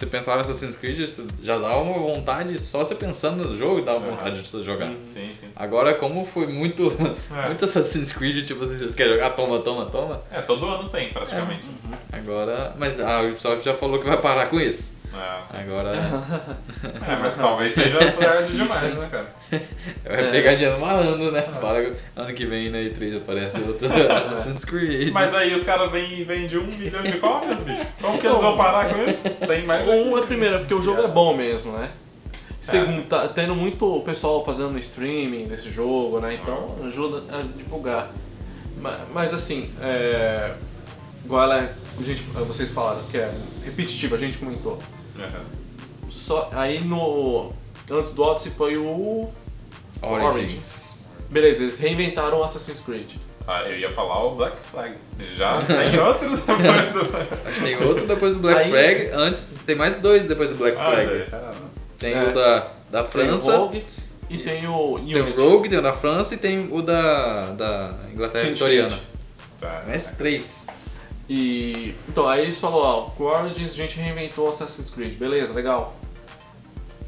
você 0.00 0.06
pensava 0.06 0.40
Assassin's 0.40 0.76
Creed, 0.76 0.98
você 1.00 1.22
já 1.42 1.58
dava 1.58 1.76
uma 1.82 1.92
vontade, 1.92 2.58
só 2.58 2.78
você 2.78 2.94
pensando 2.94 3.46
no 3.46 3.54
jogo, 3.56 3.82
dava 3.82 3.98
Uhum. 3.98 4.10
vontade 4.16 4.40
de 4.42 4.48
você 4.48 4.62
jogar. 4.62 4.86
Uhum. 4.86 4.96
Sim, 5.04 5.30
sim. 5.38 5.48
Agora, 5.54 5.94
como 5.94 6.24
foi 6.24 6.46
muito, 6.46 6.90
É. 7.36 7.46
muito 7.48 7.64
Assassin's 7.64 8.10
Creed, 8.12 8.46
tipo 8.46 8.64
assim, 8.64 8.78
vocês 8.78 8.94
querem 8.94 9.12
jogar, 9.12 9.30
toma, 9.30 9.58
toma, 9.58 9.84
toma. 9.86 10.22
É, 10.32 10.40
todo 10.40 10.64
ano 10.66 10.88
tem, 10.88 11.10
praticamente. 11.10 11.64
Agora, 12.12 12.74
mas 12.78 12.98
a 12.98 13.20
Ubisoft 13.22 13.64
já 13.64 13.74
falou 13.74 13.98
que 14.00 14.06
vai 14.06 14.16
parar 14.20 14.46
com 14.46 14.58
isso. 14.58 14.98
É. 15.12 15.60
Agora, 15.60 15.90
É, 17.08 17.16
mas 17.20 17.36
talvez 17.36 17.72
seja 17.72 17.98
tarde 18.12 18.52
demais, 18.52 18.94
né, 18.94 19.08
cara? 19.10 19.26
vai 20.04 20.24
É. 20.26 20.30
pegar 20.30 20.54
dinheiro 20.54 20.80
malandro, 20.80 21.32
né? 21.32 21.42
Fala 21.42 21.82
que 21.82 21.92
ano 22.14 22.32
que 22.34 22.46
vem 22.46 22.70
na 22.70 22.78
E3 22.78 23.16
aparece 23.16 23.60
outro 23.60 23.88
Assassin's 24.12 24.64
Creed. 24.64 25.10
Mas 25.12 25.34
aí 25.34 25.52
os 25.54 25.64
caras 25.64 25.90
vendem 25.90 26.22
vende 26.24 26.56
um 26.58 26.64
milhão 26.66 27.02
de 27.02 27.14
cópias, 27.18 27.58
bicho. 27.60 27.84
Como 28.00 28.18
que 28.18 28.26
eles 28.26 28.40
vão 28.40 28.56
parar 28.56 28.88
com 28.94 29.02
isso? 29.02 29.28
Tem 29.28 29.64
mais. 29.66 29.86
um 29.88 30.16
é 30.16 30.22
primeiro, 30.22 30.54
é 30.56 30.58
porque 30.60 30.74
o 30.74 30.82
jogo 30.82 31.02
é 31.02 31.08
bom 31.08 31.36
mesmo, 31.36 31.72
né? 31.72 31.90
Segundo, 32.60 33.08
tá 33.08 33.26
tendo 33.26 33.54
muito 33.56 34.00
pessoal 34.04 34.44
fazendo 34.44 34.78
streaming 34.78 35.46
desse 35.48 35.70
jogo, 35.72 36.20
né? 36.20 36.34
Então 36.40 36.76
ajuda 36.86 37.22
a 37.34 37.42
divulgar. 37.56 38.10
Ma- 38.80 38.98
Mas, 39.12 39.32
assim, 39.34 39.70
é, 39.80 40.54
igual 41.24 41.42
ela 41.44 41.58
é- 41.58 41.72
a 41.98 42.02
gente, 42.02 42.22
vocês 42.46 42.70
falaram 42.70 43.02
que 43.10 43.16
é 43.16 43.32
repetitivo, 43.64 44.14
a 44.14 44.18
gente 44.18 44.38
comentou. 44.38 44.78
Aham. 45.18 45.44
Só, 46.08 46.48
aí 46.52 46.80
no. 46.84 47.52
Antes 47.90 48.12
do 48.12 48.22
Odyssey 48.22 48.52
foi 48.56 48.76
o. 48.76 49.28
Origins. 50.02 50.94
Beleza, 51.28 51.62
eles 51.62 51.78
reinventaram 51.78 52.38
o 52.40 52.44
Assassin's 52.44 52.80
Creed. 52.80 53.12
Ah, 53.46 53.62
eu 53.62 53.78
ia 53.78 53.90
falar 53.90 54.24
o 54.24 54.34
Black 54.36 54.56
Flag. 54.70 54.94
Já 55.36 55.62
tem 55.64 55.98
outros 55.98 56.40
depois 56.40 56.92
do 56.92 57.00
Acho 57.48 57.54
que 57.56 57.60
tem 57.62 57.82
outro 57.84 58.06
depois 58.06 58.34
do 58.36 58.40
Black 58.42 58.60
Aí- 58.60 58.70
Flag, 58.70 59.10
antes, 59.14 59.48
tem 59.66 59.74
mais 59.76 59.94
dois 59.94 60.26
depois 60.26 60.50
do 60.50 60.56
Black 60.56 60.76
Ah, 60.78 60.90
Flag. 60.90 61.30
caramba. 61.30 61.54
Tem 61.98 62.14
É. 62.14 62.22
o 62.24 62.32
da, 62.34 62.58
da 62.90 63.02
Tem 63.02 63.02
o 63.02 63.04
França, 63.04 63.56
Rogue 63.56 63.84
e 64.28 64.38
tem 64.38 64.66
o 64.66 64.94
Unity. 64.94 65.12
tem 65.14 65.22
o 65.22 65.36
Rogue, 65.50 65.68
tem 65.68 65.78
o 65.78 65.82
da 65.82 65.92
França 65.92 66.34
e 66.34 66.36
tem 66.36 66.68
o 66.70 66.82
da, 66.82 67.46
da 67.52 67.94
Inglaterra 68.12 68.48
Vitoriana. 68.48 68.98
Tá. 69.60 69.84
Mais 69.86 70.12
três. 70.12 70.68
E. 71.32 71.94
Então, 72.08 72.28
aí 72.28 72.42
eles 72.42 72.58
falaram, 72.58 72.80
ó, 72.80 73.00
com 73.02 73.22
o 73.22 73.26
Origins 73.28 73.70
a 73.74 73.76
gente 73.76 74.00
reinventou 74.00 74.46
o 74.46 74.50
Assassin's 74.50 74.90
Creed, 74.90 75.14
beleza, 75.14 75.52
legal. 75.52 75.94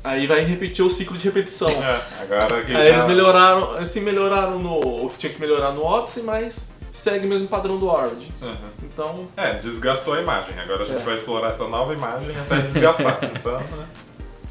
Aí 0.04 0.28
vai 0.28 0.44
repetir 0.44 0.84
o 0.84 0.88
ciclo 0.88 1.18
de 1.18 1.24
repetição. 1.24 1.68
É, 1.68 2.00
agora 2.22 2.64
que 2.64 2.70
Aí 2.70 2.84
já... 2.84 2.88
eles 2.88 3.04
melhoraram, 3.04 3.76
assim, 3.78 4.00
melhoraram 4.00 4.60
no. 4.60 5.06
o 5.06 5.10
que 5.10 5.18
tinha 5.18 5.32
que 5.32 5.40
melhorar 5.40 5.72
no 5.72 5.82
Odyssey, 5.82 6.22
mas 6.22 6.68
segue 6.92 7.26
o 7.26 7.28
mesmo 7.28 7.48
padrão 7.48 7.78
do 7.78 7.88
Origins. 7.88 8.42
Uhum. 8.42 8.54
Então. 8.84 9.26
É, 9.36 9.54
desgastou 9.54 10.14
a 10.14 10.20
imagem. 10.20 10.56
Agora 10.56 10.84
a 10.84 10.86
gente 10.86 11.00
É. 11.00 11.04
vai 11.04 11.14
explorar 11.16 11.50
essa 11.50 11.66
nova 11.66 11.92
imagem 11.92 12.30
até 12.38 12.60
desgastar. 12.60 13.18
então, 13.34 13.58
né? 13.58 13.88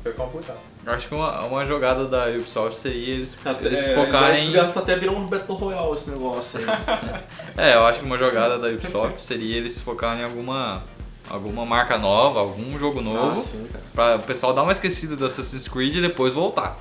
Fica 0.03 0.11
complicado. 0.11 0.59
Eu 0.86 0.94
acho 0.94 1.08
que 1.08 1.14
uma, 1.14 1.44
uma 1.46 1.64
jogada 1.66 2.08
da 2.08 2.26
Ubisoft 2.30 2.78
seria 2.78 3.14
eles, 3.16 3.38
eles 3.62 3.84
é, 3.86 3.94
focarem. 3.96 4.42
desgastar 4.42 4.82
até 4.84 4.96
virar 4.96 5.12
um 5.12 5.28
Battle 5.28 5.56
Royale 5.56 5.94
esse 5.94 6.10
negócio 6.10 6.60
aí. 6.60 6.66
É, 7.58 7.76
eu 7.76 7.86
acho 7.86 8.00
que 8.00 8.06
uma 8.06 8.18
jogada 8.18 8.58
da 8.58 8.68
Ubisoft 8.70 9.20
seria 9.22 9.58
eles 9.58 9.80
focarem 9.80 10.22
em 10.22 10.26
alguma, 10.26 10.82
alguma 11.30 11.66
marca 11.66 11.98
nova, 11.98 12.40
algum 12.40 12.80
jogo 12.80 13.00
novo, 13.02 13.34
Ah, 13.34 13.38
sim, 13.38 13.68
cara. 13.72 13.84
pra 13.94 14.16
o 14.16 14.24
pessoal 14.28 14.54
dar 14.54 14.64
uma 14.64 14.72
esquecida 14.72 15.16
do 15.16 15.26
Assassin's 15.26 15.68
Creed 15.68 15.98
e 15.98 16.02
depois 16.02 16.34
voltar. 16.34 16.78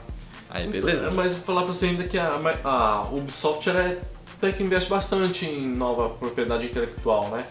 Aí 0.49 0.67
beleza. 0.67 0.99
Então, 1.03 1.15
Mas 1.15 1.35
vou 1.35 1.45
falar 1.45 1.63
pra 1.65 1.73
você 1.75 1.87
ainda 1.87 2.05
que 2.05 2.19
a, 2.19 2.41
a 2.65 3.03
Ubisoft 3.13 3.69
ela 3.69 3.81
é, 3.83 3.99
até 4.39 4.51
que 4.53 4.63
investe 4.63 4.89
bastante 4.89 5.45
em 5.45 5.67
nova 5.69 6.09
propriedade 6.09 6.65
intelectual, 6.67 7.29
né? 7.29 7.45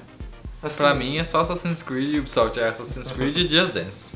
Assim, 0.62 0.78
Pra 0.84 0.94
mim 0.94 1.18
é 1.18 1.24
só 1.24 1.40
Assassin's 1.42 1.82
Creed 1.82 2.16
e 2.16 2.20
Ubisoft. 2.20 2.60
É 2.60 2.68
Assassin's 2.68 3.12
Creed 3.12 3.38
e 3.38 3.48
Just 3.48 3.72
Dance. 3.72 4.16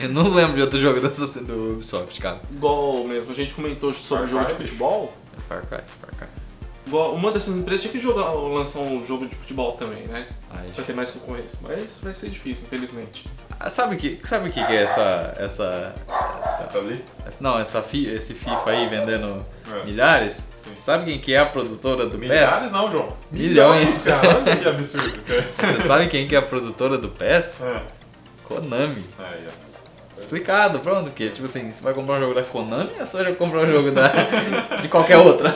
Eu 0.00 0.08
não 0.08 0.28
lembro 0.28 0.56
de 0.56 0.62
outro 0.62 0.78
jogo 0.80 1.00
do, 1.00 1.06
Assassin, 1.06 1.44
do 1.44 1.74
Ubisoft, 1.74 2.20
cara. 2.20 2.40
Igual 2.50 3.04
mesmo, 3.04 3.30
a 3.30 3.34
gente 3.34 3.54
comentou 3.54 3.92
sobre 3.92 4.26
Far 4.26 4.30
jogo 4.30 4.46
de 4.46 4.54
futebol. 4.54 5.14
É 5.36 5.40
Far 5.42 5.60
Cry, 5.66 5.80
Far 6.00 6.10
Cry. 6.18 6.26
Igual, 6.86 7.14
uma 7.14 7.30
dessas 7.32 7.56
empresas 7.56 7.82
tinha 7.82 7.92
que 7.92 8.00
jogar, 8.00 8.30
lançar 8.32 8.80
um 8.80 9.06
jogo 9.06 9.26
de 9.26 9.34
futebol 9.36 9.72
também, 9.72 10.06
né? 10.06 10.26
Ai, 10.50 10.68
Pra 10.74 10.84
ter 10.84 10.94
mais 10.96 11.12
concorrência. 11.12 11.60
Mas 11.62 12.00
vai 12.02 12.14
ser 12.14 12.28
difícil, 12.28 12.64
infelizmente. 12.66 13.30
Ah, 13.58 13.70
Sabe 13.70 13.94
o 13.94 13.98
que, 13.98 14.20
sabe 14.24 14.48
o 14.48 14.52
que 14.52 14.62
que 14.66 14.72
é 14.72 14.82
essa. 14.82 15.32
essa, 15.38 15.94
essa, 16.42 16.64
Essa 16.64 16.78
lista? 16.80 17.06
essa- 17.26 17.42
não, 17.42 17.58
essa 17.58 17.80
fi- 17.80 18.08
esse 18.08 18.34
FIFA 18.34 18.70
aí 18.70 18.88
vendendo 18.88 19.46
É. 19.72 19.84
milhares? 19.84 20.46
Sim. 20.64 20.72
Sabe 20.76 21.04
quem 21.04 21.18
que 21.18 21.34
é 21.34 21.38
a 21.38 21.46
produtora 21.46 22.06
do 22.06 22.16
Milhares 22.18 22.54
PES? 22.62 22.70
não, 22.72 22.90
João. 22.90 23.12
Milhões. 23.30 24.04
cara. 24.04 24.28
Olha 24.38 24.56
que 24.56 24.68
absurdo. 24.68 25.20
Você 25.60 25.86
sabe 25.86 26.08
quem 26.08 26.26
que 26.26 26.34
é 26.34 26.38
a 26.38 26.42
produtora 26.42 26.96
do 26.98 27.08
PES? 27.08 27.62
É. 27.62 27.82
Konami. 28.44 29.04
Aí, 29.18 29.46
ó. 29.48 29.64
Explicado, 30.16 30.78
pronto, 30.78 31.10
que 31.10 31.28
tipo 31.30 31.44
assim, 31.44 31.68
você 31.72 31.82
vai 31.82 31.92
comprar 31.92 32.18
um 32.18 32.20
jogo 32.20 32.34
da 32.34 32.42
Konami 32.42 32.92
ou 33.00 33.04
só 33.04 33.24
já 33.24 33.34
comprar 33.34 33.62
um 33.62 33.66
jogo 33.66 33.90
da, 33.90 34.06
de 34.80 34.86
qualquer 34.88 35.16
outra? 35.16 35.52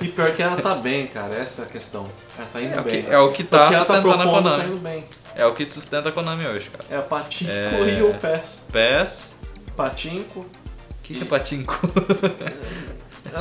E 0.00 0.08
pior 0.08 0.32
que 0.32 0.42
ela 0.42 0.56
tá 0.60 0.74
bem, 0.74 1.06
cara, 1.06 1.32
essa 1.36 1.62
é 1.62 1.64
a 1.64 1.68
questão. 1.68 2.08
Ela 2.36 2.48
tá 2.52 2.60
indo 2.60 2.74
É 2.76 2.82
bem. 2.82 3.02
que, 3.04 3.08
é 3.10 3.16
o 3.20 3.30
que 3.30 3.42
O 3.42 3.46
tá 3.46 3.68
que 3.68 3.72
tá 3.74 3.78
sustentando 3.84 4.14
a 4.14 4.16
tá 4.18 4.24
Konami. 4.24 4.64
indo 4.64 4.76
bem. 4.78 5.04
É 5.36 5.46
o 5.46 5.54
que 5.54 5.64
sustenta 5.64 6.08
a 6.08 6.12
Konami 6.12 6.44
hoje, 6.44 6.70
cara. 6.70 6.84
É 6.90 6.96
a 6.96 7.02
Patinco 7.02 7.52
É. 7.52 7.98
e 7.98 8.02
o 8.02 8.12
PES. 8.14 8.66
PES. 8.72 9.34
Patinco. 9.76 10.40
O 10.40 10.46
que, 11.04 11.14
que 11.14 11.22
é 11.22 11.26
patinco? 11.26 11.78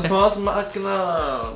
São 0.08 0.24
as 0.24 0.38
máquinas 0.38 1.56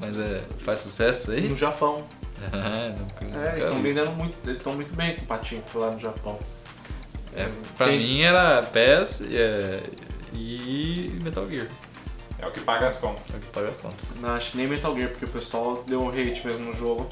Mas 0.00 0.18
é, 0.18 0.44
faz 0.64 0.78
sucesso 0.80 1.32
aí? 1.32 1.48
no 1.48 1.56
Japão. 1.56 2.04
Ah, 2.52 2.94
nunca- 2.98 3.38
É, 3.38 3.52
eles 3.52 3.64
estão 3.64 3.82
vendendo 3.82 4.12
muito. 4.12 4.34
Eles 4.44 4.58
estão 4.58 4.72
muito 4.74 4.94
bem 4.94 5.14
com 5.16 5.22
o 5.22 5.26
Patinco 5.26 5.78
lá 5.78 5.90
no 5.90 5.98
Japão. 6.00 6.38
É, 7.36 7.48
pra 7.76 7.86
Quem- 7.88 7.98
mim 7.98 8.22
era 8.22 8.62
PES 8.62 9.22
é, 9.30 9.80
e 10.34 11.18
Metal 11.22 11.46
Gear. 11.48 11.68
É 12.38 12.46
o 12.46 12.50
que 12.50 12.60
paga 12.60 12.88
as 12.88 12.96
contas. 12.96 13.22
É 13.34 13.36
o 13.36 13.40
que 13.40 13.46
paga 13.48 13.68
as 13.68 13.78
contas. 13.78 14.16
Não 14.20 14.30
acho 14.30 14.52
que 14.52 14.56
nem 14.56 14.66
Metal 14.66 14.94
Gear, 14.96 15.10
porque 15.10 15.26
o 15.26 15.28
pessoal 15.28 15.84
deu 15.86 16.00
um 16.02 16.08
hate 16.08 16.46
mesmo 16.46 16.64
no 16.64 16.72
jogo. 16.72 17.08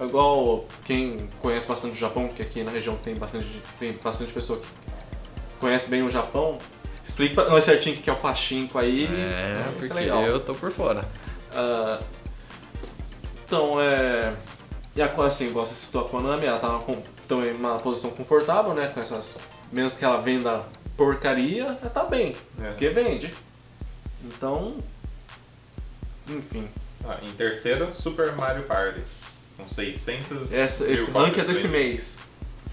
É 0.00 0.02
igual 0.04 0.64
quem 0.84 1.28
conhece 1.40 1.68
bastante 1.68 1.92
o 1.92 1.96
Japão, 1.98 2.26
que 2.28 2.42
aqui 2.42 2.64
na 2.64 2.70
região 2.70 2.96
tem 2.96 3.14
bastante, 3.14 3.46
tem 3.78 3.92
bastante 4.02 4.32
pessoa 4.32 4.58
que 4.58 4.66
conhece 5.60 5.88
bem 5.90 6.02
o 6.02 6.08
Japão. 6.10 6.58
Explique 7.04 7.34
pra 7.34 7.48
nós 7.50 7.62
certinho 7.64 7.96
o 7.96 8.00
que 8.00 8.08
é 8.08 8.12
o 8.12 8.16
Pachinko 8.16 8.78
aí. 8.78 9.04
É, 9.06 9.62
porque 9.76 9.92
é 9.92 9.94
legal. 9.94 10.22
eu 10.22 10.40
tô 10.40 10.54
por 10.54 10.70
fora. 10.70 11.04
Ah, 11.52 12.00
então, 13.46 13.80
é. 13.80 14.34
E 14.96 15.02
a, 15.02 15.06
assim, 15.06 15.48
igual 15.48 15.66
você 15.66 15.74
citou 15.74 16.02
a 16.06 16.08
Konami, 16.08 16.46
ela 16.46 16.58
tá 16.58 16.68
numa, 16.68 16.80
com- 16.80 17.02
também 17.28 17.52
numa 17.52 17.78
posição 17.78 18.10
confortável, 18.10 18.72
né? 18.74 18.88
Com 18.88 19.00
essas. 19.00 19.38
Mesmo 19.70 19.98
que 19.98 20.04
ela 20.04 20.20
venda 20.20 20.64
porcaria, 20.96 21.64
ela 21.64 21.90
tá 21.90 22.04
bem. 22.04 22.34
É. 22.62 22.68
Porque 22.68 22.88
vende. 22.88 23.34
Então. 24.24 24.76
Enfim. 26.28 26.68
Ah, 27.06 27.18
em 27.22 27.32
terceiro, 27.32 27.90
Super 27.94 28.32
Mario 28.32 28.62
Party. 28.62 29.00
Com 29.58 29.68
600 29.68 30.52
Essa, 30.52 30.84
mil 30.84 30.94
esse 30.94 31.06
cópias 31.10 31.26
rank 31.26 31.38
é 31.38 31.44
desse 31.44 31.68
mês. 31.68 32.18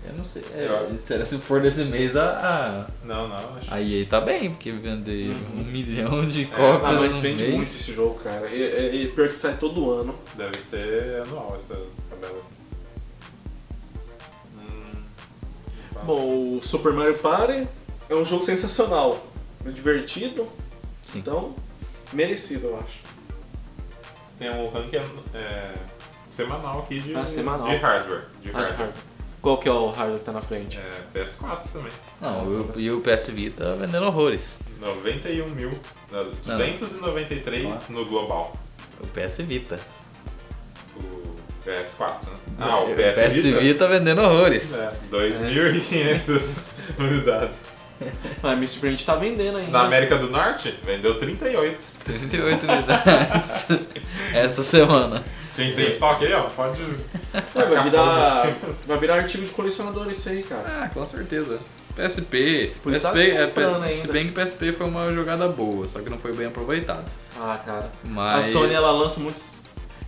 Eu 0.04 0.14
não 0.16 0.26
sei. 0.26 0.44
Eu- 0.56 0.98
se, 0.98 1.26
se 1.26 1.38
for 1.38 1.62
desse 1.62 1.84
mês, 1.86 2.16
a, 2.18 2.88
Não, 3.04 3.28
não, 3.28 3.36
acho 3.58 3.72
a, 3.72 3.76
a 3.76 3.82
EA 3.82 4.06
tá 4.08 4.20
bem, 4.20 4.50
porque 4.50 4.72
vender 4.72 5.30
Uhum. 5.36 5.62
um 5.62 5.64
milhão 5.64 6.28
de 6.28 6.44
É, 6.44 6.46
cópias 6.48 6.84
Ah, 6.96 7.00
mas 7.00 7.16
no 7.16 7.22
vende 7.22 7.44
mês. 7.44 7.56
muito 7.56 7.68
esse 7.68 7.94
jogo, 7.94 8.16
cara. 8.20 8.50
E, 8.50 8.60
e, 8.62 9.04
e 9.04 9.08
pior 9.12 9.30
que 9.30 9.38
sai 9.38 9.56
todo 9.58 9.92
ano. 9.92 10.16
Deve 10.36 10.58
ser 10.58 11.22
anual 11.22 11.56
essa 11.64 11.80
tabela. 12.10 12.42
Hum. 14.58 15.04
Bom, 16.04 16.58
o 16.58 16.62
Super 16.62 16.94
Mario 16.94 17.18
Party 17.20 17.68
é 18.10 18.16
um 18.16 18.26
jogo 18.26 18.44
sensacional. 18.44 19.28
É 19.66 19.70
divertido. 19.70 20.48
Sim. 21.06 21.20
Então, 21.20 21.56
merecido, 22.12 22.68
eu 22.70 22.78
acho. 22.80 23.02
Tem 24.40 24.50
um 24.50 24.70
ranking 24.70 24.98
é, 25.36 25.76
semanal 26.32 26.80
aqui 26.80 27.00
de, 27.00 27.16
Ah, 27.16 27.28
semanal. 27.28 27.70
de 27.70 27.76
hardware. 27.76 28.24
De 28.42 28.50
Ah, 28.50 28.54
de 28.54 28.66
hardware. 28.72 28.94
Qual 29.42 29.58
que 29.58 29.68
é 29.68 29.72
o 29.72 29.90
hardware 29.90 30.20
que 30.20 30.26
tá 30.26 30.32
na 30.32 30.42
frente? 30.42 30.78
É, 30.78 31.02
PS4 31.20 31.62
também. 31.74 31.92
Não, 32.22 32.44
o- 32.46 32.74
e 32.80 32.92
o 32.92 33.02
PS 33.02 33.30
Vita 33.32 33.64
tá 33.64 33.74
vendendo 33.74 34.06
horrores. 34.06 34.60
91 34.80 35.48
mil. 35.50 35.72
não, 36.12 36.26
293 36.58 37.90
no 37.90 38.06
global. 38.06 38.56
O 39.00 39.08
PS 39.08 39.40
Vita. 39.42 39.80
O 40.96 41.34
PS4, 41.66 42.24
né? 42.28 42.38
Ah, 42.60 42.78
o 42.82 42.92
o 42.92 42.96
PS, 42.96 43.34
Vita? 43.44 43.60
Vita 43.60 43.88
vendendo 43.88 44.22
horrores. 44.22 44.80
É, 44.80 44.92
2.500 45.12 46.66
unidades. 47.00 47.58
Ah, 48.44 48.56
me 48.56 48.68
surpreende 48.68 49.06
tá 49.06 49.16
vendendo 49.16 49.58
ainda. 49.58 49.72
Na 49.72 49.82
América 49.84 50.18
do 50.18 50.30
Norte, 50.30 50.76
vendeu 50.84 51.20
38. 51.20 51.80
38 52.04 52.64
unidades. 52.66 53.68
Essa 54.34 54.64
semana. 54.64 55.24
Quem 55.56 55.74
tem 55.76 55.90
estoque 55.90 56.26
aí, 56.26 56.34
ó, 56.34 56.44
pode. 56.44 56.82
É, 57.34 57.66
vai, 57.66 57.84
virar, 57.84 58.48
vai 58.86 58.98
virar 59.00 59.16
artigo 59.16 59.46
de 59.46 59.52
colecionador 59.52 60.10
isso 60.10 60.28
aí, 60.28 60.44
cara. 60.44 60.64
Ah, 60.84 60.90
com 60.94 61.06
certeza. 61.06 61.60
PSP. 61.96 62.74
Por 62.84 62.92
PSP 62.92 63.10
tá 63.12 63.20
é, 63.20 63.48
P- 63.48 63.96
se 63.96 64.08
bem 64.10 64.28
que 64.28 64.34
PSP 64.34 64.74
foi 64.74 64.86
uma 64.88 65.12
jogada 65.14 65.48
boa, 65.48 65.88
só 65.88 66.00
que 66.02 66.10
não 66.10 66.20
foi 66.20 66.34
bem 66.34 66.48
aproveitado. 66.48 67.10
Ah, 67.40 67.60
cara. 67.66 67.90
Mas. 68.04 68.48
A 68.48 68.52
Sony 68.52 68.74
ela 68.74 68.92
lança 68.92 69.20
muitos. 69.20 69.60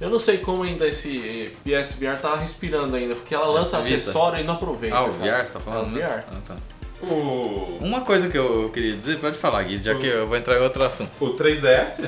Eu 0.01 0.09
não 0.09 0.19
sei 0.19 0.37
como 0.39 0.63
ainda 0.63 0.85
esse 0.87 1.53
PSVR 1.63 2.17
tá 2.21 2.35
respirando 2.35 2.95
ainda, 2.95 3.15
porque 3.15 3.33
ela 3.33 3.47
lança 3.47 3.81
Vita. 3.81 3.95
acessório 3.97 4.39
e 4.39 4.43
não 4.43 4.55
aproveita. 4.55 4.95
Ah, 4.97 5.03
o 5.05 5.13
cara. 5.13 5.37
VR 5.39 5.45
você 5.45 5.53
tá 5.53 5.59
falando? 5.59 5.97
É, 5.99 6.05
o? 6.05 6.09
VR. 6.09 6.23
Ah, 6.29 6.37
tá. 6.45 6.55
O, 7.03 7.77
Uma 7.81 8.01
coisa 8.01 8.29
que 8.29 8.37
eu 8.37 8.69
queria 8.73 8.95
dizer, 8.97 9.19
pode 9.19 9.37
falar, 9.37 9.63
Gui, 9.63 9.81
já 9.81 9.95
que 9.95 10.07
eu 10.07 10.25
vou 10.27 10.35
entrar 10.37 10.57
em 10.57 10.61
outro 10.61 10.83
assunto. 10.83 11.09
o 11.23 11.37
3DS 11.37 12.07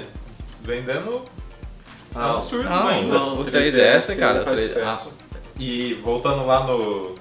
vendendo 0.61 1.23
Ah, 2.15 2.31
absurdos 2.33 2.69
não, 2.69 2.87
ainda. 2.87 3.13
não. 3.13 3.39
o 3.39 3.45
3DS, 3.45 4.17
cara, 4.17 4.43
faz 4.43 4.53
o 4.55 4.57
3 4.57 4.67
sucesso. 4.71 5.13
E 5.59 5.93
voltando 5.95 6.45
lá 6.45 6.65
no 6.65 7.15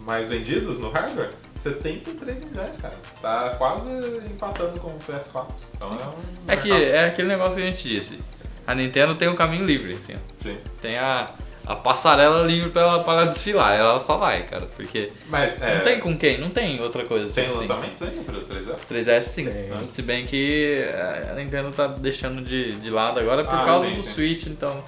mais 0.00 0.28
vendidos 0.28 0.78
no 0.78 0.88
hardware, 0.90 1.30
73 1.54 2.44
milhões, 2.44 2.80
cara. 2.80 2.94
Tá 3.20 3.50
quase 3.58 3.88
empatando 4.30 4.78
com 4.78 4.88
o 4.88 4.98
PS4. 5.00 5.46
Então 5.74 5.88
é 5.90 6.06
um 6.06 6.52
É 6.52 6.56
que 6.56 6.70
é 6.70 7.06
aquele 7.06 7.26
negócio 7.28 7.58
que 7.60 7.66
a 7.66 7.70
gente 7.70 7.88
disse. 7.88 8.20
A 8.66 8.74
Nintendo 8.74 9.14
tem 9.16 9.28
um 9.28 9.34
caminho 9.34 9.64
livre, 9.64 9.94
assim. 9.94 10.14
ó. 10.14 10.18
Sim. 10.42 10.58
Tem 10.80 10.96
a, 10.96 11.30
a 11.66 11.74
passarela 11.74 12.42
livre 12.46 12.70
pra 12.70 12.82
ela, 12.82 13.02
pra 13.02 13.12
ela 13.14 13.26
desfilar. 13.26 13.74
Ela 13.76 13.98
só 14.00 14.16
vai, 14.16 14.44
cara. 14.44 14.66
Porque 14.76 15.10
Mas 15.28 15.60
é, 15.60 15.74
não 15.74 15.82
tem 15.82 15.98
com 16.00 16.16
quem, 16.16 16.38
não 16.38 16.50
tem 16.50 16.80
outra 16.80 17.04
coisa. 17.04 17.32
tem 17.32 17.44
tipo 17.48 17.58
assim. 17.58 17.68
lançamentos 17.68 18.02
aí 18.02 18.10
pro 18.24 18.40
3DS? 18.44 18.76
3DS 18.88 19.20
sim. 19.22 19.44
Tem. 19.46 19.88
Se 19.88 20.02
bem 20.02 20.24
que 20.24 20.84
a 21.30 21.34
Nintendo 21.34 21.70
tá 21.72 21.86
deixando 21.88 22.40
de, 22.42 22.72
de 22.76 22.90
lado 22.90 23.18
agora 23.20 23.44
por 23.44 23.54
Ah, 23.58 23.64
causa 23.64 23.88
sim, 23.88 23.94
do 23.94 24.02
sim. 24.02 24.12
Switch, 24.12 24.46
então. 24.46 24.82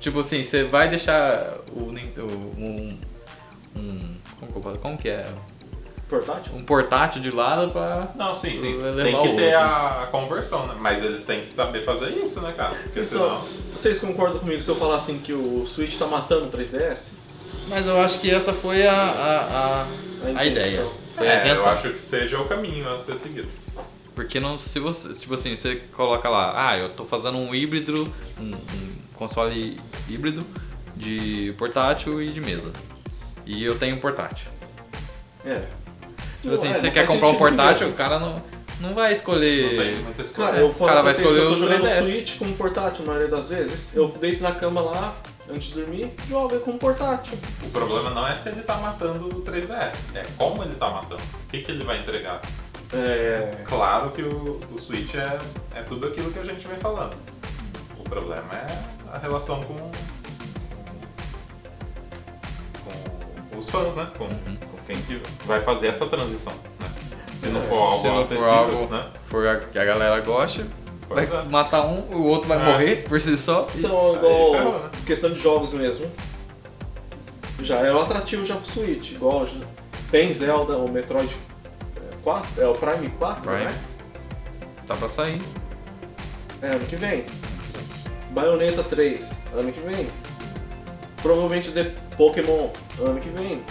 Tipo 0.00 0.20
assim, 0.20 0.42
você 0.42 0.64
vai 0.64 0.88
deixar 0.88 1.58
o, 1.70 1.80
o- 1.84 1.92
um. 2.58 2.98
um 3.76 4.12
como, 4.52 4.78
como 4.78 4.98
que 4.98 5.08
é? 5.08 5.24
Portátil? 6.12 6.52
Um 6.54 6.62
portátil 6.62 7.22
de 7.22 7.30
lado 7.30 7.70
pra. 7.72 8.08
Não, 8.14 8.36
sim, 8.36 8.50
sim. 8.60 8.76
Levar 8.76 9.02
Tem 9.02 9.20
que 9.30 9.36
ter 9.36 9.54
a, 9.54 10.02
a 10.02 10.06
conversão, 10.08 10.66
né? 10.66 10.74
Mas 10.78 11.02
eles 11.02 11.24
têm 11.24 11.40
que 11.40 11.48
saber 11.48 11.84
fazer 11.84 12.10
isso, 12.10 12.40
né, 12.42 12.52
cara? 12.54 12.74
Porque 12.74 13.00
Então, 13.00 13.18
senão. 13.18 13.44
vocês 13.74 13.98
concordam 13.98 14.38
comigo 14.38 14.60
se 14.60 14.70
eu 14.70 14.74
falar 14.76 14.96
assim 14.96 15.18
que 15.18 15.32
o 15.32 15.64
Switch 15.64 15.96
tá 15.96 16.06
matando 16.06 16.46
o 16.46 16.50
3DS? 16.50 17.12
Mas 17.68 17.86
eu 17.86 17.98
acho 18.00 18.20
que 18.20 18.30
essa 18.30 18.52
foi 18.52 18.86
a, 18.86 18.92
a, 18.92 19.82
a, 19.82 19.86
a 20.36 20.44
ideia. 20.44 20.86
Foi 21.16 21.26
a 21.26 21.32
É, 21.32 21.36
eu 21.36 21.44
intenção. 21.46 21.72
acho 21.72 21.88
que 21.90 21.98
seja 22.00 22.38
o 22.40 22.46
caminho 22.46 22.92
a 22.92 22.98
ser 22.98 23.16
seguido. 23.16 23.48
Porque 24.14 24.38
não, 24.38 24.58
se 24.58 24.78
você, 24.78 25.14
tipo 25.14 25.32
assim, 25.32 25.56
você 25.56 25.76
coloca 25.94 26.28
lá, 26.28 26.68
ah, 26.68 26.76
eu 26.76 26.90
tô 26.90 27.06
fazendo 27.06 27.38
um 27.38 27.54
híbrido, 27.54 28.06
um, 28.38 28.52
um 28.52 28.92
console 29.14 29.80
híbrido 30.10 30.44
de 30.94 31.54
portátil 31.56 32.20
e 32.22 32.30
de 32.30 32.40
mesa. 32.42 32.70
E 33.46 33.64
eu 33.64 33.78
tenho 33.78 33.96
um 33.96 33.98
portátil. 33.98 34.48
É. 35.44 35.62
Tipo 36.42 36.54
assim, 36.54 36.68
É, 36.68 36.74
você 36.74 36.86
não 36.88 36.92
quer 36.92 37.06
comprar 37.06 37.28
um 37.28 37.34
portátil, 37.36 37.86
mesmo. 37.86 37.92
o 37.92 37.96
cara 37.96 38.18
não, 38.18 38.42
não 38.80 38.94
vai 38.94 39.06
Não 39.06 39.12
escolher. 39.12 39.68
tem 39.94 40.02
muita 40.02 40.22
escolha. 40.22 40.46
Cara, 40.48 40.58
eu 40.60 40.68
o 40.68 40.74
falo 40.74 40.88
cara 40.90 41.02
pra 41.02 41.12
vai 41.12 41.14
vocês 41.14 41.26
que 41.26 41.32
escolher 41.34 41.44
eu 41.44 41.50
tô 41.50 41.64
o 41.64 41.68
jogando 41.68 41.88
3DS. 41.88 42.02
Switch 42.04 42.38
como 42.38 42.54
portátil 42.56 43.04
a 43.04 43.06
maioria 43.06 43.28
das 43.28 43.48
vezes. 43.48 43.90
Eu 43.94 44.08
deito 44.08 44.42
na 44.42 44.52
cama 44.52 44.80
lá, 44.80 45.14
antes 45.48 45.68
de 45.68 45.74
dormir, 45.74 46.12
jogo 46.28 46.58
como 46.60 46.78
portátil. 46.78 47.38
O 47.62 47.68
problema 47.70 48.10
não 48.10 48.26
é 48.26 48.34
se 48.34 48.48
ele 48.48 48.62
tá 48.62 48.76
matando 48.76 49.26
o 49.28 49.42
3DS, 49.42 49.94
é 50.16 50.24
como 50.36 50.62
ele 50.64 50.74
tá 50.74 50.90
matando. 50.90 51.22
O 51.44 51.48
que, 51.48 51.62
que 51.62 51.70
ele 51.70 51.84
vai 51.84 52.00
entregar? 52.00 52.40
É... 52.92 53.54
Claro 53.64 54.10
que 54.10 54.20
o, 54.22 54.60
o 54.70 54.78
Switch 54.80 55.14
é, 55.14 55.38
é 55.76 55.82
tudo 55.82 56.08
aquilo 56.08 56.30
que 56.32 56.38
a 56.40 56.44
gente 56.44 56.66
vem 56.66 56.78
falando. 56.78 57.16
O 57.98 58.02
problema 58.02 58.52
é 58.52 58.66
a 59.14 59.18
relação 59.18 59.62
com, 59.62 59.90
com 63.50 63.58
os 63.58 63.70
fãs, 63.70 63.94
né? 63.94 64.08
Com, 64.18 64.28
que 64.86 65.22
vai 65.46 65.60
fazer 65.62 65.88
essa 65.88 66.06
transição. 66.06 66.52
Né? 66.80 66.88
Se 67.36 67.46
não 67.48 67.60
for 67.62 67.76
algo 67.78 67.98
Se 67.98 68.08
não 68.08 68.24
for 68.24 68.48
algo 68.48 68.86
né? 68.94 69.06
for 69.22 69.46
a- 69.46 69.56
que 69.60 69.78
a 69.78 69.84
galera 69.84 70.20
goste, 70.20 70.64
vai 71.08 71.24
é. 71.24 71.42
matar 71.50 71.84
um, 71.86 72.00
o 72.14 72.24
outro 72.26 72.48
vai 72.48 72.58
É. 72.60 72.64
morrer 72.72 72.96
por 73.08 73.20
si 73.20 73.36
só. 73.36 73.66
Então, 73.74 74.16
igual 74.16 74.52
ferrou, 74.52 74.78
né? 74.80 74.90
questão 75.06 75.30
de 75.30 75.40
jogos 75.40 75.72
mesmo. 75.72 76.10
Já 77.62 77.78
é 77.78 77.92
um 77.92 78.00
atrativo 78.00 78.44
já 78.44 78.56
pro 78.56 78.66
Switch. 78.70 79.12
Igual 79.12 79.46
já- 79.46 79.54
tem 80.10 80.32
Zelda, 80.32 80.76
o 80.76 80.90
Metroid 80.90 81.34
é, 81.96 82.00
4, 82.22 82.62
é 82.62 82.66
o 82.66 82.72
Prime 82.74 83.08
4, 83.18 83.42
Prime. 83.42 83.64
né? 83.64 83.74
Tá 84.86 84.94
pra 84.96 85.08
sair. 85.08 85.40
É, 86.60 86.68
ano 86.70 86.86
que 86.86 86.96
vem. 86.96 87.24
Bayonetta 88.30 88.82
3, 88.82 89.32
ano 89.54 89.72
que 89.72 89.80
vem. 89.80 90.06
Provavelmente 91.22 91.70
de 91.70 91.84
Pokémon, 92.16 92.70
ano 93.00 93.20
que 93.20 93.28
vem. 93.28 93.62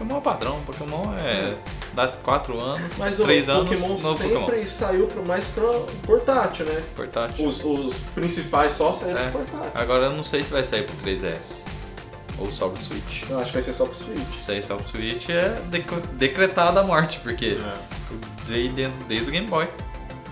Pokémon 0.00 0.18
é 0.18 0.20
padrão, 0.22 0.60
Pokémon 0.64 1.12
é. 1.14 1.54
dá 1.92 2.08
4 2.08 2.58
anos, 2.58 2.96
Mas 2.98 3.18
o 3.20 3.24
3 3.24 3.48
anos, 3.50 3.68
Pokémon 3.78 3.88
novo 3.98 4.16
sempre 4.18 4.38
Pokémon. 4.38 4.66
saiu 4.66 5.06
pro, 5.06 5.26
mais 5.26 5.46
pro 5.46 5.80
portátil, 6.06 6.64
né? 6.64 6.82
Portátil. 6.96 7.46
Os, 7.46 7.62
os 7.64 7.94
principais 8.14 8.72
só 8.72 8.94
saíram 8.94 9.20
É. 9.20 9.28
pro 9.30 9.40
portátil. 9.40 9.72
Agora 9.74 10.06
eu 10.06 10.12
não 10.12 10.24
sei 10.24 10.42
se 10.42 10.50
vai 10.50 10.64
sair 10.64 10.84
pro 10.84 10.96
3DS. 10.96 11.56
Ou 12.38 12.50
só 12.50 12.70
pro 12.70 12.80
Switch. 12.82 13.24
Eu 13.28 13.36
acho 13.38 13.48
que 13.48 13.52
vai 13.52 13.62
ser 13.62 13.72
só 13.74 13.84
pro 13.84 13.94
Switch. 13.94 14.28
Se 14.28 14.38
sair 14.38 14.62
só 14.62 14.76
pro 14.76 14.88
Switch 14.88 15.28
é 15.28 15.50
dec- 15.66 16.06
decretada 16.14 16.80
a 16.80 16.82
morte, 16.82 17.20
porque 17.20 17.58
É. 17.60 17.74
desde, 18.46 18.88
desde 19.06 19.28
o 19.28 19.32
Game 19.32 19.46
Boy. 19.46 19.68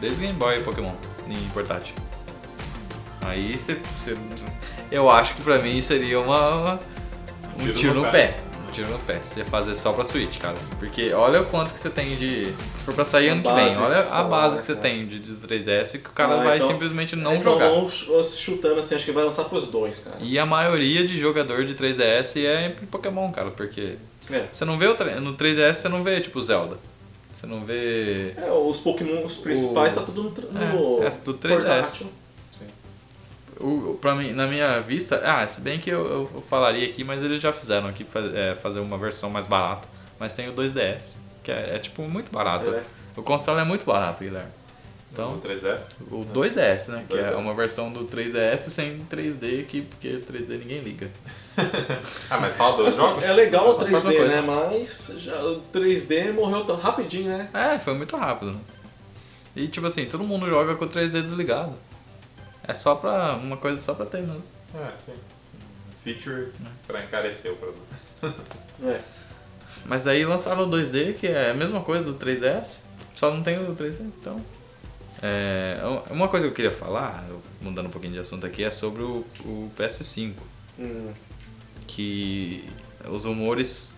Desde 0.01 0.19
o 0.21 0.23
Game 0.23 0.39
Boy 0.39 0.63
Pokémon 0.63 0.93
em 1.29 1.37
portátil. 1.51 1.95
Aí 3.21 3.59
você. 3.59 3.79
Eu 4.91 5.11
acho 5.11 5.35
que 5.35 5.43
pra 5.43 5.59
mim 5.59 5.79
seria 5.83 6.19
uma. 6.21 6.81
um 7.61 7.73
tiro 7.75 7.93
no 8.03 8.11
pé. 8.11 8.39
Tiro 8.85 8.91
no 8.91 8.99
pé. 9.01 9.19
Se 9.23 9.35
você 9.35 9.45
fazer 9.45 9.75
só 9.75 9.93
pra 9.93 10.05
Switch, 10.05 10.39
cara. 10.39 10.57
Porque 10.79 11.13
olha 11.13 11.41
o 11.43 11.47
quanto 11.47 11.73
que 11.75 11.81
você 11.81 11.91
tem 11.91 12.17
de. 12.17 12.45
Se 12.77 12.85
for 12.85 12.95
pra 12.95 13.05
sair 13.05 13.29
A 13.31 13.33
ano 13.33 13.43
que 13.43 13.53
vem, 13.53 13.77
olha 13.79 13.99
a 14.01 14.23
base 14.25 14.55
né, 14.55 14.61
que 14.61 14.67
você 14.67 14.75
cara? 14.75 14.83
tem 14.89 15.07
de, 15.07 15.19
de 15.19 15.33
3DS 15.33 15.93
que 16.01 16.09
o 16.09 16.13
cara 16.13 16.41
Ah, 16.41 16.45
vai 16.45 16.57
então- 16.57 16.69
simplesmente 16.71 17.17
não 17.17 17.35
então 17.37 17.43
jogar. 17.59 17.71
Ch- 17.89 18.37
chutando 18.39 18.81
assim, 18.81 18.95
acho 18.95 19.05
que 19.05 19.13
vai 19.13 19.25
lançar 19.25 19.45
pros 19.45 19.67
dois, 19.69 20.01
cara. 20.01 20.17
E 20.21 20.39
a 20.39 20.47
maioria 20.47 21.07
de 21.07 21.19
jogador 21.19 21.65
de 21.65 21.75
3DS 21.75 22.37
é 22.45 22.75
em 22.83 22.87
Pokémon, 22.87 23.31
cara, 23.33 23.51
porque 23.51 23.97
É. 24.31 24.45
você 24.51 24.65
não 24.65 24.79
vê 24.79 24.87
o 24.87 24.97
no 25.21 25.35
3DS 25.35 25.75
você 25.75 25.89
não 25.89 26.03
vê 26.03 26.21
tipo 26.21 26.41
Zelda. 26.41 26.77
Você 27.35 27.47
não 27.47 27.65
vê 27.65 28.33
É, 28.37 28.51
os 28.51 28.79
Pokémon, 28.79 29.25
os 29.25 29.37
principais, 29.37 29.93
O- 29.93 29.97
tá 29.97 30.03
tudo 30.03 30.23
no, 30.25 30.31
no 30.61 31.03
É, 31.05 31.07
é 31.07 31.11
tudo 31.11 31.39
3DS. 31.39 31.57
portátil. 31.57 32.07
O, 33.61 33.93
o- 33.93 33.99
pra 34.01 34.15
mim, 34.15 34.33
na 34.33 34.47
minha 34.47 34.81
vista, 34.81 35.21
ah, 35.25 35.47
se 35.47 35.61
bem 35.61 35.79
que 35.79 35.91
eu, 35.91 36.31
eu 36.35 36.43
falaria 36.49 36.87
aqui, 36.89 37.03
mas 37.05 37.23
eles 37.23 37.41
já 37.43 37.53
fizeram 37.53 37.89
aqui 37.89 38.05
fa- 38.05 38.21
é, 38.35 38.55
fazer 38.55 38.81
uma 38.81 38.97
versão 38.99 39.31
mais 39.31 39.47
barata, 39.47 39.89
mas 40.19 40.33
tem 40.33 40.49
o 40.49 40.53
2DS, 40.53 41.17
que 41.43 41.51
é, 41.51 41.75
é, 41.75 41.79
tipo 41.79 42.03
muito 42.03 42.31
barato. 42.33 42.71
É. 42.75 42.83
O 43.17 43.23
console 43.23 43.61
é 43.61 43.65
muito 43.65 43.85
barato, 43.85 44.23
Guilherme. 44.23 44.51
Então, 45.11 45.37
Então, 45.43 45.51
3DS. 45.51 45.81
o 46.11 46.25
2DS, 46.27 46.89
né? 46.93 47.05
Que 47.09 47.17
é 47.19 47.33
2DS. 47.33 47.37
uma 47.39 47.55
versão 47.55 47.91
do 47.91 48.05
3DS 48.05 48.59
sem 48.71 49.01
3D 49.11 49.63
aqui, 49.63 49.81
porque 49.83 50.19
3D 50.27 50.59
ninguém 50.59 50.81
liga. 50.81 51.11
Ah, 52.31 52.39
mas 52.39 52.55
fala 52.55 52.77
dois 52.77 52.97
Assim, 52.97 53.07
jogos? 53.09 53.25
é 53.25 53.33
legal 53.33 53.71
o 53.71 53.75
Fala 53.77 53.89
a 53.89 53.91
mesma 53.91 54.11
3D, 54.13 54.17
coisa. 54.17 54.43
né? 54.43 54.47
Mas 54.71 55.13
já, 55.19 55.35
o 55.43 55.61
3D 55.75 56.33
morreu 56.33 56.65
tão 56.65 56.77
rapidinho, 56.77 57.31
né? 57.37 57.49
É, 57.53 57.79
foi 57.79 57.95
muito 57.95 58.17
rápido. 58.17 58.53
né? 58.53 58.59
E 59.57 59.67
tipo 59.67 59.87
assim, 59.87 60.05
todo 60.07 60.23
mundo 60.23 60.47
joga 60.47 60.77
com 60.77 60.85
o 60.85 60.89
3D 60.89 61.21
desligado. 61.23 61.73
É 62.69 62.75
só 62.75 62.95
pra. 62.95 63.35
uma 63.37 63.57
coisa 63.57 63.81
só 63.81 63.95
pra 63.95 64.05
ter 64.05 64.21
mesmo. 64.23 64.45
É, 64.75 64.93
sim. 65.05 65.15
Feature 66.05 66.53
pra 66.87 67.03
encarecer 67.03 67.51
o 67.51 67.57
produto. 67.57 67.87
É. 68.85 69.01
Mas 69.85 70.07
aí 70.07 70.25
lançaram 70.25 70.65
o 70.65 70.71
2D, 70.71 71.15
que 71.15 71.27
é 71.27 71.51
a 71.51 71.55
mesma 71.55 71.81
coisa 71.81 72.05
do 72.05 72.15
3DS, 72.15 72.81
só 73.15 73.31
não 73.31 73.43
tem 73.43 73.59
o 73.59 73.75
3D, 73.75 74.01
então. 74.03 74.41
É, 75.23 75.79
uma 76.11 76.29
coisa 76.29 76.47
que 76.47 76.53
eu 76.53 76.55
queria 76.55 76.71
falar, 76.71 77.25
mudando 77.61 77.87
um 77.87 77.91
pouquinho 77.91 78.13
de 78.13 78.19
assunto 78.19 78.47
aqui, 78.47 78.63
é 78.63 78.71
sobre 78.71 79.03
o, 79.03 79.25
o 79.41 79.73
PS5. 79.77 80.35
Hum. 80.79 81.13
Que 81.87 82.69
os 83.11 83.25
rumores 83.25 83.97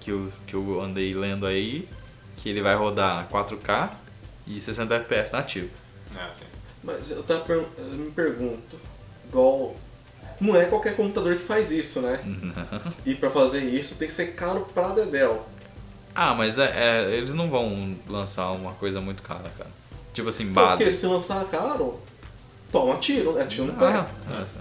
que 0.00 0.10
eu, 0.10 0.32
que 0.46 0.54
eu 0.54 0.80
andei 0.80 1.12
lendo 1.12 1.44
aí, 1.44 1.88
que 2.36 2.48
ele 2.48 2.62
vai 2.62 2.74
rodar 2.74 3.28
4K 3.28 3.90
e 4.46 4.60
60 4.60 4.94
FPS 4.94 5.32
nativo. 5.32 5.70
É, 6.16 6.32
sim. 6.32 6.44
Mas 6.82 7.10
eu, 7.10 7.22
tava 7.22 7.40
per- 7.40 7.64
eu 7.78 7.84
me 7.84 8.10
pergunto, 8.10 8.76
igual. 9.28 9.74
Não 10.40 10.56
é 10.56 10.64
qualquer 10.64 10.96
computador 10.96 11.36
que 11.36 11.42
faz 11.44 11.70
isso, 11.70 12.00
né? 12.00 12.18
E 13.06 13.14
pra 13.14 13.30
fazer 13.30 13.60
isso 13.60 13.94
tem 13.94 14.08
que 14.08 14.14
ser 14.14 14.34
caro 14.34 14.66
pra 14.74 14.88
Dedel. 14.88 15.46
Ah, 16.14 16.34
mas 16.34 16.58
é, 16.58 16.72
é- 16.74 17.10
eles 17.16 17.32
não 17.32 17.48
vão 17.48 17.96
lançar 18.08 18.50
uma 18.50 18.72
coisa 18.72 19.00
muito 19.00 19.22
cara, 19.22 19.48
cara. 19.56 19.70
Tipo 20.12 20.28
assim, 20.28 20.52
Porque 20.52 20.84
base. 20.84 20.90
se 20.92 21.06
lançar 21.06 21.44
caro, 21.44 22.00
toma 22.72 22.96
tiro, 22.96 23.32
né? 23.34 23.46
Tiro 23.46 23.68
no 23.68 23.74
pé. 23.74 23.86
Ah, 23.86 24.06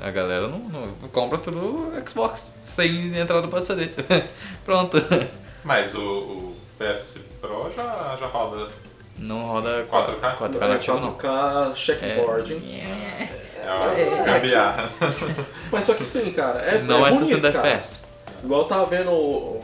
a 0.04 0.12
galera 0.12 0.48
não, 0.48 0.60
não 0.60 0.88
compra 1.12 1.38
tudo 1.40 1.92
Xbox, 2.08 2.58
sem 2.62 3.18
entrada 3.18 3.48
pra 3.48 3.62
CD. 3.62 3.90
Pronto. 4.64 4.98
Mas 5.64 5.96
o, 5.96 6.00
o 6.00 6.56
PS 6.78 7.20
Pro 7.42 7.72
já, 7.76 8.16
já 8.20 8.28
roda. 8.28 8.70
Não 9.22 9.46
roda 9.46 9.86
4K? 9.92 10.38
4K 10.38 10.62
É, 10.64 10.68
nativo, 10.68 11.00
não. 11.00 11.14
4K 11.14 11.72
É, 11.72 11.76
checkboard. 11.76 12.54
É 12.54 14.22
o 14.22 14.26
gambiarra. 14.26 14.90
Mas 15.72 15.84
só 15.86 15.94
que 15.94 16.04
sim, 16.04 16.32
cara. 16.32 16.60
É, 16.60 16.82
não 16.82 17.06
é, 17.06 17.12
bonito, 17.12 17.28
60 17.28 17.52
cara. 17.52 17.68
FPS. 17.70 18.04
Igual 18.44 18.62
eu 18.62 18.68
tava 18.68 18.86
vendo. 18.86 19.12
o- 19.12 19.64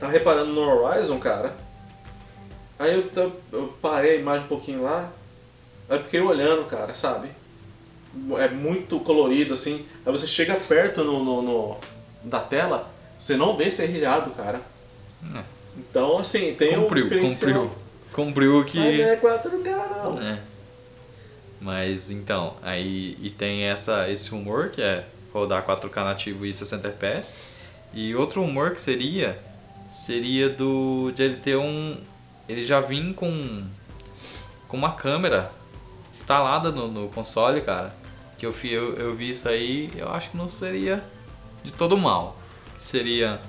Tá 0.00 0.08
reparando 0.08 0.52
no 0.52 0.62
Horizon, 0.62 1.18
cara. 1.20 1.54
Aí 2.78 2.92
eu, 2.94 3.32
eu 3.52 3.74
parei 3.80 4.16
a 4.16 4.20
imagem 4.20 4.44
um 4.46 4.48
pouquinho 4.48 4.82
lá. 4.82 5.08
Aí 5.88 5.98
eu 5.98 6.02
fiquei 6.02 6.20
olhando, 6.20 6.64
cara, 6.64 6.92
sabe? 6.94 7.28
É 8.38 8.48
muito 8.48 8.98
colorido 9.00 9.54
assim. 9.54 9.86
Aí 10.04 10.10
você 10.10 10.26
chega 10.26 10.54
perto 10.56 11.04
no, 11.04 11.22
no- 11.22 11.42
no- 11.42 11.76
da 12.24 12.40
tela, 12.40 12.88
você 13.18 13.36
não 13.36 13.56
vê 13.56 13.70
serrilhado, 13.70 14.30
cara. 14.32 14.60
É. 15.36 15.40
Então, 15.76 16.18
assim, 16.18 16.54
tem 16.54 16.74
Cumpriu, 16.74 17.04
um 17.04 17.08
diferencial. 17.08 17.62
cumpriu. 17.62 17.81
Cumpriu 18.12 18.60
o 18.60 18.64
que. 18.64 18.78
Mas 18.78 18.98
não 18.98 19.04
é 19.04 19.16
4K, 19.16 19.90
não. 19.90 20.22
É. 20.22 20.38
Mas 21.60 22.10
então, 22.10 22.56
aí 22.60 23.16
e 23.22 23.30
tem 23.30 23.62
essa, 23.62 24.08
esse 24.10 24.28
rumor 24.30 24.70
que 24.70 24.82
é 24.82 25.06
rodar 25.32 25.64
4K 25.64 26.04
nativo 26.04 26.44
e 26.44 26.52
60 26.52 26.88
FPS. 26.88 27.38
E 27.94 28.14
outro 28.14 28.42
rumor 28.42 28.72
que 28.72 28.80
seria 28.80 29.38
seria 29.88 30.48
do 30.48 31.12
de 31.14 31.22
ele 31.22 31.36
ter 31.36 31.56
um 31.56 31.96
ele 32.48 32.62
já 32.62 32.80
vir 32.80 33.14
com 33.14 33.64
com 34.66 34.76
uma 34.76 34.92
câmera 34.92 35.52
instalada 36.10 36.72
no, 36.72 36.88
no 36.88 37.08
console, 37.08 37.60
cara. 37.60 37.94
Que 38.36 38.44
eu, 38.44 38.54
eu, 38.64 38.96
eu 38.96 39.14
vi 39.14 39.30
isso 39.30 39.48
aí, 39.48 39.90
eu 39.94 40.10
acho 40.10 40.30
que 40.30 40.36
não 40.36 40.48
seria 40.48 41.04
de 41.62 41.72
todo 41.72 41.96
mal. 41.96 42.36
Seria 42.76 43.40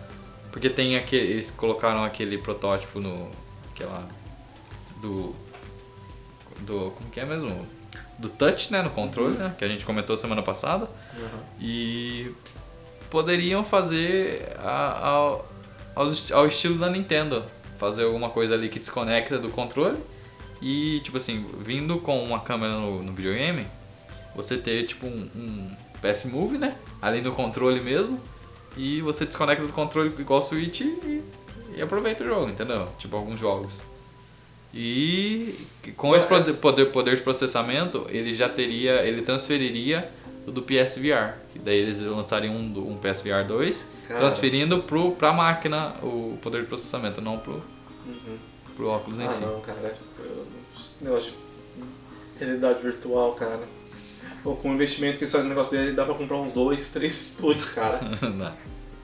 porque 0.52 0.70
tem 0.70 0.96
aquele 0.96 1.32
eles 1.32 1.50
colocaram 1.50 2.04
aquele 2.04 2.38
protótipo 2.38 3.00
no 3.00 3.32
aquela 3.72 4.08
do 5.04 5.36
do 6.62 6.92
como 6.92 7.10
que 7.12 7.20
é 7.20 7.26
mesmo? 7.26 7.68
Do 8.18 8.30
touch 8.30 8.72
né 8.72 8.82
no 8.82 8.90
controle 8.90 9.36
né 9.38 9.54
que 9.58 9.66
a 9.66 9.68
gente 9.68 9.86
comentou 9.86 10.16
semana 10.18 10.42
passada. 10.42 10.88
E 11.60 12.32
poderiam 13.10 13.64
fazer 13.64 14.48
a, 14.60 15.08
ao, 15.08 15.50
ao 15.96 16.08
esti- 16.08 16.34
ao 16.34 16.48
estilo 16.48 16.78
da 16.80 16.90
Nintendo. 16.90 17.44
Fazer 17.78 18.04
alguma 18.06 18.30
coisa 18.30 18.54
ali 18.54 18.70
que 18.70 18.80
desconecta 18.80 19.38
do 19.38 19.50
controle 19.50 19.98
e 20.62 21.02
tipo 21.04 21.18
assim 21.18 21.46
vindo 21.60 21.98
com 22.00 22.24
uma 22.24 22.40
câmera 22.40 22.74
no, 22.74 23.04
no 23.04 23.12
videogame 23.12 23.68
você 24.34 24.58
ter 24.58 24.86
tipo 24.86 25.06
um, 25.06 25.30
um 25.36 25.76
PS 26.02 26.26
Move 26.26 26.58
né 26.58 26.78
ali 27.02 27.20
no 27.20 27.34
controle 27.34 27.82
mesmo 27.82 28.22
e 28.78 29.02
você 29.02 29.26
desconecta 29.26 29.66
do 29.66 29.74
controle 29.74 30.14
igual 30.18 30.40
o 30.40 30.42
Switch 30.42 30.80
e, 30.82 31.22
e 31.76 31.82
aproveita 31.82 32.24
o 32.24 32.28
jogo 32.28 32.50
entendeu? 32.50 32.88
Tipo 32.98 33.18
alguns 33.18 33.38
jogos 33.40 33.82
e 34.74 35.56
com 35.96 36.16
esse 36.16 36.26
poder, 36.56 36.86
poder, 36.86 37.16
de 37.16 37.22
processamento, 37.22 38.08
ele 38.10 38.34
já 38.34 38.50
teria, 38.50 39.04
ele 39.06 39.22
transferiria 39.22 40.10
o 40.48 40.52
do 40.52 40.62
PSVR. 40.64 41.36
Que 41.54 41.60
daí 41.60 41.78
eles 41.78 42.00
lançariam 42.00 42.56
um, 42.56 42.92
um 42.92 42.98
PSVR 42.98 43.46
2, 43.48 43.92
Cara. 44.08 44.20
transferindo 44.20 44.80
pro, 44.82 45.12
pra 45.12 45.32
máquina 45.32 45.94
o 46.02 46.38
poder 46.42 46.62
de 46.62 46.68
processamento, 46.68 47.22
não 47.22 47.38
pro, 47.38 47.62
pro 48.76 48.88
óculos 48.88 49.20
em 49.20 49.26
Ah, 49.28 49.32
si. 49.32 49.42
não, 49.44 49.62
cara. 49.62 49.94
Esse 50.76 51.04
negócio 51.04 51.32
de 52.40 52.46
realidade 52.46 52.82
virtual, 52.82 53.34
cara. 53.34 53.60
Pô, 54.44 54.56
com 54.56 54.72
o 54.72 54.74
investimento 54.74 55.18
que 55.20 55.24
eles 55.24 55.32
fazem 55.32 55.48
no 55.48 55.54
negócio 55.54 55.72
dele, 55.78 55.94
dá 55.94 56.04
pra 56.04 56.16
comprar 56.16 56.38
uns 56.38 56.52
dois, 56.52 56.90
três 56.92 57.14
estúdios, 57.30 57.70
cara. 57.70 58.00
Não. 58.22 58.52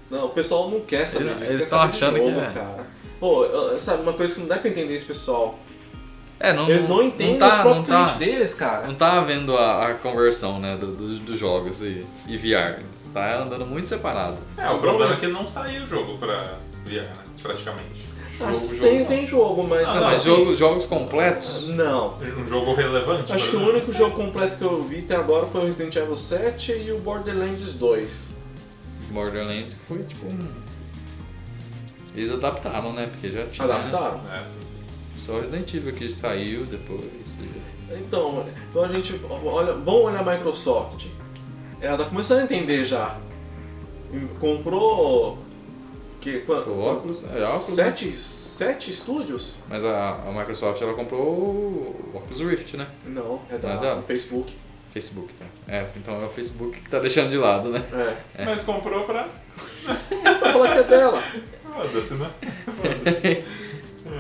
Não, 0.10 0.26
o 0.26 0.30
pessoal 0.30 0.72
não 0.72 0.82
quer 0.82 1.06
saber 1.08 1.36
disso. 1.36 1.54
eles 1.54 1.66
quer 1.66 1.70
tão 1.70 1.80
saber 1.80 1.92
de 1.92 1.98
achando 1.98 2.20
que 2.20 2.26
jogo, 2.30 2.40
é. 2.42 2.52
cara. 2.52 2.88
Pô, 3.20 3.46
sabe, 3.78 4.02
uma 4.04 4.14
coisa 4.14 4.34
que 4.36 4.40
não 4.42 4.48
dá 4.48 4.58
pra 4.58 4.70
entender 4.70 4.94
esse 4.96 5.06
pessoal. 5.06 5.60
É, 6.40 6.54
não, 6.54 6.70
Eles 6.70 6.88
não 6.88 7.04
entendem 7.04 7.38
tá, 7.38 7.48
os 7.48 7.54
próprios 7.56 7.76
não 7.78 7.84
tá, 7.84 7.96
clientes 7.96 8.16
deles, 8.16 8.54
cara. 8.56 8.88
não 8.88 8.96
tá 8.96 9.18
havendo 9.18 9.58
a, 9.58 9.88
a 9.90 9.94
conversão 9.96 10.58
né, 10.58 10.78
do- 10.78 10.94
dos 10.96 11.20
dos 11.20 11.38
jogos 11.38 11.82
e, 11.82 12.06
e 12.28 12.38
VR. 12.38 12.80
Tá 13.14 13.42
andando 13.42 13.66
muito 13.66 13.88
separado. 13.90 14.42
É, 14.58 14.70
o 14.70 14.78
problema 14.78 15.12
é 15.14 15.16
que 15.18 15.28
não 15.28 15.48
saiu 15.48 15.84
o 15.84 15.88
jogo 15.88 16.18
pra 16.18 16.58
VR, 16.86 17.02
né? 17.02 17.18
Praticamente. 17.44 18.08
Ah, 18.42 18.54
jogo, 18.54 18.80
tem, 18.80 18.98
jogo, 19.00 19.06
tem 19.10 19.28
jogo, 19.28 19.64
mas. 19.68 19.86
Ah, 19.90 19.96
Não, 19.96 20.02
mas 20.04 20.14
assim, 20.22 20.30
jogos, 20.30 20.58
jogos 20.58 20.86
completos. 20.86 21.68
Não. 21.70 22.18
Um 22.20 22.48
jogo 22.48 22.74
relevante. 22.74 23.34
Acho 23.34 23.50
que 23.50 23.56
o 23.58 23.68
único 23.70 23.92
jogo 23.92 24.16
completo 24.16 24.56
que 24.56 24.64
eu 24.64 24.82
vi 24.86 25.00
até 25.00 25.18
agora 25.18 25.46
foi 25.48 25.62
o 25.62 25.66
Resident 25.66 25.94
Evil 25.98 26.16
7 26.16 26.72
e 26.72 26.92
o 26.94 27.00
Borderlands 27.00 27.74
2. 27.74 28.32
Borderlands 29.12 29.74
que 29.74 29.82
foi 29.82 30.04
tipo 30.04 30.26
um. 30.28 30.48
Eles 32.20 32.32
adaptaram, 32.34 32.92
né? 32.94 33.08
Porque 33.12 33.32
já 33.32 33.46
tinha. 33.46 33.66
Adaptaram? 33.66 34.20
É, 34.34 34.38
sim. 34.40 34.60
Só 35.18 35.34
o 35.34 35.40
Resident 35.40 35.74
Evil 35.74 35.94
que 35.94 36.12
saiu 36.12 36.66
depois. 36.66 37.38
Então, 37.92 38.46
então 38.70 38.84
a 38.84 38.88
gente. 38.90 39.20
Olha, 39.30 39.74
vamos 39.74 40.02
olhar 40.06 40.28
a 40.28 40.34
Microsoft. 40.36 41.08
Ela 41.82 41.98
tá 41.98 42.06
começando 42.06 42.40
a 42.40 42.44
entender 42.44 42.84
já. 42.86 43.18
Comprou. 44.40 45.38
Que, 46.22 46.40
qua- 46.42 46.60
O 46.66 46.80
óculos, 46.82 47.24
é 47.34 47.44
óculos, 47.44 47.78
né? 47.78 47.84
Sete, 47.86 48.14
sete 48.18 48.92
estúdios? 48.92 49.54
Mas 49.70 49.86
a, 49.86 50.16
a 50.16 50.32
Microsoft 50.34 50.82
ela 50.82 50.94
comprou 50.94 51.22
o 51.22 52.12
Oculus 52.14 52.42
Rift, 52.42 52.76
né? 52.76 52.88
Não, 53.06 53.40
é 53.50 53.58
da 53.58 53.70
Não 53.70 53.78
é 53.78 53.80
dela? 53.80 54.02
Facebook. 54.02 54.54
Facebook, 54.90 55.34
tá? 55.36 55.46
É, 55.68 55.86
então 55.96 56.22
é 56.22 56.26
o 56.26 56.30
Facebook 56.30 56.82
que 56.82 56.90
tá 56.90 57.00
deixando 57.00 57.30
de 57.30 57.38
lado, 57.38 57.70
né? 57.70 57.82
É. 58.36 58.44
Mas 58.46 58.64
comprou 58.64 59.04
pra. 59.06 59.28
Pra 60.40 60.52
falar 60.54 60.72
que 60.74 60.78
é 60.80 60.84
dela. 60.84 61.22
Foda-se, 61.74 62.14
né? 62.16 62.32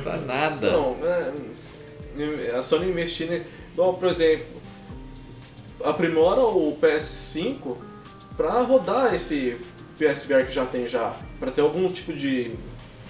Pra 0.04 0.18
nada. 0.18 0.72
Não, 0.72 0.98
é, 1.04 2.56
a 2.56 2.62
Sony 2.64 2.90
investindo. 2.90 3.34
em- 3.34 3.44
Igual, 3.74 3.94
por 3.94 4.10
exemplo, 4.10 4.46
aprimora 5.84 6.42
o 6.42 6.78
PS5 6.82 7.78
pra 8.36 8.62
rodar 8.62 9.14
esse 9.14 9.58
PSVR 9.98 10.46
que 10.48 10.52
já 10.54 10.66
tem 10.66 10.88
já, 10.88 11.16
para 11.40 11.50
ter 11.52 11.62
algum 11.62 11.90
tipo 11.92 12.12
de 12.14 12.52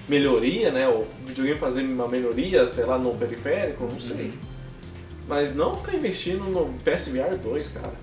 melhoria, 0.07 0.71
né? 0.71 0.87
O 0.87 1.05
videogame 1.25 1.59
fazer 1.59 1.81
uma 1.83 2.07
melhoria, 2.07 2.65
sei 2.67 2.85
lá, 2.85 2.97
no 2.99 3.15
periférico, 3.15 3.83
não 3.85 3.99
sei. 3.99 4.33
Mas 5.27 5.55
não 5.55 5.77
ficar 5.77 5.95
investindo 5.95 6.43
no 6.45 6.73
PSVR 6.83 7.35
2, 7.37 7.69
cara. 7.69 7.93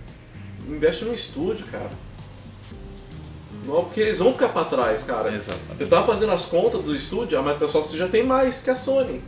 Investe 0.68 1.04
no 1.04 1.14
estúdio, 1.14 1.66
cara. 1.66 1.90
Não, 3.66 3.84
porque 3.84 4.00
eles 4.00 4.18
vão 4.20 4.32
ficar 4.32 4.48
pra 4.50 4.64
trás, 4.64 5.02
cara. 5.04 5.32
Exatamente. 5.34 5.80
Eu 5.80 5.88
tava 5.88 6.06
fazendo 6.06 6.32
as 6.32 6.44
contas 6.46 6.82
do 6.82 6.94
estúdio, 6.94 7.38
a 7.38 7.42
Microsoft 7.42 7.92
já 7.94 8.08
tem 8.08 8.22
mais 8.22 8.62
que 8.62 8.70
a 8.70 8.76
Sony. 8.76 9.20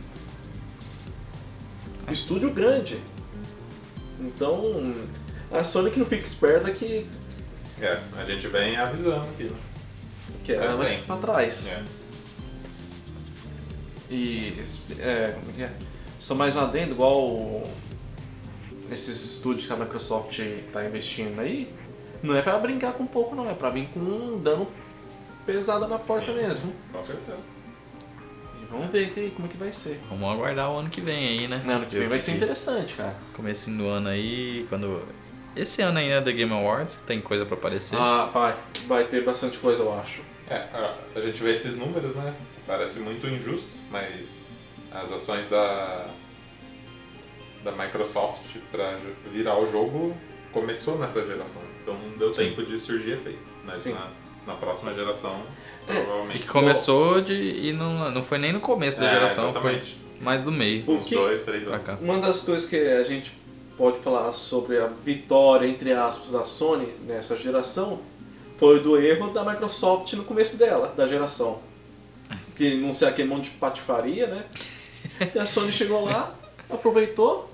Estúdio 2.09 2.53
grande. 2.53 2.99
Então, 4.19 4.93
a 5.51 5.63
Sony 5.63 5.91
que 5.91 5.99
não 5.99 6.05
fica 6.05 6.25
esperta 6.25 6.71
que, 6.71 7.05
É, 7.81 7.99
a 8.17 8.25
gente 8.25 8.47
vem 8.47 8.75
avisando 8.77 9.27
aqui, 9.27 9.43
né? 9.43 9.55
que 10.43 10.53
ela 10.53 10.75
vai 10.75 11.01
pra 11.05 11.17
trás. 11.17 11.67
É. 11.67 11.83
E 14.09 14.53
é, 14.99 15.35
como 15.39 15.51
é 15.51 15.53
que 15.53 15.63
é? 15.63 15.71
Só 16.19 16.33
mais 16.33 16.55
um 16.55 16.61
adendo, 16.61 16.91
igual 16.91 17.63
esses 18.91 19.23
estúdios 19.33 19.67
que 19.67 19.73
a 19.73 19.75
Microsoft 19.75 20.39
está 20.39 20.83
investindo 20.85 21.39
aí, 21.39 21.71
não 22.21 22.35
é 22.35 22.41
pra 22.41 22.57
brincar 22.57 22.93
com 22.93 23.05
pouco 23.05 23.35
não, 23.35 23.49
é 23.49 23.53
pra 23.53 23.69
vir 23.69 23.87
com 23.93 23.99
um 23.99 24.39
dano 24.41 24.67
pesado 25.45 25.87
na 25.87 25.97
porta 25.97 26.27
Sim, 26.27 26.37
mesmo. 26.37 26.73
Com 26.91 27.03
certeza. 27.03 27.37
E 28.61 28.65
vamos 28.65 28.91
ver 28.91 29.11
que, 29.11 29.31
como 29.31 29.47
é 29.47 29.51
que 29.51 29.57
vai 29.57 29.71
ser. 29.71 29.99
Vamos 30.09 30.29
aguardar 30.29 30.71
o 30.71 30.77
ano 30.77 30.89
que 30.89 31.01
vem 31.01 31.27
aí, 31.27 31.47
né? 31.47 31.61
No 31.65 31.71
ano 31.73 31.85
que 31.85 31.97
vem 31.97 32.07
vai 32.07 32.19
ser 32.19 32.33
interessante, 32.33 32.93
cara. 32.93 33.15
Comecinho 33.33 33.77
do 33.77 33.87
ano 33.87 34.09
aí, 34.09 34.65
quando... 34.69 35.01
Esse 35.55 35.81
ano 35.81 35.97
ainda 35.97 36.15
é 36.15 36.21
The 36.21 36.31
Game 36.31 36.53
Awards, 36.53 37.01
tem 37.01 37.19
coisa 37.19 37.45
pra 37.45 37.55
aparecer. 37.55 37.97
Ah, 37.99 38.29
vai, 38.31 38.55
vai 38.87 39.03
ter 39.05 39.23
bastante 39.23 39.57
coisa, 39.57 39.81
eu 39.81 39.99
acho. 39.99 40.21
É, 40.47 40.55
a, 40.73 40.95
a 41.15 41.19
gente 41.19 41.41
vê 41.41 41.53
esses 41.53 41.77
números, 41.77 42.15
né? 42.15 42.35
Parece 42.67 42.99
muito 42.99 43.27
injusto, 43.27 43.67
mas 43.89 44.41
as 44.91 45.11
ações 45.11 45.49
da, 45.49 46.07
da 47.63 47.71
Microsoft 47.71 48.57
para 48.71 48.97
virar 49.31 49.59
o 49.59 49.69
jogo 49.69 50.15
começou 50.51 50.97
nessa 50.97 51.25
geração. 51.25 51.61
Então 51.81 51.93
não 51.95 52.17
deu 52.17 52.33
Sim. 52.33 52.49
tempo 52.49 52.63
de 52.63 52.77
surgir 52.79 53.11
efeito. 53.13 53.39
Mas 53.65 53.75
Sim. 53.75 53.93
na, 53.93 54.07
na 54.47 54.53
próxima 54.55 54.93
geração, 54.93 55.41
É, 55.87 55.93
provavelmente. 55.93 56.37
E 56.37 56.39
que 56.41 56.47
começou 56.47 57.21
de... 57.21 57.33
e 57.33 57.73
não, 57.73 58.11
não 58.11 58.23
foi 58.23 58.37
nem 58.37 58.51
no 58.53 58.59
começo 58.59 58.99
da 58.99 59.07
É, 59.07 59.13
geração, 59.13 59.53
foi 59.53 59.71
exatamente. 59.73 59.97
mais 60.21 60.41
do 60.41 60.51
meio. 60.51 60.83
O 60.87 60.93
Uns 60.97 61.05
que- 61.05 61.15
dois, 61.15 61.41
três 61.43 61.67
anos. 61.67 61.85
cá. 61.85 61.97
Uma 62.01 62.17
das 62.19 62.41
coisas 62.41 62.67
que 62.69 62.75
a 62.75 63.03
gente 63.03 63.31
pode 63.77 63.99
falar 63.99 64.33
sobre 64.33 64.77
a 64.79 64.87
vitória, 65.05 65.65
entre 65.67 65.93
aspas, 65.93 66.31
da 66.31 66.45
Sony 66.45 66.87
nessa 67.07 67.37
geração 67.37 67.99
foi 68.57 68.79
do 68.81 68.97
erro 69.01 69.29
da 69.31 69.43
Microsoft 69.43 70.11
no 70.13 70.23
começo 70.25 70.57
dela, 70.57 70.93
da 70.97 71.07
geração. 71.07 71.59
Que 72.57 72.75
não 72.75 72.93
sei 72.93 73.07
aquele 73.07 73.27
monte 73.29 73.45
de 73.51 73.55
patifaria, 73.57 74.27
né? 74.27 74.43
E 75.33 75.39
a 75.39 75.45
Sony 75.45 75.71
chegou 75.71 76.03
lá, 76.05 76.33
aproveitou, 76.69 77.48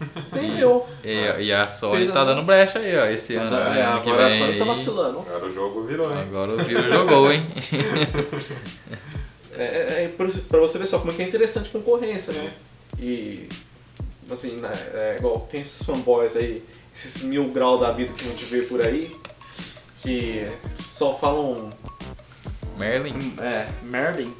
vendeu. 0.32 0.86
E, 1.04 1.42
e 1.44 1.52
a 1.52 1.66
Sony 1.68 1.98
Fez 2.02 2.12
tá 2.12 2.22
a- 2.22 2.24
dando 2.24 2.42
brecha 2.42 2.78
aí, 2.78 2.96
ó, 2.96 3.06
esse 3.06 3.34
ano. 3.36 3.56
É, 3.56 3.70
né, 3.70 3.82
ano 3.82 4.00
que 4.02 4.10
agora 4.10 4.26
a 4.26 4.28
vem 4.30 4.38
Sony 4.38 4.58
tá 4.58 4.64
aí. 4.64 4.68
vacilando. 4.68 5.18
Agora 5.20 5.46
o 5.46 5.52
jogo 5.54 5.84
virou, 5.84 6.10
hein? 6.12 6.18
Agora 6.28 6.52
o 6.52 6.58
vírus 6.58 6.86
jogou, 6.86 7.32
hein? 7.32 7.46
É, 9.56 9.62
é, 9.62 10.04
é 10.04 10.08
pra 10.48 10.60
você 10.60 10.78
ver 10.78 10.86
só 10.86 11.00
como 11.00 11.10
é 11.10 11.14
que 11.16 11.22
é 11.22 11.26
interessante 11.26 11.68
a 11.68 11.72
concorrência, 11.72 12.32
né? 12.32 12.52
E, 12.96 13.48
assim, 14.30 14.52
né, 14.56 14.70
é, 14.94 15.16
igual 15.18 15.40
tem 15.50 15.62
esses 15.62 15.82
fanboys 15.84 16.36
aí, 16.36 16.62
esses 16.94 17.22
mil 17.22 17.48
grau 17.48 17.76
da 17.76 17.90
vida 17.90 18.12
que 18.12 18.24
a 18.24 18.30
gente 18.30 18.44
vê 18.44 18.62
por 18.62 18.80
aí, 18.80 19.10
que 20.00 20.46
só 20.80 21.16
falam 21.18 21.70
Merlin. 22.78 23.34
é, 23.40 23.66
Merlin, 23.82 24.32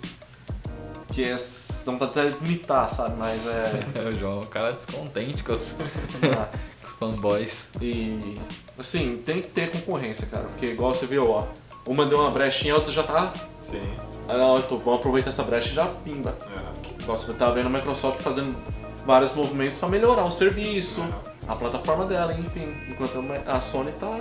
que 1.19 1.25
é, 1.25 1.37
dá 1.85 2.05
até 2.05 2.31
vomitar, 2.31 2.89
sabe? 2.89 3.17
Mas 3.19 3.45
é. 3.45 3.83
o 4.09 4.13
João 4.13 4.39
é 4.39 4.45
um 4.45 4.47
cara 4.47 4.73
descontente 4.73 5.43
com 5.43 5.53
os, 5.53 5.73
com 6.23 6.87
os 6.87 6.95
fanboys. 6.95 7.71
e, 7.81 8.39
assim, 8.79 9.21
tem 9.27 9.43
que 9.43 9.49
ter 9.49 9.73
concorrência, 9.73 10.29
cara, 10.29 10.45
porque 10.45 10.67
igual 10.67 10.95
você 10.95 11.07
viu, 11.07 11.29
ó, 11.29 11.45
uma 11.85 12.07
deu 12.07 12.21
uma 12.21 12.31
brechinha, 12.31 12.75
a 12.75 12.77
outra 12.77 12.93
já 12.93 13.03
tá. 13.03 13.33
Sim. 13.61 13.81
Ah, 14.29 14.37
não, 14.37 14.59
então 14.59 14.79
vamos 14.79 15.01
aproveitar 15.01 15.31
essa 15.31 15.43
brecha 15.43 15.71
e 15.71 15.75
já 15.75 15.87
pimba. 15.87 16.37
É. 16.41 17.03
Igual 17.03 17.17
você 17.17 17.33
tá 17.33 17.51
vendo 17.51 17.67
a 17.67 17.71
Microsoft 17.71 18.21
fazendo 18.21 18.57
vários 19.05 19.35
movimentos 19.35 19.79
para 19.79 19.89
melhorar 19.89 20.25
o 20.25 20.31
serviço, 20.31 21.05
a 21.49 21.57
plataforma 21.57 22.05
dela, 22.05 22.33
enfim. 22.33 22.73
Enquanto 22.89 23.25
a 23.45 23.61
Sony 23.61 23.91
tá 23.99 24.21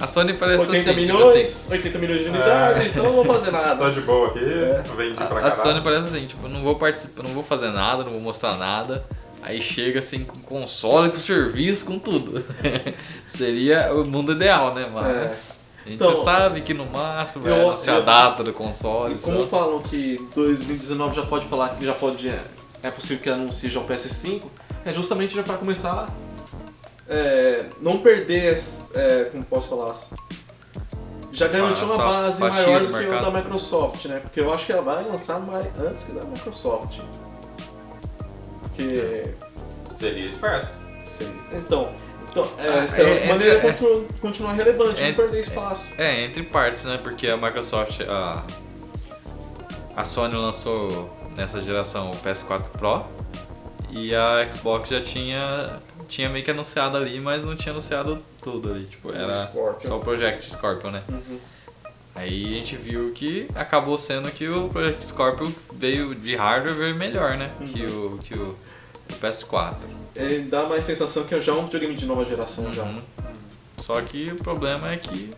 A 0.00 0.06
Sony 0.06 0.32
parece 0.32 0.62
80 0.70 0.76
assim, 0.78 0.88
tipo 1.04 1.14
milhões, 1.18 1.36
assim, 1.36 1.72
80 1.72 1.98
milhões 1.98 2.22
de 2.22 2.28
unidades, 2.30 2.86
então 2.90 3.04
não 3.04 3.12
vou 3.12 3.24
fazer 3.24 3.50
Tá 3.50 3.62
nada. 3.62 3.90
de 3.90 4.00
boa 4.00 4.28
aqui, 4.28 4.38
É. 4.38 4.82
vendi 4.96 5.14
pra 5.14 5.24
a, 5.24 5.26
a 5.26 5.30
caralho. 5.42 5.54
Sony 5.54 5.80
parece 5.82 6.06
assim, 6.16 6.26
tipo, 6.26 6.48
não 6.48 6.62
vou 6.62 6.76
participar, 6.76 7.22
não 7.22 7.30
vou 7.34 7.42
fazer 7.42 7.68
nada, 7.70 8.02
não 8.04 8.12
vou 8.12 8.20
mostrar 8.20 8.56
nada. 8.56 9.04
Aí 9.42 9.60
chega 9.60 9.98
assim 10.00 10.24
com 10.24 10.38
console, 10.40 11.08
com 11.10 11.16
serviço, 11.16 11.84
com 11.84 11.98
tudo. 11.98 12.42
Seria 13.26 13.92
o 13.94 14.04
mundo 14.04 14.32
ideal, 14.32 14.74
né? 14.74 14.88
Mas 14.92 15.62
a 15.84 15.88
gente 15.88 15.94
Então, 15.96 16.14
sabe 16.24 16.60
que 16.62 16.74
no 16.74 16.86
máximo 16.86 17.44
vai 17.44 17.52
eu- 17.60 17.68
anunciar 17.68 17.96
a 17.96 17.98
eu- 18.00 18.04
data 18.04 18.42
do 18.44 18.52
console. 18.52 19.14
E 19.14 19.18
como 19.20 19.40
só. 19.42 19.46
falam 19.46 19.80
que 19.80 20.20
2019 20.34 21.14
já 21.16 21.22
pode 21.22 21.46
falar 21.46 21.70
que 21.70 21.84
já 21.84 21.92
pode. 21.94 22.28
É, 22.28 22.38
é 22.82 22.90
possível 22.90 23.22
que 23.22 23.30
anuncie 23.30 23.70
já 23.70 23.80
o 23.80 23.84
PS5, 23.86 24.42
é 24.84 24.92
justamente 24.92 25.34
já 25.34 25.42
para 25.42 25.56
começar 25.56 26.08
é, 27.10 27.64
não 27.80 27.98
perder, 27.98 28.56
é, 28.94 29.24
como 29.24 29.44
posso 29.44 29.68
falar, 29.68 29.92
já 31.32 31.48
garantir 31.48 31.82
uma 31.84 31.94
Essa 31.94 32.02
base 32.04 32.40
maior 32.40 32.80
do 32.80 32.86
que 32.86 32.92
o 32.92 32.96
mercado. 32.96 33.30
da 33.32 33.38
Microsoft, 33.38 34.04
né? 34.06 34.20
Porque 34.20 34.40
eu 34.40 34.52
acho 34.54 34.64
que 34.66 34.72
ela 34.72 34.82
vai 34.82 35.04
lançar 35.04 35.38
mais 35.40 35.66
antes 35.78 36.04
que 36.04 36.12
da 36.12 36.24
Microsoft. 36.24 37.00
Porque. 38.62 39.24
Seria 39.96 40.26
esperto. 40.26 40.72
Sim. 41.04 41.30
Então, 41.52 41.90
então 42.30 42.48
é, 42.58 42.68
Ah, 42.68 42.84
essa 42.84 43.02
é, 43.02 43.04
é, 43.04 43.06
a 43.22 43.24
é, 43.24 43.28
maneira 43.28 43.54
é, 43.54 43.60
de 43.60 43.66
continu- 43.66 44.06
continuar 44.20 44.52
relevante, 44.52 45.02
é, 45.02 45.08
não 45.08 45.14
perder 45.14 45.40
espaço. 45.40 45.92
É, 45.98 46.22
entre 46.24 46.42
partes, 46.44 46.84
né? 46.84 46.98
Porque 47.02 47.28
a 47.28 47.36
Microsoft, 47.36 48.00
a, 48.08 48.42
a 49.96 50.04
Sony 50.04 50.34
lançou 50.34 51.10
nessa 51.36 51.60
geração 51.60 52.10
o 52.10 52.16
PS4 52.16 52.70
Pro 52.70 53.04
e 53.90 54.14
a 54.14 54.46
Xbox 54.50 54.88
já 54.88 55.00
tinha, 55.00 55.80
tinha 56.10 56.28
meio 56.28 56.44
que 56.44 56.50
anunciado 56.50 56.96
ali, 56.96 57.20
mas 57.20 57.44
não 57.44 57.56
tinha 57.56 57.72
anunciado 57.72 58.22
tudo 58.42 58.72
ali. 58.72 58.84
Tipo, 58.84 59.12
era 59.12 59.46
Scorpio. 59.46 59.88
só 59.88 59.96
o 59.96 60.00
Project 60.00 60.52
Scorpio, 60.52 60.90
né? 60.90 61.02
Uhum. 61.08 61.38
Aí 62.14 62.46
a 62.46 62.56
gente 62.56 62.76
viu 62.76 63.12
que 63.12 63.48
acabou 63.54 63.96
sendo 63.96 64.30
que 64.30 64.48
o 64.48 64.68
Project 64.68 65.06
Scorpio 65.06 65.54
veio 65.72 66.14
de 66.14 66.34
hardware 66.34 66.74
veio 66.74 66.94
melhor, 66.96 67.38
né? 67.38 67.50
Que, 67.66 67.86
o, 67.86 68.18
que 68.22 68.34
o, 68.34 68.48
o 69.08 69.14
PS4. 69.22 69.76
Ele 70.16 70.42
dá 70.42 70.66
mais 70.66 70.84
sensação 70.84 71.24
que 71.24 71.40
já 71.40 71.52
é 71.52 71.54
um 71.54 71.64
videogame 71.64 71.94
de 71.94 72.04
nova 72.04 72.24
geração 72.24 72.72
já. 72.72 72.82
Uhum. 72.82 73.00
Só 73.78 74.00
que 74.02 74.32
o 74.32 74.36
problema 74.36 74.92
é 74.92 74.96
que 74.96 75.30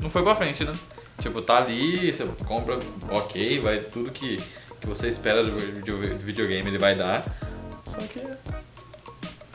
não 0.00 0.08
foi 0.08 0.22
pra 0.22 0.34
frente, 0.34 0.64
né? 0.64 0.72
Tipo, 1.20 1.42
tá 1.42 1.58
ali, 1.58 2.12
você 2.12 2.24
compra, 2.46 2.78
ok, 3.10 3.60
vai 3.60 3.80
tudo 3.80 4.10
que, 4.12 4.40
que 4.80 4.86
você 4.86 5.08
espera 5.08 5.42
do 5.42 5.56
videogame 6.18 6.68
ele 6.68 6.78
vai 6.78 6.94
dar. 6.94 7.24
Só 7.86 7.98
que 8.00 8.20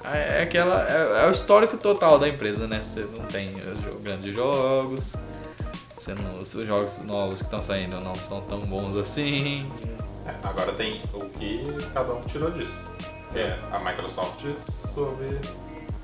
é, 0.05 0.39
é 0.39 0.43
aquela. 0.43 0.81
É, 0.89 1.25
é 1.25 1.27
o 1.27 1.31
histórico 1.31 1.77
total 1.77 2.17
da 2.19 2.27
empresa, 2.27 2.67
né? 2.67 2.81
Você 2.83 3.01
não 3.01 3.25
tem 3.25 3.55
os 3.55 3.79
jo- 3.81 3.99
grandes 4.01 4.35
jogos, 4.35 5.15
você 5.97 6.13
não, 6.13 6.39
os 6.39 6.51
jogos 6.51 7.01
novos 7.03 7.39
que 7.39 7.45
estão 7.45 7.61
saindo 7.61 7.99
não 8.01 8.15
são 8.15 8.41
tão 8.41 8.59
bons 8.59 8.95
assim. 8.95 9.71
É, 10.25 10.33
agora 10.47 10.71
tem 10.73 11.01
o 11.13 11.25
que 11.25 11.65
cada 11.93 12.13
um 12.13 12.21
tirou 12.21 12.51
disso. 12.51 12.77
É, 13.35 13.57
a 13.71 13.79
Microsoft 13.79 14.43
soube 14.93 15.39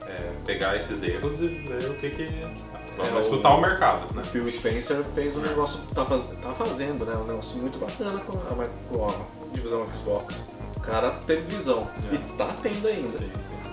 é, 0.08 0.32
pegar 0.46 0.76
esses 0.78 1.04
erros 1.04 1.40
e 1.42 1.48
ver 1.48 1.90
o 1.90 1.94
que 1.96 2.10
que... 2.12 2.48
Vamos 2.96 3.14
É, 3.16 3.20
escutar 3.20 3.54
o- 3.54 3.58
o 3.58 3.62
mercado, 3.62 4.14
né? 4.16 4.24
Phil 4.24 4.52
Spencer 4.52 5.04
fez 5.14 5.36
um 5.38 5.42
negócio, 5.42 5.82
tá, 5.94 6.04
faz, 6.06 6.28
tá 6.42 6.52
fazendo, 6.52 7.06
né? 7.06 7.16
Um 7.16 7.26
negócio 7.28 7.60
muito 7.60 7.78
bacana 7.78 8.20
com 8.22 8.38
a, 8.38 8.68
com 8.90 9.06
a 9.08 9.52
divisão 9.54 9.86
Xbox. 9.94 10.36
O 10.76 10.80
cara 10.80 11.12
teve 11.28 11.42
visão. 11.42 11.88
É. 12.12 12.16
E 12.16 12.18
tá 12.38 12.56
tendo 12.64 12.88
ainda. 12.88 13.12
Sim, 13.12 13.30
sim. 13.30 13.67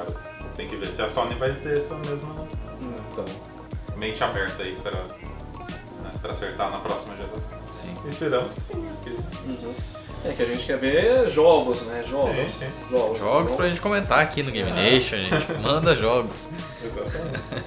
Agora 0.00 0.14
tem 0.56 0.68
que 0.68 0.76
ver 0.76 0.92
se 0.92 1.02
a 1.02 1.08
Sony 1.08 1.34
vai 1.34 1.52
ter 1.52 1.76
essa 1.78 1.94
mesma 1.96 2.46
Então. 3.12 3.24
mente 3.96 4.22
aberta 4.22 4.62
aí 4.62 4.76
pra, 4.82 4.92
né, 4.92 6.10
pra 6.20 6.32
acertar 6.32 6.70
na 6.70 6.78
próxima 6.78 7.14
geração. 7.16 7.58
Sim. 7.72 7.94
Esperamos 8.06 8.52
que 8.52 8.60
sim, 8.60 8.76
né? 8.78 8.92
porque 9.02 9.16
Uhum. 9.46 9.74
É 10.24 10.32
que 10.32 10.42
a 10.42 10.46
gente 10.46 10.66
quer 10.66 10.78
ver 10.78 11.30
jogos, 11.30 11.82
né? 11.82 12.02
Jogos. 12.08 12.34
Sim, 12.34 12.48
sim. 12.48 12.72
Jogos. 12.90 13.18
Jogos 13.18 13.44
Então, 13.44 13.56
pra 13.56 13.68
gente 13.68 13.80
comentar 13.80 14.18
aqui 14.20 14.42
no 14.42 14.50
Game 14.50 14.70
Nation, 14.72 15.16
gente. 15.18 15.52
Manda 15.62 15.94
jogos. 15.94 16.48
Exatamente. 16.84 17.42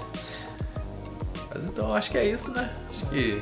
Mas 1.54 1.64
então 1.64 1.94
acho 1.94 2.12
que 2.12 2.18
é 2.18 2.26
isso, 2.26 2.52
né? 2.52 2.70
Acho 2.90 3.06
que 3.08 3.42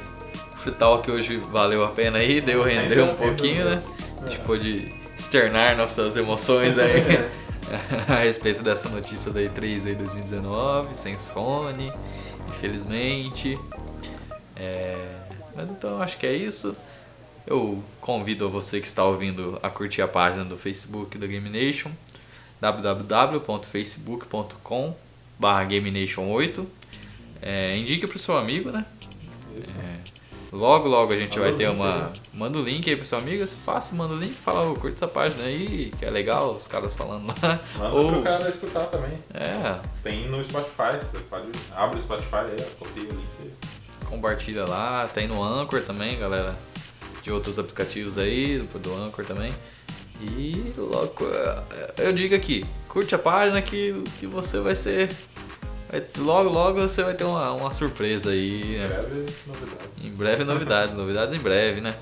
o 0.53 0.57
Free 0.57 0.71
Talk 0.73 1.09
hoje 1.09 1.37
valeu 1.37 1.83
a 1.83 1.89
pena 1.89 2.19
aí, 2.19 2.39
deu 2.41 2.63
render 2.63 2.81
Rendeu, 2.89 3.05
um 3.05 3.15
pouquinho, 3.15 3.65
né? 3.65 3.81
A 4.23 4.29
gente 4.29 4.41
pôde 4.41 4.93
externar 5.17 5.75
nossas 5.75 6.15
emoções 6.15 6.77
aí 6.77 6.91
É. 6.99 7.29
a 8.07 8.23
respeito 8.23 8.63
dessa 8.63 8.87
notícia 8.89 9.31
da 9.31 9.41
E3 9.41 9.87
aí 9.87 9.95
2019, 9.95 10.95
sem 10.95 11.17
Sony. 11.17 11.91
infelizmente. 12.49 13.57
É, 14.55 14.95
mas 15.55 15.69
então 15.69 16.01
acho 16.01 16.17
que 16.17 16.25
é 16.25 16.33
isso. 16.33 16.75
Eu 17.45 17.83
convido 18.01 18.49
você 18.49 18.81
que 18.81 18.87
está 18.87 19.05
ouvindo 19.05 19.59
a 19.63 19.69
curtir 19.69 20.01
a 20.01 20.07
página 20.07 20.43
do 20.43 20.57
Facebook 20.57 21.17
da 21.17 21.27
Game 21.27 21.49
Nation, 21.49 21.91
www.facebook.com 22.59 24.95
GameNation8. 25.39 26.65
É, 27.41 27.77
indique 27.77 28.05
para 28.07 28.15
o 28.15 28.19
seu 28.19 28.37
amigo, 28.37 28.71
né? 28.71 28.85
Isso. 29.59 29.77
É, 29.79 29.99
logo, 30.51 30.87
logo 30.87 31.13
a 31.13 31.17
gente 31.17 31.37
vai 31.39 31.51
ter 31.53 31.69
uma. 31.69 32.11
Manda 32.33 32.57
o 32.57 32.61
link 32.61 32.89
aí 32.89 32.95
pro 32.95 33.05
seu 33.05 33.17
amigo, 33.17 33.45
se 33.45 33.57
fácil, 33.57 33.95
manda 33.97 34.13
o 34.13 34.17
link, 34.17 34.33
fala, 34.33 34.69
"Ô, 34.69 34.75
curte 34.75 34.95
essa 34.95 35.07
página 35.07 35.43
aí, 35.45 35.91
que 35.97 36.05
é 36.05 36.09
legal, 36.09 36.53
os 36.55 36.67
caras 36.67 36.93
falando 36.93 37.27
lá. 37.27 37.59
Manda 37.77 37.95
Ou, 37.95 38.11
pro 38.13 38.23
cara 38.23 38.49
escutar 38.49 38.85
também. 38.85 39.13
é, 39.33 39.79
Tem 40.03 40.27
no 40.29 40.43
Spotify, 40.43 40.97
você 40.99 41.17
pode. 41.29 41.47
Abre 41.75 41.97
o 41.99 42.01
Spotify 42.01 42.35
aí, 42.35 42.63
copia 42.79 43.03
o 43.03 43.07
link 43.07 43.27
aí. 43.41 43.51
compartilha 44.05 44.65
lá, 44.65 45.07
tem 45.13 45.27
no 45.27 45.43
Anchor 45.43 45.81
também, 45.81 46.17
galera. 46.19 46.55
De 47.21 47.31
outros 47.31 47.59
aplicativos 47.59 48.17
aí, 48.17 48.59
do 48.75 48.95
Anchor 48.95 49.25
também. 49.25 49.53
E 50.21 50.73
logo, 50.77 51.25
eu 51.97 52.11
digo 52.13 52.33
aqui, 52.33 52.65
curte 52.87 53.13
a 53.13 53.19
página 53.19 53.61
que, 53.61 54.01
que 54.19 54.25
você 54.25 54.59
vai 54.59 54.75
ser. 54.75 55.09
Vai- 55.89 56.03
logo, 56.17 56.49
logo 56.49 56.81
você 56.81 57.03
vai 57.03 57.13
ter 57.13 57.23
uma, 57.23 57.51
uma 57.53 57.73
surpresa 57.73 58.29
aí. 58.31 58.77
né? 58.79 58.87
Breve 58.87 59.33
novidades. 59.47 60.05
Em 60.05 60.09
breve 60.09 60.43
novidades, 60.43 60.95
novidades 60.95 61.33
em 61.35 61.39
breve, 61.39 61.81
né? 61.81 61.95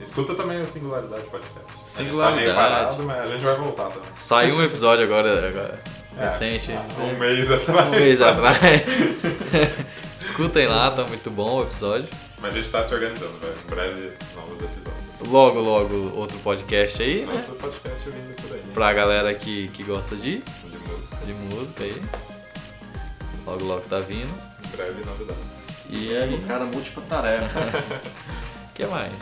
Escuta 0.00 0.34
também 0.34 0.60
o 0.62 0.66
Singularidade 0.66 1.22
Podcast. 1.24 1.66
Singularidade. 1.84 2.42
A 2.42 2.46
gente 2.46 2.56
tá 2.56 2.62
parado, 2.68 3.02
mas 3.04 3.18
a 3.20 3.26
gente 3.32 3.44
vai 3.44 3.56
voltar 3.56 3.84
também. 3.90 4.08
Saiu 4.18 4.54
um 4.56 4.62
episódio 4.62 5.04
agora, 5.04 5.48
agora 5.48 5.80
É, 6.18 6.24
recente. 6.26 6.70
Um 7.00 7.18
mês 7.18 7.50
atrás. 7.50 7.86
um 7.88 7.90
mês 7.90 8.20
atrás. 8.22 9.00
Escutem 10.20 10.66
lá, 10.66 10.90
tá 10.90 11.04
muito 11.04 11.30
bom 11.30 11.60
o 11.60 11.62
episódio. 11.62 12.08
Mas 12.40 12.54
a 12.54 12.58
gente 12.58 12.68
tá 12.70 12.82
se 12.82 12.92
organizando, 12.94 13.38
velho. 13.38 13.54
Em 13.64 13.70
breve, 13.70 14.12
novos 14.34 14.62
episódios. 14.62 14.96
Logo, 15.30 15.60
logo, 15.60 16.12
outro 16.14 16.38
podcast 16.38 17.02
aí, 17.02 17.24
né? 17.24 17.32
Outro 17.34 17.54
podcast 17.54 18.10
vindo 18.10 18.34
por 18.42 18.54
aí. 18.54 18.62
Pra 18.74 18.92
galera 18.92 19.32
que, 19.34 19.68
que 19.68 19.82
gosta 19.82 20.14
de, 20.14 20.38
De 20.42 20.78
música. 20.86 21.16
de 21.24 21.32
música 21.32 21.84
aí. 21.84 22.02
Logo, 23.46 23.64
logo 23.64 23.80
tá 23.82 24.00
vindo. 24.00 24.28
Em 24.66 24.76
breve, 24.76 25.04
novidades. 25.04 25.42
E 25.88 26.16
aí, 26.16 26.34
o 26.34 26.40
cara 26.42 26.64
múltipla 26.64 27.02
tarefa. 27.08 27.60
o 27.60 28.72
que 28.74 28.84
mais? 28.86 29.12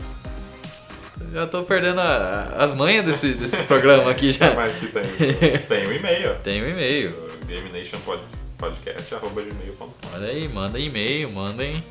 Já 1.33 1.47
tô 1.47 1.63
perdendo 1.63 2.01
a- 2.01 2.55
as 2.59 2.73
manhas 2.75 3.05
desse, 3.05 3.35
desse 3.35 3.63
programa 3.65 4.11
aqui 4.11 4.31
O 4.31 4.33
que 4.33 4.39
já. 4.39 4.53
mais 4.55 4.77
que 4.77 4.87
tem? 4.89 5.05
tem 5.69 5.87
o 5.87 5.93
e-mail. 5.93 6.35
Tem 6.43 6.63
um 6.63 6.69
e-mail. 6.69 7.15
GameNationPodcast.gmail.com 7.47 9.91
Olha 10.15 10.29
aí, 10.29 10.49
manda 10.49 10.79
e-mail, 10.79 11.31
mandem 11.31 11.85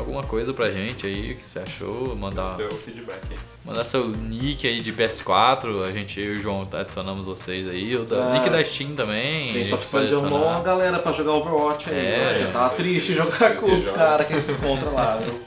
alguma 0.00 0.22
coisa 0.22 0.52
pra 0.52 0.70
gente 0.70 1.06
aí, 1.06 1.32
o 1.32 1.36
que 1.36 1.44
você 1.46 1.58
achou, 1.60 2.14
mandar, 2.16 2.56
Seu 2.56 2.70
feedback. 2.70 3.20
mandar 3.64 3.84
seu 3.84 4.08
nick 4.08 4.66
aí 4.66 4.80
de 4.80 4.92
PS4, 4.92 5.84
a 5.88 5.92
gente, 5.92 6.20
eu 6.20 6.34
e 6.34 6.36
o 6.36 6.38
João 6.38 6.62
adicionamos 6.72 7.26
vocês 7.26 7.68
aí, 7.68 7.94
o 7.96 8.04
da, 8.04 8.24
Ah, 8.24 8.32
nick 8.32 8.50
da 8.50 8.64
Steam 8.64 8.94
também. 8.96 9.50
A 9.50 9.52
gente 9.52 9.70
tá 9.70 9.76
precisando 9.76 10.08
de 10.08 10.14
arrumar 10.14 10.36
uma 10.38 10.60
galera 10.62 10.98
pra 10.98 11.12
jogar 11.12 11.32
Overwatch 11.32 11.90
aí. 11.90 11.96
É, 11.96 12.00
né? 12.40 12.42
é, 12.48 12.52
Tá 12.52 12.66
é, 12.72 12.76
triste 12.76 13.12
é, 13.12 13.14
jogar 13.16 13.52
é, 13.52 13.54
com 13.54 13.70
os 13.72 13.86
é, 13.86 13.92
caras 13.92 14.26
que 14.26 14.32
a 14.32 14.36
gente 14.40 14.52
encontra 14.52 14.90
lá, 14.90 15.16
viu? 15.16 15.40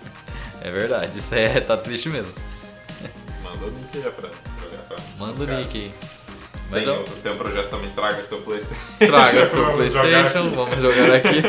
É 0.62 0.72
verdade, 0.72 1.20
isso 1.20 1.36
é, 1.36 1.60
tá 1.60 1.76
triste 1.76 2.08
mesmo. 2.10 2.32
Manda 3.44 3.66
o 3.66 3.70
link 3.70 3.96
aí 3.98 4.12
pra 4.12 4.30
jogar 4.30 4.84
com 4.88 4.94
a- 4.94 5.28
Manda 5.28 5.44
o 5.44 5.58
nick 5.58 5.78
aí. 5.78 5.92
Mas 6.74 6.86
Tem, 6.86 6.94
eu, 6.94 7.04
tem 7.22 7.32
um 7.32 7.38
projeto 7.38 7.70
também, 7.70 7.90
traga 7.92 8.24
seu 8.24 8.40
Playstation. 8.40 8.82
traga 9.08 9.46
seu 9.46 9.64
Vamos 9.66 9.94
jogar 9.94 10.08
Playstation, 10.08 10.48
aqui. 10.48 10.56
vamos 10.56 10.78
jogar 10.82 11.16
aqui. 11.16 11.42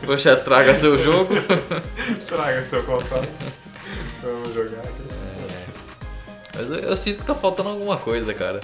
Poxa, 0.06 0.36
traga 0.36 0.74
seu 0.74 0.96
jogo. 0.98 1.34
Traga 2.26 2.64
seu 2.64 2.82
console. 2.84 3.28
Vamos 4.22 4.54
jogar 4.54 4.78
aqui. 4.80 5.02
Mas 6.56 6.70
eu, 6.70 6.78
eu 6.78 6.96
sinto 6.96 7.20
que 7.20 7.26
tá 7.26 7.34
faltando 7.34 7.68
alguma 7.68 7.96
coisa, 7.98 8.32
cara. 8.34 8.60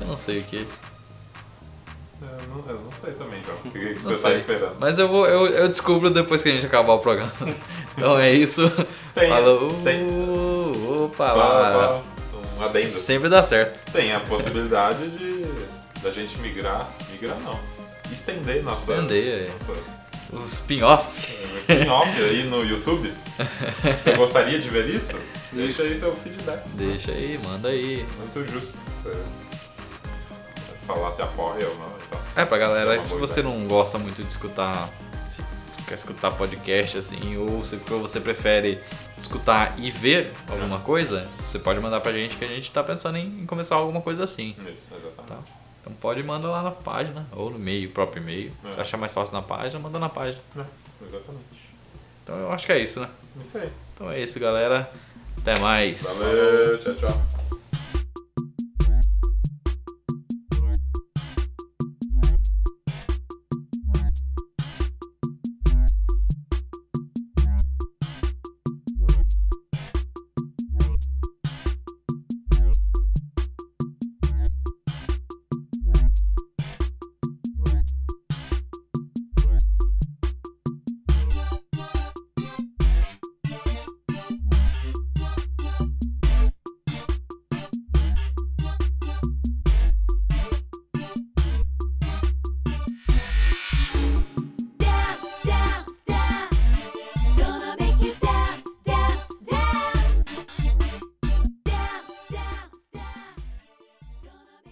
Eu 0.00 0.06
não 0.06 0.16
sei 0.16 0.40
o 0.40 0.42
que. 0.44 0.66
Eu 2.20 2.28
não, 2.48 2.64
eu 2.68 2.80
não 2.80 2.92
sei 2.92 3.12
também, 3.12 3.40
João. 3.44 3.58
O 3.64 3.70
que, 3.70 3.94
você 4.02 4.14
sei. 4.14 4.30
tá 4.32 4.36
esperando? 4.36 4.76
Mas 4.80 4.98
eu, 4.98 5.08
vou, 5.08 5.26
eu, 5.26 5.46
eu 5.48 5.68
descubro 5.68 6.10
depois 6.10 6.42
que 6.42 6.48
a 6.48 6.52
gente 6.52 6.66
acabar 6.66 6.94
o 6.94 6.98
programa. 6.98 7.30
Então 7.94 8.18
é 8.18 8.32
isso. 8.32 8.62
Tem- 9.14 9.28
Falou. 9.28 9.68
tem- 9.84 10.02
Opa 11.04 11.28
Só, 11.28 11.34
lá. 11.36 11.72
só 11.74 12.02
um 12.58 12.64
adendo. 12.64 12.86
Sempre 12.86 13.28
dá 13.28 13.42
certo. 13.42 13.90
Tem 13.92 14.12
a 14.12 14.20
possibilidade 14.20 15.08
de 15.08 15.42
da 16.02 16.10
gente 16.12 16.36
migrar. 16.38 16.88
Migrar 17.10 17.38
não. 17.40 17.58
Estender 18.10 18.62
nossa. 18.62 18.92
Estender, 18.92 19.26
é. 19.48 19.50
nossa 20.30 20.42
Os 20.44 20.52
spin-off. 20.54 21.54
um 21.54 21.58
spin-off 21.58 22.22
aí 22.22 22.44
no 22.44 22.64
YouTube. 22.64 23.12
Você 24.02 24.12
gostaria 24.16 24.58
de 24.58 24.68
ver 24.68 24.86
isso? 24.88 25.18
Deixa 25.52 25.82
aí 25.82 25.98
seu 25.98 26.14
feedback. 26.16 26.62
Deixa 26.74 27.12
aí, 27.12 27.38
manda 27.44 27.68
aí. 27.68 28.06
Muito 28.18 28.52
justo. 28.52 28.76
Você 29.02 29.12
falar 30.86 31.10
se 31.10 31.22
apoia 31.22 31.66
ou 31.68 31.74
não 31.76 31.88
e 31.88 32.08
tal. 32.10 32.22
É, 32.36 32.44
pra 32.44 32.58
galera, 32.58 32.96
É 32.96 33.04
se 33.04 33.14
você 33.14 33.40
ideia. 33.40 33.54
não 33.54 33.66
gosta 33.66 33.98
muito 33.98 34.22
de 34.22 34.28
escutar, 34.28 34.88
quer 35.84 35.94
escutar 35.94 36.30
podcast 36.32 36.98
assim, 36.98 37.36
ou 37.36 37.62
se 37.62 37.76
você 37.76 38.20
prefere 38.20 38.78
escutar 39.16 39.74
e 39.78 39.90
ver 39.90 40.32
alguma 40.48 40.80
coisa, 40.80 41.28
você 41.38 41.58
pode 41.58 41.80
mandar 41.80 42.00
pra 42.00 42.12
gente 42.12 42.36
que 42.36 42.44
a 42.44 42.48
gente 42.48 42.70
tá 42.70 42.82
pensando 42.82 43.18
em 43.18 43.44
começar 43.46 43.76
alguma 43.76 44.00
coisa 44.00 44.24
assim. 44.24 44.54
Isso, 44.72 44.94
exatamente. 44.94 45.26
Tá. 45.26 45.38
Então 45.80 45.92
pode 45.94 46.22
mandar 46.22 46.48
lá 46.48 46.62
na 46.62 46.70
página, 46.70 47.26
ou 47.32 47.50
no 47.50 47.56
e-mail, 47.56 47.90
próprio 47.90 48.22
e-mail. 48.22 48.52
É. 48.64 48.74
Se 48.74 48.80
achar 48.80 48.96
mais 48.96 49.12
fácil 49.12 49.34
na 49.34 49.42
página, 49.42 49.80
manda 49.80 49.98
na 49.98 50.08
página. 50.08 50.40
É, 50.56 51.06
exatamente. 51.08 51.62
Então 52.22 52.36
eu 52.36 52.52
acho 52.52 52.66
que 52.66 52.72
é 52.72 52.78
isso, 52.78 53.00
né? 53.00 53.08
Isso 53.44 53.58
aí. 53.58 53.70
Então 53.94 54.10
é 54.10 54.20
isso, 54.20 54.38
galera. 54.38 54.88
Até 55.38 55.58
mais. 55.58 56.02
Valeu, 56.20 56.78
tchau, 56.78 56.94
tchau. 56.94 57.60